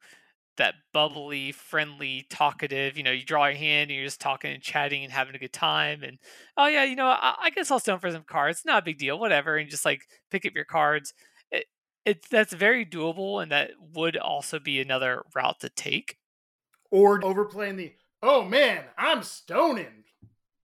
that 0.57 0.75
bubbly, 0.93 1.53
friendly, 1.53 2.27
talkative, 2.31 2.97
you 2.97 3.03
know, 3.03 3.11
you 3.13 3.25
draw 3.25 3.47
your 3.47 3.57
hand 3.57 3.91
and 3.91 3.97
you're 3.97 4.07
just 4.07 4.21
talking 4.21 4.53
and 4.53 4.63
chatting 4.63 5.05
and 5.05 5.13
having 5.13 5.35
a 5.35 5.39
good 5.39 5.53
time. 5.53 6.03
And 6.03 6.19
oh 6.57 6.67
yeah, 6.67 6.85
you 6.85 6.97
know, 6.97 7.07
I, 7.09 7.35
I 7.41 7.51
guess 7.51 7.71
I'll 7.71 7.79
stone 7.81 8.01
for 8.01 8.11
some 8.11 8.25
cards. 8.25 8.63
Not 8.65 8.83
a 8.83 8.85
big 8.85 8.99
deal, 8.99 9.19
whatever. 9.19 9.57
And 9.57 9.69
just 9.71 9.85
like 9.85 10.03
pick 10.31 10.47
up 10.47 10.55
your 10.55 10.65
cards. 10.65 11.13
It, 11.51 11.67
it 12.07 12.27
that's 12.31 12.53
very 12.55 12.87
doable, 12.87 13.43
and 13.43 13.53
that 13.53 13.73
would 13.95 14.17
also 14.17 14.59
be 14.59 14.81
another 14.81 15.25
route 15.35 15.61
to 15.61 15.69
take. 15.71 16.17
or 16.91 17.25
overplaying 17.25 17.77
the 17.77 17.95
oh 18.23 18.45
man 18.45 18.85
i'm 18.97 19.23
stoning 19.23 20.05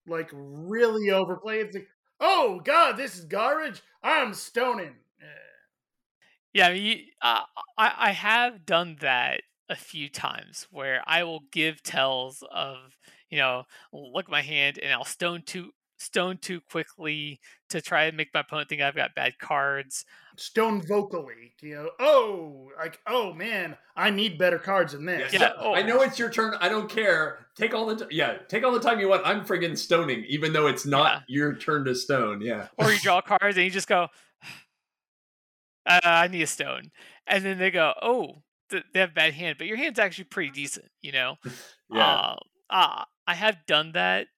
like 0.06 0.30
really 0.32 1.10
overplayed. 1.10 1.66
it's 1.66 1.74
like 1.74 1.88
oh 2.20 2.60
god 2.64 2.96
this 2.96 3.16
is 3.16 3.24
garbage 3.24 3.82
i'm 4.02 4.34
stoning 4.34 4.94
Eh. 5.20 5.26
Yeah, 6.52 6.68
I 6.68 6.72
mean, 6.74 6.82
you, 6.82 6.96
uh, 7.22 7.40
I 7.78 7.92
I 7.98 8.10
have 8.10 8.66
done 8.66 8.96
that 9.00 9.42
a 9.68 9.76
few 9.76 10.08
times 10.08 10.66
where 10.70 11.02
I 11.06 11.24
will 11.24 11.44
give 11.50 11.82
tells 11.82 12.42
of 12.52 12.76
you 13.30 13.38
know 13.38 13.64
look 13.92 14.26
at 14.26 14.30
my 14.30 14.42
hand 14.42 14.78
and 14.78 14.92
I'll 14.92 15.04
stone 15.04 15.42
too 15.46 15.70
stone 15.98 16.36
too 16.38 16.60
quickly 16.70 17.40
to 17.70 17.80
try 17.80 18.04
and 18.04 18.16
make 18.16 18.34
my 18.34 18.40
opponent 18.40 18.68
think 18.68 18.82
I've 18.82 18.96
got 18.96 19.14
bad 19.14 19.38
cards. 19.38 20.04
Stone 20.42 20.82
vocally 20.84 21.52
you 21.60 21.74
know 21.74 21.88
oh 22.00 22.68
like 22.76 22.98
oh 23.06 23.32
man 23.32 23.76
i 23.96 24.10
need 24.10 24.36
better 24.38 24.58
cards 24.58 24.92
than 24.92 25.04
this 25.06 25.32
Yeah, 25.32 25.38
so- 25.38 25.54
oh. 25.58 25.74
I 25.74 25.82
know 25.82 26.02
it's 26.02 26.18
your 26.18 26.30
turn. 26.30 26.54
I 26.60 26.68
don't 26.68 26.88
care. 26.90 27.46
Take 27.54 27.74
all 27.74 27.86
the 27.86 28.06
t- 28.06 28.16
yeah. 28.16 28.38
Take 28.48 28.64
all 28.64 28.72
the 28.72 28.80
time 28.80 28.98
you 28.98 29.08
want. 29.08 29.22
I'm 29.26 29.44
friggin' 29.44 29.76
stoning, 29.78 30.24
even 30.26 30.52
though 30.52 30.66
it's 30.66 30.86
not 30.86 31.22
your 31.28 31.54
turn 31.54 31.84
to 31.84 31.94
stone. 31.94 32.40
Yeah. 32.40 32.68
Or 32.78 32.90
you 32.90 32.98
draw 32.98 33.20
cards 33.20 33.56
and 33.56 33.64
you 33.64 33.70
just 33.70 33.86
go, 33.88 34.08
uh, 35.86 36.00
I 36.02 36.28
need 36.28 36.42
a 36.42 36.46
stone, 36.46 36.90
and 37.26 37.44
then 37.44 37.58
they 37.58 37.70
go, 37.70 37.92
oh, 38.00 38.42
th- 38.70 38.84
they 38.94 39.00
have 39.00 39.14
bad 39.14 39.34
hand, 39.34 39.56
but 39.58 39.66
your 39.66 39.76
hand's 39.76 39.98
actually 39.98 40.24
pretty 40.24 40.50
decent, 40.50 40.86
you 41.00 41.12
know. 41.12 41.36
Yeah. 41.94 42.06
Uh, 42.06 42.36
uh, 42.70 43.04
I 43.26 43.34
have 43.34 43.66
done 43.66 43.92
that. 43.92 44.28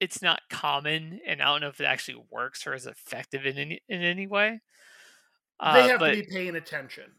It's 0.00 0.22
not 0.22 0.40
common, 0.48 1.20
and 1.26 1.42
I 1.42 1.44
don't 1.44 1.60
know 1.60 1.68
if 1.68 1.78
it 1.78 1.84
actually 1.84 2.24
works 2.30 2.66
or 2.66 2.72
is 2.72 2.86
effective 2.86 3.44
in 3.44 3.58
any 3.58 3.82
in 3.86 4.00
any 4.00 4.26
way. 4.26 4.62
Uh, 5.60 5.74
they 5.74 5.88
have 5.88 6.00
but 6.00 6.10
to 6.12 6.12
be 6.12 6.22
paying 6.22 6.56
attention 6.56 7.12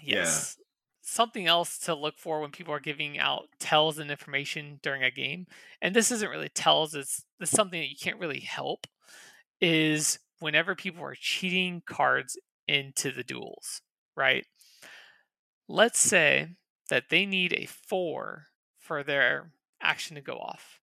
Yeah. 0.00 0.16
yes, 0.16 0.56
something 1.02 1.46
else 1.46 1.78
to 1.80 1.94
look 1.94 2.18
for 2.18 2.40
when 2.40 2.50
people 2.50 2.74
are 2.74 2.80
giving 2.80 3.18
out 3.18 3.48
tells 3.58 3.98
and 3.98 4.10
information 4.10 4.80
during 4.82 5.02
a 5.02 5.10
game, 5.10 5.46
and 5.82 5.94
this 5.94 6.10
isn't 6.10 6.30
really 6.30 6.48
tells. 6.48 6.94
It's, 6.94 7.24
it's 7.40 7.50
something 7.50 7.80
that 7.80 7.90
you 7.90 7.96
can't 8.00 8.18
really 8.20 8.40
help. 8.40 8.86
Is 9.60 10.18
whenever 10.40 10.74
people 10.74 11.04
are 11.04 11.16
cheating 11.18 11.82
cards 11.86 12.38
into 12.68 13.10
the 13.12 13.24
duels, 13.24 13.82
right? 14.16 14.46
Let's 15.68 15.98
say 15.98 16.56
that 16.88 17.08
they 17.10 17.26
need 17.26 17.52
a 17.52 17.66
four 17.66 18.48
for 18.78 19.02
their 19.02 19.52
action 19.80 20.14
to 20.16 20.22
go 20.22 20.38
off. 20.38 20.80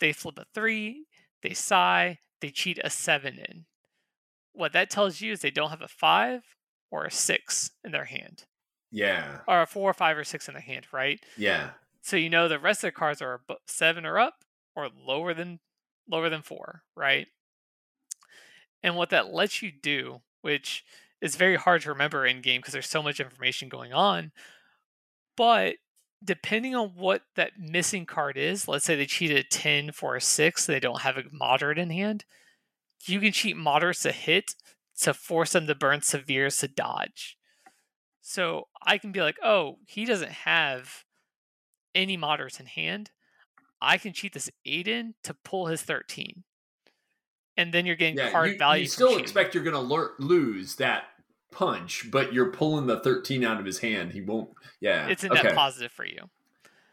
They 0.00 0.12
flip 0.12 0.38
a 0.38 0.46
three, 0.54 1.06
they 1.42 1.54
sigh, 1.54 2.20
they 2.40 2.50
cheat 2.50 2.78
a 2.82 2.90
seven 2.90 3.38
in. 3.38 3.66
What 4.58 4.72
that 4.72 4.90
tells 4.90 5.20
you 5.20 5.32
is 5.32 5.40
they 5.40 5.52
don't 5.52 5.70
have 5.70 5.82
a 5.82 5.88
five 5.88 6.42
or 6.90 7.04
a 7.04 7.10
six 7.12 7.70
in 7.84 7.92
their 7.92 8.06
hand. 8.06 8.42
Yeah. 8.90 9.38
or 9.46 9.62
a 9.62 9.66
four, 9.66 9.90
or 9.90 9.94
five, 9.94 10.16
or 10.16 10.24
six 10.24 10.48
in 10.48 10.54
their 10.54 10.62
hand, 10.62 10.86
right? 10.92 11.20
Yeah. 11.36 11.70
So 12.02 12.16
you 12.16 12.28
know 12.28 12.48
the 12.48 12.58
rest 12.58 12.82
of 12.82 12.88
the 12.88 12.92
cards 12.92 13.22
are 13.22 13.40
seven 13.66 14.04
or 14.04 14.18
up 14.18 14.34
or 14.74 14.88
lower 15.06 15.32
than 15.32 15.60
lower 16.10 16.28
than 16.28 16.42
four, 16.42 16.82
right? 16.96 17.28
And 18.82 18.96
what 18.96 19.10
that 19.10 19.32
lets 19.32 19.62
you 19.62 19.70
do, 19.70 20.22
which 20.42 20.84
is 21.20 21.36
very 21.36 21.56
hard 21.56 21.82
to 21.82 21.90
remember 21.90 22.26
in 22.26 22.40
game 22.40 22.60
because 22.60 22.72
there's 22.72 22.88
so 22.88 23.02
much 23.02 23.20
information 23.20 23.68
going 23.68 23.92
on, 23.92 24.32
but 25.36 25.76
depending 26.24 26.74
on 26.74 26.88
what 26.96 27.22
that 27.36 27.52
missing 27.58 28.06
card 28.06 28.36
is, 28.36 28.66
let's 28.66 28.84
say 28.84 28.96
they 28.96 29.06
cheated 29.06 29.36
a 29.36 29.42
10 29.44 29.92
for 29.92 30.16
a 30.16 30.20
6, 30.20 30.66
they 30.66 30.80
don't 30.80 31.02
have 31.02 31.16
a 31.16 31.24
moderate 31.30 31.78
in 31.78 31.90
hand, 31.90 32.24
you 33.04 33.20
can 33.20 33.32
cheat 33.32 33.56
moderates 33.56 34.02
to 34.02 34.12
hit 34.12 34.54
to 35.00 35.14
force 35.14 35.52
them 35.52 35.66
to 35.66 35.74
burn 35.74 36.02
severes 36.02 36.58
to 36.58 36.68
dodge. 36.68 37.36
So 38.20 38.68
I 38.84 38.98
can 38.98 39.12
be 39.12 39.20
like, 39.20 39.36
oh, 39.42 39.78
he 39.86 40.04
doesn't 40.04 40.32
have 40.32 41.04
any 41.94 42.16
moderates 42.16 42.60
in 42.60 42.66
hand. 42.66 43.10
I 43.80 43.96
can 43.96 44.12
cheat 44.12 44.34
this 44.34 44.50
Aiden 44.66 45.14
to 45.22 45.34
pull 45.34 45.66
his 45.66 45.82
13. 45.82 46.44
And 47.56 47.72
then 47.72 47.86
you're 47.86 47.96
getting 47.96 48.16
Yeah. 48.16 48.30
card 48.30 48.50
you, 48.50 48.58
value. 48.58 48.82
you 48.82 48.88
still 48.88 49.16
expect 49.16 49.54
you're 49.54 49.64
going 49.64 49.74
to 49.74 50.12
lose 50.18 50.76
that 50.76 51.04
punch, 51.50 52.10
but 52.10 52.32
you're 52.32 52.52
pulling 52.52 52.86
the 52.86 53.00
13 53.00 53.44
out 53.44 53.58
of 53.58 53.66
his 53.66 53.78
hand. 53.78 54.12
He 54.12 54.20
won't. 54.20 54.50
Yeah. 54.80 55.08
it's 55.08 55.24
a 55.24 55.28
net 55.28 55.46
okay. 55.46 55.54
positive 55.54 55.90
for 55.90 56.04
you. 56.04 56.28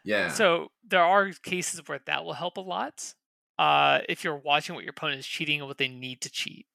Yeah. 0.04 0.30
So 0.32 0.72
there 0.88 1.04
are 1.04 1.32
cases 1.32 1.82
where 1.86 2.00
that 2.06 2.24
will 2.24 2.34
help 2.34 2.58
a 2.58 2.62
lot. 2.62 3.14
Uh, 3.58 4.00
if 4.10 4.24
you're 4.24 4.38
watching 4.38 4.76
what 4.76 4.84
your 4.84 4.92
opponent 4.92 5.20
is 5.20 5.28
cheating 5.28 5.60
and 5.60 5.68
what 5.68 5.78
they 5.78 5.88
need 5.88 6.22
to 6.22 6.30
cheat. 6.30 6.66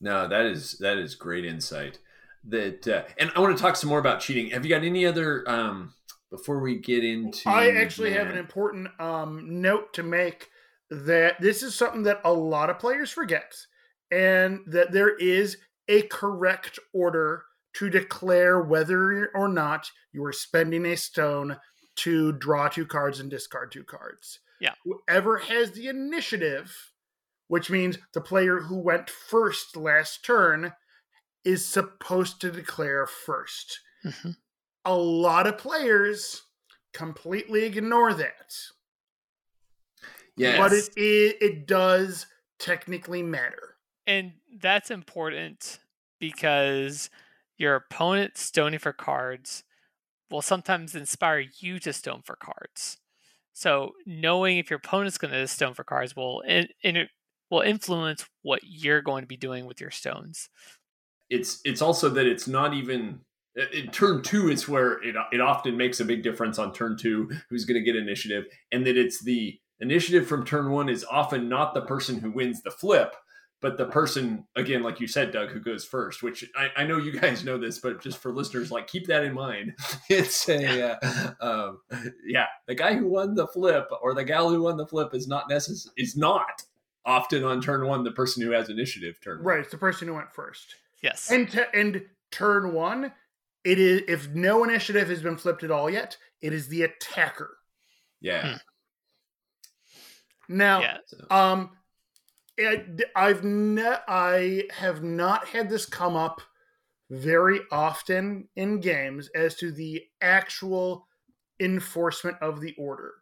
No, 0.00 0.26
that 0.26 0.46
is 0.46 0.78
that 0.80 0.96
is 0.96 1.14
great 1.14 1.44
insight. 1.44 1.98
That 2.44 2.88
uh, 2.88 3.02
and 3.18 3.30
I 3.36 3.40
want 3.40 3.56
to 3.56 3.62
talk 3.62 3.76
some 3.76 3.90
more 3.90 3.98
about 3.98 4.20
cheating. 4.20 4.50
Have 4.50 4.64
you 4.64 4.70
got 4.70 4.82
any 4.82 5.04
other 5.04 5.48
um 5.48 5.94
before 6.30 6.60
we 6.60 6.78
get 6.78 7.04
into 7.04 7.48
I 7.48 7.70
actually 7.70 8.12
have 8.12 8.28
an 8.28 8.38
important 8.38 8.88
um, 9.00 9.60
note 9.60 9.92
to 9.94 10.02
make 10.02 10.48
that 10.90 11.40
this 11.40 11.62
is 11.62 11.74
something 11.74 12.04
that 12.04 12.20
a 12.24 12.32
lot 12.32 12.70
of 12.70 12.78
players 12.78 13.10
forget, 13.10 13.54
and 14.10 14.60
that 14.66 14.92
there 14.92 15.16
is 15.16 15.58
a 15.88 16.02
correct 16.02 16.78
order 16.94 17.44
to 17.74 17.90
declare 17.90 18.60
whether 18.60 19.30
or 19.34 19.48
not 19.48 19.90
you 20.12 20.24
are 20.24 20.32
spending 20.32 20.86
a 20.86 20.96
stone 20.96 21.58
to 21.96 22.32
draw 22.32 22.68
two 22.68 22.86
cards 22.86 23.20
and 23.20 23.30
discard 23.30 23.70
two 23.70 23.84
cards. 23.84 24.40
Yeah. 24.60 24.74
Whoever 24.84 25.38
has 25.38 25.72
the 25.72 25.88
initiative, 25.88 26.92
which 27.48 27.70
means 27.70 27.98
the 28.12 28.20
player 28.20 28.60
who 28.60 28.78
went 28.78 29.10
first 29.10 29.76
last 29.76 30.24
turn, 30.24 30.74
is 31.44 31.66
supposed 31.66 32.40
to 32.42 32.50
declare 32.50 33.06
first 33.06 33.80
Mhm. 34.04 34.36
a 34.84 34.94
lot 34.94 35.46
of 35.46 35.58
players 35.58 36.42
completely 36.92 37.64
ignore 37.64 38.12
that. 38.14 38.54
Yes. 40.36 40.58
But 40.58 40.72
it, 40.72 40.90
it 40.96 41.42
it 41.42 41.66
does 41.66 42.26
technically 42.58 43.22
matter. 43.22 43.76
And 44.06 44.32
that's 44.58 44.90
important 44.90 45.78
because 46.18 47.10
your 47.56 47.74
opponent 47.74 48.36
stoning 48.38 48.78
for 48.78 48.92
cards 48.92 49.64
will 50.30 50.42
sometimes 50.42 50.94
inspire 50.94 51.44
you 51.58 51.78
to 51.80 51.92
stone 51.92 52.22
for 52.22 52.36
cards. 52.36 52.98
So 53.52 53.92
knowing 54.06 54.58
if 54.58 54.70
your 54.70 54.78
opponent's 54.78 55.18
going 55.18 55.32
to 55.32 55.46
stone 55.46 55.74
for 55.74 55.84
cards 55.84 56.16
will 56.16 56.40
in, 56.40 56.68
in, 56.82 57.08
will 57.50 57.60
influence 57.60 58.26
what 58.42 58.60
you're 58.64 59.02
going 59.02 59.22
to 59.22 59.26
be 59.28 59.36
doing 59.36 59.66
with 59.66 59.80
your 59.80 59.90
stones. 59.90 60.48
it's 61.30 61.60
it's 61.64 61.80
also 61.80 62.08
that 62.08 62.26
it's 62.26 62.48
not 62.48 62.74
even 62.74 63.20
in 63.72 63.88
turn 63.90 64.22
two 64.22 64.48
it's 64.48 64.68
where 64.68 65.02
it, 65.02 65.14
it 65.32 65.40
often 65.40 65.76
makes 65.76 66.00
a 66.00 66.04
big 66.04 66.22
difference 66.22 66.58
on 66.58 66.72
turn 66.72 66.96
two 66.96 67.30
who's 67.48 67.64
going 67.64 67.78
to 67.78 67.84
get 67.84 67.96
initiative 67.96 68.44
and 68.72 68.86
that 68.86 68.96
it's 68.96 69.22
the 69.22 69.58
initiative 69.80 70.26
from 70.26 70.44
turn 70.44 70.70
one 70.70 70.88
is 70.88 71.04
often 71.10 71.48
not 71.48 71.74
the 71.74 71.80
person 71.82 72.18
who 72.18 72.30
wins 72.30 72.62
the 72.62 72.70
flip 72.70 73.14
but 73.60 73.76
the 73.76 73.86
person 73.86 74.44
again 74.56 74.82
like 74.82 75.00
you 75.00 75.06
said 75.06 75.32
doug 75.32 75.50
who 75.50 75.60
goes 75.60 75.84
first 75.84 76.22
which 76.22 76.48
i, 76.56 76.68
I 76.76 76.84
know 76.84 76.96
you 76.96 77.12
guys 77.12 77.44
know 77.44 77.58
this 77.58 77.78
but 77.78 78.02
just 78.02 78.18
for 78.18 78.32
listeners 78.32 78.70
like 78.70 78.86
keep 78.86 79.06
that 79.06 79.24
in 79.24 79.34
mind 79.34 79.74
it's 80.08 80.48
a 80.48 80.98
uh, 81.02 81.32
um, 81.40 81.80
yeah 82.24 82.46
the 82.66 82.74
guy 82.74 82.94
who 82.94 83.08
won 83.08 83.34
the 83.34 83.46
flip 83.46 83.88
or 84.02 84.14
the 84.14 84.24
gal 84.24 84.50
who 84.50 84.62
won 84.62 84.76
the 84.76 84.86
flip 84.86 85.14
is 85.14 85.28
not 85.28 85.48
necessary 85.48 85.92
is 85.96 86.16
not 86.16 86.62
often 87.04 87.44
on 87.44 87.60
turn 87.60 87.86
one 87.86 88.04
the 88.04 88.10
person 88.10 88.42
who 88.42 88.50
has 88.50 88.68
initiative 88.68 89.20
turn 89.20 89.38
one. 89.38 89.46
Right, 89.46 89.60
it's 89.60 89.70
the 89.70 89.78
person 89.78 90.08
who 90.08 90.14
went 90.14 90.32
first. 90.32 90.76
Yes. 91.02 91.30
And 91.30 91.50
to, 91.50 91.74
and 91.74 92.04
turn 92.30 92.72
one, 92.72 93.12
it 93.64 93.78
is 93.78 94.02
if 94.08 94.28
no 94.30 94.64
initiative 94.64 95.08
has 95.08 95.22
been 95.22 95.36
flipped 95.36 95.64
at 95.64 95.70
all 95.70 95.90
yet, 95.90 96.16
it 96.40 96.52
is 96.52 96.68
the 96.68 96.82
attacker. 96.82 97.56
yeah 98.20 98.58
Now, 100.48 100.80
yeah. 100.80 100.98
Um, 101.30 101.70
I've 103.16 103.44
ne- 103.44 103.96
I 104.08 104.64
have 104.72 105.02
not 105.02 105.48
had 105.48 105.68
this 105.68 105.86
come 105.86 106.16
up 106.16 106.40
very 107.10 107.60
often 107.72 108.48
in 108.56 108.80
games 108.80 109.28
as 109.34 109.56
to 109.56 109.72
the 109.72 110.02
actual 110.20 111.06
enforcement 111.58 112.36
of 112.40 112.60
the 112.60 112.74
order, 112.78 113.14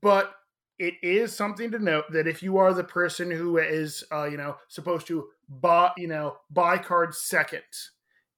but 0.00 0.34
it 0.78 0.94
is 1.02 1.34
something 1.34 1.70
to 1.70 1.78
note 1.78 2.04
that 2.10 2.26
if 2.26 2.42
you 2.42 2.58
are 2.58 2.74
the 2.74 2.84
person 2.84 3.30
who 3.30 3.58
is, 3.58 4.04
uh, 4.12 4.24
you 4.24 4.36
know, 4.36 4.56
supposed 4.68 5.06
to 5.06 5.28
buy, 5.48 5.90
you 5.96 6.08
know, 6.08 6.36
buy 6.50 6.76
cards 6.76 7.18
second, 7.18 7.62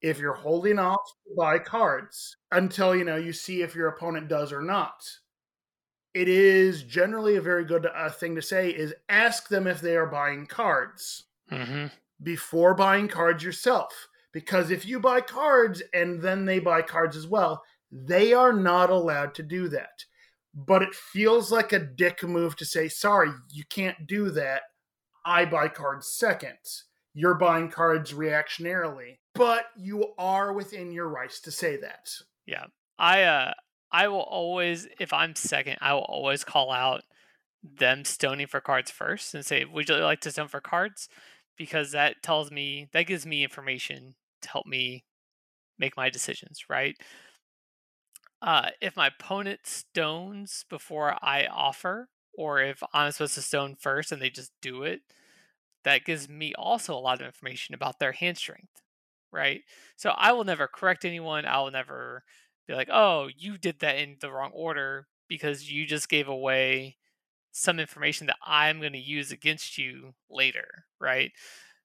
if 0.01 0.19
you're 0.19 0.35
holding 0.35 0.79
off 0.79 1.01
to 1.27 1.35
buy 1.37 1.59
cards 1.59 2.37
until 2.53 2.95
you 2.95 3.05
know 3.05 3.17
you 3.17 3.33
see 3.33 3.63
if 3.63 3.75
your 3.75 3.89
opponent 3.89 4.29
does 4.29 4.53
or 4.53 4.63
not 4.63 5.05
it 6.19 6.27
is 6.29 6.83
generally 6.83 7.37
a 7.37 7.41
very 7.41 7.65
good 7.65 7.87
uh, 7.87 8.11
thing 8.11 8.35
to 8.35 8.43
say 8.43 8.71
is 8.71 8.93
ask 9.09 9.49
them 9.49 9.69
if 9.69 9.81
they 9.81 9.97
are 9.97 10.07
buying 10.07 10.47
cards 10.47 11.25
hmm 11.49 11.87
before 12.21 12.75
buying 12.75 13.07
cards 13.07 13.45
yourself. 13.45 14.09
Because 14.33 14.73
if 14.73 14.85
you 14.85 14.99
buy 14.99 15.21
cards 15.21 15.81
and 15.95 16.21
then 16.21 16.45
they 16.45 16.59
buy 16.59 16.83
cards 16.83 17.17
as 17.17 17.29
well 17.29 17.63
they 17.91 18.33
are 18.35 18.53
not 18.53 18.91
allowed 18.91 19.35
to 19.37 19.43
do 19.43 19.69
that. 19.69 20.05
But 20.53 20.83
it 20.83 20.95
feels 20.95 21.53
like 21.53 21.73
a 21.73 21.79
dick 21.79 22.23
move 22.25 22.57
to 22.57 22.65
say 22.65 22.89
sorry 22.89 23.31
you 23.51 23.63
can't 23.71 24.07
do 24.07 24.31
that. 24.31 24.63
I 25.25 25.45
buy 25.45 25.69
cards 25.69 26.09
second. 26.17 26.59
You're 27.15 27.37
buying 27.37 27.71
cards 27.71 28.13
reactionarily. 28.13 29.19
But 29.35 29.67
you 29.77 30.15
are 30.19 30.53
within 30.53 30.91
your 30.91 31.09
rights 31.09 31.41
to 31.43 31.53
say 31.53 31.77
that. 31.77 32.11
Yeah. 32.45 32.65
I 32.99 33.23
uh 33.23 33.53
I 33.91 34.09
will 34.09 34.21
always 34.23 34.87
if 35.01 35.13
I'm 35.13 35.35
second, 35.35 35.79
I 35.81 35.95
will 35.95 36.03
always 36.03 36.45
call 36.45 36.71
out 36.73 37.03
them 37.65 38.05
stoning 38.05 38.47
for 38.49 38.61
cards 38.61 38.91
first 38.91 39.35
and 39.35 39.47
say, 39.47 39.65
Would 39.65 39.89
you 39.89 39.97
like 39.97 40.21
to 40.23 40.33
stone 40.33 40.49
for 40.49 40.61
cards? 40.61 41.09
Because 41.57 41.93
that 41.93 42.23
tells 42.23 42.51
me 42.51 42.89
that 42.93 43.05
gives 43.09 43.27
me 43.27 43.45
information 43.45 44.15
to 44.43 44.51
help 44.51 44.67
me 44.67 45.05
make 45.79 45.97
my 45.97 46.11
decisions, 46.11 46.65
right? 46.71 46.97
Uh 48.41 48.71
if 48.81 48.97
my 48.97 49.09
opponent 49.09 49.61
stones 49.67 50.65
before 50.69 51.17
I 51.23 51.47
offer, 51.47 52.09
or 52.35 52.61
if 52.61 52.83
I'm 52.93 53.11
supposed 53.13 53.35
to 53.35 53.43
stone 53.43 53.75
first 53.77 54.13
and 54.13 54.23
they 54.23 54.31
just 54.31 54.53
do 54.63 54.83
it, 54.85 55.01
that 55.85 56.05
gives 56.05 56.29
me 56.29 56.55
also 56.57 56.95
a 56.97 57.01
lot 57.01 57.21
of 57.21 57.27
information 57.27 57.75
about 57.75 57.99
their 58.01 58.13
hand 58.13 58.39
strength, 58.39 58.83
right? 59.33 59.63
So 59.97 60.11
I 60.11 60.33
will 60.33 60.45
never 60.45 60.69
correct 60.69 61.05
anyone. 61.05 61.47
I 61.47 61.61
will 61.61 61.71
never 61.73 62.25
be 62.69 62.75
like, 62.75 62.91
oh, 62.93 63.29
you 63.37 63.59
did 63.59 63.81
that 63.81 63.97
in 63.99 64.17
the 64.21 64.31
wrong 64.31 64.51
order 64.53 65.09
because 65.29 65.71
you 65.71 65.87
just 65.87 66.09
gave 66.09 66.29
away 66.29 66.97
some 67.51 67.81
information 67.81 68.27
that 68.29 68.37
I'm 68.45 68.79
going 68.81 68.93
to 68.93 68.99
use 68.99 69.33
against 69.33 69.79
you 69.79 70.15
later, 70.31 70.85
right? 71.01 71.33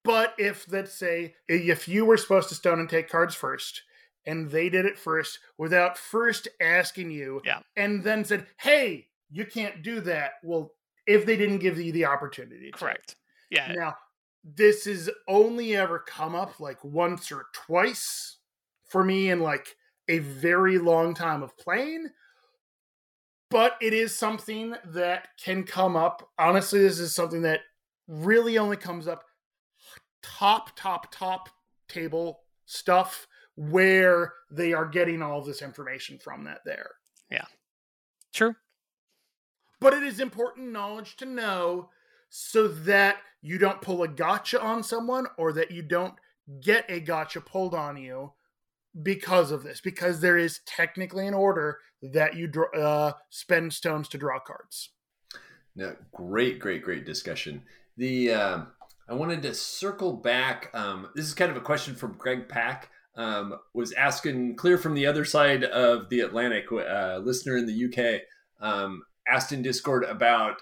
But 0.03 0.35
if 0.38 0.69
let's 0.69 0.93
say 0.93 1.35
if 1.47 1.88
you 1.88 2.05
were 2.05 2.18
supposed 2.18 2.49
to 2.49 2.55
stone 2.55 2.80
and 2.80 2.89
take 2.89 3.10
cards 3.10 3.34
first, 3.34 3.81
and 4.26 4.51
they 4.51 4.69
did 4.69 4.85
it 4.85 4.97
first 4.99 5.39
without 5.57 5.97
first 5.97 6.47
asking 6.61 7.11
you, 7.11 7.41
Yeah. 7.45 7.60
and 7.76 8.03
then 8.03 8.23
said, 8.26 8.47
"Hey, 8.60 9.07
you 9.30 9.45
can't 9.45 9.81
do 9.81 10.01
that." 10.01 10.34
Well, 10.43 10.76
if 11.07 11.26
they 11.26 11.38
didn't 11.38 11.60
give 11.60 11.80
you 11.80 11.91
the 11.93 12.05
opportunity, 12.05 12.72
to. 12.72 12.77
Correct. 12.77 13.15
Yeah. 13.49 13.72
Now, 13.73 13.97
this 14.43 14.85
has 14.85 15.10
only 15.27 15.76
ever 15.76 15.99
come 15.99 16.35
up 16.35 16.60
like 16.60 16.84
once 16.84 17.31
or 17.31 17.45
twice 17.53 18.38
for 18.89 19.03
me 19.03 19.30
and 19.30 19.41
like 19.41 19.76
a 20.07 20.19
very 20.19 20.77
long 20.77 21.13
time 21.13 21.43
of 21.43 21.57
playing. 21.57 22.09
But 23.49 23.77
it 23.81 23.93
is 23.93 24.15
something 24.15 24.75
that 24.85 25.27
can 25.43 25.63
come 25.63 25.95
up. 25.95 26.30
Honestly, 26.39 26.80
this 26.80 26.99
is 26.99 27.13
something 27.13 27.43
that 27.43 27.61
really 28.07 28.57
only 28.57 28.77
comes 28.77 29.07
up 29.07 29.23
top, 30.23 30.75
top, 30.75 31.11
top 31.11 31.49
table 31.88 32.41
stuff 32.65 33.27
where 33.55 34.34
they 34.51 34.73
are 34.73 34.88
getting 34.88 35.21
all 35.21 35.43
this 35.43 35.61
information 35.61 36.17
from 36.17 36.45
that 36.45 36.61
there. 36.65 36.91
Yeah. 37.30 37.45
True. 38.34 38.55
But 39.80 39.93
it 39.93 40.03
is 40.03 40.19
important 40.19 40.71
knowledge 40.71 41.17
to 41.17 41.25
know 41.25 41.89
so 42.30 42.67
that 42.67 43.17
you 43.41 43.59
don't 43.59 43.81
pull 43.81 44.01
a 44.01 44.07
gotcha 44.07 44.59
on 44.59 44.81
someone 44.81 45.27
or 45.38 45.53
that 45.53 45.69
you 45.69 45.84
don't 45.84 46.15
get 46.61 46.85
a 46.89 46.99
gotcha 46.99 47.41
pulled 47.41 47.75
on 47.75 47.97
you 47.97 48.34
because 49.02 49.52
of 49.52 49.64
this, 49.64 49.82
because 49.82 50.20
there 50.20 50.38
is 50.38 50.60
technically 50.65 51.28
an 51.28 51.34
order 51.34 51.80
that 52.02 52.36
you 52.36 52.48
draw, 52.48 52.68
uh, 52.76 53.14
spend 53.30 53.74
stones 53.74 54.07
to 54.10 54.18
draw 54.18 54.40
cards. 54.40 54.90
No, 55.76 55.95
great, 56.11 56.60
great, 56.60 56.84
great 56.84 57.06
discussion. 57.06 57.64
The 57.98 58.32
uh, 58.32 58.61
I 59.10 59.14
wanted 59.14 59.41
to 59.44 59.53
circle 59.53 60.14
back. 60.14 60.70
Um, 60.74 61.10
this 61.15 61.26
is 61.26 61.34
kind 61.34 61.52
of 61.52 61.57
a 61.57 61.61
question 61.61 61.95
from 61.95 62.14
Greg 62.14 62.48
Pack. 62.48 62.90
Um, 63.15 63.60
was 63.74 63.91
asking 63.94 64.56
clear 64.56 64.78
from 64.78 64.95
the 64.95 65.06
other 65.06 65.24
side 65.24 65.64
of 65.64 66.10
the 66.10 66.22
Atlantic, 66.22 66.65
uh, 66.72 67.20
listener 67.20 67.57
in 67.57 67.68
the 67.68 67.86
UK, 67.86 68.22
um, 68.60 69.03
asked 69.28 69.52
in 69.52 69.61
Discord 69.61 70.03
about 70.03 70.57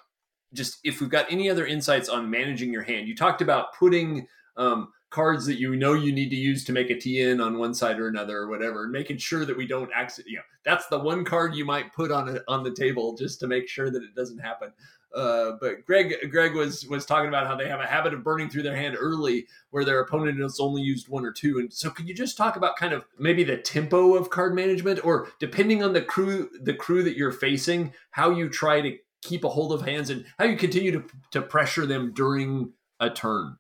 just 0.54 0.80
if 0.84 1.00
we've 1.00 1.10
got 1.10 1.32
any 1.32 1.50
other 1.50 1.66
insights 1.66 2.10
on 2.10 2.30
managing 2.30 2.74
your 2.74 2.82
hand. 2.84 3.08
You 3.08 3.16
talked 3.16 3.42
about 3.42 3.74
putting 3.74 4.28
um, 4.58 4.92
cards 5.12 5.46
that 5.46 5.60
you 5.60 5.76
know 5.76 5.94
you 5.94 6.12
need 6.12 6.30
to 6.30 6.36
use 6.36 6.64
to 6.64 6.72
make 6.72 6.90
a 6.90 6.96
TN 6.96 7.46
on 7.46 7.60
one 7.60 7.74
side 7.74 8.00
or 8.00 8.08
another 8.08 8.40
or 8.40 8.48
whatever, 8.48 8.84
and 8.84 8.92
making 8.92 9.18
sure 9.18 9.46
that 9.46 9.56
we 9.56 9.68
don't 9.68 9.92
accident. 9.94 10.32
You 10.32 10.38
know, 10.38 10.44
that's 10.66 10.88
the 10.88 10.98
one 10.98 11.24
card 11.24 11.54
you 11.54 11.66
might 11.66 11.94
put 11.94 12.12
on 12.12 12.30
a, 12.30 12.42
on 12.48 12.64
the 12.64 12.74
table 12.74 13.16
just 13.16 13.40
to 13.42 13.48
make 13.48 13.68
sure 13.70 13.92
that 13.92 14.02
it 14.02 14.16
doesn't 14.16 14.40
happen. 14.40 14.72
Uh, 15.14 15.52
but 15.60 15.86
Greg 15.86 16.16
Greg 16.32 16.56
was 16.56 16.88
was 16.88 17.06
talking 17.06 17.28
about 17.28 17.46
how 17.46 17.56
they 17.56 17.68
have 17.68 17.82
a 17.82 17.86
habit 17.86 18.14
of 18.14 18.24
burning 18.24 18.50
through 18.50 18.64
their 18.64 18.76
hand 18.76 18.96
early, 18.98 19.46
where 19.72 19.84
their 19.84 20.00
opponent 20.00 20.40
has 20.40 20.60
only 20.60 20.82
used 20.82 21.10
one 21.10 21.26
or 21.26 21.34
two. 21.34 21.60
And 21.60 21.72
so, 21.72 21.90
could 21.90 22.08
you 22.08 22.16
just 22.16 22.38
talk 22.38 22.56
about 22.56 22.78
kind 22.78 22.94
of 22.94 23.04
maybe 23.20 23.44
the 23.44 23.58
tempo 23.58 24.16
of 24.16 24.30
card 24.30 24.56
management, 24.56 25.04
or 25.04 25.28
depending 25.40 25.84
on 25.84 25.92
the 25.92 26.02
crew 26.02 26.50
the 26.62 26.74
crew 26.74 27.04
that 27.04 27.18
you're 27.18 27.34
facing, 27.34 27.94
how 28.12 28.32
you 28.32 28.48
try 28.48 28.80
to 28.80 28.98
keep 29.22 29.44
a 29.44 29.50
hold 29.50 29.74
of 29.74 29.86
hands 29.86 30.10
and 30.10 30.26
how 30.40 30.46
you 30.46 30.56
continue 30.56 30.92
to 30.94 31.04
to 31.32 31.42
pressure 31.42 31.86
them 31.86 32.14
during 32.14 32.72
a 33.02 33.10
turn? 33.10 33.58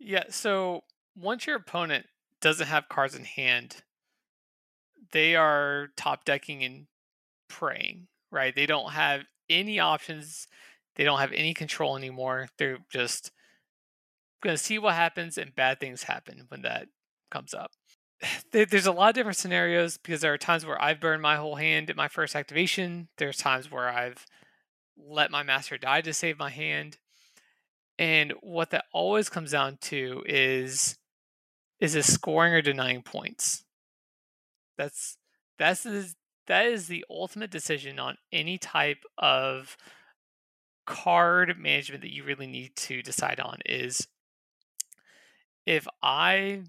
Yeah. 0.00 0.24
So 0.30 0.82
once 1.14 1.46
your 1.46 1.56
opponent 1.56 2.06
doesn't 2.40 2.66
have 2.66 2.88
cards 2.88 3.14
in 3.14 3.24
hand, 3.24 3.82
they 5.12 5.36
are 5.36 5.88
top 5.96 6.24
decking 6.24 6.64
and 6.64 6.86
praying, 7.48 8.08
right? 8.30 8.54
They 8.54 8.66
don't 8.66 8.92
have 8.92 9.22
any 9.48 9.78
options. 9.78 10.48
They 10.96 11.04
don't 11.04 11.18
have 11.18 11.32
any 11.32 11.54
control 11.54 11.96
anymore. 11.96 12.48
They're 12.58 12.78
just 12.90 13.30
going 14.42 14.56
to 14.56 14.62
see 14.62 14.78
what 14.78 14.94
happens, 14.94 15.36
and 15.36 15.54
bad 15.54 15.80
things 15.80 16.04
happen 16.04 16.46
when 16.48 16.62
that 16.62 16.86
comes 17.30 17.52
up. 17.52 17.72
There's 18.52 18.86
a 18.86 18.92
lot 18.92 19.10
of 19.10 19.14
different 19.14 19.36
scenarios 19.36 19.98
because 19.98 20.20
there 20.22 20.32
are 20.32 20.38
times 20.38 20.64
where 20.64 20.80
I've 20.80 21.00
burned 21.00 21.22
my 21.22 21.36
whole 21.36 21.56
hand 21.56 21.90
at 21.90 21.96
my 21.96 22.08
first 22.08 22.34
activation. 22.34 23.08
There's 23.18 23.36
times 23.36 23.70
where 23.70 23.88
I've 23.88 24.26
let 24.96 25.30
my 25.30 25.42
master 25.42 25.78
die 25.78 26.00
to 26.02 26.12
save 26.12 26.38
my 26.38 26.50
hand. 26.50 26.98
And 28.00 28.32
what 28.40 28.70
that 28.70 28.86
always 28.94 29.28
comes 29.28 29.52
down 29.52 29.76
to 29.82 30.24
is 30.24 30.96
is 31.80 31.94
it 31.94 32.04
scoring 32.04 32.54
or 32.54 32.62
denying 32.62 33.02
points. 33.02 33.64
That's 34.78 35.18
that's 35.58 35.82
the 35.82 36.10
that 36.46 36.64
is 36.66 36.86
the 36.86 37.04
ultimate 37.10 37.50
decision 37.50 37.98
on 37.98 38.16
any 38.32 38.56
type 38.56 39.04
of 39.18 39.76
card 40.86 41.58
management 41.58 42.00
that 42.00 42.12
you 42.12 42.24
really 42.24 42.46
need 42.46 42.74
to 42.74 43.02
decide 43.02 43.38
on 43.38 43.58
is 43.66 44.08
if 45.66 45.86
I 46.02 46.62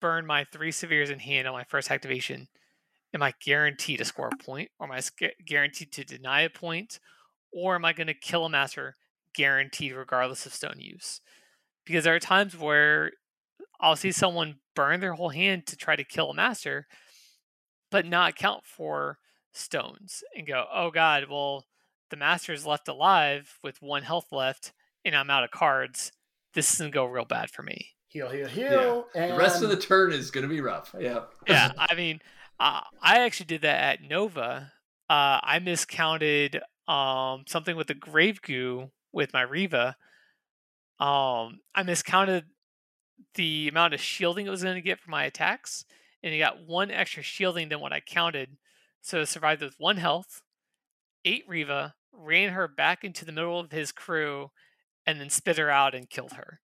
burn 0.00 0.24
my 0.26 0.44
three 0.44 0.72
severes 0.72 1.10
in 1.10 1.18
hand 1.18 1.46
on 1.46 1.52
my 1.52 1.64
first 1.64 1.90
activation, 1.90 2.48
am 3.12 3.22
I 3.22 3.34
guaranteed 3.44 3.98
to 3.98 4.06
score 4.06 4.30
a 4.32 4.42
point 4.42 4.70
or 4.78 4.86
am 4.86 4.92
I 4.92 5.02
guaranteed 5.44 5.92
to 5.92 6.04
deny 6.04 6.40
a 6.40 6.50
point 6.50 7.00
or 7.52 7.74
am 7.74 7.84
I 7.84 7.92
going 7.92 8.06
to 8.06 8.14
kill 8.14 8.46
a 8.46 8.48
master 8.48 8.96
guaranteed 9.34 9.94
regardless 9.94 10.46
of 10.46 10.54
stone 10.54 10.78
use? 10.78 11.20
Because 11.84 12.04
there 12.04 12.14
are 12.14 12.20
times 12.20 12.56
where 12.56 13.12
I'll 13.80 13.96
see 13.96 14.12
someone 14.12 14.56
burn 14.74 15.00
their 15.00 15.14
whole 15.14 15.30
hand 15.30 15.66
to 15.66 15.76
try 15.76 15.96
to 15.96 16.04
kill 16.04 16.30
a 16.30 16.34
master, 16.34 16.86
but 17.90 18.06
not 18.06 18.36
count 18.36 18.64
for 18.64 19.18
stones 19.52 20.22
and 20.36 20.46
go, 20.46 20.66
oh 20.72 20.90
God, 20.90 21.24
well, 21.30 21.66
the 22.10 22.16
master 22.16 22.52
is 22.52 22.66
left 22.66 22.88
alive 22.88 23.58
with 23.62 23.80
one 23.80 24.02
health 24.02 24.26
left 24.32 24.72
and 25.04 25.16
I'm 25.16 25.30
out 25.30 25.44
of 25.44 25.50
cards. 25.50 26.12
This 26.54 26.72
is 26.72 26.78
going 26.78 26.90
to 26.90 26.94
go 26.94 27.04
real 27.04 27.24
bad 27.24 27.50
for 27.50 27.62
me. 27.62 27.90
Heal, 28.08 28.28
heal, 28.28 28.48
heal. 28.48 29.06
Yeah. 29.14 29.22
And... 29.22 29.32
The 29.32 29.36
rest 29.38 29.62
of 29.62 29.70
the 29.70 29.76
turn 29.76 30.12
is 30.12 30.30
going 30.30 30.42
to 30.42 30.48
be 30.48 30.60
rough. 30.60 30.94
Yeah. 30.98 31.20
yeah. 31.46 31.72
I 31.78 31.94
mean, 31.94 32.20
uh, 32.58 32.82
I 33.00 33.20
actually 33.20 33.46
did 33.46 33.62
that 33.62 34.00
at 34.00 34.02
Nova. 34.02 34.72
Uh, 35.08 35.40
I 35.42 35.60
miscounted 35.60 36.60
um, 36.88 37.44
something 37.46 37.76
with 37.76 37.86
the 37.86 37.94
grave 37.94 38.42
goo 38.42 38.90
with 39.12 39.32
my 39.32 39.42
Reva. 39.42 39.96
Um, 40.98 41.60
I 41.74 41.82
miscounted 41.84 42.44
the 43.34 43.68
amount 43.68 43.94
of 43.94 44.00
shielding 44.00 44.46
it 44.46 44.50
was 44.50 44.62
going 44.62 44.74
to 44.74 44.80
get 44.80 45.00
for 45.00 45.10
my 45.10 45.24
attacks, 45.24 45.84
and 46.22 46.34
it 46.34 46.38
got 46.38 46.66
one 46.66 46.90
extra 46.90 47.22
shielding 47.22 47.68
than 47.68 47.80
what 47.80 47.92
I 47.92 48.00
counted. 48.00 48.56
So 49.02 49.20
it 49.20 49.26
survived 49.26 49.62
with 49.62 49.74
one 49.78 49.96
health, 49.96 50.42
ate 51.24 51.44
Reva, 51.48 51.94
ran 52.12 52.52
her 52.52 52.68
back 52.68 53.04
into 53.04 53.24
the 53.24 53.32
middle 53.32 53.58
of 53.58 53.72
his 53.72 53.92
crew, 53.92 54.50
and 55.06 55.20
then 55.20 55.30
spit 55.30 55.58
her 55.58 55.70
out 55.70 55.94
and 55.94 56.10
killed 56.10 56.32
her. 56.32 56.60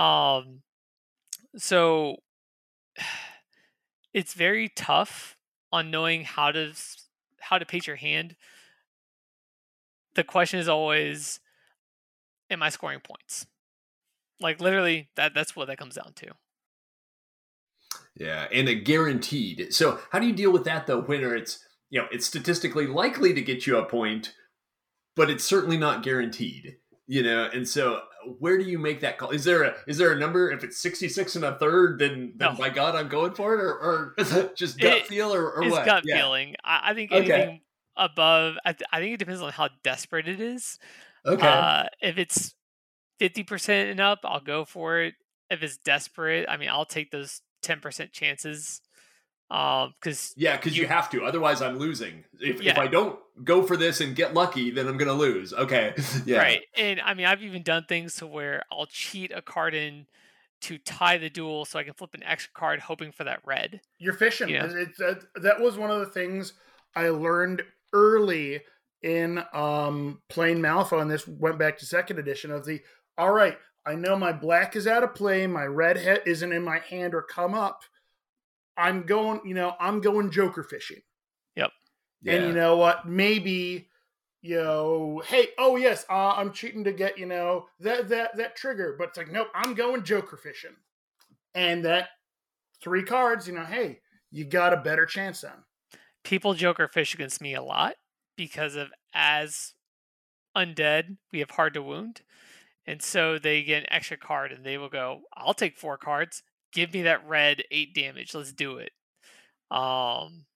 Um, 0.00 0.62
so 1.56 2.16
it's 4.12 4.34
very 4.34 4.68
tough 4.68 5.36
on 5.70 5.90
knowing 5.90 6.24
how 6.24 6.50
to 6.52 6.72
how 7.40 7.58
to 7.58 7.66
pace 7.66 7.86
your 7.86 7.96
hand 7.96 8.36
the 10.14 10.24
question 10.24 10.60
is 10.60 10.68
always 10.68 11.40
am 12.50 12.62
I 12.62 12.68
scoring 12.68 13.00
points? 13.00 13.46
Like 14.40 14.60
literally 14.60 15.08
that 15.16 15.34
that's 15.34 15.56
what 15.56 15.68
that 15.68 15.78
comes 15.78 15.94
down 15.94 16.12
to. 16.16 16.28
Yeah, 18.16 18.46
and 18.52 18.68
a 18.68 18.74
guaranteed. 18.74 19.72
So 19.72 20.00
how 20.10 20.18
do 20.18 20.26
you 20.26 20.32
deal 20.32 20.52
with 20.52 20.64
that 20.64 20.86
though 20.86 21.00
when 21.00 21.22
it's 21.22 21.64
you 21.90 22.00
know, 22.00 22.08
it's 22.10 22.26
statistically 22.26 22.86
likely 22.86 23.34
to 23.34 23.42
get 23.42 23.66
you 23.66 23.76
a 23.76 23.84
point, 23.84 24.34
but 25.14 25.28
it's 25.28 25.44
certainly 25.44 25.76
not 25.76 26.02
guaranteed. 26.02 26.76
You 27.06 27.22
know, 27.22 27.50
and 27.52 27.68
so 27.68 28.00
where 28.38 28.56
do 28.56 28.64
you 28.64 28.78
make 28.78 29.00
that 29.00 29.18
call? 29.18 29.30
Is 29.30 29.44
there 29.44 29.62
a 29.64 29.74
is 29.86 29.98
there 29.98 30.12
a 30.12 30.18
number? 30.18 30.50
If 30.50 30.64
it's 30.64 30.78
sixty 30.78 31.08
six 31.08 31.36
and 31.36 31.44
a 31.44 31.58
third, 31.58 31.98
then, 31.98 32.32
then 32.36 32.52
no. 32.52 32.58
by 32.58 32.70
God, 32.70 32.94
I'm 32.94 33.08
going 33.08 33.34
for 33.34 33.54
it, 33.54 33.60
or, 33.60 33.70
or 33.70 34.14
just 34.56 34.78
gut 34.78 34.98
it, 34.98 35.06
feel, 35.06 35.34
or, 35.34 35.52
or 35.52 35.64
it's 35.64 35.72
what? 35.72 35.84
gut 35.84 36.04
yeah. 36.06 36.16
feeling. 36.16 36.54
I, 36.64 36.90
I 36.90 36.94
think 36.94 37.12
anything 37.12 37.32
okay 37.32 37.62
above. 37.96 38.56
I, 38.64 38.72
th- 38.72 38.88
I, 38.92 39.00
think 39.00 39.14
it 39.14 39.18
depends 39.18 39.40
on 39.40 39.52
how 39.52 39.68
desperate 39.82 40.28
it 40.28 40.40
is. 40.40 40.78
Okay. 41.26 41.46
Uh, 41.46 41.84
if 42.00 42.18
it's 42.18 42.54
fifty 43.18 43.42
percent 43.42 43.90
and 43.90 44.00
up, 44.00 44.20
I'll 44.24 44.40
go 44.40 44.64
for 44.64 45.00
it. 45.00 45.14
If 45.50 45.62
it's 45.62 45.76
desperate, 45.76 46.46
I 46.48 46.56
mean, 46.56 46.68
I'll 46.68 46.84
take 46.84 47.10
those 47.10 47.40
ten 47.62 47.80
percent 47.80 48.12
chances. 48.12 48.80
Um, 49.50 49.92
because 50.00 50.32
yeah, 50.36 50.56
because 50.56 50.76
you, 50.76 50.84
you, 50.84 50.88
have 50.88 51.10
to. 51.10 51.24
Otherwise, 51.24 51.60
I'm 51.60 51.78
losing. 51.78 52.24
If 52.40 52.62
yeah. 52.62 52.72
if 52.72 52.78
I 52.78 52.86
don't 52.86 53.18
go 53.44 53.62
for 53.62 53.76
this 53.76 54.00
and 54.00 54.16
get 54.16 54.32
lucky, 54.32 54.70
then 54.70 54.88
I'm 54.88 54.96
gonna 54.96 55.12
lose. 55.12 55.52
Okay. 55.52 55.94
yeah. 56.24 56.38
Right. 56.38 56.62
And 56.76 57.00
I 57.02 57.12
mean, 57.12 57.26
I've 57.26 57.42
even 57.42 57.62
done 57.62 57.84
things 57.86 58.16
to 58.16 58.26
where 58.26 58.62
I'll 58.72 58.86
cheat 58.86 59.30
a 59.30 59.42
card 59.42 59.74
in 59.74 60.06
to 60.62 60.78
tie 60.78 61.18
the 61.18 61.28
duel 61.28 61.64
so 61.64 61.78
I 61.78 61.82
can 61.82 61.92
flip 61.92 62.14
an 62.14 62.22
extra 62.22 62.52
card, 62.54 62.80
hoping 62.80 63.12
for 63.12 63.24
that 63.24 63.40
red. 63.44 63.80
You're 63.98 64.14
fishing. 64.14 64.48
You 64.48 64.60
know? 64.60 64.64
it, 64.66 64.88
it, 64.98 65.24
that 65.42 65.60
was 65.60 65.76
one 65.76 65.90
of 65.90 66.00
the 66.00 66.06
things 66.06 66.54
I 66.94 67.08
learned 67.08 67.62
early 67.92 68.60
in 69.02 69.42
um, 69.52 70.20
playing 70.28 70.58
Malifaux, 70.58 71.02
and 71.02 71.10
this 71.10 71.26
went 71.26 71.58
back 71.58 71.78
to 71.78 71.86
second 71.86 72.18
edition 72.18 72.50
of 72.50 72.64
the. 72.64 72.80
All 73.18 73.32
right, 73.32 73.58
I 73.84 73.94
know 73.94 74.16
my 74.16 74.32
black 74.32 74.76
is 74.76 74.86
out 74.86 75.02
of 75.02 75.14
play, 75.14 75.46
my 75.46 75.64
red 75.64 75.96
head 75.96 76.22
isn't 76.26 76.52
in 76.52 76.62
my 76.62 76.78
hand 76.78 77.14
or 77.14 77.22
come 77.22 77.54
up. 77.54 77.82
I'm 78.76 79.02
going, 79.02 79.40
you 79.44 79.54
know, 79.54 79.74
I'm 79.78 80.00
going 80.00 80.30
Joker 80.30 80.62
fishing. 80.62 81.02
Yep. 81.56 81.70
Yeah. 82.22 82.34
And 82.34 82.46
you 82.46 82.52
know 82.54 82.76
what? 82.76 83.06
Maybe, 83.06 83.88
you 84.40 84.56
know, 84.56 85.22
hey, 85.26 85.48
oh 85.58 85.76
yes, 85.76 86.06
uh, 86.08 86.34
I'm 86.36 86.52
cheating 86.52 86.84
to 86.84 86.92
get, 86.92 87.18
you 87.18 87.26
know, 87.26 87.66
that 87.80 88.08
that 88.08 88.36
that 88.36 88.56
trigger, 88.56 88.94
but 88.98 89.08
it's 89.08 89.18
like, 89.18 89.30
nope, 89.30 89.48
I'm 89.54 89.74
going 89.74 90.04
Joker 90.04 90.36
fishing, 90.36 90.76
and 91.54 91.84
that 91.84 92.08
three 92.82 93.02
cards, 93.02 93.46
you 93.46 93.54
know, 93.54 93.64
hey, 93.64 94.00
you 94.30 94.44
got 94.44 94.72
a 94.72 94.78
better 94.78 95.06
chance 95.06 95.42
then 95.42 95.64
people 96.24 96.54
Joker 96.54 96.88
fish 96.88 97.14
against 97.14 97.40
me 97.40 97.54
a 97.54 97.62
lot 97.62 97.94
because 98.36 98.76
of 98.76 98.88
as 99.14 99.74
undead 100.56 101.16
we 101.32 101.38
have 101.40 101.50
hard 101.50 101.74
to 101.74 101.82
wound, 101.82 102.22
and 102.86 103.02
so 103.02 103.38
they 103.38 103.62
get 103.62 103.84
an 103.84 103.92
extra 103.92 104.16
card 104.16 104.52
and 104.52 104.64
they 104.64 104.78
will 104.78 104.88
go, 104.88 105.22
"I'll 105.34 105.54
take 105.54 105.76
four 105.76 105.96
cards. 105.96 106.42
Give 106.72 106.92
me 106.92 107.02
that 107.02 107.26
red 107.26 107.64
eight 107.70 107.94
damage. 107.94 108.34
Let's 108.34 108.52
do 108.52 108.78
it." 108.78 108.92
Um, 109.70 110.46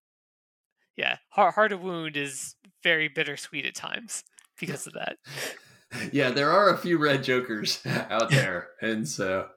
yeah, 0.97 1.17
hard, 1.31 1.55
hard 1.55 1.71
to 1.71 1.79
wound 1.79 2.17
is 2.17 2.57
very 2.83 3.09
bittersweet 3.09 3.67
at 3.67 3.75
times 3.75 4.25
because 4.59 4.87
of 4.87 4.95
that. 4.95 5.19
yeah, 6.13 6.31
there 6.31 6.51
are 6.51 6.71
a 6.71 6.79
few 6.79 6.99
red 6.99 7.23
jokers 7.23 7.81
out 7.87 8.31
there, 8.31 8.69
and 8.81 9.07
so 9.09 9.49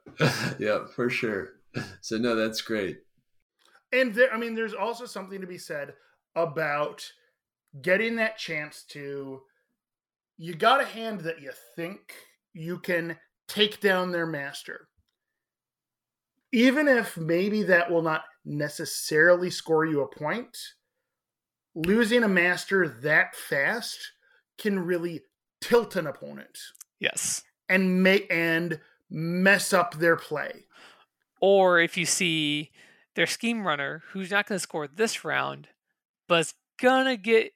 yeah, 0.58 0.86
for 0.96 1.10
sure. 1.10 1.50
So 2.02 2.18
no, 2.18 2.36
that's 2.36 2.62
great. 2.62 3.00
And 3.92 4.14
there, 4.14 4.34
I 4.34 4.38
mean, 4.38 4.56
there's 4.56 4.74
also 4.74 5.06
something 5.06 5.42
to 5.42 5.48
be 5.48 5.58
said 5.58 5.94
about 6.36 7.12
getting 7.82 8.16
that 8.18 8.38
chance 8.38 8.84
to. 8.90 9.42
You 10.38 10.56
got 10.56 10.82
a 10.82 10.86
hand 10.86 11.22
that 11.22 11.42
you 11.42 11.52
think 11.76 12.14
you 12.54 12.80
can 12.80 13.18
take 13.48 13.82
down 13.82 14.12
their 14.12 14.26
master. 14.26 14.88
Even 16.52 16.88
if 16.88 17.18
maybe 17.18 17.64
that 17.64 17.92
will 17.92 18.02
not 18.02 18.24
necessarily 18.46 19.50
score 19.50 19.86
you 19.86 20.02
a 20.02 20.08
point, 20.08 20.58
losing 21.76 22.24
a 22.24 22.28
master 22.28 22.88
that 23.02 23.36
fast 23.36 24.00
can 24.58 24.80
really 24.80 25.22
tilt 25.62 25.96
an 25.96 26.08
opponent. 26.08 26.58
Yes. 27.00 27.44
And 27.68 28.02
make 28.02 28.28
and 28.32 28.80
mess 29.10 29.74
up 29.74 29.96
their 29.96 30.16
play. 30.16 30.66
Or 31.42 31.80
if 31.80 31.98
you 31.98 32.06
see 32.06 32.72
their 33.20 33.28
scheme 33.28 33.68
runner 33.68 34.02
who's 34.12 34.32
not 34.32 34.48
going 34.48 34.56
to 34.56 34.64
score 34.64 34.88
this 34.88 35.26
round, 35.26 35.68
but 36.30 36.40
is 36.40 36.54
gonna 36.82 37.18
get 37.18 37.52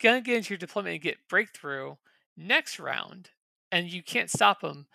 gonna 0.00 0.22
get 0.22 0.38
into 0.38 0.54
your 0.54 0.58
deployment 0.58 0.94
and 0.94 1.02
get 1.02 1.28
breakthrough 1.28 1.94
next 2.38 2.78
round, 2.78 3.28
and 3.70 3.92
you 3.92 4.02
can't 4.02 4.30
stop 4.30 4.62
them, 4.62 4.86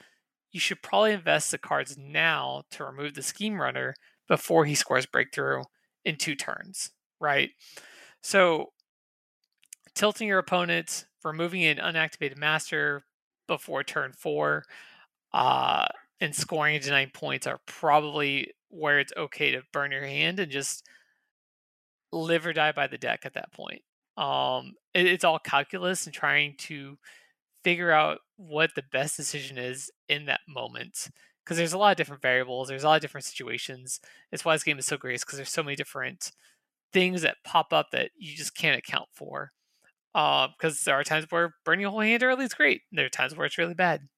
you 0.52 0.60
should 0.60 0.82
probably 0.82 1.12
invest 1.12 1.52
the 1.52 1.60
cards 1.60 1.96
now 1.96 2.64
to 2.72 2.84
remove 2.84 3.14
the 3.14 3.22
scheme 3.22 3.62
runner 3.62 3.94
before 4.28 4.66
he 4.66 4.74
scores 4.74 5.06
breakthrough 5.06 5.62
in 6.04 6.16
two 6.16 6.34
turns, 6.34 6.90
right? 7.20 7.52
So 8.24 8.72
tilting 9.94 10.28
your 10.28 10.40
opponents, 10.40 11.06
removing 11.24 11.64
an 11.66 11.78
unactivated 11.78 12.36
master 12.36 13.04
before 13.48 13.84
turn 13.84 14.14
four, 14.14 14.64
uh, 15.34 15.86
and 16.20 16.36
scoring 16.36 16.78
into 16.78 16.90
nine 16.90 17.12
points 17.14 17.46
are 17.46 17.60
probably 17.68 18.54
where 18.70 19.00
it's 19.00 19.14
okay 19.18 19.52
to 19.52 19.62
burn 19.74 19.92
your 19.92 20.06
hand 20.06 20.40
and 20.40 20.52
just 20.52 20.86
live 22.12 22.46
or 22.46 22.54
die 22.54 22.72
by 22.72 22.88
the 22.88 22.98
deck 22.98 23.22
at 23.26 23.34
that 23.34 23.52
point. 23.54 23.82
Um, 24.18 24.74
it, 24.94 25.06
it's 25.06 25.24
all 25.24 25.40
calculus 25.40 26.06
and 26.06 26.14
trying 26.14 26.56
to 26.60 26.98
figure 27.64 27.92
out 27.92 28.20
what 28.38 28.72
the 28.76 28.84
best 28.92 29.18
decision 29.18 29.58
is 29.58 29.92
in 30.08 30.26
that 30.26 30.42
moment. 30.48 31.10
Because 31.44 31.58
there's 31.58 31.74
a 31.74 31.78
lot 31.78 31.92
of 31.92 31.98
different 31.98 32.22
variables, 32.22 32.68
there's 32.68 32.84
a 32.84 32.88
lot 32.88 32.96
of 32.96 33.02
different 33.02 33.26
situations. 33.26 34.00
It's 34.32 34.46
why 34.46 34.56
this 34.56 34.64
game 34.64 34.78
is 34.78 34.86
so 34.86 34.98
great, 34.98 35.20
because 35.20 35.38
there's 35.38 35.52
so 35.52 35.64
many 35.64 35.76
different 35.76 36.32
things 36.94 37.22
that 37.24 37.38
pop 37.44 37.74
up 37.74 37.92
that 37.92 38.12
you 38.18 38.36
just 38.36 38.56
can't 38.56 38.78
account 38.78 39.10
for. 39.14 39.52
Because 40.14 40.82
uh, 40.82 40.84
there 40.86 40.96
are 40.96 41.04
times 41.04 41.26
where 41.30 41.56
burning 41.66 41.86
a 41.86 41.92
whole 41.92 42.02
hand 42.02 42.24
early 42.24 42.46
is 42.46 42.54
great. 42.54 42.82
There 42.92 43.06
are 43.06 43.10
times 43.10 43.36
where 43.36 43.46
it's 43.46 43.58
really 43.58 43.74
bad. 43.74 44.10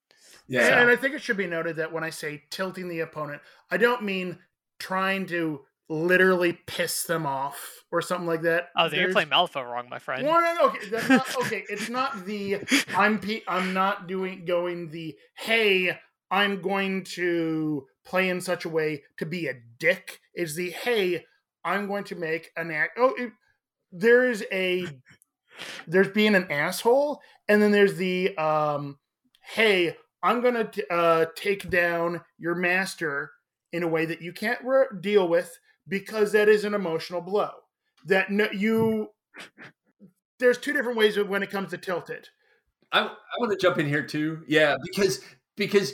Yeah. 0.47 0.65
And, 0.65 0.81
and 0.81 0.89
I 0.89 0.95
think 0.95 1.13
it 1.15 1.21
should 1.21 1.37
be 1.37 1.47
noted 1.47 1.77
that 1.77 1.91
when 1.91 2.03
I 2.03 2.09
say 2.09 2.43
tilting 2.49 2.87
the 2.87 2.99
opponent, 3.01 3.41
I 3.69 3.77
don't 3.77 4.03
mean 4.03 4.39
trying 4.79 5.25
to 5.27 5.61
literally 5.91 6.53
piss 6.67 7.03
them 7.03 7.25
off 7.25 7.83
or 7.91 8.01
something 8.01 8.27
like 8.27 8.41
that. 8.43 8.69
Oh, 8.77 8.87
then 8.87 8.99
you're 8.99 9.11
playing 9.11 9.29
Malifaux 9.29 9.69
wrong, 9.69 9.89
my 9.89 9.99
friend. 9.99 10.23
No, 10.23 10.39
no, 10.39 10.55
no. 10.55 10.67
Okay, 10.67 10.89
that's 10.89 11.09
not 11.09 11.35
okay. 11.41 11.63
It's 11.69 11.89
not 11.89 12.25
the 12.25 12.59
I'm 12.95 13.19
i 13.23 13.43
I'm 13.47 13.73
not 13.73 14.07
doing 14.07 14.45
going 14.45 14.89
the 14.89 15.15
hey 15.35 15.97
I'm 16.29 16.61
going 16.61 17.03
to 17.03 17.85
play 18.05 18.29
in 18.29 18.39
such 18.39 18.63
a 18.63 18.69
way 18.69 19.03
to 19.17 19.25
be 19.25 19.47
a 19.47 19.55
dick. 19.79 20.19
Is 20.33 20.55
the 20.55 20.69
hey 20.71 21.25
I'm 21.63 21.87
going 21.87 22.05
to 22.05 22.15
make 22.15 22.51
an 22.55 22.71
act. 22.71 22.97
Oh, 22.97 23.13
it, 23.17 23.33
there 23.91 24.29
is 24.29 24.45
a 24.51 24.87
there's 25.87 26.09
being 26.09 26.35
an 26.35 26.49
asshole, 26.49 27.21
and 27.47 27.61
then 27.61 27.71
there's 27.71 27.95
the 27.95 28.35
um 28.37 28.97
hey 29.41 29.97
I'm 30.23 30.41
gonna 30.41 30.69
uh, 30.89 31.25
take 31.35 31.69
down 31.69 32.21
your 32.37 32.55
master 32.55 33.31
in 33.73 33.83
a 33.83 33.87
way 33.87 34.05
that 34.05 34.21
you 34.21 34.33
can't 34.33 34.59
re- 34.63 34.85
deal 34.99 35.27
with 35.27 35.57
because 35.87 36.31
that 36.33 36.49
is 36.49 36.63
an 36.63 36.73
emotional 36.73 37.21
blow. 37.21 37.51
That 38.05 38.29
no, 38.29 38.47
you 38.51 39.09
there's 40.39 40.57
two 40.57 40.73
different 40.73 40.97
ways 40.97 41.17
of 41.17 41.29
when 41.29 41.43
it 41.43 41.49
comes 41.49 41.69
to 41.71 41.77
tilted. 41.77 42.27
I, 42.91 43.01
I 43.01 43.09
want 43.39 43.51
to 43.51 43.57
jump 43.57 43.77
in 43.77 43.87
here 43.87 44.05
too. 44.05 44.43
Yeah, 44.47 44.75
because 44.83 45.21
because 45.55 45.93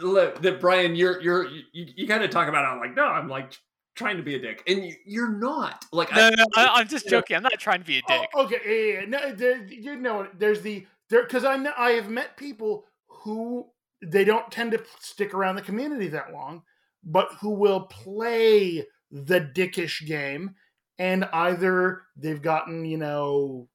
that 0.00 0.58
Bryan, 0.60 0.94
you're 0.94 1.20
you're 1.20 1.46
you, 1.46 1.62
you 1.72 2.06
kind 2.06 2.22
of 2.22 2.30
talk 2.30 2.48
about 2.48 2.64
it. 2.64 2.68
I'm 2.68 2.78
like, 2.78 2.94
no, 2.94 3.04
I'm 3.04 3.28
like 3.28 3.58
trying 3.96 4.16
to 4.16 4.22
be 4.22 4.36
a 4.36 4.38
dick, 4.38 4.62
and 4.66 4.92
you're 5.04 5.30
not. 5.30 5.84
Like, 5.92 6.14
no, 6.14 6.28
I, 6.28 6.30
no, 6.36 6.44
I, 6.56 6.80
am 6.80 6.88
just 6.88 7.08
joking. 7.08 7.36
I'm 7.36 7.42
not 7.42 7.58
trying 7.58 7.80
to 7.80 7.86
be 7.86 7.98
a 7.98 8.02
oh, 8.08 8.20
dick. 8.20 8.30
Oh, 8.34 8.44
okay, 8.44 8.60
yeah, 8.66 9.00
yeah. 9.00 9.06
no, 9.06 9.32
there, 9.32 9.64
you 9.64 9.96
know, 9.96 10.28
there's 10.38 10.60
the 10.62 10.86
there 11.10 11.24
because 11.24 11.44
I 11.44 11.56
know 11.56 11.72
I 11.76 11.92
have 11.92 12.08
met 12.08 12.36
people 12.36 12.84
who 13.28 13.66
they 14.02 14.24
don't 14.24 14.50
tend 14.50 14.72
to 14.72 14.82
stick 15.00 15.34
around 15.34 15.56
the 15.56 15.62
community 15.62 16.08
that 16.08 16.32
long, 16.32 16.62
but 17.04 17.28
who 17.40 17.50
will 17.50 17.82
play 17.82 18.86
the 19.10 19.40
dickish 19.40 20.06
game 20.06 20.54
and 20.98 21.24
either 21.32 22.02
they've 22.16 22.42
gotten 22.42 22.84
you 22.84 22.96
know 22.96 23.68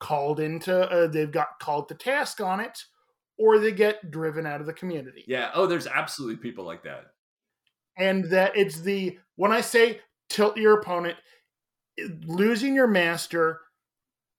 called 0.00 0.40
into 0.40 0.74
uh, 0.90 1.06
they've 1.06 1.30
got 1.30 1.58
called 1.60 1.88
to 1.88 1.94
task 1.94 2.40
on 2.40 2.60
it 2.60 2.78
or 3.38 3.58
they 3.58 3.72
get 3.72 4.10
driven 4.10 4.46
out 4.46 4.60
of 4.60 4.66
the 4.66 4.72
community. 4.72 5.24
Yeah. 5.26 5.50
Oh 5.54 5.66
there's 5.66 5.86
absolutely 5.86 6.36
people 6.36 6.64
like 6.64 6.82
that. 6.84 7.04
And 7.96 8.24
that 8.26 8.56
it's 8.56 8.80
the 8.80 9.18
when 9.36 9.52
i 9.52 9.60
say 9.60 10.00
tilt 10.28 10.56
your 10.56 10.80
opponent 10.80 11.16
losing 12.26 12.74
your 12.74 12.88
master 12.88 13.60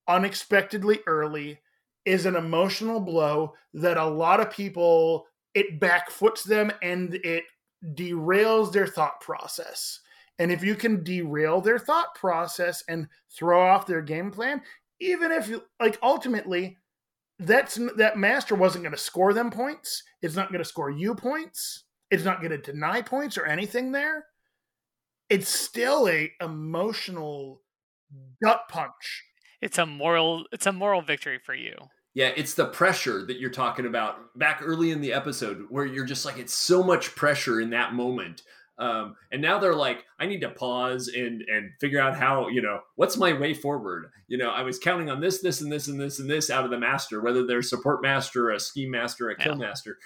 unexpectedly 0.08 1.00
early 1.08 1.60
is 2.06 2.26
an 2.26 2.36
emotional 2.36 3.00
blow 3.00 3.54
that 3.74 3.98
a 3.98 4.06
lot 4.06 4.40
of 4.40 4.52
people 4.52 5.26
it 5.54 5.80
backfoots 5.80 6.44
them 6.44 6.72
and 6.82 7.16
it 7.24 7.44
derails 7.96 8.72
their 8.72 8.88
thought 8.88 9.20
process 9.22 10.00
and 10.40 10.52
if 10.52 10.64
you 10.64 10.76
can 10.76 11.04
derail 11.04 11.62
their 11.62 11.80
thought 11.80 12.14
process 12.16 12.84
and 12.88 13.08
throw 13.32 13.68
off 13.68 13.88
their 13.88 14.02
game 14.02 14.32
plan, 14.32 14.62
even 15.00 15.32
if 15.32 15.48
you 15.48 15.64
like 15.80 15.98
ultimately 16.04 16.78
that's 17.40 17.80
that 17.98 18.18
master 18.18 18.56
wasn't 18.56 18.84
going 18.84 18.96
to 18.96 19.02
score 19.02 19.34
them 19.34 19.52
points, 19.52 20.04
it's 20.22 20.36
not 20.36 20.50
going 20.50 20.64
to 20.64 20.70
score 20.70 20.90
you 20.90 21.16
points, 21.16 21.84
it's 22.12 22.24
not 22.24 22.40
going 22.40 22.52
to 22.52 22.58
deny 22.58 23.02
points 23.02 23.38
or 23.38 23.46
anything 23.46 23.92
there. 23.92 24.26
It's 25.30 25.50
still 25.50 26.08
a 26.08 26.32
emotional 26.42 27.62
gut 28.44 28.62
punch. 28.70 29.24
It's 29.62 29.78
a 29.78 29.86
moral 29.86 30.46
it's 30.52 30.66
a 30.66 30.72
moral 30.72 31.02
victory 31.02 31.40
for 31.40 31.56
you. 31.56 31.76
Yeah, 32.16 32.32
it's 32.36 32.56
the 32.56 32.66
pressure 32.66 33.24
that 33.28 33.40
you're 33.40 33.52
talking 33.52 33.86
about 33.86 34.36
back 34.38 34.62
early 34.64 34.90
in 34.90 35.02
the 35.02 35.14
episode 35.14 35.68
where 35.70 35.86
you're 35.86 36.06
just 36.06 36.26
like, 36.26 36.40
it's 36.40 36.54
so 36.54 36.82
much 36.82 37.14
pressure 37.14 37.62
in 37.62 37.70
that 37.70 37.94
moment 37.94 38.42
um, 38.78 39.16
and 39.32 39.42
now 39.42 39.58
they're 39.58 39.76
like, 39.76 40.04
I 40.20 40.26
need 40.26 40.42
to 40.42 40.50
pause 40.50 41.08
and 41.08 41.42
and 41.42 41.72
figure 41.80 42.02
out 42.02 42.18
how 42.18 42.50
you 42.50 42.62
know 42.62 42.82
what's 42.96 43.18
my 43.18 43.32
way 43.34 43.54
forward. 43.54 44.12
You 44.28 44.38
know, 44.38 44.50
I 44.50 44.64
was 44.64 44.80
counting 44.80 45.10
on 45.10 45.22
this, 45.22 45.40
this, 45.40 45.62
and 45.62 45.72
this, 45.72 45.88
and 45.88 46.00
this, 46.00 46.20
and 46.20 46.30
this 46.30 46.50
out 46.50 46.66
of 46.66 46.72
the 46.72 46.80
master, 46.80 47.22
whether 47.22 47.46
they're 47.46 47.62
support 47.62 48.02
master, 48.02 48.50
a 48.50 48.60
scheme 48.60 48.92
master, 48.92 49.30
a 49.30 49.36
kill 49.36 49.54
yeah. 49.54 49.68
master. 49.68 49.98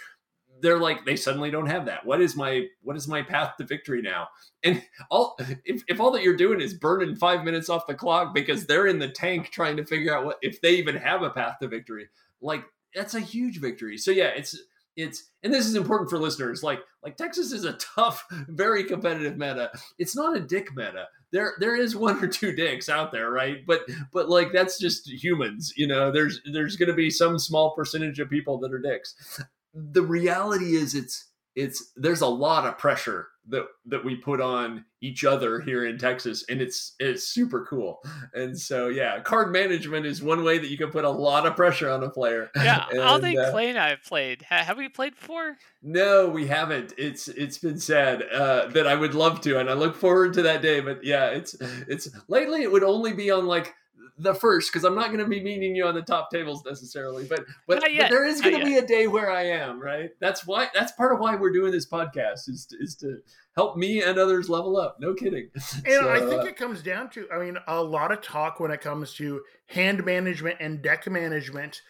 They're 0.61 0.79
like 0.79 1.05
they 1.05 1.15
suddenly 1.15 1.51
don't 1.51 1.67
have 1.67 1.85
that. 1.85 2.05
What 2.05 2.21
is 2.21 2.35
my 2.35 2.65
what 2.81 2.95
is 2.95 3.07
my 3.07 3.21
path 3.21 3.57
to 3.57 3.65
victory 3.65 4.01
now? 4.01 4.27
And 4.63 4.83
all 5.09 5.37
if, 5.65 5.83
if 5.87 5.99
all 5.99 6.11
that 6.11 6.23
you're 6.23 6.35
doing 6.35 6.61
is 6.61 6.73
burning 6.73 7.15
five 7.15 7.43
minutes 7.43 7.69
off 7.69 7.87
the 7.87 7.95
clock 7.95 8.33
because 8.33 8.65
they're 8.65 8.87
in 8.87 8.99
the 8.99 9.09
tank 9.09 9.49
trying 9.51 9.77
to 9.77 9.85
figure 9.85 10.15
out 10.15 10.25
what 10.25 10.37
if 10.41 10.61
they 10.61 10.75
even 10.75 10.95
have 10.95 11.21
a 11.21 11.29
path 11.29 11.57
to 11.61 11.67
victory, 11.67 12.09
like 12.41 12.63
that's 12.93 13.15
a 13.15 13.19
huge 13.19 13.59
victory. 13.59 13.97
So 13.97 14.11
yeah, 14.11 14.29
it's 14.35 14.57
it's 14.95 15.29
and 15.43 15.53
this 15.53 15.65
is 15.65 15.75
important 15.75 16.09
for 16.09 16.17
listeners 16.17 16.63
like 16.63 16.79
like 17.03 17.15
texas 17.15 17.51
is 17.51 17.63
a 17.63 17.73
tough 17.73 18.25
very 18.49 18.83
competitive 18.83 19.37
meta 19.37 19.71
it's 19.97 20.15
not 20.15 20.35
a 20.35 20.39
dick 20.39 20.75
meta 20.75 21.07
there 21.31 21.53
there 21.59 21.75
is 21.75 21.95
one 21.95 22.21
or 22.23 22.27
two 22.27 22.51
dicks 22.51 22.89
out 22.89 23.11
there 23.11 23.31
right 23.31 23.65
but 23.65 23.81
but 24.11 24.29
like 24.29 24.51
that's 24.51 24.79
just 24.79 25.07
humans 25.07 25.73
you 25.77 25.87
know 25.87 26.11
there's 26.11 26.41
there's 26.51 26.75
going 26.75 26.89
to 26.89 26.95
be 26.95 27.09
some 27.09 27.39
small 27.39 27.73
percentage 27.75 28.19
of 28.19 28.29
people 28.29 28.59
that 28.59 28.73
are 28.73 28.79
dicks 28.79 29.39
the 29.73 30.01
reality 30.01 30.75
is 30.75 30.95
it's 30.95 31.29
it's 31.55 31.91
there's 31.95 32.21
a 32.21 32.27
lot 32.27 32.65
of 32.65 32.77
pressure 32.77 33.27
that 33.49 33.65
that 33.85 34.05
we 34.05 34.15
put 34.15 34.39
on 34.39 34.85
each 35.01 35.23
other 35.25 35.59
here 35.59 35.85
in 35.85 35.97
Texas, 35.97 36.45
and 36.49 36.61
it's 36.61 36.95
it's 36.99 37.23
super 37.23 37.65
cool. 37.65 38.01
And 38.33 38.57
so, 38.57 38.87
yeah, 38.87 39.19
card 39.21 39.51
management 39.51 40.05
is 40.05 40.21
one 40.21 40.43
way 40.43 40.57
that 40.57 40.69
you 40.69 40.77
can 40.77 40.91
put 40.91 41.05
a 41.05 41.09
lot 41.09 41.45
of 41.45 41.55
pressure 41.55 41.89
on 41.89 42.03
a 42.03 42.09
player. 42.09 42.49
Yeah, 42.55 42.85
and, 42.91 43.01
I 43.01 43.11
don't 43.11 43.21
think 43.21 43.39
uh, 43.39 43.51
Clay 43.51 43.69
and 43.69 43.79
I 43.79 43.89
have 43.89 44.03
played. 44.03 44.43
have 44.43 44.77
we 44.77 44.89
played 44.89 45.15
before? 45.15 45.57
No, 45.81 46.29
we 46.29 46.47
haven't. 46.47 46.93
It's 46.97 47.27
it's 47.27 47.57
been 47.57 47.79
said 47.79 48.23
uh, 48.31 48.67
that 48.67 48.87
I 48.87 48.95
would 48.95 49.15
love 49.15 49.41
to, 49.41 49.59
and 49.59 49.69
I 49.69 49.73
look 49.73 49.95
forward 49.95 50.33
to 50.35 50.43
that 50.43 50.61
day. 50.61 50.79
But 50.79 51.03
yeah, 51.03 51.27
it's 51.27 51.55
it's 51.87 52.09
lately 52.27 52.63
it 52.63 52.71
would 52.71 52.83
only 52.83 53.13
be 53.13 53.31
on 53.31 53.47
like 53.47 53.73
the 54.19 54.33
first 54.33 54.71
because 54.71 54.83
I'm 54.83 54.95
not 54.95 55.07
going 55.07 55.19
to 55.19 55.25
be 55.25 55.41
meeting 55.41 55.75
you 55.75 55.85
on 55.85 55.95
the 55.95 56.01
top 56.01 56.29
tables 56.29 56.63
necessarily, 56.65 57.25
but 57.25 57.45
but, 57.67 57.81
but 57.81 57.89
there 58.09 58.25
is 58.25 58.41
going 58.41 58.59
to 58.59 58.65
be 58.65 58.77
a 58.77 58.85
day 58.85 59.07
where 59.07 59.31
I 59.31 59.45
am 59.45 59.81
right. 59.81 60.09
That's 60.19 60.45
why 60.45 60.67
that's 60.73 60.91
part 60.91 61.13
of 61.13 61.19
why 61.19 61.35
we're 61.35 61.53
doing 61.53 61.71
this 61.71 61.87
podcast 61.87 62.49
is 62.49 62.67
to, 62.69 62.77
is 62.79 62.95
to 62.97 63.19
help 63.55 63.77
me 63.77 64.03
and 64.03 64.19
others 64.19 64.49
level 64.49 64.77
up. 64.77 64.97
No 64.99 65.13
kidding. 65.13 65.49
And 65.85 66.03
so, 66.03 66.09
I 66.09 66.19
think 66.19 66.41
uh, 66.41 66.45
it 66.45 66.57
comes 66.57 66.83
down 66.83 67.09
to 67.11 67.27
I 67.33 67.39
mean 67.39 67.57
a 67.67 67.81
lot 67.81 68.11
of 68.11 68.21
talk 68.21 68.59
when 68.59 68.71
it 68.71 68.81
comes 68.81 69.13
to 69.15 69.41
hand 69.67 70.05
management 70.05 70.57
and 70.59 70.81
deck 70.81 71.07
management 71.07 71.81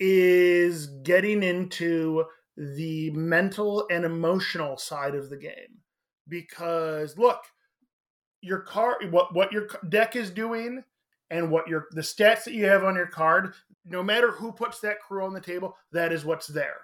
is 0.00 0.86
getting 1.02 1.42
into 1.42 2.24
the 2.56 3.10
mental 3.10 3.86
and 3.90 4.04
emotional 4.04 4.76
side 4.76 5.14
of 5.14 5.30
the 5.30 5.36
game 5.36 5.78
because 6.28 7.16
look 7.16 7.40
your 8.40 8.60
car 8.60 8.96
what 9.10 9.34
what 9.34 9.52
your 9.52 9.68
deck 9.88 10.16
is 10.16 10.30
doing 10.30 10.82
and 11.30 11.50
what 11.50 11.68
your 11.68 11.86
the 11.92 12.00
stats 12.00 12.44
that 12.44 12.54
you 12.54 12.66
have 12.66 12.84
on 12.84 12.94
your 12.94 13.06
card, 13.06 13.54
no 13.84 14.02
matter 14.02 14.30
who 14.30 14.52
puts 14.52 14.80
that 14.80 15.00
crew 15.00 15.24
on 15.24 15.32
the 15.32 15.40
table, 15.40 15.76
that 15.92 16.12
is 16.12 16.24
what's 16.24 16.46
there. 16.46 16.76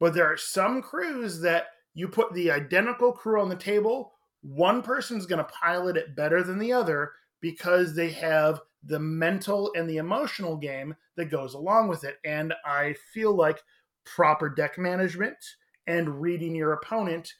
But 0.00 0.14
there 0.14 0.26
are 0.26 0.36
some 0.36 0.82
crews 0.82 1.40
that 1.40 1.66
you 1.94 2.08
put 2.08 2.32
the 2.34 2.50
identical 2.50 3.12
crew 3.12 3.40
on 3.40 3.48
the 3.48 3.56
table 3.56 4.14
one 4.44 4.82
person's 4.82 5.24
going 5.24 5.38
to 5.38 5.52
pilot 5.52 5.96
it 5.96 6.14
better 6.14 6.42
than 6.42 6.58
the 6.58 6.72
other 6.72 7.12
because 7.40 7.94
they 7.94 8.10
have 8.10 8.60
the 8.84 8.98
mental 8.98 9.72
and 9.74 9.88
the 9.88 9.96
emotional 9.96 10.56
game 10.56 10.94
that 11.16 11.30
goes 11.30 11.54
along 11.54 11.88
with 11.88 12.04
it. 12.04 12.18
And 12.24 12.52
I 12.64 12.94
feel 13.12 13.34
like 13.34 13.62
proper 14.04 14.50
deck 14.50 14.76
management 14.76 15.36
and 15.86 16.20
reading 16.20 16.54
your 16.54 16.74
opponent 16.74 17.32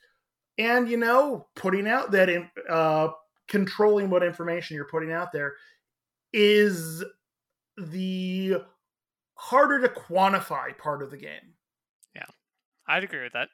and, 0.57 0.89
you 0.89 0.97
know, 0.97 1.47
putting 1.57 1.87
out 1.87 2.11
that, 2.13 2.31
in, 2.31 2.49
uh, 2.71 3.09
controlling 3.49 4.09
what 4.09 4.23
information 4.23 4.75
you're 4.75 4.87
putting 4.87 5.13
out 5.13 5.31
there 5.31 5.55
is 6.35 7.05
the 7.79 8.57
harder 9.37 9.81
to 9.81 9.89
quantify 9.89 10.77
part 10.77 11.01
of 11.01 11.11
the 11.11 11.17
game. 11.17 11.55
Yeah, 12.15 12.27
I'd 12.87 13.05
agree 13.05 13.23
with 13.23 13.33
that. 13.33 13.49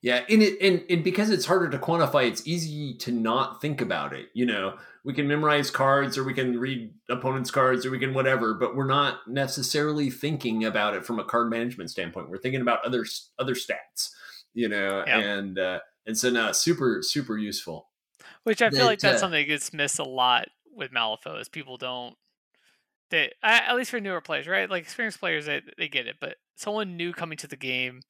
Yeah, 0.00 0.24
and 0.28 0.42
it 0.42 0.60
and, 0.60 0.84
and 0.88 1.02
because 1.02 1.30
it's 1.30 1.46
harder 1.46 1.68
to 1.68 1.78
quantify, 1.78 2.28
it's 2.28 2.46
easy 2.46 2.94
to 2.98 3.10
not 3.10 3.60
think 3.60 3.80
about 3.80 4.12
it. 4.12 4.26
You 4.34 4.46
know, 4.46 4.76
we 5.04 5.12
can 5.12 5.26
memorize 5.26 5.70
cards 5.70 6.16
or 6.16 6.22
we 6.22 6.34
can 6.34 6.58
read 6.60 6.92
opponents' 7.10 7.50
cards 7.50 7.84
or 7.84 7.90
we 7.90 7.98
can 7.98 8.14
whatever, 8.14 8.54
but 8.54 8.76
we're 8.76 8.86
not 8.86 9.26
necessarily 9.26 10.10
thinking 10.10 10.64
about 10.64 10.94
it 10.94 11.04
from 11.04 11.18
a 11.18 11.24
card 11.24 11.50
management 11.50 11.90
standpoint. 11.90 12.30
We're 12.30 12.38
thinking 12.38 12.60
about 12.60 12.84
other 12.84 13.04
other 13.38 13.54
stats, 13.54 14.10
you 14.54 14.68
know, 14.68 15.02
yeah. 15.06 15.18
and 15.18 15.58
uh, 15.58 15.80
and 16.06 16.16
so 16.16 16.30
now 16.30 16.52
super 16.52 17.00
super 17.02 17.36
useful. 17.36 17.88
Which 18.44 18.62
I 18.62 18.70
feel 18.70 18.80
that, 18.80 18.86
like 18.86 18.98
that's 19.00 19.16
uh, 19.16 19.20
something 19.20 19.40
that 19.40 19.48
gets 19.48 19.72
missed 19.72 19.98
a 19.98 20.04
lot 20.04 20.48
with 20.76 20.92
Malifaux 20.92 21.40
is 21.40 21.48
people 21.48 21.76
don't 21.76 22.16
they 23.10 23.32
at 23.42 23.74
least 23.76 23.90
for 23.90 24.00
newer 24.00 24.20
players, 24.20 24.48
right? 24.48 24.68
Like 24.68 24.82
experienced 24.82 25.20
players, 25.20 25.46
they, 25.46 25.62
they 25.78 25.88
get 25.88 26.06
it, 26.06 26.16
but 26.20 26.36
someone 26.56 26.96
new 26.96 27.12
coming 27.12 27.38
to 27.38 27.46
the 27.46 27.56
game, 27.56 28.00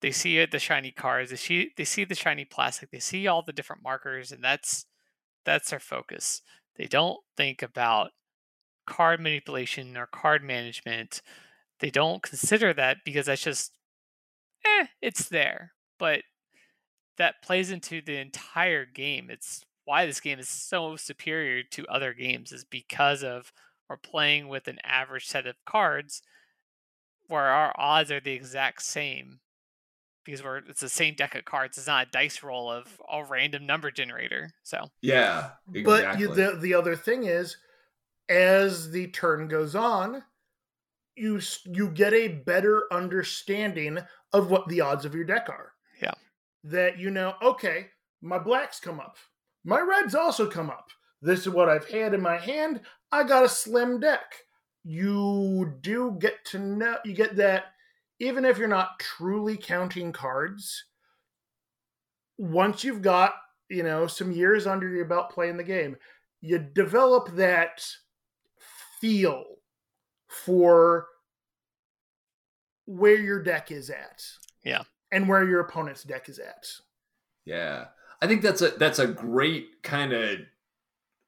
they 0.00 0.12
see 0.12 0.38
it, 0.38 0.52
the 0.52 0.58
shiny 0.58 0.92
cards, 0.92 1.30
they 1.30 1.36
see 1.36 1.72
they 1.76 1.84
see 1.84 2.04
the 2.04 2.14
shiny 2.14 2.44
plastic, 2.44 2.90
they 2.90 3.00
see 3.00 3.26
all 3.26 3.42
the 3.42 3.52
different 3.52 3.82
markers, 3.82 4.30
and 4.30 4.42
that's 4.44 4.86
that's 5.44 5.70
their 5.70 5.80
focus. 5.80 6.42
They 6.76 6.86
don't 6.86 7.18
think 7.36 7.62
about 7.62 8.10
card 8.86 9.20
manipulation 9.20 9.96
or 9.96 10.06
card 10.06 10.44
management. 10.44 11.22
They 11.80 11.90
don't 11.90 12.22
consider 12.22 12.72
that 12.74 12.98
because 13.04 13.26
that's 13.26 13.42
just 13.42 13.72
eh, 14.64 14.86
it's 15.02 15.28
there. 15.28 15.72
But 15.98 16.22
that 17.18 17.42
plays 17.42 17.70
into 17.70 18.02
the 18.02 18.18
entire 18.18 18.84
game. 18.86 19.28
It's 19.30 19.64
why 19.86 20.04
this 20.04 20.20
game 20.20 20.38
is 20.38 20.48
so 20.48 20.96
superior 20.96 21.62
to 21.62 21.86
other 21.86 22.12
games 22.12 22.52
is 22.52 22.64
because 22.64 23.24
of 23.24 23.52
we're 23.88 23.96
playing 23.96 24.48
with 24.48 24.68
an 24.68 24.78
average 24.84 25.26
set 25.26 25.46
of 25.46 25.56
cards 25.64 26.22
where 27.28 27.46
our 27.46 27.72
odds 27.78 28.10
are 28.10 28.20
the 28.20 28.32
exact 28.32 28.82
same 28.82 29.40
because 30.24 30.42
we're 30.42 30.58
it's 30.58 30.80
the 30.80 30.88
same 30.88 31.14
deck 31.14 31.34
of 31.34 31.44
cards. 31.44 31.78
It's 31.78 31.86
not 31.86 32.08
a 32.08 32.10
dice 32.10 32.42
roll 32.42 32.70
of 32.70 33.00
a 33.10 33.24
random 33.24 33.64
number 33.64 33.90
generator. 33.90 34.50
So 34.64 34.90
yeah, 35.00 35.50
exactly. 35.72 36.26
but 36.26 36.34
the 36.34 36.58
the 36.60 36.74
other 36.74 36.96
thing 36.96 37.24
is, 37.24 37.56
as 38.28 38.90
the 38.90 39.06
turn 39.08 39.48
goes 39.48 39.74
on, 39.74 40.24
you 41.14 41.40
you 41.64 41.88
get 41.90 42.12
a 42.12 42.28
better 42.28 42.84
understanding 42.92 43.98
of 44.32 44.50
what 44.50 44.68
the 44.68 44.80
odds 44.80 45.04
of 45.04 45.14
your 45.14 45.24
deck 45.24 45.48
are. 45.48 45.72
Yeah, 46.02 46.14
that 46.64 46.98
you 46.98 47.10
know, 47.10 47.34
okay, 47.40 47.86
my 48.20 48.38
blacks 48.38 48.80
come 48.80 48.98
up, 48.98 49.16
my 49.66 49.80
reds 49.80 50.14
also 50.14 50.48
come 50.48 50.70
up. 50.70 50.88
This 51.20 51.40
is 51.40 51.50
what 51.50 51.68
I've 51.68 51.88
had 51.88 52.14
in 52.14 52.22
my 52.22 52.38
hand. 52.38 52.80
I 53.10 53.24
got 53.24 53.44
a 53.44 53.48
slim 53.48 53.98
deck. 54.00 54.34
You 54.84 55.74
do 55.80 56.16
get 56.20 56.44
to 56.46 56.58
know, 56.58 56.98
you 57.04 57.14
get 57.14 57.36
that 57.36 57.64
even 58.20 58.44
if 58.44 58.58
you're 58.58 58.68
not 58.68 58.98
truly 59.00 59.56
counting 59.56 60.12
cards, 60.12 60.84
once 62.38 62.84
you've 62.84 63.02
got, 63.02 63.34
you 63.68 63.82
know, 63.82 64.06
some 64.06 64.30
years 64.30 64.66
under 64.66 64.88
your 64.88 65.04
belt 65.04 65.30
playing 65.30 65.56
the 65.56 65.64
game, 65.64 65.96
you 66.40 66.58
develop 66.58 67.34
that 67.34 67.84
feel 69.00 69.44
for 70.28 71.06
where 72.86 73.18
your 73.18 73.42
deck 73.42 73.72
is 73.72 73.90
at. 73.90 74.22
Yeah. 74.64 74.82
And 75.10 75.28
where 75.28 75.44
your 75.44 75.60
opponent's 75.60 76.04
deck 76.04 76.28
is 76.28 76.38
at. 76.38 76.66
Yeah. 77.44 77.86
I 78.20 78.26
think 78.26 78.42
that's 78.42 78.62
a 78.62 78.70
that's 78.70 78.98
a 78.98 79.06
great 79.06 79.82
kind 79.82 80.12
of 80.12 80.38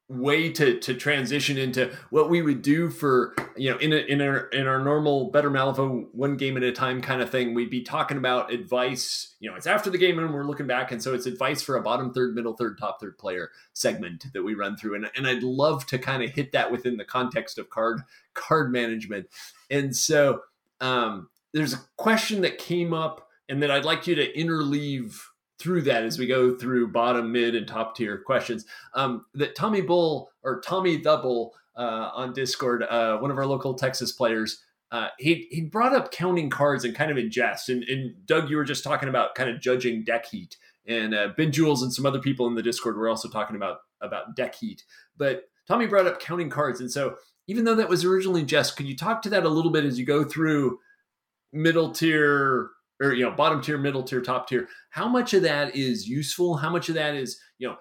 way 0.09 0.51
to 0.51 0.81
to 0.81 0.95
transition 0.95 1.59
into 1.59 1.95
what 2.09 2.31
we 2.31 2.41
would 2.41 2.63
do 2.63 2.89
for 2.89 3.35
you 3.59 3.71
know 3.71 3.77
in 3.77 3.93
a, 3.93 3.97
in 3.97 4.23
our 4.23 4.47
in 4.49 4.67
our 4.67 4.83
normal 4.83 5.31
better 5.31 5.51
Malifaux 5.51 6.07
one 6.13 6.39
game 6.39 6.57
at 6.57 6.63
a 6.63 6.73
time 6.73 7.03
kind 7.03 7.21
of 7.21 7.29
thing. 7.29 7.53
We'd 7.53 7.69
be 7.69 7.83
talking 7.83 8.17
about 8.17 8.51
advice 8.51 9.35
you 9.39 9.51
know 9.51 9.57
it's 9.57 9.67
after 9.67 9.91
the 9.91 9.99
game 9.99 10.19
and 10.19 10.33
we're 10.33 10.47
looking 10.47 10.67
back. 10.67 10.93
And 10.93 11.03
so 11.03 11.13
it's 11.13 11.27
advice 11.27 11.61
for 11.61 11.77
a 11.77 11.83
bottom 11.83 12.15
third 12.15 12.35
middle 12.35 12.55
third 12.55 12.79
top 12.79 13.01
third 13.01 13.19
player 13.19 13.51
segment 13.75 14.27
that 14.33 14.43
we 14.43 14.55
run 14.55 14.79
through. 14.79 14.95
And, 14.95 15.11
and 15.15 15.27
I'd 15.27 15.43
love 15.43 15.85
to 15.87 15.99
kind 15.99 16.23
of 16.23 16.31
hit 16.31 16.53
that 16.53 16.73
within 16.73 16.97
the 16.97 17.05
context 17.05 17.59
of 17.59 17.69
card 17.69 18.01
card 18.33 18.73
management. 18.73 19.27
And 19.71 19.95
so 19.95 20.41
um 20.81 21.29
there's 21.53 21.75
a 21.75 21.81
question 21.97 22.41
that 22.43 22.57
came 22.57 22.95
up 22.95 23.29
and 23.49 23.63
that 23.63 23.71
I'd 23.71 23.85
like 23.85 24.07
you 24.07 24.15
to 24.15 24.33
interleave 24.33 25.21
through 25.59 25.83
that 25.83 26.05
as 26.05 26.19
we 26.19 26.27
go 26.27 26.57
through 26.57 26.89
bottom, 26.89 27.33
mid, 27.33 27.55
and 27.55 27.67
top 27.67 27.97
tier 27.97 28.19
questions. 28.19 28.65
Um, 28.95 29.27
that 29.35 29.57
Tommy 29.57 29.81
Bull 29.81 30.31
or 30.43 30.61
Tommy 30.61 30.97
the 30.97 31.17
Bull 31.17 31.55
uh, 31.77 32.11
on 32.15 32.33
Discord, 32.33 32.83
uh, 32.85 33.19
one 33.19 33.31
of 33.31 33.39
our 33.39 33.47
local 33.47 33.75
Texas 33.75 34.13
players, 34.13 34.63
uh, 34.91 35.09
he 35.19 35.49
he 35.51 35.63
brought 35.63 35.95
up 35.95 36.13
counting 36.13 36.49
cards 36.49 36.85
and 36.85 36.95
kind 36.95 37.11
of 37.11 37.19
in 37.19 37.31
jest. 37.31 37.69
And, 37.69 37.83
and, 37.85 38.27
Doug, 38.27 38.49
you 38.49 38.57
were 38.57 38.65
just 38.65 38.85
talking 38.85 39.09
about 39.09 39.35
kind 39.35 39.51
of 39.51 39.61
judging 39.61 40.05
deck 40.05 40.27
heat, 40.27 40.57
and 40.87 41.15
uh, 41.15 41.29
Ben 41.37 41.53
Jules 41.53 41.83
and 41.83 41.93
some 41.93 42.07
other 42.07 42.21
people 42.21 42.47
in 42.47 42.55
the 42.55 42.63
Discord 42.63 42.97
were 42.97 43.09
also 43.09 43.29
talking 43.29 43.57
about 43.57 43.79
about 44.01 44.35
deck 44.37 44.55
heat. 44.55 44.85
But 45.17 45.45
Tommy 45.67 45.87
brought 45.87 46.07
up 46.07 46.21
counting 46.21 46.49
cards, 46.49 46.81
and 46.81 46.91
so 46.91 47.17
even 47.47 47.65
though 47.65 47.75
that 47.75 47.89
was 47.89 48.05
originally 48.05 48.45
jest, 48.45 48.77
could 48.77 48.87
you 48.87 48.97
talk 48.97 49.23
to 49.23 49.31
that 49.31 49.45
a 49.45 49.49
little 49.49 49.71
bit 49.71 49.85
as 49.85 49.99
you 49.99 50.07
go 50.07 50.25
through 50.25 50.79
middle 51.53 51.91
tier 51.91 52.71
or 53.01 53.13
you 53.13 53.25
know 53.25 53.31
bottom 53.31 53.61
tier 53.61 53.79
middle 53.79 54.03
tier 54.03 54.21
top 54.21 54.49
tier 54.49 54.69
how 54.91 55.09
much 55.09 55.35
of 55.35 55.43
that 55.43 55.77
is 55.77 56.09
useful? 56.09 56.57
How 56.57 56.71
much 56.71 56.89
of 56.89 56.95
that 56.97 57.15
is 57.15 57.39
you 57.59 57.69
know 57.69 57.77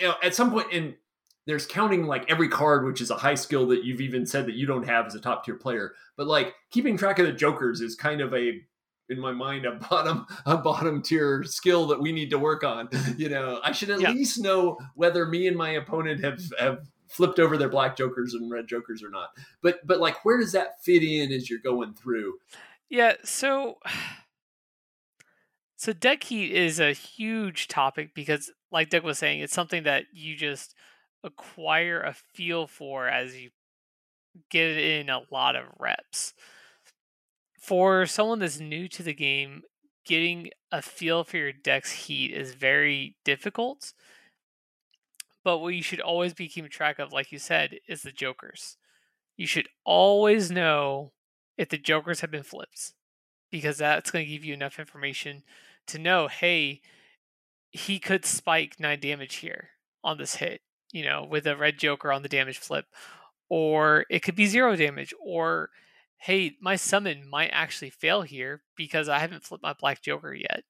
you 0.00 0.06
know 0.06 0.14
at 0.22 0.34
some 0.34 0.50
point 0.50 0.72
in 0.72 0.94
there's 1.46 1.66
counting 1.66 2.06
like 2.06 2.30
every 2.30 2.48
card 2.48 2.86
which 2.86 3.00
is 3.00 3.10
a 3.10 3.16
high 3.16 3.34
skill 3.34 3.66
that 3.66 3.84
you've 3.84 4.00
even 4.00 4.24
said 4.24 4.46
that 4.46 4.54
you 4.54 4.66
don't 4.66 4.86
have 4.86 5.06
as 5.06 5.14
a 5.14 5.20
top 5.20 5.44
tier 5.44 5.56
player. 5.56 5.92
But 6.16 6.26
like 6.26 6.54
keeping 6.70 6.96
track 6.96 7.18
of 7.18 7.26
the 7.26 7.32
jokers 7.32 7.80
is 7.80 7.94
kind 7.94 8.20
of 8.20 8.32
a 8.34 8.60
in 9.10 9.20
my 9.20 9.32
mind 9.32 9.66
a 9.66 9.72
bottom 9.72 10.26
a 10.46 10.56
bottom 10.56 11.02
tier 11.02 11.42
skill 11.44 11.86
that 11.88 12.00
we 12.00 12.12
need 12.12 12.30
to 12.30 12.38
work 12.38 12.64
on 12.64 12.88
you 13.16 13.28
know? 13.28 13.60
I 13.62 13.72
should 13.72 13.90
at 13.90 14.00
yeah. 14.00 14.12
least 14.12 14.40
know 14.40 14.78
whether 14.94 15.26
me 15.26 15.46
and 15.46 15.56
my 15.56 15.70
opponent 15.70 16.22
have 16.24 16.40
have 16.58 16.86
flipped 17.08 17.38
over 17.38 17.56
their 17.56 17.68
black 17.68 17.96
jokers 17.96 18.34
and 18.34 18.50
red 18.50 18.66
jokers 18.66 19.02
or 19.02 19.10
not. 19.10 19.30
But 19.62 19.86
but 19.86 20.00
like 20.00 20.24
where 20.24 20.38
does 20.38 20.52
that 20.52 20.82
fit 20.82 21.02
in 21.02 21.32
as 21.32 21.50
you're 21.50 21.58
going 21.58 21.94
through? 21.94 22.38
Yeah 22.88 23.14
so 23.24 23.78
so 25.84 25.92
deck 25.92 26.24
heat 26.24 26.50
is 26.50 26.80
a 26.80 26.92
huge 26.92 27.68
topic 27.68 28.14
because, 28.14 28.50
like 28.72 28.88
Doug 28.88 29.04
was 29.04 29.18
saying, 29.18 29.40
it's 29.40 29.52
something 29.52 29.82
that 29.82 30.04
you 30.14 30.34
just 30.34 30.74
acquire 31.22 32.00
a 32.00 32.14
feel 32.14 32.66
for 32.66 33.06
as 33.06 33.36
you 33.36 33.50
get 34.50 34.78
in 34.78 35.10
a 35.10 35.20
lot 35.30 35.56
of 35.56 35.64
reps. 35.78 36.32
For 37.60 38.06
someone 38.06 38.38
that's 38.38 38.58
new 38.58 38.88
to 38.88 39.02
the 39.02 39.12
game, 39.12 39.60
getting 40.06 40.48
a 40.72 40.80
feel 40.80 41.22
for 41.22 41.36
your 41.36 41.52
deck's 41.52 41.92
heat 41.92 42.32
is 42.32 42.54
very 42.54 43.16
difficult. 43.22 43.92
But 45.44 45.58
what 45.58 45.74
you 45.74 45.82
should 45.82 46.00
always 46.00 46.32
be 46.32 46.48
keeping 46.48 46.70
track 46.70 46.98
of, 46.98 47.12
like 47.12 47.30
you 47.30 47.38
said, 47.38 47.76
is 47.86 48.00
the 48.00 48.10
jokers. 48.10 48.78
You 49.36 49.46
should 49.46 49.68
always 49.84 50.50
know 50.50 51.12
if 51.58 51.68
the 51.68 51.76
jokers 51.76 52.22
have 52.22 52.30
been 52.30 52.42
flipped 52.42 52.94
because 53.50 53.76
that's 53.76 54.10
going 54.10 54.24
to 54.24 54.32
give 54.32 54.46
you 54.46 54.54
enough 54.54 54.78
information 54.78 55.42
to 55.88 55.98
know, 55.98 56.28
hey, 56.28 56.80
he 57.70 57.98
could 57.98 58.24
spike 58.24 58.78
nine 58.78 59.00
damage 59.00 59.36
here 59.36 59.70
on 60.02 60.18
this 60.18 60.36
hit, 60.36 60.60
you 60.92 61.04
know, 61.04 61.26
with 61.28 61.46
a 61.46 61.56
red 61.56 61.78
Joker 61.78 62.12
on 62.12 62.22
the 62.22 62.28
damage 62.28 62.58
flip. 62.58 62.86
Or 63.48 64.06
it 64.10 64.22
could 64.22 64.36
be 64.36 64.46
zero 64.46 64.76
damage. 64.76 65.12
Or, 65.24 65.70
hey, 66.16 66.52
my 66.60 66.76
summon 66.76 67.28
might 67.28 67.50
actually 67.52 67.90
fail 67.90 68.22
here 68.22 68.62
because 68.76 69.08
I 69.08 69.18
haven't 69.18 69.44
flipped 69.44 69.62
my 69.62 69.74
black 69.78 70.02
Joker 70.02 70.32
yet. 70.34 70.64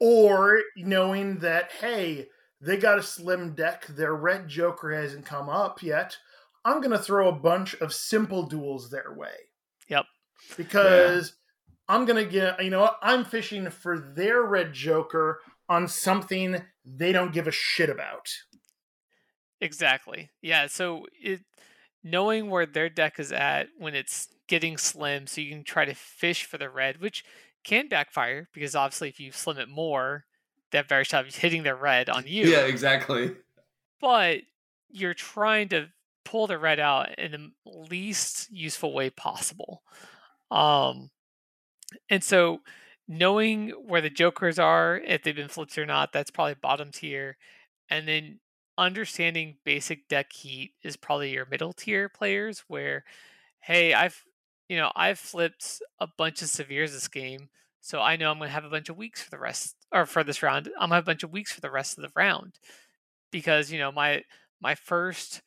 Or 0.00 0.60
knowing 0.76 1.38
that, 1.38 1.70
hey, 1.80 2.26
they 2.60 2.76
got 2.76 2.98
a 2.98 3.02
slim 3.02 3.54
deck, 3.54 3.86
their 3.86 4.14
red 4.14 4.48
Joker 4.48 4.92
hasn't 4.92 5.26
come 5.26 5.48
up 5.48 5.82
yet. 5.82 6.16
I'm 6.64 6.80
going 6.80 6.90
to 6.90 6.98
throw 6.98 7.28
a 7.28 7.32
bunch 7.32 7.74
of 7.76 7.92
simple 7.92 8.44
duels 8.44 8.90
their 8.90 9.14
way. 9.14 9.34
Yep. 9.88 10.06
Because 10.56 11.34
I'm 11.88 12.04
gonna 12.04 12.24
get 12.24 12.62
you 12.62 12.70
know 12.70 12.80
what 12.80 12.98
I'm 13.02 13.24
fishing 13.24 13.68
for 13.70 13.98
their 13.98 14.42
red 14.42 14.72
Joker 14.72 15.40
on 15.68 15.88
something 15.88 16.62
they 16.84 17.12
don't 17.12 17.32
give 17.32 17.46
a 17.46 17.52
shit 17.52 17.90
about. 17.90 18.28
Exactly. 19.60 20.30
Yeah. 20.42 20.66
So 20.66 21.06
it 21.20 21.40
knowing 22.02 22.50
where 22.50 22.66
their 22.66 22.88
deck 22.88 23.18
is 23.18 23.32
at 23.32 23.68
when 23.78 23.94
it's 23.94 24.28
getting 24.46 24.76
slim, 24.76 25.26
so 25.26 25.40
you 25.40 25.50
can 25.50 25.64
try 25.64 25.84
to 25.84 25.94
fish 25.94 26.44
for 26.44 26.58
the 26.58 26.68
red, 26.68 27.00
which 27.00 27.24
can 27.64 27.88
backfire 27.88 28.48
because 28.52 28.74
obviously 28.74 29.08
if 29.08 29.18
you 29.18 29.32
slim 29.32 29.58
it 29.58 29.68
more, 29.68 30.24
that 30.70 30.78
have 30.78 30.88
very 30.88 31.04
shot 31.04 31.26
of 31.26 31.34
hitting 31.34 31.62
their 31.62 31.76
red 31.76 32.10
on 32.10 32.24
you. 32.26 32.46
Yeah, 32.46 32.66
exactly. 32.66 33.32
But 34.00 34.40
you're 34.90 35.14
trying 35.14 35.68
to 35.70 35.88
pull 36.24 36.46
the 36.46 36.58
red 36.58 36.80
out 36.80 37.18
in 37.18 37.32
the 37.32 37.50
least 37.64 38.50
useful 38.50 38.92
way 38.92 39.10
possible. 39.10 39.82
Um, 40.50 41.10
and 42.10 42.22
so 42.22 42.60
knowing 43.08 43.70
where 43.70 44.00
the 44.00 44.10
jokers 44.10 44.58
are, 44.58 44.98
if 44.98 45.22
they've 45.22 45.36
been 45.36 45.48
flipped 45.48 45.76
or 45.78 45.86
not, 45.86 46.12
that's 46.12 46.30
probably 46.30 46.54
bottom 46.54 46.90
tier. 46.90 47.36
And 47.90 48.08
then 48.08 48.40
understanding 48.78 49.56
basic 49.64 50.08
deck 50.08 50.32
heat 50.32 50.72
is 50.82 50.96
probably 50.96 51.32
your 51.32 51.46
middle 51.46 51.72
tier 51.72 52.08
players 52.08 52.64
where, 52.68 53.04
hey, 53.60 53.94
I've 53.94 54.24
you 54.68 54.78
know, 54.78 54.90
I've 54.96 55.18
flipped 55.18 55.82
a 56.00 56.08
bunch 56.18 56.42
of 56.42 56.48
severes 56.48 56.92
this 56.92 57.08
game, 57.08 57.50
so 57.82 58.00
I 58.00 58.16
know 58.16 58.30
I'm 58.30 58.38
gonna 58.38 58.50
have 58.50 58.64
a 58.64 58.70
bunch 58.70 58.88
of 58.88 58.96
weaks 58.96 59.22
for 59.22 59.30
the 59.30 59.38
rest 59.38 59.76
or 59.92 60.06
for 60.06 60.24
this 60.24 60.42
round. 60.42 60.68
I'm 60.78 60.88
gonna 60.88 60.96
have 60.96 61.04
a 61.04 61.06
bunch 61.06 61.22
of 61.22 61.32
weaks 61.32 61.52
for 61.52 61.60
the 61.60 61.70
rest 61.70 61.98
of 61.98 62.02
the 62.02 62.10
round. 62.16 62.54
Because, 63.30 63.70
you 63.72 63.78
know, 63.78 63.92
my 63.92 64.22
my 64.60 64.74
first 64.74 65.42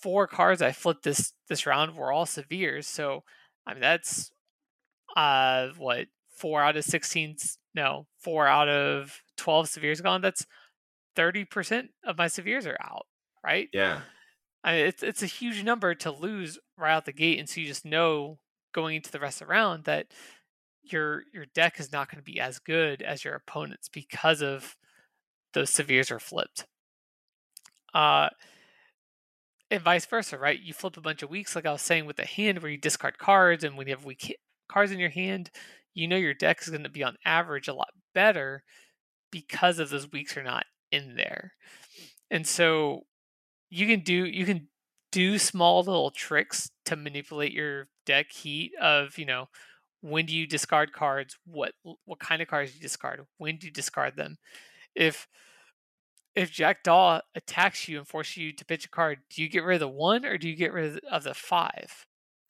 four 0.00 0.26
cards 0.26 0.62
I 0.62 0.72
flipped 0.72 1.04
this 1.04 1.32
this 1.48 1.66
round 1.66 1.96
were 1.96 2.12
all 2.12 2.26
severes. 2.26 2.86
So 2.86 3.24
I 3.66 3.74
mean 3.74 3.80
that's 3.82 4.30
uh 5.16 5.68
what 5.76 6.06
four 6.30 6.62
out 6.62 6.76
of 6.76 6.84
16 6.84 7.36
no 7.74 8.06
four 8.20 8.46
out 8.46 8.68
of 8.68 9.20
12 9.36 9.68
severes 9.68 10.00
gone 10.00 10.20
that's 10.20 10.46
30% 11.16 11.88
of 12.04 12.16
my 12.18 12.26
severes 12.28 12.66
are 12.66 12.78
out 12.82 13.06
right 13.44 13.68
Yeah. 13.72 14.00
I 14.64 14.72
mean, 14.76 14.86
it's 14.86 15.02
it's 15.02 15.22
a 15.22 15.26
huge 15.26 15.62
number 15.64 15.94
to 15.96 16.10
lose 16.10 16.58
right 16.78 16.92
out 16.92 17.04
the 17.04 17.12
gate 17.12 17.38
and 17.38 17.48
so 17.48 17.60
you 17.60 17.66
just 17.66 17.84
know 17.84 18.38
going 18.72 18.96
into 18.96 19.10
the 19.10 19.20
rest 19.20 19.40
of 19.42 19.48
the 19.48 19.52
round 19.52 19.84
that 19.84 20.06
your 20.82 21.24
your 21.32 21.46
deck 21.46 21.78
is 21.78 21.92
not 21.92 22.10
going 22.10 22.18
to 22.18 22.24
be 22.24 22.40
as 22.40 22.58
good 22.58 23.02
as 23.02 23.24
your 23.24 23.34
opponent's 23.34 23.88
because 23.88 24.42
of 24.42 24.76
those 25.54 25.70
severes 25.70 26.10
are 26.10 26.20
flipped 26.20 26.66
uh 27.94 28.28
and 29.70 29.82
vice 29.82 30.04
versa, 30.06 30.38
right? 30.38 30.60
You 30.60 30.74
flip 30.74 30.96
a 30.96 31.00
bunch 31.00 31.22
of 31.22 31.30
weaks, 31.30 31.56
like 31.56 31.66
I 31.66 31.72
was 31.72 31.82
saying 31.82 32.04
with 32.04 32.16
the 32.16 32.26
hand, 32.26 32.60
where 32.60 32.70
you 32.70 32.76
discard 32.78 33.18
cards, 33.18 33.64
and 33.64 33.76
when 33.76 33.86
you 33.86 33.94
have 33.94 34.04
weak 34.04 34.36
cards 34.72 34.92
in 34.92 34.98
your 34.98 35.10
hand, 35.10 35.50
you 35.94 36.08
know 36.08 36.16
your 36.16 36.34
deck 36.34 36.60
is 36.62 36.70
going 36.70 36.84
to 36.84 36.88
be 36.88 37.02
on 37.02 37.16
average 37.24 37.68
a 37.68 37.74
lot 37.74 37.90
better 38.14 38.62
because 39.30 39.78
of 39.78 39.90
those 39.90 40.10
weaks 40.10 40.36
are 40.36 40.42
not 40.42 40.64
in 40.90 41.16
there. 41.16 41.52
And 42.30 42.46
so 42.46 43.02
you 43.70 43.86
can 43.86 44.00
do 44.00 44.24
you 44.26 44.44
can 44.44 44.68
do 45.10 45.38
small 45.38 45.78
little 45.82 46.10
tricks 46.10 46.70
to 46.86 46.96
manipulate 46.96 47.52
your 47.52 47.88
deck 48.06 48.30
heat 48.32 48.72
of 48.80 49.18
you 49.18 49.26
know 49.26 49.48
when 50.00 50.26
do 50.26 50.34
you 50.34 50.46
discard 50.46 50.92
cards 50.92 51.36
what 51.46 51.72
what 52.04 52.18
kind 52.18 52.42
of 52.42 52.48
cards 52.48 52.74
you 52.74 52.80
discard 52.80 53.20
when 53.38 53.56
do 53.56 53.66
you 53.66 53.72
discard 53.72 54.16
them 54.16 54.36
if 54.94 55.28
if 56.34 56.50
Jack 56.50 56.82
Daw 56.82 57.20
attacks 57.34 57.88
you 57.88 57.98
and 57.98 58.08
forces 58.08 58.38
you 58.38 58.52
to 58.54 58.64
pitch 58.64 58.86
a 58.86 58.88
card, 58.88 59.18
do 59.28 59.42
you 59.42 59.50
get 59.50 59.64
rid 59.64 59.74
of 59.74 59.80
the 59.80 59.88
one 59.88 60.24
or 60.24 60.38
do 60.38 60.48
you 60.48 60.56
get 60.56 60.72
rid 60.72 60.98
of 61.04 61.24
the 61.24 61.34
five? 61.34 62.06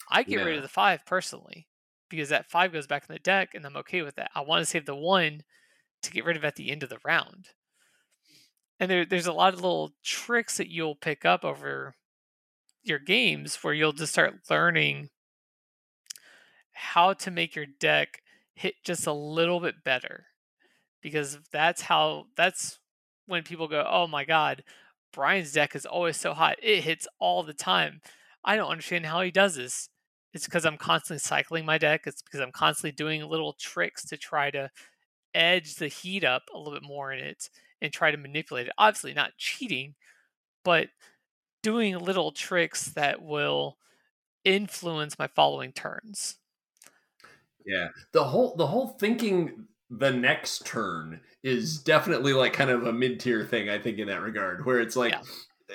I 0.09 0.23
get 0.23 0.45
rid 0.45 0.57
of 0.57 0.63
the 0.63 0.69
five 0.69 1.05
personally 1.05 1.67
because 2.13 2.29
that 2.29 2.51
five 2.51 2.73
goes 2.73 2.87
back 2.87 3.05
in 3.09 3.13
the 3.13 3.19
deck 3.19 3.55
and 3.55 3.67
I'm 3.67 3.77
okay 3.79 4.03
with 4.03 4.17
that. 4.17 4.31
I 4.35 4.43
want 4.43 4.63
to 4.63 4.67
save 4.67 4.87
the 4.87 4.95
one 4.95 5.43
to 6.03 6.11
get 6.11 6.25
rid 6.25 6.37
of 6.37 6.45
at 6.45 6.57
the 6.57 6.71
end 6.71 6.83
of 6.83 6.89
the 6.89 6.99
round. 7.05 7.49
And 8.79 8.91
there, 8.91 9.05
there's 9.05 9.27
a 9.27 9.33
lot 9.33 9.55
of 9.55 9.61
little 9.61 9.93
tricks 10.05 10.57
that 10.57 10.71
you'll 10.71 10.95
pick 10.95 11.25
up 11.25 11.45
over 11.45 11.95
your 12.83 12.99
games 12.99 13.57
where 13.63 13.75
you'll 13.75 13.93
just 13.93 14.13
start 14.13 14.35
learning 14.51 15.09
how 16.73 17.13
to 17.13 17.31
make 17.31 17.55
your 17.55 17.67
deck 17.67 18.23
hit 18.55 18.75
just 18.85 19.07
a 19.07 19.13
little 19.13 19.61
bit 19.61 19.85
better 19.85 20.27
because 21.01 21.39
that's 21.53 21.83
how 21.83 22.27
that's 22.37 22.79
when 23.27 23.43
people 23.43 23.69
go 23.69 23.87
oh 23.89 24.07
my 24.07 24.25
god 24.25 24.63
bryan's 25.13 25.53
deck 25.53 25.75
is 25.75 25.87
always 25.87 26.17
so 26.17 26.35
hot 26.35 26.57
it 26.63 26.83
hits 26.83 27.07
all 27.19 27.43
the 27.43 27.55
time 27.55 28.01
i 28.45 28.57
don't 28.57 28.71
understand 28.71 29.07
how 29.07 29.21
he 29.21 29.31
does 29.31 29.55
this 29.55 29.89
it's 30.35 30.45
because 30.45 30.65
i'm 30.65 30.77
constantly 30.77 31.19
cycling 31.19 31.65
my 31.65 31.79
deck 31.79 32.03
it's 32.07 32.23
because 32.23 32.41
i'm 32.41 32.53
constantly 32.53 32.93
doing 32.93 33.23
little 33.23 33.55
tricks 33.55 34.05
to 34.05 34.17
try 34.17 34.51
to 34.51 34.71
edge 35.35 35.77
the 35.77 35.89
heat 35.89 36.25
up 36.25 36.43
a 36.55 36.59
little 36.59 36.73
bit 36.75 36.83
more 36.87 37.13
in 37.13 37.25
it 37.25 37.49
and 37.81 37.93
try 37.93 38.11
to 38.11 38.17
manipulate 38.19 38.67
it 38.67 38.73
obviously 38.79 39.15
not 39.15 39.33
cheating 39.39 39.95
but 40.65 40.89
doing 41.63 41.99
little 41.99 42.33
tricks 42.33 42.87
that 42.91 43.23
will 43.23 43.79
influence 44.45 45.19
my 45.19 45.27
following 45.29 45.73
turns 45.73 46.37
Yeah. 47.65 47.89
The 48.13 48.25
whole 48.25 48.57
the 48.57 48.67
whole 48.67 48.89
thinking 48.89 49.67
the 49.91 50.11
next 50.11 50.65
turn 50.67 51.21
is 51.43 51.79
definitely 51.83 52.33
like 52.33 52.53
kind 52.53 52.71
of 52.71 52.87
a 52.87 52.93
mid-tier 52.93 53.45
thing, 53.45 53.69
I 53.69 53.79
think, 53.79 53.99
in 53.99 54.09
that 54.09 54.23
regard, 54.23 54.65
where 54.65 54.81
it's 54.81 54.97
like, 54.97 55.15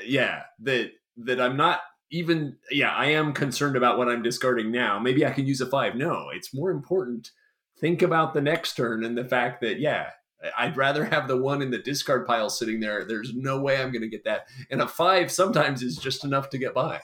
yeah, 0.03 0.43
that 0.61 0.91
that 1.17 1.39
I'm 1.39 1.57
not 1.57 1.81
even 2.11 2.57
yeah, 2.71 2.91
I 2.91 3.07
am 3.07 3.33
concerned 3.33 3.75
about 3.75 3.97
what 3.97 4.07
I'm 4.09 4.21
discarding 4.23 4.71
now. 4.71 4.99
Maybe 4.99 5.25
I 5.25 5.31
can 5.31 5.45
use 5.45 5.61
a 5.61 5.65
five. 5.65 5.95
No, 5.95 6.29
it's 6.33 6.53
more 6.53 6.71
important. 6.71 7.31
Think 7.79 8.01
about 8.01 8.33
the 8.33 8.41
next 8.41 8.75
turn 8.75 9.03
and 9.03 9.17
the 9.17 9.25
fact 9.25 9.61
that, 9.61 9.79
yeah, 9.79 10.09
I'd 10.57 10.77
rather 10.77 11.05
have 11.05 11.27
the 11.27 11.37
one 11.37 11.61
in 11.61 11.71
the 11.71 11.77
discard 11.79 12.25
pile 12.25 12.49
sitting 12.49 12.79
there. 12.79 13.05
There's 13.05 13.33
no 13.35 13.59
way 13.59 13.81
I'm 13.81 13.91
gonna 13.91 14.07
get 14.07 14.23
that. 14.25 14.47
And 14.71 14.81
a 14.81 14.87
five 14.87 15.31
sometimes 15.31 15.83
is 15.83 15.97
just 15.97 16.23
enough 16.23 16.49
to 16.51 16.57
get 16.57 16.73
by. 16.73 17.01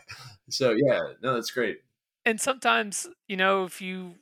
So 0.50 0.72
yeah, 0.72 1.00
no, 1.22 1.34
that's 1.34 1.52
great. 1.52 1.78
and 2.26 2.40
sometimes 2.40 3.08
you 3.28 3.38
know 3.38 3.64
if 3.66 3.82
you 3.82 4.16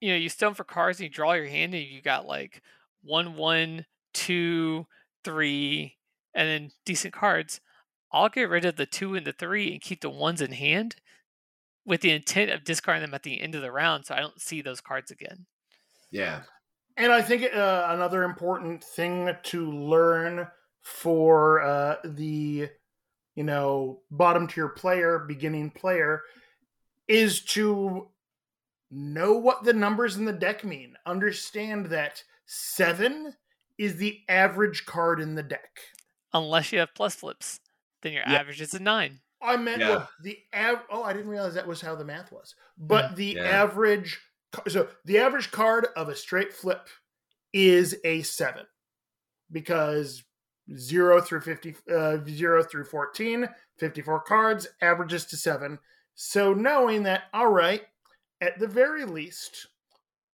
you 0.00 0.10
know 0.10 0.16
you 0.16 0.28
stone 0.28 0.54
for 0.54 0.64
cards 0.64 1.00
and 1.00 1.04
you 1.04 1.10
draw 1.10 1.32
your 1.32 1.46
hand 1.46 1.74
and 1.74 1.84
you 1.84 2.00
got 2.02 2.26
like 2.26 2.62
one 3.02 3.34
one 3.36 3.86
two 4.14 4.86
three 5.24 5.96
and 6.34 6.48
then 6.48 6.70
decent 6.84 7.14
cards 7.14 7.60
i'll 8.12 8.28
get 8.28 8.48
rid 8.48 8.64
of 8.64 8.76
the 8.76 8.86
two 8.86 9.14
and 9.14 9.26
the 9.26 9.32
three 9.32 9.72
and 9.72 9.80
keep 9.80 10.00
the 10.00 10.10
ones 10.10 10.40
in 10.40 10.52
hand 10.52 10.96
with 11.84 12.00
the 12.02 12.10
intent 12.10 12.50
of 12.50 12.64
discarding 12.64 13.02
them 13.02 13.14
at 13.14 13.22
the 13.22 13.40
end 13.40 13.54
of 13.54 13.62
the 13.62 13.72
round 13.72 14.04
so 14.06 14.14
i 14.14 14.20
don't 14.20 14.40
see 14.40 14.60
those 14.62 14.80
cards 14.80 15.10
again 15.10 15.46
Yeah. 16.10 16.42
And 16.96 17.12
I 17.12 17.22
think 17.22 17.44
uh, 17.44 17.86
another 17.90 18.24
important 18.24 18.82
thing 18.82 19.30
to 19.44 19.70
learn 19.70 20.48
for 20.82 21.60
uh, 21.62 21.96
the 22.04 22.68
you 23.36 23.44
know 23.44 24.00
bottom 24.10 24.48
tier 24.48 24.68
player, 24.68 25.20
beginning 25.20 25.70
player, 25.70 26.22
is 27.06 27.42
to 27.54 28.08
know 28.90 29.34
what 29.34 29.62
the 29.62 29.72
numbers 29.72 30.16
in 30.16 30.24
the 30.24 30.32
deck 30.32 30.64
mean. 30.64 30.94
Understand 31.06 31.86
that 31.86 32.24
seven 32.46 33.34
is 33.78 33.96
the 33.96 34.20
average 34.28 34.84
card 34.86 35.20
in 35.20 35.36
the 35.36 35.42
deck. 35.44 35.78
unless 36.34 36.72
you 36.72 36.80
have 36.80 36.94
plus 36.94 37.14
flips 37.14 37.60
then 38.02 38.12
your 38.12 38.22
Yeah. 38.26 38.34
average 38.40 38.60
is 38.60 38.74
a 38.74 38.78
nine 38.80 39.20
I 39.40 39.56
meant 39.56 39.80
Yeah. 39.80 39.88
well, 39.90 40.10
the 40.20 40.38
av- 40.52 40.84
oh, 40.90 41.04
I 41.04 41.12
didn't 41.12 41.28
realize 41.30 41.54
that 41.54 41.66
was 41.66 41.80
how 41.80 41.94
the 41.94 42.04
math 42.04 42.32
was. 42.32 42.56
But 42.76 43.14
the 43.14 43.34
Yeah. 43.36 43.44
average, 43.44 44.20
so 44.66 44.88
the 45.04 45.18
average 45.18 45.52
card 45.52 45.86
of 45.96 46.08
a 46.08 46.16
straight 46.16 46.52
flip 46.52 46.88
is 47.52 47.96
a 48.02 48.22
seven 48.22 48.66
because 49.52 50.24
zero 50.76 51.20
through 51.20 51.40
50, 51.42 51.76
uh, 51.90 52.18
zero 52.28 52.62
through 52.64 52.84
14, 52.84 53.48
54 53.78 54.20
cards 54.22 54.66
averages 54.82 55.24
to 55.26 55.36
seven. 55.36 55.78
So 56.14 56.52
knowing 56.52 57.04
that, 57.04 57.24
all 57.32 57.46
right, 57.48 57.86
at 58.40 58.58
the 58.58 58.66
very 58.66 59.04
least, 59.04 59.68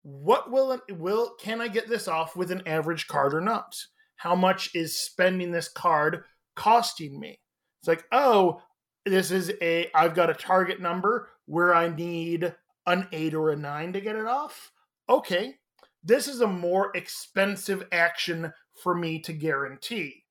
what 0.03 0.51
will 0.51 0.71
it 0.73 0.81
will 0.97 1.35
can 1.39 1.59
I 1.59 1.67
get 1.67 1.87
this 1.87 2.07
off 2.07 2.35
with 2.35 2.51
an 2.51 2.67
average 2.67 3.07
card 3.07 3.33
or 3.33 3.41
not? 3.41 3.75
How 4.15 4.35
much 4.35 4.73
is 4.75 4.99
spending 4.99 5.51
this 5.51 5.67
card 5.67 6.23
costing 6.55 7.19
me? 7.19 7.40
It's 7.81 7.87
like, 7.87 8.05
oh, 8.11 8.61
this 9.05 9.31
is 9.31 9.51
a 9.61 9.89
I've 9.95 10.13
got 10.15 10.29
a 10.29 10.35
target 10.35 10.79
number 10.79 11.29
where 11.45 11.73
I 11.73 11.89
need 11.89 12.53
an 12.85 13.07
8 13.11 13.33
or 13.33 13.49
a 13.51 13.55
9 13.55 13.93
to 13.93 14.01
get 14.01 14.15
it 14.15 14.27
off. 14.27 14.71
Okay. 15.09 15.55
This 16.03 16.27
is 16.27 16.41
a 16.41 16.47
more 16.47 16.91
expensive 16.95 17.87
action 17.91 18.53
for 18.81 18.95
me 18.95 19.19
to 19.19 19.33
guarantee 19.33 20.23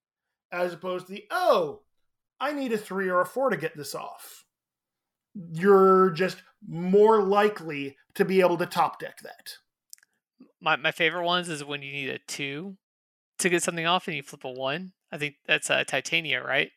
as 0.53 0.73
opposed 0.73 1.07
to 1.07 1.13
the 1.13 1.25
oh, 1.31 1.83
I 2.41 2.53
need 2.53 2.73
a 2.73 2.79
3 2.79 3.09
or 3.09 3.21
a 3.21 3.27
4 3.27 3.51
to 3.51 3.57
get 3.57 3.77
this 3.77 3.95
off. 3.95 4.45
You're 5.53 6.11
just 6.11 6.43
more 6.67 7.23
likely 7.23 7.97
to 8.15 8.25
be 8.25 8.41
able 8.41 8.57
to 8.59 8.67
top 8.67 8.99
deck 9.01 9.19
that. 9.23 9.55
my, 10.61 10.77
my 10.77 10.93
favorite 10.93 11.25
ones 11.25 11.49
is 11.49 11.65
when 11.65 11.83
you 11.83 11.93
need 11.93 12.11
a 12.11 12.19
two 12.27 12.77
to 13.39 13.49
get 13.49 13.63
something 13.63 13.87
off 13.87 14.07
and 14.07 14.17
you 14.17 14.23
flip 14.23 14.45
a 14.45 14.51
one 14.51 14.93
i 15.11 15.17
think 15.17 15.37
that's 15.47 15.71
uh, 15.71 15.83
titania 15.85 16.43
right 16.45 16.71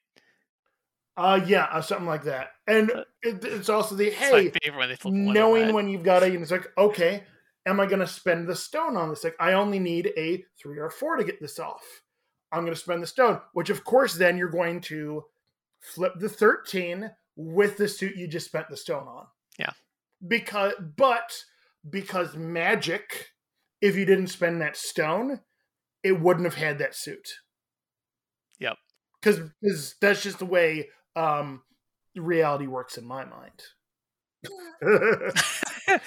Uh 1.15 1.40
yeah, 1.45 1.65
uh, 1.65 1.81
something 1.81 2.07
like 2.07 2.23
that. 2.23 2.49
And 2.68 2.91
Uh, 2.91 3.03
it, 3.22 3.44
it's 3.44 3.69
also 3.69 3.95
the 3.95 4.07
it's 4.07 4.18
hey, 4.18 4.49
when 4.72 4.90
they 4.90 4.95
flip 4.95 5.14
a 5.14 5.18
one 5.18 5.26
and 5.26 5.34
knowing 5.34 5.73
when 5.73 5.90
you've 5.90 6.03
got 6.03 6.23
a, 6.23 6.26
and 6.26 6.41
it's 6.41 6.52
like, 6.52 6.72
okay, 6.77 7.23
am 7.65 7.80
I 7.80 7.85
going 7.85 7.99
to 7.99 8.07
spend 8.07 8.48
the 8.48 8.56
stone 8.56 8.98
on 8.98 9.10
this? 9.10 9.23
Like, 9.23 9.35
I 9.40 9.53
only 9.53 9.80
need 9.80 10.11
a 10.18 10.44
three 10.61 10.80
or 10.80 10.90
four 10.90 11.18
to 11.18 11.23
get 11.23 11.40
this 11.40 11.60
off. 11.60 11.84
I'm 12.52 12.64
going 12.64 12.73
to 12.73 12.80
spend 12.80 13.02
the 13.02 13.07
stone, 13.07 13.41
which 13.53 13.69
of 13.69 13.84
course 13.84 14.14
then 14.15 14.38
you're 14.38 14.49
going 14.49 14.81
to 14.81 15.23
flip 15.80 16.14
the 16.19 16.30
13 16.30 17.10
with 17.35 17.77
the 17.77 17.88
suit 17.88 18.15
you 18.15 18.27
just 18.27 18.45
spent 18.45 18.69
the 18.69 18.77
stone 18.77 19.07
on. 19.07 19.26
Yeah. 19.57 19.72
Because, 20.27 20.73
but 20.95 21.34
because 21.90 22.35
magic, 22.35 23.30
if 23.81 23.95
you 23.95 24.06
didn't 24.06 24.27
spend 24.27 24.61
that 24.61 24.77
stone, 24.77 25.41
it 26.03 26.19
wouldn't 26.19 26.45
have 26.45 26.56
had 26.56 26.77
that 26.80 26.95
suit. 26.95 27.27
Yep. 28.60 28.77
Because 29.22 29.95
that's 29.99 30.22
just 30.22 30.40
the 30.40 30.45
way 30.45 30.90
um, 31.15 31.61
reality 32.15 32.68
works 32.68 32.98
in 32.98 33.06
my 33.06 33.26
mind. 33.26 33.64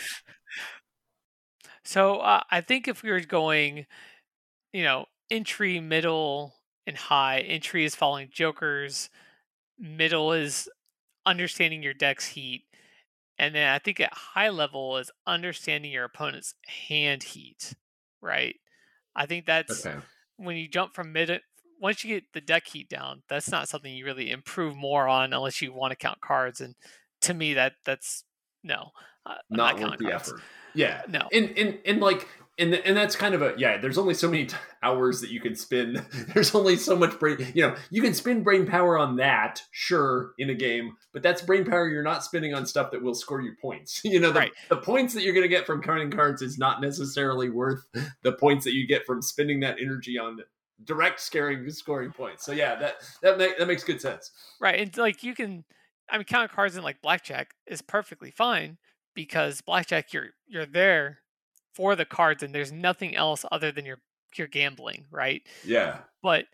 so 1.85 2.17
uh, 2.19 2.43
I 2.51 2.61
think 2.61 2.89
if 2.89 3.03
we 3.03 3.11
were 3.11 3.21
going, 3.21 3.87
you 4.73 4.83
know, 4.85 5.07
entry, 5.31 5.81
middle, 5.81 6.55
and 6.87 6.97
high, 6.97 7.41
entry 7.41 7.85
is 7.85 7.95
following 7.95 8.29
jokers, 8.33 9.11
middle 9.79 10.33
is 10.33 10.69
understanding 11.25 11.83
your 11.83 11.95
deck's 11.95 12.27
heat, 12.27 12.65
and 13.39 13.55
then 13.55 13.69
I 13.69 13.79
think 13.79 14.01
at 14.01 14.13
high 14.13 14.49
level 14.49 14.97
is 14.99 15.11
understanding 15.27 15.93
your 15.93 16.05
opponent's 16.05 16.55
hand 16.89 17.23
heat, 17.23 17.75
right? 18.21 18.57
I 19.15 19.27
think 19.27 19.47
that's 19.47 19.87
okay. 19.87 19.99
when 20.37 20.57
you 20.57 20.69
jump 20.69 20.95
from 20.95 21.13
mid 21.13 21.41
once 21.81 22.05
you 22.05 22.15
get 22.15 22.33
the 22.33 22.41
deck 22.41 22.67
heat 22.67 22.89
down, 22.89 23.23
that's 23.29 23.51
not 23.51 23.69
something 23.69 23.93
you 23.93 24.05
really 24.05 24.31
improve 24.31 24.77
more 24.77 25.09
on 25.09 25.33
unless 25.33 25.61
you 25.61 25.73
want 25.73 25.93
to 25.93 25.97
count 25.97 26.21
cards. 26.21 26.61
And 26.61 26.75
to 27.23 27.35
me, 27.35 27.55
that 27.55 27.75
that's 27.85 28.25
no, 28.63 28.91
uh, 29.25 29.35
not, 29.51 29.79
not 29.79 29.91
worth 29.91 29.99
the 29.99 30.05
cards. 30.05 30.29
effort. 30.29 30.43
Yeah, 30.75 31.03
no, 31.09 31.29
and 31.33 31.57
and 31.57 31.79
and 31.87 32.01
like 32.01 32.27
and 32.59 32.75
and 32.75 32.97
that's 32.97 33.17
kind 33.17 33.35
of 33.35 33.43
a 33.43 33.55
yeah 33.59 33.77
there's 33.79 33.99
only 33.99 34.15
so 34.15 34.31
many 34.31 34.47
t- 34.47 34.57
hours 34.83 35.21
that 35.21 35.31
you 35.31 35.41
can 35.41 35.55
spend 35.55 35.97
there's 36.35 36.55
only 36.55 36.77
so 36.77 36.97
much 36.97 37.19
brain 37.19 37.37
you 37.55 37.63
know 37.63 37.75
you 37.91 38.01
can 38.01 38.15
spend 38.15 38.45
brain 38.45 38.67
power 38.67 38.99
on 38.99 39.17
that 39.17 39.63
sure 39.73 40.33
in 40.39 40.51
a 40.51 40.55
game 40.55 40.97
but 41.13 41.23
that's 41.23 41.43
brain 41.43 41.65
power 41.65 41.89
you're 41.89 42.03
not 42.03 42.25
spending 42.25 42.55
on 42.55 42.65
stuff 42.65 42.91
that 42.91 43.03
will 43.03 43.15
score 43.15 43.41
you 43.41 43.53
points 43.61 44.01
you 44.05 44.19
know 44.21 44.33
the, 44.33 44.41
right. 44.41 44.53
the 44.69 44.77
points 44.77 45.15
that 45.15 45.23
you're 45.23 45.35
going 45.35 45.45
to 45.45 45.49
get 45.49 45.67
from 45.67 45.83
counting 45.83 46.11
cards 46.11 46.43
is 46.43 46.59
not 46.59 46.81
necessarily 46.81 47.51
worth 47.51 47.87
the 48.23 48.33
points 48.33 48.65
that 48.65 48.75
you 48.75 48.87
get 48.87 49.05
from 49.05 49.21
spending 49.21 49.61
that 49.61 49.77
energy 49.81 50.19
on 50.19 50.39
direct 50.85 51.21
scaring 51.21 51.69
scoring 51.71 52.13
points 52.13 52.45
so 52.45 52.53
yeah 52.53 52.75
that 52.75 52.97
that, 53.23 53.39
make, 53.39 53.59
that 53.59 53.67
makes 53.67 53.83
good 53.83 54.01
sense 54.01 54.33
right 54.61 54.79
and 54.79 54.97
like 54.99 55.23
you 55.23 55.35
can 55.35 55.65
i 56.11 56.19
mean 56.19 56.25
counting 56.25 56.55
cards 56.55 56.77
in 56.77 56.83
like 56.83 57.01
blackjack 57.01 57.55
is 57.67 57.81
perfectly 57.81 58.31
fine 58.31 58.77
because 59.15 59.63
blackjack 59.63 60.13
you're 60.13 60.29
you're 60.47 60.67
there 60.67 61.21
for 61.75 61.95
the 61.95 62.05
cards 62.05 62.43
and 62.43 62.55
there's 62.55 62.73
nothing 62.73 63.15
else 63.15 63.45
other 63.51 63.71
than 63.71 63.85
your 63.85 63.99
your 64.39 64.47
gambling, 64.47 65.07
right? 65.11 65.43
Yeah. 65.65 65.99
But 66.23 66.47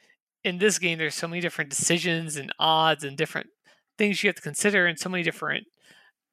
in 0.44 0.58
this 0.58 0.78
game 0.78 0.98
there's 0.98 1.14
so 1.14 1.28
many 1.28 1.40
different 1.40 1.70
decisions 1.70 2.36
and 2.36 2.52
odds 2.58 3.04
and 3.04 3.16
different 3.16 3.48
things 3.98 4.22
you 4.22 4.28
have 4.28 4.36
to 4.36 4.42
consider 4.42 4.86
and 4.86 4.98
so 4.98 5.08
many 5.08 5.22
different 5.22 5.66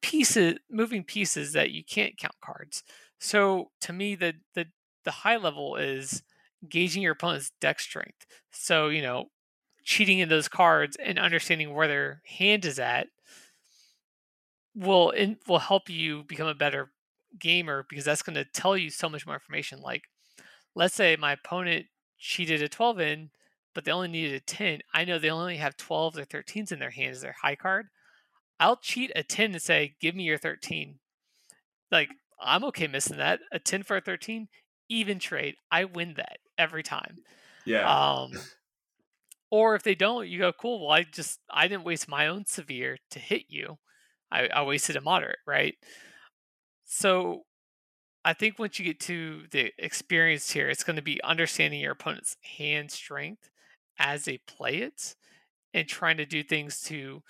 pieces 0.02 0.58
moving 0.70 1.04
pieces 1.04 1.52
that 1.52 1.70
you 1.70 1.84
can't 1.84 2.18
count 2.18 2.34
cards. 2.42 2.82
So 3.18 3.70
to 3.82 3.92
me 3.92 4.14
the 4.14 4.34
the 4.54 4.66
the 5.04 5.10
high 5.10 5.36
level 5.36 5.76
is 5.76 6.22
gauging 6.68 7.02
your 7.02 7.12
opponent's 7.12 7.52
deck 7.60 7.80
strength. 7.80 8.26
So, 8.50 8.88
you 8.88 9.02
know, 9.02 9.26
cheating 9.84 10.18
in 10.18 10.28
those 10.28 10.48
cards 10.48 10.96
and 11.02 11.18
understanding 11.18 11.74
where 11.74 11.88
their 11.88 12.22
hand 12.38 12.64
is 12.64 12.78
at 12.78 13.08
will 14.74 15.10
in, 15.10 15.36
will 15.48 15.58
help 15.58 15.88
you 15.88 16.22
become 16.24 16.46
a 16.46 16.54
better 16.54 16.92
gamer 17.38 17.86
because 17.88 18.04
that's 18.04 18.22
going 18.22 18.34
to 18.34 18.44
tell 18.44 18.76
you 18.76 18.90
so 18.90 19.08
much 19.08 19.26
more 19.26 19.34
information. 19.34 19.80
Like, 19.80 20.02
let's 20.74 20.94
say 20.94 21.16
my 21.16 21.32
opponent 21.32 21.86
cheated 22.18 22.62
a 22.62 22.68
12 22.68 23.00
in, 23.00 23.30
but 23.74 23.84
they 23.84 23.92
only 23.92 24.08
needed 24.08 24.34
a 24.34 24.40
10. 24.40 24.80
I 24.94 25.04
know 25.04 25.18
they 25.18 25.30
only 25.30 25.56
have 25.56 25.76
12s 25.76 26.18
or 26.18 26.24
13s 26.24 26.72
in 26.72 26.78
their 26.78 26.90
hands, 26.90 27.20
their 27.20 27.36
high 27.42 27.56
card. 27.56 27.86
I'll 28.58 28.76
cheat 28.76 29.10
a 29.16 29.22
10 29.22 29.52
and 29.52 29.62
say, 29.62 29.94
give 30.00 30.14
me 30.14 30.24
your 30.24 30.38
13. 30.38 30.98
Like, 31.90 32.10
I'm 32.40 32.64
okay 32.64 32.86
missing 32.86 33.16
that. 33.18 33.40
A 33.52 33.58
10 33.58 33.82
for 33.82 33.96
a 33.96 34.00
13, 34.00 34.48
even 34.90 35.18
trade. 35.18 35.54
I 35.70 35.84
win 35.84 36.14
that 36.18 36.38
every 36.58 36.82
time. 36.82 37.18
Yeah. 37.64 37.88
Um, 37.88 38.32
or 39.50 39.74
if 39.74 39.82
they 39.82 39.94
don't, 39.94 40.28
you 40.28 40.40
go, 40.40 40.52
cool. 40.52 40.86
Well, 40.86 40.90
I 40.90 41.04
just, 41.04 41.40
I 41.50 41.68
didn't 41.68 41.84
waste 41.84 42.08
my 42.08 42.26
own 42.26 42.44
severe 42.44 42.98
to 43.12 43.18
hit 43.18 43.44
you. 43.48 43.78
I, 44.30 44.48
I 44.48 44.62
wasted 44.62 44.96
a 44.96 45.00
moderate, 45.00 45.38
right? 45.46 45.74
So 46.84 47.44
I 48.24 48.34
think 48.34 48.58
once 48.58 48.78
you 48.78 48.84
get 48.84 49.00
to 49.00 49.44
the 49.50 49.72
experience 49.78 50.50
here, 50.50 50.68
it's 50.68 50.84
going 50.84 50.96
to 50.96 51.02
be 51.02 51.22
understanding 51.22 51.80
your 51.80 51.92
opponent's 51.92 52.36
hand 52.58 52.90
strength 52.90 53.48
as 53.98 54.24
they 54.24 54.38
play 54.38 54.76
it 54.76 55.14
and 55.72 55.88
trying 55.88 56.16
to 56.18 56.26
do 56.26 56.42
things 56.42 56.80
to 56.82 57.22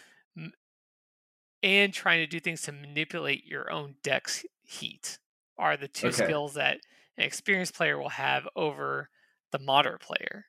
and 1.63 1.93
trying 1.93 2.21
to 2.21 2.27
do 2.27 2.41
things 2.41 2.63
to 2.63 2.73
manipulate 2.73 3.47
your 3.47 3.71
own 3.71 3.95
deck's 4.03 4.45
heat 4.63 5.19
are 5.59 5.77
the 5.77 5.89
two 5.89 6.09
okay. 6.09 6.25
skills 6.25 6.55
that 6.55 6.79
an 7.21 7.27
experienced 7.27 7.75
player 7.75 7.99
will 7.99 8.09
have 8.09 8.49
over 8.57 9.11
the 9.53 9.59
moderate 9.59 10.01
player. 10.01 10.47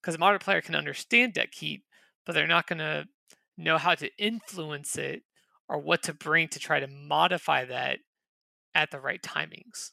Because 0.00 0.14
a 0.14 0.18
moderate 0.18 0.42
player 0.42 0.60
can 0.60 0.74
understand 0.74 1.34
deck 1.34 1.52
heat, 1.52 1.82
but 2.24 2.34
they're 2.34 2.46
not 2.46 2.66
going 2.66 2.78
to 2.78 3.06
know 3.58 3.76
how 3.76 3.94
to 3.94 4.10
influence 4.18 4.96
it 4.96 5.22
or 5.68 5.78
what 5.78 6.02
to 6.04 6.14
bring 6.14 6.48
to 6.48 6.58
try 6.58 6.80
to 6.80 6.86
modify 6.86 7.64
that 7.64 7.98
at 8.74 8.90
the 8.90 9.00
right 9.00 9.22
timings. 9.22 9.90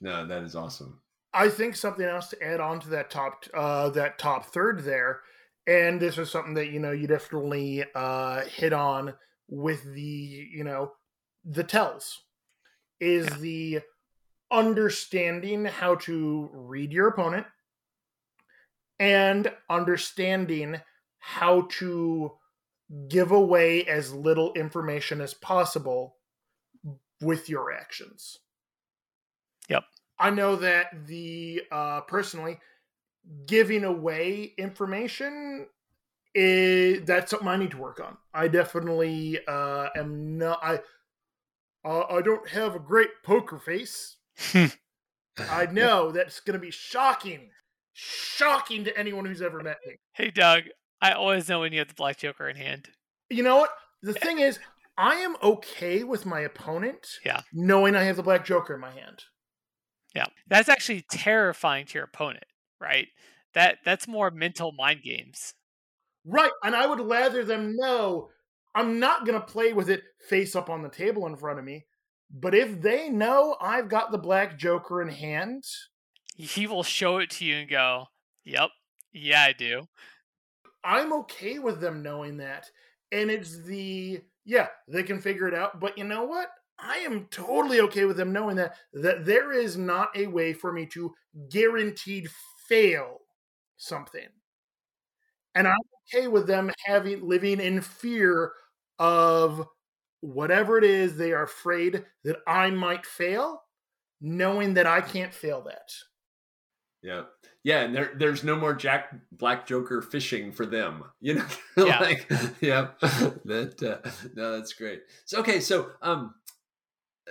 No, 0.00 0.26
that 0.26 0.42
is 0.42 0.54
awesome. 0.54 1.00
I 1.34 1.48
think 1.48 1.76
something 1.76 2.04
else 2.04 2.28
to 2.28 2.42
add 2.42 2.60
on 2.60 2.80
to 2.80 2.90
that 2.90 3.10
top 3.10 3.44
uh, 3.54 3.88
that 3.90 4.18
top 4.18 4.46
third 4.46 4.84
there, 4.84 5.20
and 5.66 5.98
this 5.98 6.18
is 6.18 6.30
something 6.30 6.54
that 6.54 6.70
you 6.70 6.78
know 6.78 6.90
you 6.90 7.06
definitely 7.06 7.84
uh, 7.94 8.42
hit 8.42 8.74
on 8.74 9.14
with 9.48 9.82
the 9.94 10.02
you 10.02 10.64
know 10.64 10.92
the 11.44 11.64
tells 11.64 12.20
is 13.00 13.26
yeah. 13.30 13.36
the 13.38 13.80
understanding 14.52 15.64
how 15.64 15.94
to 15.96 16.50
read 16.52 16.92
your 16.92 17.08
opponent 17.08 17.46
and 18.98 19.50
understanding 19.70 20.80
how 21.18 21.62
to 21.70 22.32
give 23.08 23.32
away 23.32 23.84
as 23.86 24.12
little 24.12 24.52
information 24.52 25.20
as 25.20 25.34
possible 25.34 26.16
with 27.20 27.48
your 27.48 27.72
actions. 27.72 28.38
Yep. 29.68 29.84
I 30.18 30.30
know 30.30 30.56
that 30.56 31.06
the 31.06 31.62
uh 31.70 32.02
personally 32.02 32.58
giving 33.46 33.84
away 33.84 34.52
information 34.58 35.66
is 36.34 37.04
that's 37.04 37.30
something 37.30 37.48
I 37.48 37.56
need 37.56 37.70
to 37.72 37.78
work 37.78 38.00
on. 38.00 38.16
I 38.34 38.48
definitely 38.48 39.38
uh 39.46 39.88
am 39.96 40.38
not 40.38 40.58
I 40.62 40.80
uh, 41.84 42.04
I 42.08 42.22
don't 42.22 42.48
have 42.48 42.76
a 42.76 42.80
great 42.80 43.10
poker 43.24 43.58
face. 43.58 44.16
Hmm. 44.38 44.66
I 45.38 45.66
know 45.72 46.10
that's 46.10 46.40
going 46.40 46.58
to 46.58 46.64
be 46.64 46.70
shocking. 46.70 47.50
Shocking 47.92 48.84
to 48.84 48.98
anyone 48.98 49.24
who's 49.24 49.42
ever 49.42 49.60
met 49.60 49.78
me. 49.86 49.96
Hey 50.14 50.30
Doug, 50.30 50.64
I 51.00 51.12
always 51.12 51.48
know 51.48 51.60
when 51.60 51.72
you 51.72 51.80
have 51.80 51.88
the 51.88 51.94
black 51.94 52.18
joker 52.18 52.48
in 52.48 52.56
hand. 52.56 52.88
You 53.28 53.42
know 53.42 53.56
what? 53.56 53.70
The 54.02 54.14
thing 54.14 54.38
is, 54.38 54.58
I 54.96 55.16
am 55.16 55.36
okay 55.42 56.02
with 56.04 56.26
my 56.26 56.40
opponent 56.40 57.06
yeah. 57.24 57.42
knowing 57.52 57.94
I 57.94 58.04
have 58.04 58.16
the 58.16 58.22
black 58.22 58.44
joker 58.44 58.74
in 58.74 58.80
my 58.80 58.90
hand. 58.90 59.24
Yeah. 60.14 60.26
That's 60.48 60.68
actually 60.68 61.04
terrifying 61.10 61.86
to 61.86 61.94
your 61.94 62.04
opponent, 62.04 62.44
right? 62.80 63.08
That 63.54 63.78
that's 63.84 64.08
more 64.08 64.30
mental 64.30 64.72
mind 64.72 65.02
games. 65.02 65.54
Right. 66.24 66.52
And 66.62 66.74
I 66.74 66.86
would 66.86 67.00
rather 67.00 67.44
them 67.44 67.76
know 67.76 68.28
I'm 68.74 68.98
not 68.98 69.26
going 69.26 69.38
to 69.38 69.46
play 69.46 69.72
with 69.72 69.90
it 69.90 70.02
face 70.28 70.56
up 70.56 70.70
on 70.70 70.82
the 70.82 70.88
table 70.88 71.26
in 71.26 71.36
front 71.36 71.58
of 71.58 71.64
me. 71.64 71.84
But 72.32 72.54
if 72.54 72.80
they 72.80 73.10
know 73.10 73.56
I've 73.60 73.88
got 73.88 74.10
the 74.10 74.18
black 74.18 74.58
joker 74.58 75.02
in 75.02 75.08
hand, 75.08 75.64
he 76.34 76.66
will 76.66 76.82
show 76.82 77.18
it 77.18 77.30
to 77.30 77.44
you 77.44 77.56
and 77.56 77.68
go, 77.68 78.06
"Yep. 78.44 78.70
Yeah, 79.12 79.42
I 79.42 79.52
do." 79.52 79.86
I'm 80.84 81.12
okay 81.12 81.58
with 81.58 81.80
them 81.80 82.02
knowing 82.02 82.38
that. 82.38 82.70
And 83.10 83.30
it's 83.30 83.58
the 83.62 84.22
yeah, 84.44 84.68
they 84.88 85.02
can 85.02 85.20
figure 85.20 85.46
it 85.46 85.54
out. 85.54 85.78
But 85.78 85.96
you 85.96 86.04
know 86.04 86.24
what? 86.24 86.48
I 86.78 86.98
am 86.98 87.26
totally 87.26 87.80
okay 87.82 88.06
with 88.06 88.16
them 88.16 88.32
knowing 88.32 88.56
that 88.56 88.76
that 88.94 89.24
there 89.24 89.52
is 89.52 89.76
not 89.76 90.16
a 90.16 90.26
way 90.26 90.52
for 90.52 90.72
me 90.72 90.86
to 90.86 91.14
guaranteed 91.50 92.30
fail 92.66 93.20
something. 93.76 94.28
And 95.54 95.68
I'm 95.68 95.76
okay 96.08 96.28
with 96.28 96.46
them 96.46 96.70
having 96.86 97.26
living 97.26 97.60
in 97.60 97.80
fear 97.80 98.52
of 98.98 99.66
whatever 100.22 100.78
it 100.78 100.84
is 100.84 101.16
they 101.16 101.32
are 101.32 101.42
afraid 101.42 102.04
that 102.24 102.36
I 102.46 102.70
might 102.70 103.04
fail, 103.04 103.62
knowing 104.20 104.74
that 104.74 104.86
I 104.86 105.02
can't 105.02 105.34
fail 105.34 105.62
that. 105.62 105.92
Yeah. 107.02 107.24
Yeah, 107.64 107.82
and 107.82 107.94
there 107.94 108.12
there's 108.16 108.42
no 108.42 108.56
more 108.56 108.74
Jack 108.74 109.14
Black 109.30 109.66
Joker 109.66 110.02
fishing 110.02 110.52
for 110.52 110.66
them. 110.66 111.04
You 111.20 111.34
know, 111.34 111.46
yeah. 111.76 112.00
like 112.00 112.28
yeah, 112.60 112.88
that 113.00 113.80
uh, 113.80 114.10
no, 114.34 114.56
that's 114.56 114.72
great. 114.72 115.02
So 115.24 115.38
okay, 115.38 115.60
so 115.60 115.90
um, 116.02 116.34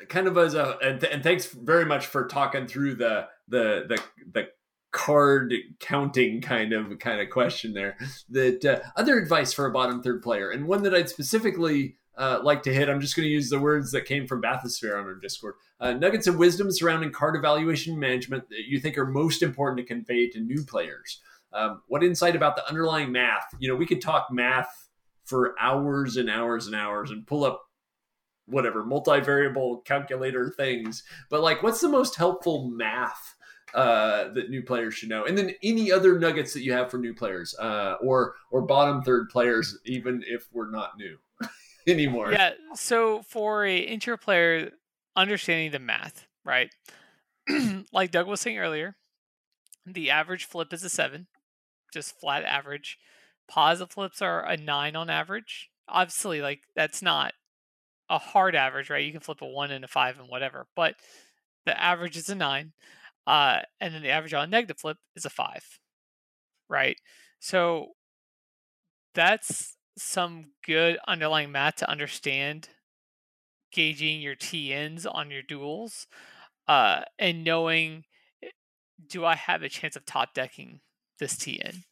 kind 0.07 0.27
of 0.27 0.37
as 0.37 0.53
a 0.53 0.77
and, 0.81 1.03
and 1.03 1.21
thanks 1.21 1.47
very 1.47 1.85
much 1.85 2.05
for 2.05 2.25
talking 2.27 2.67
through 2.67 2.95
the 2.95 3.27
the 3.49 3.85
the 3.89 4.01
the 4.31 4.47
card 4.93 5.53
counting 5.79 6.39
kind 6.39 6.71
of 6.71 6.97
kind 6.99 7.19
of 7.19 7.29
question 7.29 7.73
there. 7.73 7.97
That 8.29 8.63
uh, 8.63 8.79
other 8.95 9.17
advice 9.17 9.51
for 9.51 9.65
a 9.65 9.71
bottom 9.71 10.01
third 10.01 10.21
player, 10.21 10.49
and 10.49 10.67
one 10.67 10.83
that 10.83 10.95
I'd 10.95 11.09
specifically 11.09 11.97
uh, 12.21 12.39
like 12.43 12.61
to 12.61 12.73
hit. 12.73 12.87
I'm 12.87 13.01
just 13.01 13.15
going 13.15 13.25
to 13.25 13.33
use 13.33 13.49
the 13.49 13.59
words 13.59 13.91
that 13.91 14.05
came 14.05 14.27
from 14.27 14.43
Bathysphere 14.43 14.95
on 14.97 15.05
our 15.05 15.15
Discord. 15.15 15.55
Uh, 15.79 15.93
nuggets 15.93 16.27
of 16.27 16.37
wisdom 16.37 16.71
surrounding 16.71 17.11
card 17.11 17.35
evaluation 17.35 17.99
management 17.99 18.47
that 18.49 18.67
you 18.67 18.79
think 18.79 18.95
are 18.95 19.07
most 19.07 19.41
important 19.41 19.79
to 19.79 19.83
convey 19.83 20.29
to 20.29 20.39
new 20.39 20.63
players. 20.63 21.19
Um, 21.51 21.81
what 21.87 22.03
insight 22.03 22.35
about 22.35 22.55
the 22.55 22.67
underlying 22.69 23.11
math? 23.11 23.47
You 23.57 23.69
know, 23.69 23.75
we 23.75 23.87
could 23.87 24.03
talk 24.03 24.27
math 24.31 24.87
for 25.23 25.55
hours 25.59 26.15
and 26.15 26.29
hours 26.29 26.67
and 26.67 26.75
hours 26.75 27.09
and 27.09 27.25
pull 27.25 27.43
up 27.43 27.63
whatever 28.45 28.83
multivariable 28.83 29.83
calculator 29.83 30.53
things. 30.55 31.01
But 31.27 31.41
like, 31.41 31.63
what's 31.63 31.81
the 31.81 31.89
most 31.89 32.15
helpful 32.15 32.69
math 32.69 33.35
uh, 33.73 34.29
that 34.33 34.51
new 34.51 34.61
players 34.61 34.93
should 34.93 35.09
know? 35.09 35.25
And 35.25 35.35
then 35.35 35.55
any 35.63 35.91
other 35.91 36.19
nuggets 36.19 36.53
that 36.53 36.61
you 36.61 36.73
have 36.73 36.91
for 36.91 36.99
new 36.99 37.15
players 37.15 37.55
uh, 37.57 37.95
or 37.99 38.35
or 38.51 38.61
bottom 38.61 39.01
third 39.01 39.29
players, 39.29 39.75
even 39.85 40.23
if 40.27 40.47
we're 40.53 40.69
not 40.69 40.99
new 40.99 41.17
anymore. 41.87 42.31
Yeah. 42.31 42.51
So 42.75 43.21
for 43.23 43.65
a 43.65 43.77
intro 43.77 44.17
player, 44.17 44.71
understanding 45.15 45.71
the 45.71 45.79
math, 45.79 46.27
right? 46.45 46.69
like 47.91 48.11
Doug 48.11 48.27
was 48.27 48.41
saying 48.41 48.57
earlier, 48.57 48.95
the 49.85 50.09
average 50.09 50.45
flip 50.45 50.73
is 50.73 50.83
a 50.83 50.89
seven, 50.89 51.27
just 51.93 52.19
flat 52.19 52.43
average. 52.43 52.97
Positive 53.47 53.91
flips 53.91 54.21
are 54.21 54.45
a 54.45 54.57
nine 54.57 54.95
on 54.95 55.09
average. 55.09 55.69
Obviously, 55.87 56.41
like 56.41 56.61
that's 56.75 57.01
not 57.01 57.33
a 58.09 58.17
hard 58.17 58.55
average, 58.55 58.89
right? 58.89 59.03
You 59.03 59.11
can 59.11 59.21
flip 59.21 59.41
a 59.41 59.47
one 59.47 59.71
and 59.71 59.83
a 59.83 59.87
five 59.87 60.19
and 60.19 60.29
whatever, 60.29 60.67
but 60.75 60.95
the 61.65 61.79
average 61.79 62.17
is 62.17 62.29
a 62.29 62.35
nine. 62.35 62.73
Uh, 63.27 63.59
and 63.79 63.93
then 63.93 64.01
the 64.01 64.09
average 64.09 64.33
on 64.33 64.45
a 64.45 64.47
negative 64.47 64.79
flip 64.79 64.97
is 65.15 65.25
a 65.25 65.29
five, 65.29 65.79
right? 66.69 66.97
So 67.39 67.89
that's 69.13 69.77
some 70.01 70.45
good 70.65 70.97
underlying 71.07 71.51
math 71.51 71.77
to 71.77 71.89
understand 71.89 72.69
gauging 73.71 74.21
your 74.21 74.35
TNs 74.35 75.05
on 75.09 75.31
your 75.31 75.41
duels 75.41 76.07
uh, 76.67 77.01
and 77.17 77.43
knowing 77.43 78.03
eh, 78.43 78.49
do 79.07 79.25
I 79.25 79.35
have 79.35 79.63
a 79.63 79.69
chance 79.69 79.95
of 79.95 80.05
top 80.05 80.33
decking 80.33 80.81
this 81.19 81.35
TN? 81.35 81.83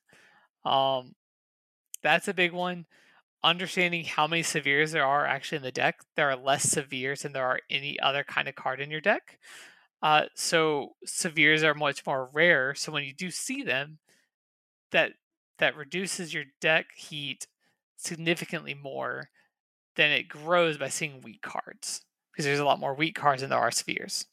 Um, 0.65 1.15
that's 2.03 2.27
a 2.27 2.34
big 2.34 2.52
one. 2.52 2.86
Understanding 3.44 4.03
how 4.03 4.27
many 4.27 4.44
severes 4.44 4.91
there 4.91 5.06
are 5.06 5.26
actually 5.26 5.57
in 5.57 5.64
the 5.64 5.72
deck. 5.72 6.02
There 6.15 6.30
are 6.30 6.36
less 6.36 6.64
severes 6.64 7.22
than 7.22 7.34
there 7.34 7.45
are 7.45 7.60
any 7.69 7.99
other 7.99 8.23
kind 8.23 8.48
of 8.48 8.56
card 8.56 8.81
in 8.81 8.91
your 8.91 9.02
deck. 9.02 9.40
Uh, 10.02 10.23
so 10.36 10.95
severes 11.06 11.64
are 11.64 11.73
much 11.73 12.06
more 12.06 12.30
rare. 12.34 12.73
So 12.76 12.91
when 12.91 13.03
you 13.03 13.14
do 13.14 13.31
see 13.31 13.64
them, 13.64 13.99
that 14.91 15.11
that 15.60 15.76
reduces 15.76 16.34
your 16.34 16.45
deck 16.61 16.88
heat 16.95 17.48
significantly 18.00 18.74
more 18.74 19.30
than 19.96 20.12
it 20.12 20.30
grows 20.30 20.78
by 20.78 20.88
seeing 20.88 21.22
weak 21.22 21.42
cards 21.42 22.02
because 22.32 22.46
there's 22.46 22.60
a 22.60 22.66
lot 22.66 22.80
more 22.80 22.96
weak 22.96 23.16
cards 23.16 23.42
than 23.42 23.50
there 23.50 23.60
are 23.60 23.72
severes. 23.72 24.26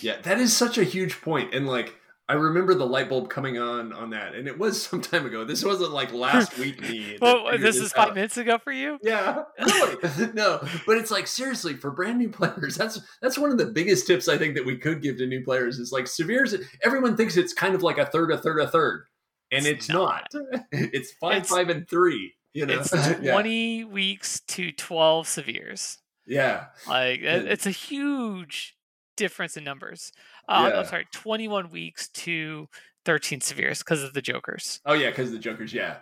Yeah, 0.00 0.20
that 0.22 0.38
is 0.38 0.54
such 0.54 0.78
a 0.78 0.84
huge 0.84 1.20
point. 1.20 1.54
And 1.54 1.66
like, 1.66 1.96
I 2.28 2.34
remember 2.34 2.74
the 2.74 2.86
light 2.86 3.08
bulb 3.08 3.28
coming 3.28 3.58
on 3.58 3.92
on 3.92 4.10
that, 4.10 4.34
and 4.34 4.46
it 4.46 4.58
was 4.58 4.80
some 4.86 5.00
time 5.00 5.26
ago. 5.26 5.44
This 5.44 5.64
wasn't 5.64 5.92
like 5.92 6.12
last 6.12 6.58
week. 6.58 6.80
Me. 6.82 7.18
well, 7.20 7.56
this, 7.58 7.76
is 7.76 7.92
five 7.92 8.14
minutes 8.14 8.36
ago 8.36 8.58
for 8.58 8.70
you. 8.70 8.98
Yeah, 9.02 9.44
really. 9.58 10.32
no, 10.34 10.66
but 10.86 10.98
it's 10.98 11.10
like 11.10 11.26
seriously 11.26 11.74
for 11.74 11.90
brand 11.90 12.18
new 12.18 12.28
players. 12.28 12.76
That's 12.76 13.00
that's 13.20 13.38
one 13.38 13.50
of 13.50 13.58
the 13.58 13.66
biggest 13.66 14.06
tips 14.06 14.28
I 14.28 14.38
think 14.38 14.54
that 14.56 14.66
we 14.66 14.76
could 14.76 15.02
give 15.02 15.16
to 15.18 15.26
new 15.26 15.42
players. 15.42 15.78
Is 15.78 15.90
like 15.90 16.06
severes. 16.06 16.54
Everyone 16.82 17.16
thinks 17.16 17.36
it's 17.36 17.54
kind 17.54 17.74
of 17.74 17.82
like 17.82 17.98
a 17.98 18.06
third, 18.06 18.30
a 18.30 18.38
third, 18.38 18.60
a 18.60 18.68
third, 18.68 19.06
and 19.50 19.66
it's, 19.66 19.86
it's 19.86 19.88
not. 19.88 20.28
not. 20.34 20.64
it's 20.70 21.12
five, 21.12 21.38
it's, 21.38 21.50
five, 21.50 21.70
and 21.70 21.88
three. 21.88 22.34
You 22.54 22.66
know, 22.66 22.80
it's 22.80 22.90
twenty 23.18 23.80
yeah. 23.80 23.84
weaks 23.84 24.40
to 24.48 24.72
twelve 24.72 25.28
severes. 25.28 25.98
Yeah, 26.26 26.66
like 26.88 27.20
it's 27.20 27.66
a 27.66 27.70
huge 27.70 28.74
difference 29.16 29.56
in 29.56 29.64
numbers. 29.64 30.12
Uh, 30.48 30.70
yeah. 30.72 30.80
I'm 30.80 30.86
sorry, 30.86 31.06
21 31.12 31.70
weaks 31.70 32.08
to 32.08 32.68
13 33.04 33.40
severes 33.40 33.78
because 33.78 34.02
of 34.02 34.12
the 34.14 34.22
Jokers. 34.22 34.80
Oh 34.84 34.94
yeah, 34.94 35.10
because 35.10 35.28
of 35.28 35.34
the 35.34 35.38
Jokers. 35.38 35.72
Yeah. 35.72 35.96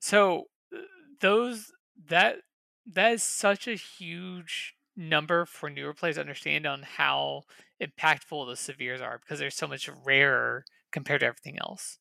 So 0.00 0.44
uh, 0.74 0.80
those 1.20 1.72
that 2.08 2.36
that 2.92 3.12
is 3.12 3.22
such 3.22 3.66
a 3.66 3.74
huge 3.74 4.74
number 4.96 5.44
for 5.44 5.68
newer 5.68 5.92
players 5.92 6.16
to 6.16 6.20
understand 6.20 6.66
on 6.66 6.82
how 6.82 7.42
impactful 7.82 8.48
the 8.48 8.56
severes 8.56 9.00
are 9.00 9.18
because 9.18 9.38
they're 9.38 9.50
so 9.50 9.66
much 9.66 9.90
rarer 10.04 10.64
compared 10.92 11.20
to 11.20 11.26
everything 11.26 11.58
else. 11.60 11.98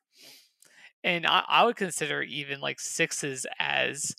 And 1.05 1.27
I, 1.27 1.43
I 1.47 1.63
would 1.63 1.75
consider 1.75 2.23
even 2.23 2.59
like 2.59 2.79
sixes 2.79 3.45
as 3.59 4.15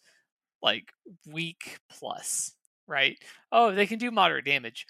like 0.62 0.92
weak 1.26 1.80
plus, 1.90 2.54
right? 2.86 3.18
Oh, 3.50 3.72
they 3.72 3.88
can 3.88 3.98
do 3.98 4.12
moderate 4.12 4.44
damage, 4.44 4.86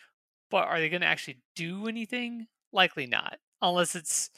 but 0.51 0.69
are 0.69 0.79
they 0.79 0.91
going 0.91 1.01
to 1.01 1.07
actually 1.07 1.39
do 1.57 1.87
anything? 1.89 2.49
Likely 2.71 3.07
not, 3.07 3.39
unless 3.63 3.95
it's 3.95 4.29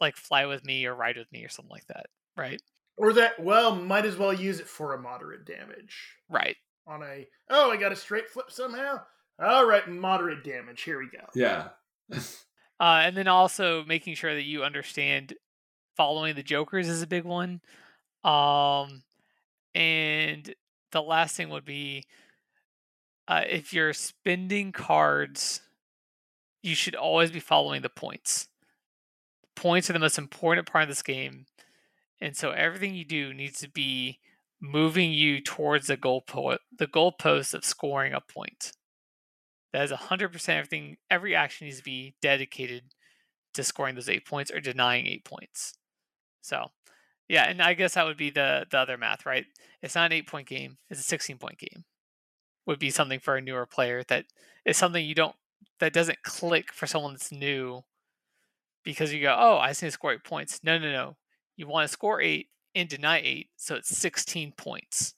like 0.00 0.16
fly 0.16 0.46
with 0.46 0.64
me 0.64 0.86
or 0.86 0.94
ride 0.94 1.16
with 1.16 1.30
me 1.32 1.44
or 1.44 1.48
something 1.48 1.72
like 1.72 1.86
that, 1.88 2.06
right? 2.36 2.62
Or 2.96 3.12
that, 3.14 3.42
well, 3.42 3.74
might 3.74 4.06
as 4.06 4.16
well 4.16 4.32
use 4.32 4.60
it 4.60 4.68
for 4.68 4.94
a 4.94 5.02
moderate 5.02 5.44
damage. 5.44 6.14
Right. 6.28 6.56
On 6.86 7.02
a, 7.02 7.26
oh, 7.48 7.72
I 7.72 7.76
got 7.76 7.92
a 7.92 7.96
straight 7.96 8.30
flip 8.30 8.52
somehow. 8.52 9.00
All 9.42 9.66
right, 9.66 9.88
moderate 9.88 10.44
damage. 10.44 10.82
Here 10.82 11.00
we 11.00 11.06
go. 11.06 11.24
Yeah. 11.34 11.70
uh, 12.12 12.20
and 12.78 13.16
then 13.16 13.26
also 13.26 13.84
making 13.84 14.14
sure 14.14 14.34
that 14.34 14.44
you 14.44 14.62
understand 14.62 15.34
following 16.00 16.34
the 16.34 16.42
jokers 16.42 16.88
is 16.88 17.02
a 17.02 17.06
big 17.06 17.24
one. 17.24 17.60
Um, 18.24 19.02
and 19.74 20.54
the 20.92 21.02
last 21.02 21.36
thing 21.36 21.50
would 21.50 21.66
be 21.66 22.04
uh, 23.28 23.42
if 23.46 23.74
you're 23.74 23.92
spending 23.92 24.72
cards, 24.72 25.60
you 26.62 26.74
should 26.74 26.94
always 26.94 27.30
be 27.30 27.38
following 27.38 27.82
the 27.82 27.90
points. 27.90 28.48
Points 29.54 29.90
are 29.90 29.92
the 29.92 29.98
most 29.98 30.16
important 30.16 30.66
part 30.66 30.84
of 30.84 30.88
this 30.88 31.02
game, 31.02 31.44
and 32.18 32.34
so 32.34 32.52
everything 32.52 32.94
you 32.94 33.04
do 33.04 33.34
needs 33.34 33.60
to 33.60 33.68
be 33.68 34.20
moving 34.58 35.12
you 35.12 35.42
towards 35.42 35.88
the 35.88 35.98
goal 35.98 36.22
po- 36.26 36.56
the 36.78 36.86
goalpost 36.86 37.52
of 37.52 37.62
scoring 37.62 38.14
a 38.14 38.22
point. 38.22 38.72
That 39.74 39.84
is 39.84 39.90
hundred 39.90 40.32
percent 40.32 40.60
everything. 40.60 40.96
Every 41.10 41.34
action 41.34 41.66
needs 41.66 41.76
to 41.76 41.84
be 41.84 42.14
dedicated 42.22 42.84
to 43.52 43.62
scoring 43.62 43.96
those 43.96 44.08
eight 44.08 44.26
points 44.26 44.50
or 44.50 44.60
denying 44.60 45.06
eight 45.06 45.26
points. 45.26 45.74
So, 46.42 46.70
yeah, 47.28 47.44
and 47.48 47.62
I 47.62 47.74
guess 47.74 47.94
that 47.94 48.06
would 48.06 48.16
be 48.16 48.30
the 48.30 48.66
the 48.70 48.78
other 48.78 48.96
math, 48.96 49.26
right? 49.26 49.46
It's 49.82 49.94
not 49.94 50.06
an 50.06 50.12
eight 50.12 50.26
point 50.26 50.48
game; 50.48 50.78
it's 50.90 51.00
a 51.00 51.04
sixteen 51.04 51.38
point 51.38 51.58
game 51.58 51.84
would 52.66 52.78
be 52.78 52.90
something 52.90 53.18
for 53.18 53.36
a 53.36 53.40
newer 53.40 53.66
player 53.66 54.04
that 54.04 54.26
is 54.64 54.76
something 54.76 55.04
you 55.04 55.14
don't 55.14 55.34
that 55.80 55.92
doesn't 55.92 56.22
click 56.22 56.72
for 56.72 56.86
someone 56.86 57.12
that's 57.12 57.32
new 57.32 57.82
because 58.84 59.12
you 59.12 59.20
go, 59.20 59.36
oh, 59.38 59.58
I 59.58 59.68
just 59.68 59.82
need 59.82 59.88
to 59.88 59.92
score 59.92 60.12
eight 60.12 60.24
points. 60.24 60.60
No, 60.62 60.78
no, 60.78 60.90
no. 60.92 61.16
You 61.56 61.66
want 61.66 61.84
to 61.84 61.92
score 61.92 62.20
eight 62.20 62.48
and 62.74 62.88
deny 62.88 63.20
eight, 63.20 63.50
so 63.56 63.74
it's 63.74 63.96
16 63.96 64.52
points 64.52 65.14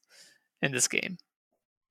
in 0.62 0.72
this 0.72 0.88
game. 0.88 1.18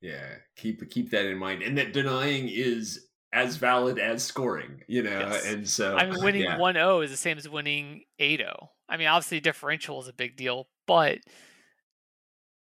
Yeah, 0.02 0.38
keep 0.56 0.90
keep 0.90 1.12
that 1.12 1.26
in 1.26 1.38
mind, 1.38 1.62
and 1.62 1.78
that 1.78 1.94
denying 1.94 2.50
is 2.50 3.08
as 3.34 3.56
valid 3.56 3.98
as 3.98 4.24
scoring, 4.24 4.82
you 4.88 5.04
know. 5.04 5.20
Yes. 5.20 5.46
And 5.46 5.68
so, 5.68 5.96
I 5.96 6.06
mean, 6.06 6.24
winning 6.24 6.60
one 6.60 6.76
yeah. 6.76 6.82
zero 6.82 6.98
oh 6.98 7.02
is 7.02 7.12
the 7.12 7.18
same 7.18 7.38
as 7.38 7.48
winning 7.48 8.04
eight 8.20 8.40
zero. 8.40 8.58
Oh. 8.62 8.70
I 8.90 8.98
mean, 8.98 9.08
obviously, 9.08 9.40
differential 9.40 10.02
is 10.02 10.08
a 10.08 10.14
big 10.14 10.36
deal, 10.36 10.68
but 10.86 11.20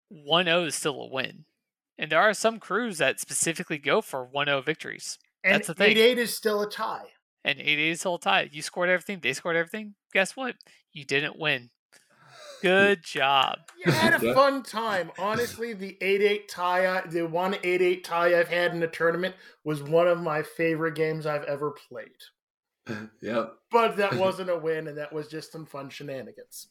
one 0.09 0.45
zero 0.45 0.65
is 0.65 0.75
still 0.75 1.01
a 1.01 1.09
win. 1.09 1.45
And 1.97 2.11
there 2.11 2.21
are 2.21 2.33
some 2.33 2.59
crews 2.59 2.99
that 2.99 3.19
specifically 3.19 3.77
go 3.77 4.01
for 4.01 4.27
1-0 4.27 4.63
victories. 4.63 5.17
And 5.43 5.55
That's 5.55 5.67
the 5.67 5.73
thing. 5.73 5.95
8-8 5.97 6.17
is 6.17 6.35
still 6.35 6.61
a 6.61 6.69
tie. 6.69 7.07
And 7.43 7.59
8-8 7.59 7.91
is 7.91 7.99
still 8.01 8.15
a 8.15 8.19
tie. 8.19 8.49
You 8.51 8.61
scored 8.61 8.89
everything. 8.89 9.19
They 9.21 9.33
scored 9.33 9.55
everything. 9.55 9.95
Guess 10.13 10.35
what? 10.35 10.55
You 10.91 11.05
didn't 11.05 11.39
win. 11.39 11.69
Good 12.61 13.03
job. 13.03 13.59
You 13.85 13.91
had 13.91 14.21
a 14.21 14.33
fun 14.33 14.63
time. 14.63 15.11
Honestly, 15.19 15.71
the 15.73 15.95
8-8 16.01 16.47
tie, 16.49 17.01
the 17.07 17.27
one 17.27 17.53
8-8 17.53 18.03
tie 18.03 18.37
I've 18.37 18.47
had 18.47 18.73
in 18.73 18.81
a 18.81 18.87
tournament 18.87 19.35
was 19.63 19.83
one 19.83 20.07
of 20.07 20.19
my 20.19 20.41
favorite 20.41 20.95
games 20.95 21.25
I've 21.25 21.43
ever 21.43 21.71
played. 21.71 22.09
Yeah. 23.21 23.45
But 23.71 23.97
that 23.97 24.13
wasn't 24.15 24.49
a 24.49 24.57
win, 24.57 24.87
and 24.87 24.97
that 24.97 25.13
was 25.13 25.27
just 25.27 25.51
some 25.51 25.65
fun 25.65 25.89
shenanigans. 25.89 26.67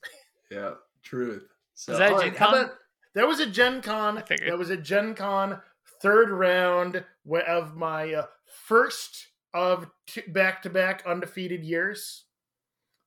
yeah, 0.50 0.72
truth. 1.02 1.46
So, 1.74 1.92
is 1.92 1.98
that 1.98 2.12
right, 2.12 2.24
Gen 2.24 2.34
Con? 2.34 2.70
That 3.14 3.28
was 3.28 3.40
a 3.40 3.46
Gen 3.46 3.82
Con. 3.82 4.22
That 4.28 4.58
was 4.58 4.70
a 4.70 4.76
Gen 4.76 5.14
Con 5.14 5.60
third 6.02 6.30
round 6.30 7.04
of 7.46 7.76
my 7.76 8.14
uh, 8.14 8.26
first 8.46 9.28
of 9.54 9.88
back 10.28 10.62
to 10.62 10.70
back 10.70 11.02
undefeated 11.06 11.64
years. 11.64 12.24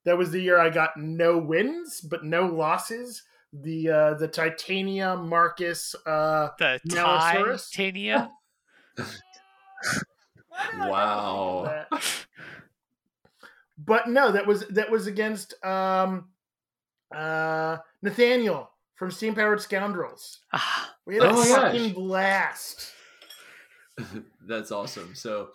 That 0.06 0.18
was 0.18 0.32
the 0.32 0.40
year 0.40 0.60
I 0.60 0.70
got 0.70 0.98
no 0.98 1.38
wins 1.38 2.02
but 2.02 2.24
no 2.24 2.46
losses. 2.48 3.24
The 3.52 3.90
uh, 3.90 4.14
the 4.14 4.28
Titania 4.28 5.16
Marcus 5.16 5.96
uh, 6.06 6.50
the 6.60 6.80
Titania. 7.74 8.32
wow. 10.78 11.86
But 13.78 14.08
no, 14.10 14.32
that 14.32 14.46
was 14.46 14.68
that 14.68 14.92
was 14.92 15.08
against 15.08 15.54
um, 15.66 16.30
uh, 17.16 17.78
Nathaniel 18.02 18.70
from 18.96 19.10
Steam 19.10 19.34
Powered 19.34 19.62
Scoundrels. 19.62 20.40
Ah, 20.54 20.94
we 21.06 21.16
had 21.16 21.24
a 21.24 21.30
oh, 21.32 21.44
fucking 21.44 21.94
blast. 21.94 22.92
That's 24.48 24.72
awesome. 24.72 25.16
So, 25.16 25.50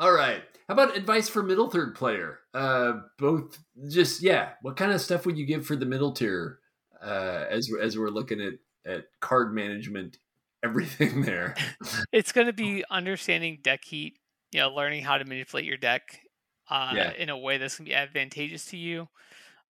all 0.00 0.12
right. 0.12 0.42
How 0.68 0.74
about 0.74 0.96
advice 0.96 1.28
for 1.28 1.42
middle 1.42 1.70
third 1.70 1.94
player? 1.94 2.40
Uh, 2.54 3.00
both 3.18 3.58
just 3.88 4.22
yeah. 4.22 4.50
What 4.62 4.76
kind 4.76 4.92
of 4.92 5.00
stuff 5.00 5.26
would 5.26 5.38
you 5.38 5.46
give 5.46 5.66
for 5.66 5.76
the 5.76 5.86
middle 5.86 6.12
tier 6.12 6.58
uh, 7.02 7.44
as 7.50 7.68
as 7.80 7.98
we're 7.98 8.08
looking 8.08 8.40
at 8.40 8.54
at 8.90 9.04
card 9.20 9.54
management, 9.54 10.18
everything 10.64 11.22
there? 11.26 11.54
it's 12.12 12.32
going 12.32 12.46
to 12.48 12.52
be 12.52 12.84
understanding 12.90 13.60
deck 13.62 13.84
heat. 13.84 14.18
You 14.52 14.60
know, 14.60 14.70
learning 14.70 15.04
how 15.04 15.18
to 15.18 15.24
manipulate 15.24 15.64
your 15.66 15.76
deck 15.76 16.20
uh, 16.68 16.92
Yeah. 16.96 17.12
in 17.12 17.28
a 17.28 17.38
way 17.38 17.58
that's 17.58 17.78
going 17.78 17.86
to 17.86 17.90
be 17.90 17.94
advantageous 17.96 18.64
to 18.66 18.76
you. 18.76 19.08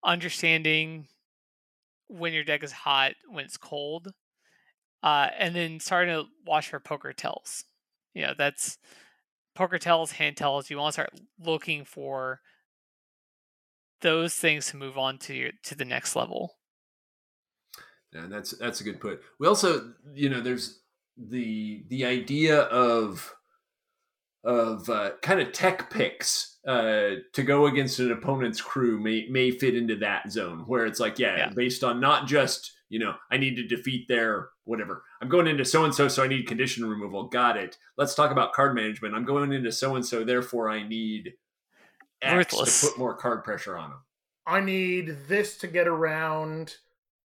Understanding 0.03 1.07
when 2.07 2.33
your 2.33 2.43
deck 2.43 2.63
is 2.63 2.71
hot, 2.71 3.13
when 3.29 3.45
it's 3.45 3.57
cold, 3.57 4.11
uh, 5.03 5.29
and 5.37 5.55
then 5.55 5.79
starting 5.79 6.13
to 6.13 6.25
watch 6.45 6.69
for 6.69 6.79
poker 6.79 7.13
tells. 7.13 7.63
You 8.13 8.23
know, 8.23 8.33
that's 8.37 8.77
poker 9.55 9.77
tells, 9.77 10.13
hand 10.13 10.37
tells. 10.37 10.69
You 10.69 10.77
want 10.77 10.89
to 10.89 11.01
start 11.01 11.21
looking 11.39 11.85
for 11.85 12.41
those 14.01 14.35
things 14.35 14.67
to 14.67 14.77
move 14.77 14.97
on 14.97 15.17
to 15.19 15.51
to 15.63 15.75
the 15.75 15.85
next 15.85 16.15
level. 16.15 16.57
Yeah, 18.13 18.27
that's 18.27 18.51
that's 18.57 18.81
a 18.81 18.83
good 18.83 18.99
put. 18.99 19.21
We 19.39 19.47
also, 19.47 19.93
you 20.13 20.29
know, 20.29 20.41
there's 20.41 20.81
the 21.17 21.83
the 21.87 22.05
idea 22.05 22.61
of 22.63 23.33
of 24.43 24.89
uh, 24.89 25.11
kind 25.21 25.39
of 25.39 25.51
tech 25.51 25.89
picks 25.89 26.50
uh, 26.67 27.15
to 27.33 27.43
go 27.43 27.65
against 27.67 27.99
an 27.99 28.11
opponent's 28.11 28.61
crew 28.61 28.99
may 28.99 29.27
may 29.29 29.51
fit 29.51 29.75
into 29.75 29.95
that 29.97 30.31
zone 30.31 30.59
where 30.67 30.85
it's 30.85 30.99
like, 30.99 31.17
yeah, 31.19 31.37
Yeah. 31.37 31.49
based 31.55 31.83
on 31.83 31.99
not 31.99 32.27
just 32.27 32.71
you 32.89 32.99
know, 32.99 33.13
I 33.31 33.37
need 33.37 33.55
to 33.55 33.65
defeat 33.65 34.09
their 34.09 34.49
whatever. 34.65 35.03
I'm 35.21 35.29
going 35.29 35.47
into 35.47 35.63
so 35.63 35.85
and 35.85 35.95
so, 35.95 36.09
so 36.09 36.23
I 36.23 36.27
need 36.27 36.45
condition 36.45 36.85
removal. 36.85 37.29
Got 37.29 37.55
it. 37.55 37.77
Let's 37.97 38.15
talk 38.15 38.31
about 38.31 38.51
card 38.51 38.75
management. 38.75 39.15
I'm 39.15 39.23
going 39.23 39.53
into 39.53 39.71
so 39.71 39.95
and 39.95 40.05
so, 40.05 40.25
therefore 40.25 40.69
I 40.69 40.85
need 40.85 41.31
X 42.21 42.35
Ruthless. 42.53 42.81
to 42.81 42.87
put 42.87 42.97
more 42.99 43.15
card 43.15 43.45
pressure 43.45 43.77
on 43.77 43.91
them. 43.91 43.99
I 44.45 44.59
need 44.59 45.15
this 45.29 45.57
to 45.59 45.67
get 45.67 45.87
around 45.87 46.75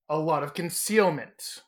a 0.09 0.17
lot 0.17 0.45
of 0.45 0.55
concealment. 0.55 1.63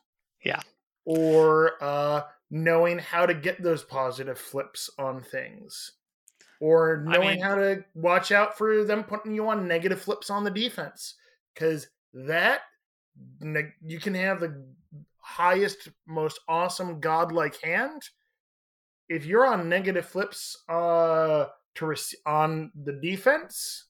Yeah. 0.45 0.61
Or 1.03 1.73
uh, 1.83 2.21
knowing 2.49 2.99
how 2.99 3.25
to 3.25 3.33
get 3.33 3.61
those 3.61 3.83
positive 3.83 4.39
flips 4.39 4.89
on 4.97 5.21
things. 5.21 5.91
Or 6.59 7.05
I 7.07 7.11
knowing 7.13 7.29
mean- 7.35 7.41
how 7.41 7.55
to 7.55 7.83
watch 7.93 8.31
out 8.31 8.57
for 8.57 8.83
them 8.83 9.03
putting 9.03 9.33
you 9.33 9.47
on 9.47 9.67
negative 9.67 10.01
flips 10.01 10.29
on 10.29 10.43
the 10.43 10.51
defense. 10.51 11.15
Because 11.53 11.87
that, 12.13 12.61
you 13.81 13.99
can 13.99 14.13
have 14.15 14.39
the 14.39 14.65
highest, 15.17 15.89
most 16.07 16.39
awesome 16.47 16.99
godlike 16.99 17.61
hand. 17.61 18.01
If 19.07 19.25
you're 19.25 19.45
on 19.47 19.69
negative 19.69 20.05
flips 20.05 20.55
uh, 20.69 21.45
to 21.75 21.85
rec- 21.85 21.99
on 22.25 22.71
the 22.75 22.93
defense, 22.93 23.85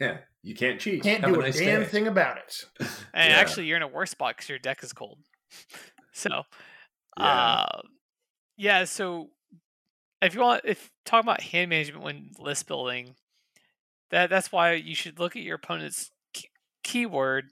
Yeah, 0.00 0.18
you 0.42 0.54
can't 0.54 0.80
cheat. 0.80 1.02
can't 1.02 1.22
Have 1.24 1.34
do 1.34 1.40
a, 1.40 1.44
nice 1.44 1.58
damn 1.58 1.82
day. 1.82 1.86
thing 1.86 2.06
about 2.08 2.38
it. 2.38 2.64
And 3.14 3.32
Yeah. 3.32 3.38
actually, 3.38 3.66
you're 3.66 3.76
in 3.76 3.82
a 3.82 3.88
worse 3.88 4.10
spot 4.10 4.36
because 4.36 4.48
your 4.48 4.58
deck 4.58 4.82
is 4.82 4.92
cold. 4.92 5.18
so, 6.12 6.42
Yeah. 7.18 7.24
uh, 7.24 7.80
yeah. 8.56 8.84
So, 8.84 9.30
if 10.26 10.34
you 10.34 10.40
want, 10.40 10.62
if 10.64 10.90
talking 11.04 11.26
about 11.26 11.40
hand 11.40 11.70
management 11.70 12.04
when 12.04 12.30
list 12.38 12.66
building, 12.66 13.14
that 14.10 14.30
that's 14.30 14.52
why 14.52 14.72
you 14.72 14.94
should 14.94 15.18
look 15.18 15.36
at 15.36 15.42
your 15.42 15.56
opponent's 15.56 16.10
key- 16.32 16.50
keyword 16.82 17.46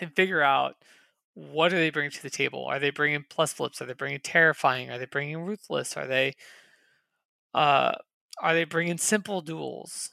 and 0.00 0.14
figure 0.14 0.42
out 0.42 0.76
what 1.34 1.72
are 1.72 1.78
they 1.78 1.90
bringing 1.90 2.10
to 2.10 2.22
the 2.22 2.30
table. 2.30 2.64
Are 2.66 2.78
they 2.78 2.90
bringing 2.90 3.24
plus 3.28 3.52
flips? 3.52 3.80
Are 3.80 3.86
they 3.86 3.92
bringing 3.92 4.20
terrifying? 4.20 4.90
Are 4.90 4.98
they 4.98 5.06
bringing 5.06 5.38
ruthless? 5.38 5.96
Are 5.96 6.06
they, 6.06 6.34
uh, 7.54 7.94
are 8.42 8.54
they 8.54 8.64
bringing 8.64 8.98
simple 8.98 9.40
duels? 9.40 10.10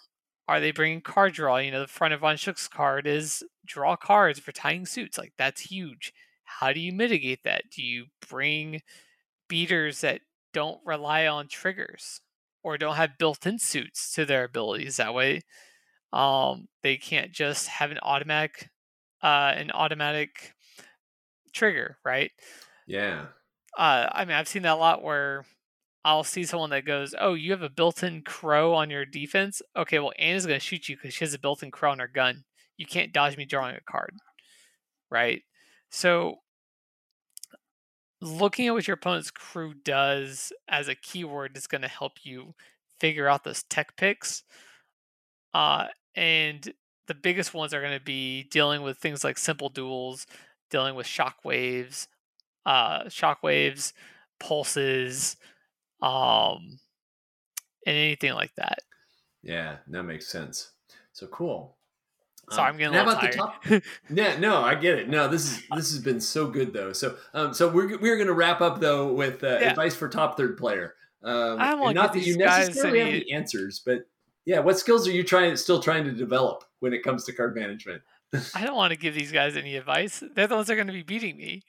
Are 0.48 0.60
they 0.60 0.72
bringing 0.72 1.02
card 1.02 1.34
draw? 1.34 1.58
You 1.58 1.72
know, 1.72 1.82
the 1.82 1.88
front 1.88 2.14
of 2.14 2.20
Von 2.20 2.36
Schtook's 2.36 2.68
card 2.68 3.08
is 3.08 3.44
draw 3.66 3.96
cards 3.96 4.40
for 4.40 4.52
tying 4.52 4.86
suits. 4.86 5.18
Like 5.18 5.34
that's 5.38 5.62
huge. 5.62 6.14
How 6.44 6.72
do 6.72 6.80
you 6.80 6.94
mitigate 6.94 7.44
that? 7.44 7.64
Do 7.72 7.84
you 7.84 8.06
bring 8.30 8.82
beaters 9.48 10.02
that 10.02 10.22
don't 10.56 10.82
rely 10.86 11.28
on 11.28 11.50
triggers 11.50 12.22
or 12.64 12.80
don't 12.80 12.96
have 12.98 13.20
built-in 13.20 13.60
suits 13.60 14.14
to 14.16 14.26
their 14.26 14.46
abilities? 14.46 14.98
That 14.98 15.14
way, 15.16 15.44
um, 16.14 16.68
they 16.84 16.98
can't 16.98 17.32
just 17.34 17.68
have 17.70 17.92
an 17.92 18.00
automatic, 18.04 18.70
uh, 19.24 19.54
an 19.56 19.72
automatic 19.72 20.54
trigger, 21.54 22.00
right? 22.06 22.32
Yeah. 22.88 23.34
uh, 23.78 24.08
I 24.12 24.26
mean, 24.26 24.36
I've 24.36 24.48
seen 24.48 24.64
that 24.64 24.74
a 24.74 24.76
lot 24.76 25.04
where 25.04 25.46
I'll 26.06 26.24
see 26.24 26.46
someone 26.46 26.70
that 26.72 26.86
goes, 26.86 27.16
"Oh, 27.20 27.34
you 27.34 27.52
have 27.52 27.64
a 27.64 27.70
built-in 27.70 28.24
crow 28.24 28.74
on 28.76 28.90
your 28.90 29.06
defense. 29.06 29.62
Okay, 29.76 30.00
well, 30.00 30.14
Anna's 30.20 30.46
going 30.48 30.60
to 30.60 30.66
shoot 30.66 30.90
you 30.90 30.98
because 30.98 31.14
she 31.14 31.26
has 31.26 31.34
a 31.34 31.40
built-in 31.40 31.72
crow 31.72 31.92
on 31.92 32.00
her 32.00 32.08
gun. 32.08 32.46
You 32.78 32.86
can't 32.86 33.14
dodge 33.14 33.38
me 33.38 33.46
drawing 33.46 33.76
a 33.76 33.82
card, 33.82 34.16
right?" 35.12 35.44
So, 35.92 36.38
looking 38.26 38.68
at 38.68 38.74
what 38.74 38.88
your 38.88 38.96
opponent's 38.96 39.32
crew 39.32 39.74
does 39.74 40.52
as 40.68 40.88
a 40.88 40.96
keyword 40.96 41.56
is 41.56 41.68
going 41.68 41.82
to 41.82 41.88
help 41.88 42.14
you 42.24 42.56
figure 43.00 43.28
out 43.28 43.44
those 43.44 43.64
tech 43.64 43.96
picks. 43.98 44.44
Uh, 45.54 45.88
and 46.16 46.74
the 47.08 47.14
biggest 47.14 47.54
ones 47.54 47.74
are 47.74 47.82
going 47.82 47.98
to 47.98 48.04
be 48.04 48.44
dealing 48.44 48.82
with 48.82 48.98
things 48.98 49.24
like 49.24 49.38
simple 49.38 49.70
duels, 49.70 50.26
dealing 50.70 50.96
with 50.96 51.06
shockwaves, 51.06 52.08
uh, 52.66 53.04
shockwaves, 53.04 53.94
pulses, 54.40 55.38
um, 56.02 56.80
and 57.86 57.96
anything 57.96 58.34
like 58.34 58.54
that. 58.56 58.80
Yeah, 59.44 59.78
that 59.88 60.04
makes 60.04 60.28
sense. 60.28 60.72
So 61.14 61.28
cool. 61.28 61.75
Sorry, 62.52 62.70
Um, 62.70 62.74
I'm 62.74 62.78
getting 62.78 62.96
and 62.96 63.08
a 63.10 63.12
how 63.16 63.22
little 63.22 63.42
about 63.46 63.64
the 63.64 63.80
top? 63.80 63.84
Yeah, 64.10 64.38
no, 64.40 64.62
I 64.62 64.76
get 64.76 64.98
it. 65.00 65.10
No, 65.10 65.28
this 65.28 65.46
is 65.46 65.64
this 65.76 65.92
has 65.92 66.00
been 66.00 66.20
so 66.22 66.48
good 66.48 66.74
though. 66.74 66.94
So, 66.94 67.16
um, 67.34 67.54
so 67.54 67.68
we're 67.70 67.98
we're 67.98 68.18
gonna 68.18 68.34
wrap 68.34 68.62
up 68.62 68.80
though 68.80 69.12
with 69.14 69.44
uh, 69.44 69.58
Yeah. 69.62 69.70
advice 69.72 69.96
for 69.96 70.08
top 70.08 70.38
third 70.38 70.58
player. 70.58 70.96
Um, 71.24 71.60
I 71.60 71.72
don't 71.72 71.80
wanna 71.80 71.94
not 71.96 72.14
give 72.14 72.22
that 72.24 72.28
you 72.28 72.34
these 72.38 72.44
guys 72.44 72.68
necessarily 72.68 73.00
have 73.00 73.08
any- 73.10 73.20
the 73.22 73.34
answers, 73.34 73.82
but 73.86 74.02
yeah, 74.46 74.60
what 74.60 74.78
skills 74.78 75.08
are 75.08 75.12
you 75.12 75.24
trying 75.24 75.56
still 75.58 75.82
trying 75.82 76.04
to 76.06 76.12
develop 76.12 76.64
when 76.80 76.94
it 76.94 77.02
comes 77.04 77.24
to 77.26 77.34
card 77.34 77.56
management? 77.56 78.02
I 78.54 78.64
don't 78.64 78.76
want 78.76 78.92
to 78.92 78.98
give 79.00 79.16
these 79.16 79.32
guys 79.32 79.56
any 79.58 79.76
advice. 79.76 80.22
They're 80.36 80.46
the 80.48 80.56
ones 80.56 80.68
that 80.68 80.74
are 80.74 80.76
going 80.76 80.88
to 80.88 80.94
be 80.94 81.04
beating 81.04 81.38
me. 81.38 81.64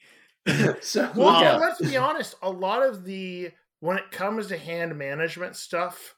so 0.83 1.11
Well, 1.15 1.33
look 1.33 1.43
yeah, 1.43 1.53
out. 1.55 1.61
let's 1.61 1.81
be 1.81 1.97
honest. 1.97 2.35
A 2.43 2.51
lot 2.51 2.83
of 2.83 3.05
the 3.05 3.51
when 3.81 3.97
it 3.97 4.11
comes 4.11 4.49
to 4.49 4.59
hand 4.59 4.97
management 4.99 5.57
stuff, 5.57 6.15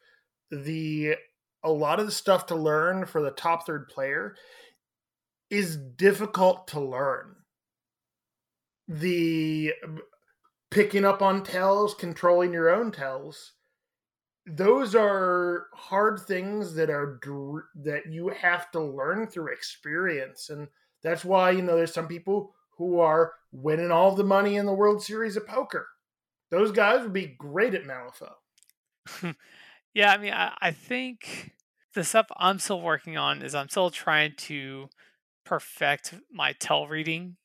the 0.51 1.17
a 1.69 1.71
lot 1.71 2.01
of 2.01 2.07
the 2.07 2.13
stuff 2.13 2.47
to 2.47 2.55
learn 2.55 3.07
for 3.07 3.23
the 3.23 3.31
top 3.31 3.67
third 3.67 3.89
player 3.89 4.35
is 5.51 5.77
difficult 5.77 6.69
to 6.69 6.81
learn. 6.81 7.37
The 8.87 9.73
picking 10.71 11.05
up 11.05 11.23
on 11.23 11.43
tells, 11.43 11.95
controlling 11.95 12.53
your 12.53 12.71
own 12.71 12.93
tells, 12.93 13.53
those 14.47 14.95
are 14.95 15.67
hard 15.75 16.21
things 16.21 16.75
that 16.75 16.89
are 16.89 17.21
that 17.85 18.07
you 18.11 18.29
have 18.29 18.71
to 18.71 18.81
learn 18.81 19.27
through 19.27 19.53
experience, 19.53 20.49
and 20.49 20.69
that's 21.03 21.25
why 21.25 21.51
you 21.51 21.63
know 21.63 21.77
there's 21.77 21.93
some 21.93 22.09
people 22.09 22.55
who 22.79 23.01
are 23.01 23.35
winning 23.53 23.91
all 23.91 24.15
the 24.15 24.25
money 24.25 24.57
in 24.57 24.65
the 24.65 24.73
World 24.73 25.03
Series 25.03 25.37
of 25.37 25.47
Poker. 25.47 25.87
Those 26.51 26.73
guys 26.73 27.03
would 27.03 27.13
be 27.13 27.37
great 27.39 27.75
at 27.75 27.85
Malifaux. 27.85 29.35
yeah, 29.95 30.13
I 30.13 30.19
mean, 30.19 30.33
I, 30.33 30.55
I 30.61 30.71
think 30.71 31.53
the 31.99 32.05
stuff 32.05 32.27
I'm 32.37 32.59
still 32.61 32.81
working 32.81 33.17
on 33.17 33.43
is 33.43 33.55
I'm 33.55 33.69
still 33.69 33.91
trying 33.91 34.35
to 34.37 34.89
perfect 35.45 36.15
my 36.33 36.55
tell 36.61 36.87
reading 36.87 37.37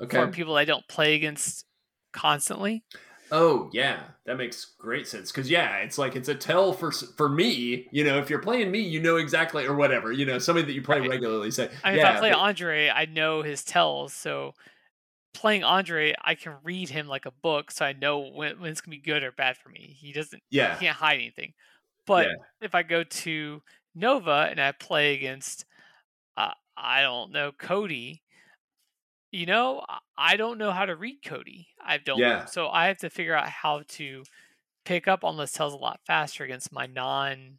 Okay. 0.00 0.16
for 0.18 0.28
people 0.28 0.56
I 0.56 0.64
don't 0.64 0.86
play 0.88 1.14
against 1.14 1.64
constantly. 2.12 2.84
Oh 3.30 3.70
yeah, 3.72 4.00
that 4.26 4.36
makes 4.36 4.74
great 4.78 5.08
sense. 5.08 5.32
Because 5.32 5.50
yeah, 5.50 5.78
it's 5.78 5.96
like 5.98 6.14
it's 6.16 6.28
a 6.28 6.34
tell 6.34 6.72
for 6.72 6.92
for 6.92 7.28
me. 7.28 7.88
You 7.90 8.04
know, 8.04 8.18
if 8.18 8.28
you're 8.30 8.40
playing 8.42 8.70
me, 8.70 8.80
you 8.80 9.00
know 9.00 9.16
exactly 9.16 9.64
or 9.64 9.74
whatever. 9.74 10.12
You 10.12 10.26
know, 10.26 10.38
somebody 10.38 10.66
that 10.66 10.74
you 10.74 10.82
play 10.82 11.00
Right. 11.00 11.08
regularly. 11.10 11.50
Say, 11.50 11.70
I 11.82 11.90
mean, 11.90 11.98
yeah, 12.00 12.10
if 12.10 12.16
I 12.16 12.18
play 12.20 12.30
but- 12.30 12.38
Andre, 12.38 12.88
I 12.90 13.06
know 13.06 13.42
his 13.42 13.64
tells. 13.64 14.12
So 14.12 14.52
playing 15.34 15.64
Andre, 15.64 16.14
I 16.22 16.34
can 16.34 16.56
read 16.62 16.90
him 16.90 17.08
like 17.08 17.24
a 17.26 17.30
book, 17.30 17.70
so 17.70 17.84
I 17.86 17.94
know 17.94 18.18
when, 18.20 18.60
when 18.60 18.70
it's 18.70 18.80
gonna 18.82 18.96
be 18.96 19.00
good 19.02 19.22
or 19.22 19.32
bad 19.32 19.56
for 19.56 19.70
me. 19.70 19.96
He 19.98 20.12
doesn't, 20.12 20.42
yeah, 20.50 20.74
he 20.78 20.84
can't 20.86 20.96
hide 20.96 21.14
anything. 21.14 21.54
But 22.06 22.26
Yeah. 22.26 22.34
if 22.60 22.74
I 22.74 22.82
go 22.82 23.04
to 23.04 23.62
Nova 23.94 24.48
and 24.50 24.60
I 24.60 24.72
play 24.72 25.14
against, 25.14 25.64
uh, 26.36 26.54
I 26.76 27.02
don't 27.02 27.32
know 27.32 27.52
Cody, 27.52 28.22
you 29.30 29.46
know, 29.46 29.84
I- 30.16 30.36
don't 30.36 30.58
know 30.58 30.72
how 30.72 30.86
to 30.86 30.96
read 30.96 31.22
Cody. 31.24 31.68
I 31.80 31.98
don't. 31.98 32.18
Yeah. 32.18 32.44
So 32.46 32.68
I 32.68 32.86
have 32.86 32.98
to 32.98 33.10
figure 33.10 33.34
out 33.34 33.48
how 33.48 33.82
to 33.88 34.24
pick 34.84 35.08
up 35.08 35.24
on 35.24 35.36
those 35.36 35.52
tells 35.52 35.74
a 35.74 35.76
lot 35.76 36.00
faster 36.06 36.44
against 36.44 36.72
my 36.72 36.86
non 36.86 37.58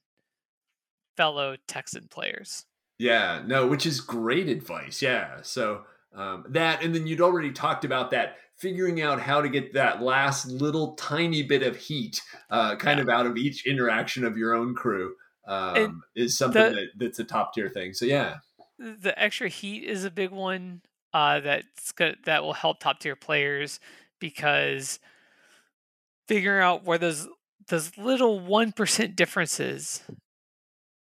fellow 1.18 1.56
Texan 1.68 2.08
players. 2.08 2.66
Yeah, 2.98 3.44
no, 3.46 3.68
which 3.68 3.86
is 3.86 4.00
great 4.02 4.48
advice. 4.50 5.02
Yeah. 5.02 5.42
So 5.42 5.86
um, 6.14 6.46
that, 6.50 6.84
and 6.84 6.94
then 6.94 7.08
you'd 7.08 7.22
already 7.22 7.52
talked 7.52 7.86
about 7.86 8.12
that 8.12 8.38
figuring 8.58 9.02
out 9.02 9.20
how 9.20 9.42
to 9.42 9.50
get 9.50 9.74
that 9.74 10.02
last 10.02 10.48
little 10.48 10.94
tiny 10.96 11.44
bit 11.44 11.64
of 11.64 11.76
heat 11.76 12.22
uh, 12.50 12.76
kind 12.76 12.98
Yeah. 13.00 13.04
of 13.04 13.10
out 13.10 13.26
of 13.26 13.36
each 13.38 13.66
interaction 13.66 14.24
of 14.24 14.38
your 14.38 14.54
own 14.54 14.74
crew 14.76 15.16
um, 15.48 16.04
is 16.16 16.38
something 16.38 16.62
the- 16.64 16.70
that, 16.72 16.88
that's 16.98 17.20
a 17.20 17.24
top 17.24 17.54
tier 17.54 17.70
thing. 17.70 17.94
So 17.94 18.06
yeah, 18.06 18.38
the 18.80 19.14
extra 19.22 19.50
heat 19.50 19.84
is 19.84 20.06
a 20.06 20.12
big 20.12 20.32
one 20.32 20.82
uh, 21.14 21.40
that's 21.42 21.92
go- 21.92 22.16
that 22.26 22.44
will 22.44 22.54
help 22.54 22.80
top 22.80 23.00
tier 23.00 23.16
players 23.16 23.80
because 24.20 25.00
figuring 26.28 26.64
out 26.64 26.84
where 26.86 26.98
those 26.98 27.28
those 27.68 27.98
little 27.98 28.40
one 28.40 28.72
percent 28.72 29.16
differences 29.16 30.02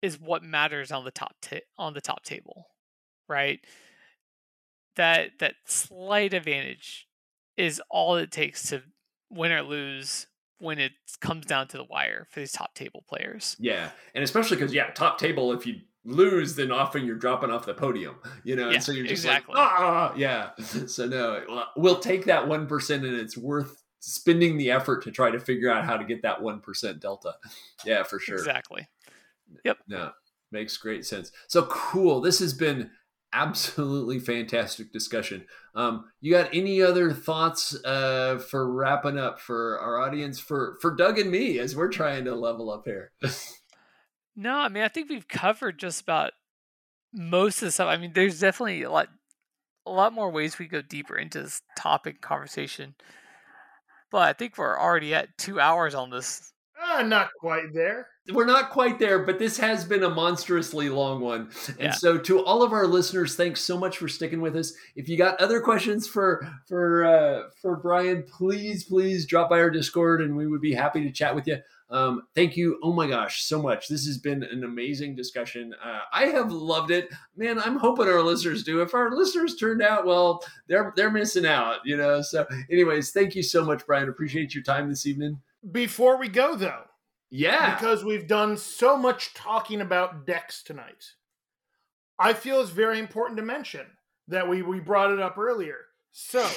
is 0.02 0.20
what 0.20 0.44
matters 0.44 0.92
on 0.92 1.04
the 1.06 1.12
top 1.12 1.36
ta- 1.42 1.58
on 1.78 1.94
the 1.94 2.02
top 2.02 2.24
table, 2.24 2.68
right? 3.28 3.60
That 4.96 5.40
that 5.40 5.56
slight 5.66 6.34
advantage 6.34 7.07
is 7.58 7.82
all 7.90 8.16
it 8.16 8.32
takes 8.32 8.70
to 8.70 8.84
win 9.30 9.52
or 9.52 9.62
lose 9.62 10.28
when 10.60 10.80
it 10.80 10.92
comes 11.20 11.46
down 11.46 11.68
to 11.68 11.78
the 11.78 11.84
wire 11.84 12.28
for 12.32 12.40
these 12.40 12.52
top 12.52 12.74
table 12.74 13.04
players. 13.08 13.56
yeah, 13.60 13.90
and 14.16 14.24
especially 14.24 14.58
because 14.58 14.74
yeah, 14.74 14.90
top 14.92 15.20
table 15.20 15.52
if 15.52 15.68
you 15.68 15.76
lose, 16.06 16.56
then 16.56 16.72
often 16.72 17.06
you're 17.06 17.16
dropping 17.18 17.52
off 17.52 17.66
the 17.66 17.74
podium, 17.74 18.16
you 18.44 18.56
know, 18.56 18.70
Yeah, 18.70 18.76
and 18.76 18.84
so 18.84 18.92
you're 18.94 19.06
just 19.06 19.26
exactly. 19.26 19.56
like 19.56 19.64
ah, 19.70 20.14
yeah. 20.16 20.52
So 20.88 21.06
no, 21.06 21.44
well, 21.50 21.68
we'll 21.76 22.00
take 22.00 22.26
that 22.26 22.48
one 22.48 22.66
percent, 22.66 23.04
and 23.06 23.16
it's 23.16 23.38
worth 23.38 23.84
spending 24.00 24.58
the 24.58 24.72
effort 24.72 25.04
to 25.04 25.12
try 25.12 25.30
to 25.30 25.40
figure 25.40 25.70
out 25.70 25.84
how 25.84 25.98
to 25.98 26.06
get 26.06 26.22
that 26.22 26.42
one 26.42 26.62
percent 26.62 27.02
delta. 27.02 27.36
Yeah, 27.86 28.04
for 28.04 28.20
sure. 28.20 28.38
Exactly. 28.38 28.88
Yep. 29.66 29.78
No, 29.88 30.12
makes 30.52 30.78
great 30.78 31.06
sense. 31.06 31.32
So 31.48 31.64
cool. 31.68 32.22
This 32.22 32.40
has 32.40 32.54
been 32.54 32.90
absolutely 33.34 34.20
fantastic 34.20 34.92
discussion. 34.92 35.46
Um, 35.76 36.06
you 36.22 36.32
got 36.32 36.50
any 36.54 36.82
other 36.82 37.12
thoughts 37.12 37.76
uh, 37.86 38.38
for 38.40 38.72
wrapping 38.72 39.18
up 39.18 39.40
for 39.40 39.80
our 39.80 40.00
audience 40.00 40.40
for 40.40 40.78
for 40.82 40.96
Doug 40.96 41.20
and 41.20 41.32
me 41.32 41.60
as 41.60 41.76
we're 41.76 41.92
trying 41.92 42.26
to 42.26 42.36
level 42.36 42.72
up 42.72 42.84
here? 42.86 43.12
No, 44.40 44.54
I 44.58 44.70
mean 44.70 44.84
I 44.84 44.88
think 44.88 45.10
we've 45.10 45.28
covered 45.28 45.80
just 45.80 46.00
about 46.02 46.34
most 47.12 47.62
of 47.62 47.68
the 47.68 47.72
stuff. 47.72 47.88
I 47.88 47.98
mean, 47.98 48.14
there's 48.14 48.40
definitely 48.40 48.84
a 48.84 48.92
lot, 48.92 49.08
a 49.86 49.92
lot 49.92 50.14
more 50.14 50.30
ways 50.30 50.60
we 50.60 50.68
go 50.68 50.82
deeper 50.82 51.18
into 51.18 51.42
this 51.42 51.62
topic 51.78 52.22
conversation. 52.22 52.96
But 54.12 54.30
I 54.30 54.34
think 54.34 54.58
we're 54.58 54.80
already 54.80 55.14
at 55.16 55.38
two 55.38 55.60
hours 55.60 55.96
on 55.96 56.12
this. 56.12 56.54
Ah, 56.80 57.02
not 57.02 57.30
quite 57.40 57.74
there. 57.74 58.08
We're 58.34 58.46
not 58.46 58.70
quite 58.70 59.00
there, 59.00 59.20
but 59.20 59.40
this 59.40 59.58
has 59.58 59.86
been 59.86 60.04
a 60.04 60.10
monstrously 60.10 60.90
long 60.90 61.22
one. 61.22 61.50
And 61.68 61.78
Yeah. 61.80 61.92
so 61.92 62.18
to 62.18 62.44
all 62.44 62.64
of 62.64 62.74
our 62.74 62.88
listeners, 62.88 63.36
thanks 63.36 63.62
so 63.62 63.78
much 63.78 63.98
for 63.98 64.08
sticking 64.08 64.42
with 64.42 64.56
us. 64.56 64.74
If 64.96 65.08
you 65.10 65.18
got 65.18 65.40
other 65.42 65.62
questions 65.62 66.08
for 66.08 66.48
for 66.68 67.06
uh, 67.06 67.44
for 67.62 67.78
Bryan, 67.78 68.24
please 68.24 68.84
please 68.84 69.26
drop 69.26 69.50
by 69.50 69.60
our 69.60 69.70
Discord, 69.70 70.22
and 70.22 70.36
we 70.36 70.48
would 70.48 70.62
be 70.62 70.74
happy 70.74 71.04
to 71.04 71.12
chat 71.12 71.36
with 71.36 71.48
you. 71.48 71.58
Um, 71.90 72.24
thank 72.36 72.58
you. 72.58 72.78
Oh 72.84 72.92
my 72.92 73.08
gosh, 73.08 73.44
so 73.44 73.62
much. 73.62 73.88
This 73.88 74.06
has 74.08 74.18
been 74.18 74.44
an 74.44 74.66
amazing 74.66 75.16
discussion. 75.16 75.74
Uh, 75.82 76.02
I 76.12 76.26
have 76.26 76.52
loved 76.52 76.92
it, 76.92 77.08
man. 77.38 77.60
I'm 77.60 77.78
hoping 77.78 78.08
our 78.10 78.22
listeners 78.22 78.64
do. 78.66 78.82
If 78.82 78.94
our 78.94 79.16
listeners 79.16 79.56
turned 79.56 79.82
out, 79.82 80.06
well, 80.06 80.44
they're 80.68 80.92
they're 80.98 81.10
missing 81.12 81.46
out, 81.46 81.78
you 81.86 81.96
know. 81.96 82.22
So, 82.22 82.46
anyways, 82.70 83.12
thank 83.12 83.36
you 83.36 83.44
so 83.44 83.64
much, 83.64 83.86
Bryan. 83.86 84.10
Appreciate 84.10 84.54
your 84.54 84.66
time 84.66 84.90
this 84.90 85.06
evening. 85.06 85.40
Before 85.72 86.18
we 86.18 86.28
go, 86.28 86.56
though, 86.58 86.84
Yeah, 87.30 87.76
because 87.76 88.04
we've 88.04 88.28
done 88.28 88.58
so 88.58 88.96
much 88.96 89.34
talking 89.34 89.82
about 89.82 90.26
decks 90.26 90.64
tonight, 90.64 91.14
I 92.18 92.34
feel 92.34 92.62
it's 92.62 92.70
very 92.70 93.00
important 93.00 93.38
to 93.38 93.44
mention 93.44 93.86
that 94.28 94.48
we, 94.48 94.62
we 94.62 94.80
brought 94.80 95.12
it 95.12 95.20
up 95.20 95.38
earlier. 95.38 95.78
So, 96.12 96.48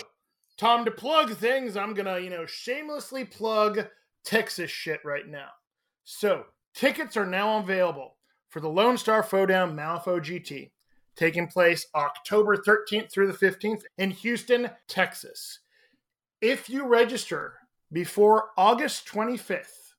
Tom, 0.57 0.85
to 0.85 0.91
plug 0.91 1.35
things, 1.35 1.77
I'm 1.77 1.95
going 1.95 2.07
to, 2.07 2.23
you 2.23 2.31
know, 2.31 2.47
shamelessly 2.47 3.25
plug 3.25 3.87
Texas 4.25 4.71
shit 4.71 5.01
right 5.05 5.27
now. 5.27 5.49
So, 6.05 6.47
tickets 6.75 7.17
are 7.17 7.27
now 7.27 7.59
available 7.59 8.17
for 8.49 8.61
the 8.61 8.69
Lone 8.69 8.97
Star 8.97 9.23
Fauxdown 9.23 9.75
Malifaux 9.75 10.21
GT, 10.21 10.71
taking 11.17 11.47
place 11.47 11.87
October 11.95 12.57
13th 12.57 13.13
through 13.13 13.31
the 13.31 13.47
15th 13.47 13.83
in 13.99 14.11
Houston, 14.11 14.71
Texas. 14.89 15.61
If 16.41 16.71
you 16.71 16.87
register 16.87 17.55
before 17.93 18.51
August 18.57 19.07
25th, 19.07 19.90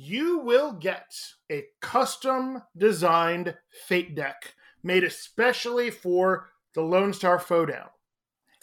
you 0.00 0.38
will 0.38 0.72
get 0.72 1.12
a 1.50 1.64
custom 1.80 2.62
designed 2.76 3.56
Fate 3.86 4.14
deck 4.14 4.54
made 4.82 5.02
especially 5.02 5.90
for 5.90 6.50
the 6.74 6.82
Lone 6.82 7.12
Star 7.12 7.38
Fauxdown. 7.38 7.88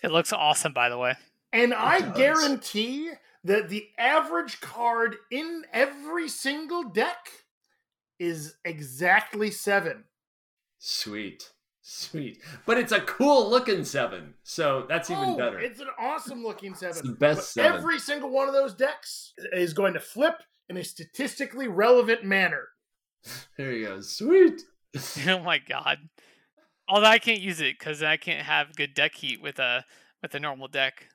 It 0.02 0.12
looks 0.12 0.32
awesome, 0.32 0.72
by 0.72 0.88
the 0.88 0.98
way. 0.98 1.16
And 1.52 1.74
I 1.74 2.00
does. 2.00 2.18
guarantee 2.18 3.10
that 3.44 3.68
the 3.68 3.88
average 3.98 4.62
card 4.62 5.18
in 5.30 5.64
every 5.74 6.30
single 6.30 6.84
deck 6.84 7.28
is 8.18 8.56
exactly 8.64 9.52
seven. 9.52 10.06
Sweet. 10.80 11.52
Sweet. 11.82 12.42
But 12.66 12.78
it's 12.78 12.92
a 12.94 13.02
cool 13.02 13.50
looking 13.50 13.84
seven. 13.84 14.36
So 14.44 14.86
that's 14.88 15.12
even 15.12 15.24
Oh, 15.30 15.38
better. 15.38 15.60
It's 15.60 15.82
an 15.82 15.90
awesome 16.00 16.44
looking 16.44 16.74
seven. 16.76 16.98
It's 16.98 17.02
the 17.08 17.14
best 17.14 17.54
seven. 17.54 17.74
Every 17.78 18.00
single 18.00 18.30
one 18.30 18.48
of 18.48 18.54
those 18.54 18.74
decks 18.74 19.34
is 19.52 19.74
going 19.74 19.94
to 19.94 20.00
flip 20.00 20.36
in 20.70 20.78
a 20.78 20.84
statistically 20.84 21.68
relevant 21.68 22.24
manner. 22.24 22.70
There 23.58 23.72
you 23.72 23.88
go. 23.88 24.02
Sweet. 24.02 24.62
oh 25.28 25.40
my 25.40 25.58
god! 25.58 25.98
Although 26.88 27.08
I 27.08 27.18
can't 27.18 27.42
use 27.42 27.60
it 27.60 27.80
because 27.80 28.04
I 28.04 28.18
can't 28.18 28.46
have 28.46 28.76
good 28.76 28.94
deck 28.94 29.16
heat 29.16 29.42
with 29.42 29.58
a 29.58 29.84
with 30.22 30.36
a 30.36 30.40
normal 30.40 30.68
deck. 30.68 31.08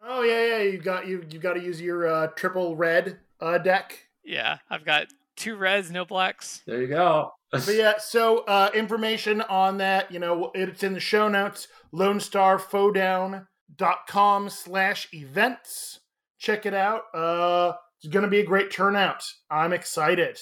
Oh 0.00 0.22
yeah, 0.22 0.46
yeah. 0.46 0.62
You 0.62 0.78
got 0.78 1.08
you 1.08 1.24
you 1.28 1.40
got 1.40 1.54
to 1.54 1.60
use 1.60 1.80
your 1.80 2.06
uh, 2.06 2.28
triple 2.36 2.76
red 2.76 3.18
uh, 3.40 3.58
deck. 3.58 4.06
Yeah, 4.22 4.58
I've 4.70 4.84
got 4.84 5.08
two 5.36 5.56
reds, 5.56 5.90
no 5.90 6.04
blacks. 6.04 6.62
There 6.66 6.80
you 6.80 6.86
go. 6.88 7.32
But 7.50 7.66
yeah, 7.68 7.94
so 7.98 8.38
uh, 8.46 8.70
information 8.74 9.40
on 9.42 9.76
that, 9.78 10.10
you 10.10 10.18
know, 10.18 10.50
it's 10.54 10.82
in 10.82 10.92
the 10.92 10.98
show 10.98 11.28
notes. 11.28 11.68
LoneStarFauxdown.com 11.92 14.48
slash 14.48 15.06
events. 15.12 16.00
Check 16.38 16.66
it 16.66 16.74
out. 16.74 17.02
Uh, 17.14 17.74
it's 18.04 18.12
going 18.12 18.24
to 18.24 18.30
be 18.30 18.40
a 18.40 18.44
great 18.44 18.70
turnout. 18.70 19.24
I'm 19.50 19.72
excited. 19.72 20.38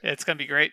It's 0.00 0.22
gonna 0.22 0.36
be 0.36 0.46
great. 0.46 0.70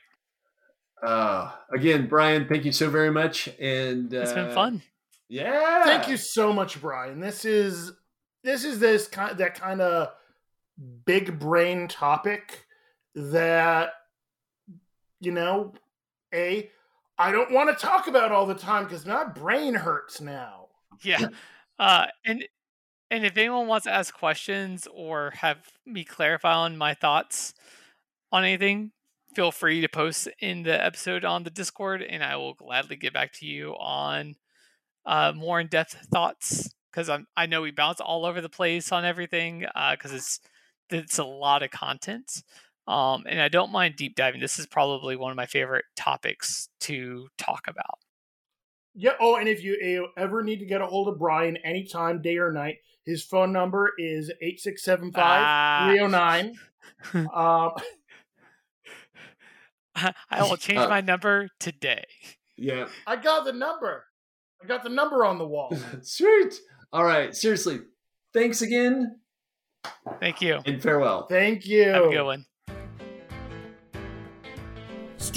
Uh, 1.02 1.52
again, 1.73 2.07
Bryan, 2.07 2.47
thank 2.47 2.64
you 2.64 2.72
so 2.72 2.91
very 2.91 3.10
much. 3.10 3.49
And 3.60 4.14
uh, 4.14 4.19
It's 4.19 4.34
been 4.34 4.53
fun. 4.53 4.84
Yeah. 5.27 5.84
Thank 5.84 6.07
you 6.07 6.18
so 6.18 6.53
much, 6.53 6.80
Bryan. 6.80 7.19
This 7.19 7.43
is 7.43 7.91
this 8.43 8.64
is 8.64 8.77
this 8.77 9.07
kind 9.07 9.35
that 9.39 9.60
kind 9.60 9.81
of 9.81 10.10
big 11.06 11.39
brain 11.39 11.88
topic 11.88 12.65
that 13.15 13.93
you 15.19 15.31
know, 15.31 15.73
a 16.31 16.69
I 17.18 17.31
don't 17.31 17.52
want 17.52 17.76
to 17.76 17.84
talk 17.84 18.07
about 18.07 18.31
all 18.31 18.45
the 18.45 18.53
time 18.53 18.84
because 18.84 19.07
my 19.07 19.23
brain 19.23 19.73
hurts 19.73 20.22
now. 20.22 20.68
Yeah. 21.02 21.30
Uh, 21.80 22.06
and 22.26 22.45
and 23.15 23.25
if 23.25 23.37
anyone 23.37 23.67
wants 23.67 23.85
to 23.85 23.93
ask 23.93 24.13
questions 24.13 24.87
or 24.93 25.31
have 25.37 25.57
me 25.85 26.03
clarify 26.03 26.53
on 26.53 26.77
my 26.77 26.93
thoughts 26.93 27.53
on 28.29 28.43
anything, 28.43 28.91
feel 29.33 29.53
free 29.53 29.79
to 29.79 29.87
post 29.87 30.27
in 30.39 30.63
the 30.63 30.85
episode 30.85 31.23
on 31.23 31.43
the 31.43 31.49
Discord, 31.49 32.01
and 32.01 32.21
I 32.21 32.35
will 32.35 32.53
gladly 32.53 32.97
get 32.97 33.13
back 33.13 33.31
to 33.35 33.45
you 33.45 33.71
on 33.75 34.35
uh, 35.05 35.31
more 35.33 35.61
in 35.61 35.67
depth 35.67 35.95
thoughts 36.11 36.73
because 36.91 37.09
I'm 37.09 37.25
I 37.37 37.45
know 37.45 37.61
we 37.61 37.71
bounce 37.71 38.01
all 38.01 38.25
over 38.25 38.41
the 38.41 38.49
place 38.49 38.91
on 38.91 39.05
everything 39.05 39.65
because 39.91 40.11
it's 40.11 40.39
it's 40.89 41.17
a 41.17 41.23
lot 41.23 41.63
of 41.63 41.71
content. 41.71 42.43
Um, 42.87 43.23
and 43.27 43.41
I 43.41 43.47
don't 43.47 43.71
mind 43.71 43.95
deep 43.95 44.15
diving. 44.15 44.41
This 44.41 44.59
is 44.59 44.67
probably 44.67 45.15
one 45.15 45.31
of 45.31 45.37
my 45.37 45.47
favorite 45.47 45.85
topics 45.95 46.69
to 46.81 47.27
talk 47.37 47.67
about. 47.67 47.99
Yeah. 48.95 49.11
Oh, 49.19 49.35
and 49.35 49.47
if 49.49 49.63
you, 49.63 49.77
you 49.81 50.07
ever 50.17 50.41
need 50.41 50.59
to 50.59 50.65
get 50.65 50.81
a 50.81 50.85
hold 50.88 51.07
of 51.09 51.19
Bryan 51.19 51.57
anytime, 51.57 52.22
day 52.22 52.38
or 52.38 52.51
night, 52.51 52.77
his 53.05 53.23
phone 53.23 53.51
number 53.51 53.91
is 53.97 54.31
8675 54.41 55.23
Ah. 55.26 55.85
309. 55.89 56.55
Um, 57.34 57.72
I 60.31 60.41
will 60.43 60.57
change 60.57 60.80
Uh, 60.80 60.89
my 60.89 61.01
number 61.01 61.49
today. 61.59 62.03
Yeah. 62.57 62.88
I 63.05 63.15
got 63.17 63.45
the 63.45 63.53
number. 63.53 64.05
I 64.63 64.67
got 64.67 64.84
the 64.84 64.89
number 64.89 65.23
on 65.26 65.38
the 65.38 65.47
wall. 65.47 65.76
Sweet. 66.01 66.53
All 66.93 67.03
right. 67.03 67.35
Seriously. 67.35 67.80
Thanks 68.34 68.61
again 68.61 69.19
Thank 70.19 70.41
you. 70.41 70.59
and 70.65 70.81
farewell. 70.81 71.27
Thank 71.27 71.65
you. 71.65 71.84
Have 71.89 72.05
a 72.05 72.09
good 72.09 72.23
one. 72.23 72.45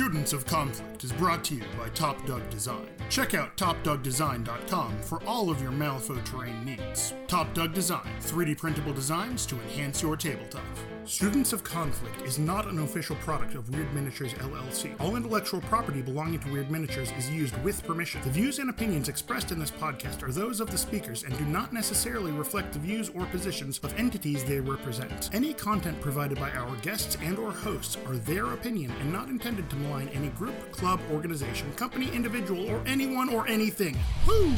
Students 0.08 0.32
of 0.32 0.46
Conflict 0.46 1.04
is 1.04 1.12
brought 1.12 1.44
to 1.44 1.54
you 1.54 1.64
by 1.78 1.86
Top 1.90 2.24
Doug 2.24 2.48
Design. 2.48 2.88
Check 3.10 3.34
out 3.34 3.54
topdougdesign.com 3.58 5.02
for 5.02 5.22
all 5.24 5.50
of 5.50 5.60
your 5.60 5.70
Malifaux 5.70 6.24
terrain 6.24 6.64
needs. 6.64 7.12
Top 7.26 7.52
Doug 7.52 7.74
Design, 7.74 8.08
3D 8.22 8.56
printable 8.56 8.94
designs 8.94 9.44
to 9.44 9.54
enhance 9.56 10.00
your 10.00 10.16
tabletop. 10.16 10.64
Students 11.08 11.54
of 11.54 11.64
Conflict 11.64 12.20
is 12.20 12.38
not 12.38 12.66
an 12.66 12.80
official 12.80 13.16
product 13.16 13.54
of 13.54 13.64
Wyrd 13.70 13.90
Miniatures 13.94 14.34
LLC. 14.34 14.94
All 15.00 15.16
intellectual 15.16 15.62
property 15.62 16.02
belonging 16.02 16.38
to 16.40 16.48
Wyrd 16.48 16.68
Miniatures 16.68 17.10
is 17.12 17.30
used 17.30 17.56
with 17.62 17.82
permission. 17.84 18.20
The 18.24 18.30
views 18.30 18.58
and 18.58 18.68
opinions 18.68 19.08
expressed 19.08 19.50
in 19.50 19.58
this 19.58 19.70
podcast 19.70 20.22
are 20.22 20.30
those 20.30 20.60
of 20.60 20.70
the 20.70 20.76
speakers 20.76 21.22
and 21.22 21.36
do 21.38 21.46
not 21.46 21.72
necessarily 21.72 22.30
reflect 22.32 22.74
the 22.74 22.78
views 22.78 23.08
or 23.14 23.24
positions 23.24 23.80
of 23.82 23.98
entities 23.98 24.44
they 24.44 24.60
represent. 24.60 25.30
Any 25.32 25.54
content 25.54 25.98
provided 26.02 26.38
by 26.38 26.50
our 26.50 26.76
guests 26.76 27.16
and 27.22 27.38
or 27.38 27.52
hosts 27.52 27.96
are 28.06 28.16
their 28.16 28.52
opinion 28.52 28.92
and 29.00 29.10
not 29.10 29.30
intended 29.30 29.70
to 29.70 29.76
malign 29.76 29.97
any 30.06 30.28
group, 30.28 30.54
club, 30.70 31.00
organization, 31.10 31.72
company, 31.72 32.08
individual, 32.14 32.70
or 32.70 32.80
anyone 32.86 33.28
or 33.28 33.48
anything. 33.48 33.96
Woo! 34.26 34.54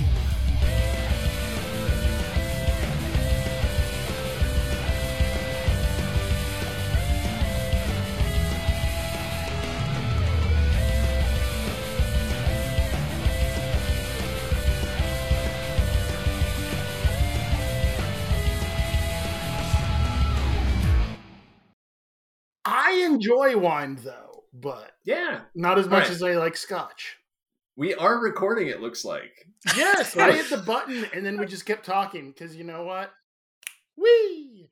I 22.91 22.93
enjoy 23.05 23.57
wine 23.57 23.99
though, 24.03 24.30
but 24.53 24.93
Yeah. 25.05 25.43
not 25.55 25.79
as 25.79 25.87
much 25.89 26.05
Right. 26.05 26.11
as 26.11 26.23
I 26.23 26.33
like 26.35 26.57
scotch. 26.57 27.17
We 27.77 27.95
are 27.95 28.19
recording, 28.19 28.69
it 28.69 28.81
looks 28.81 29.05
like. 29.05 29.47
Yes, 29.77 30.17
I 30.17 30.33
hit 30.33 30.51
the 30.51 30.57
button 30.67 31.07
and 31.15 31.25
then 31.25 31.39
we 31.39 31.47
just 31.47 31.67
kept 31.67 31.85
talking 31.87 32.31
because 32.33 32.55
you 32.57 32.65
know 32.65 32.83
what? 32.85 33.13
Wee! 33.97 34.70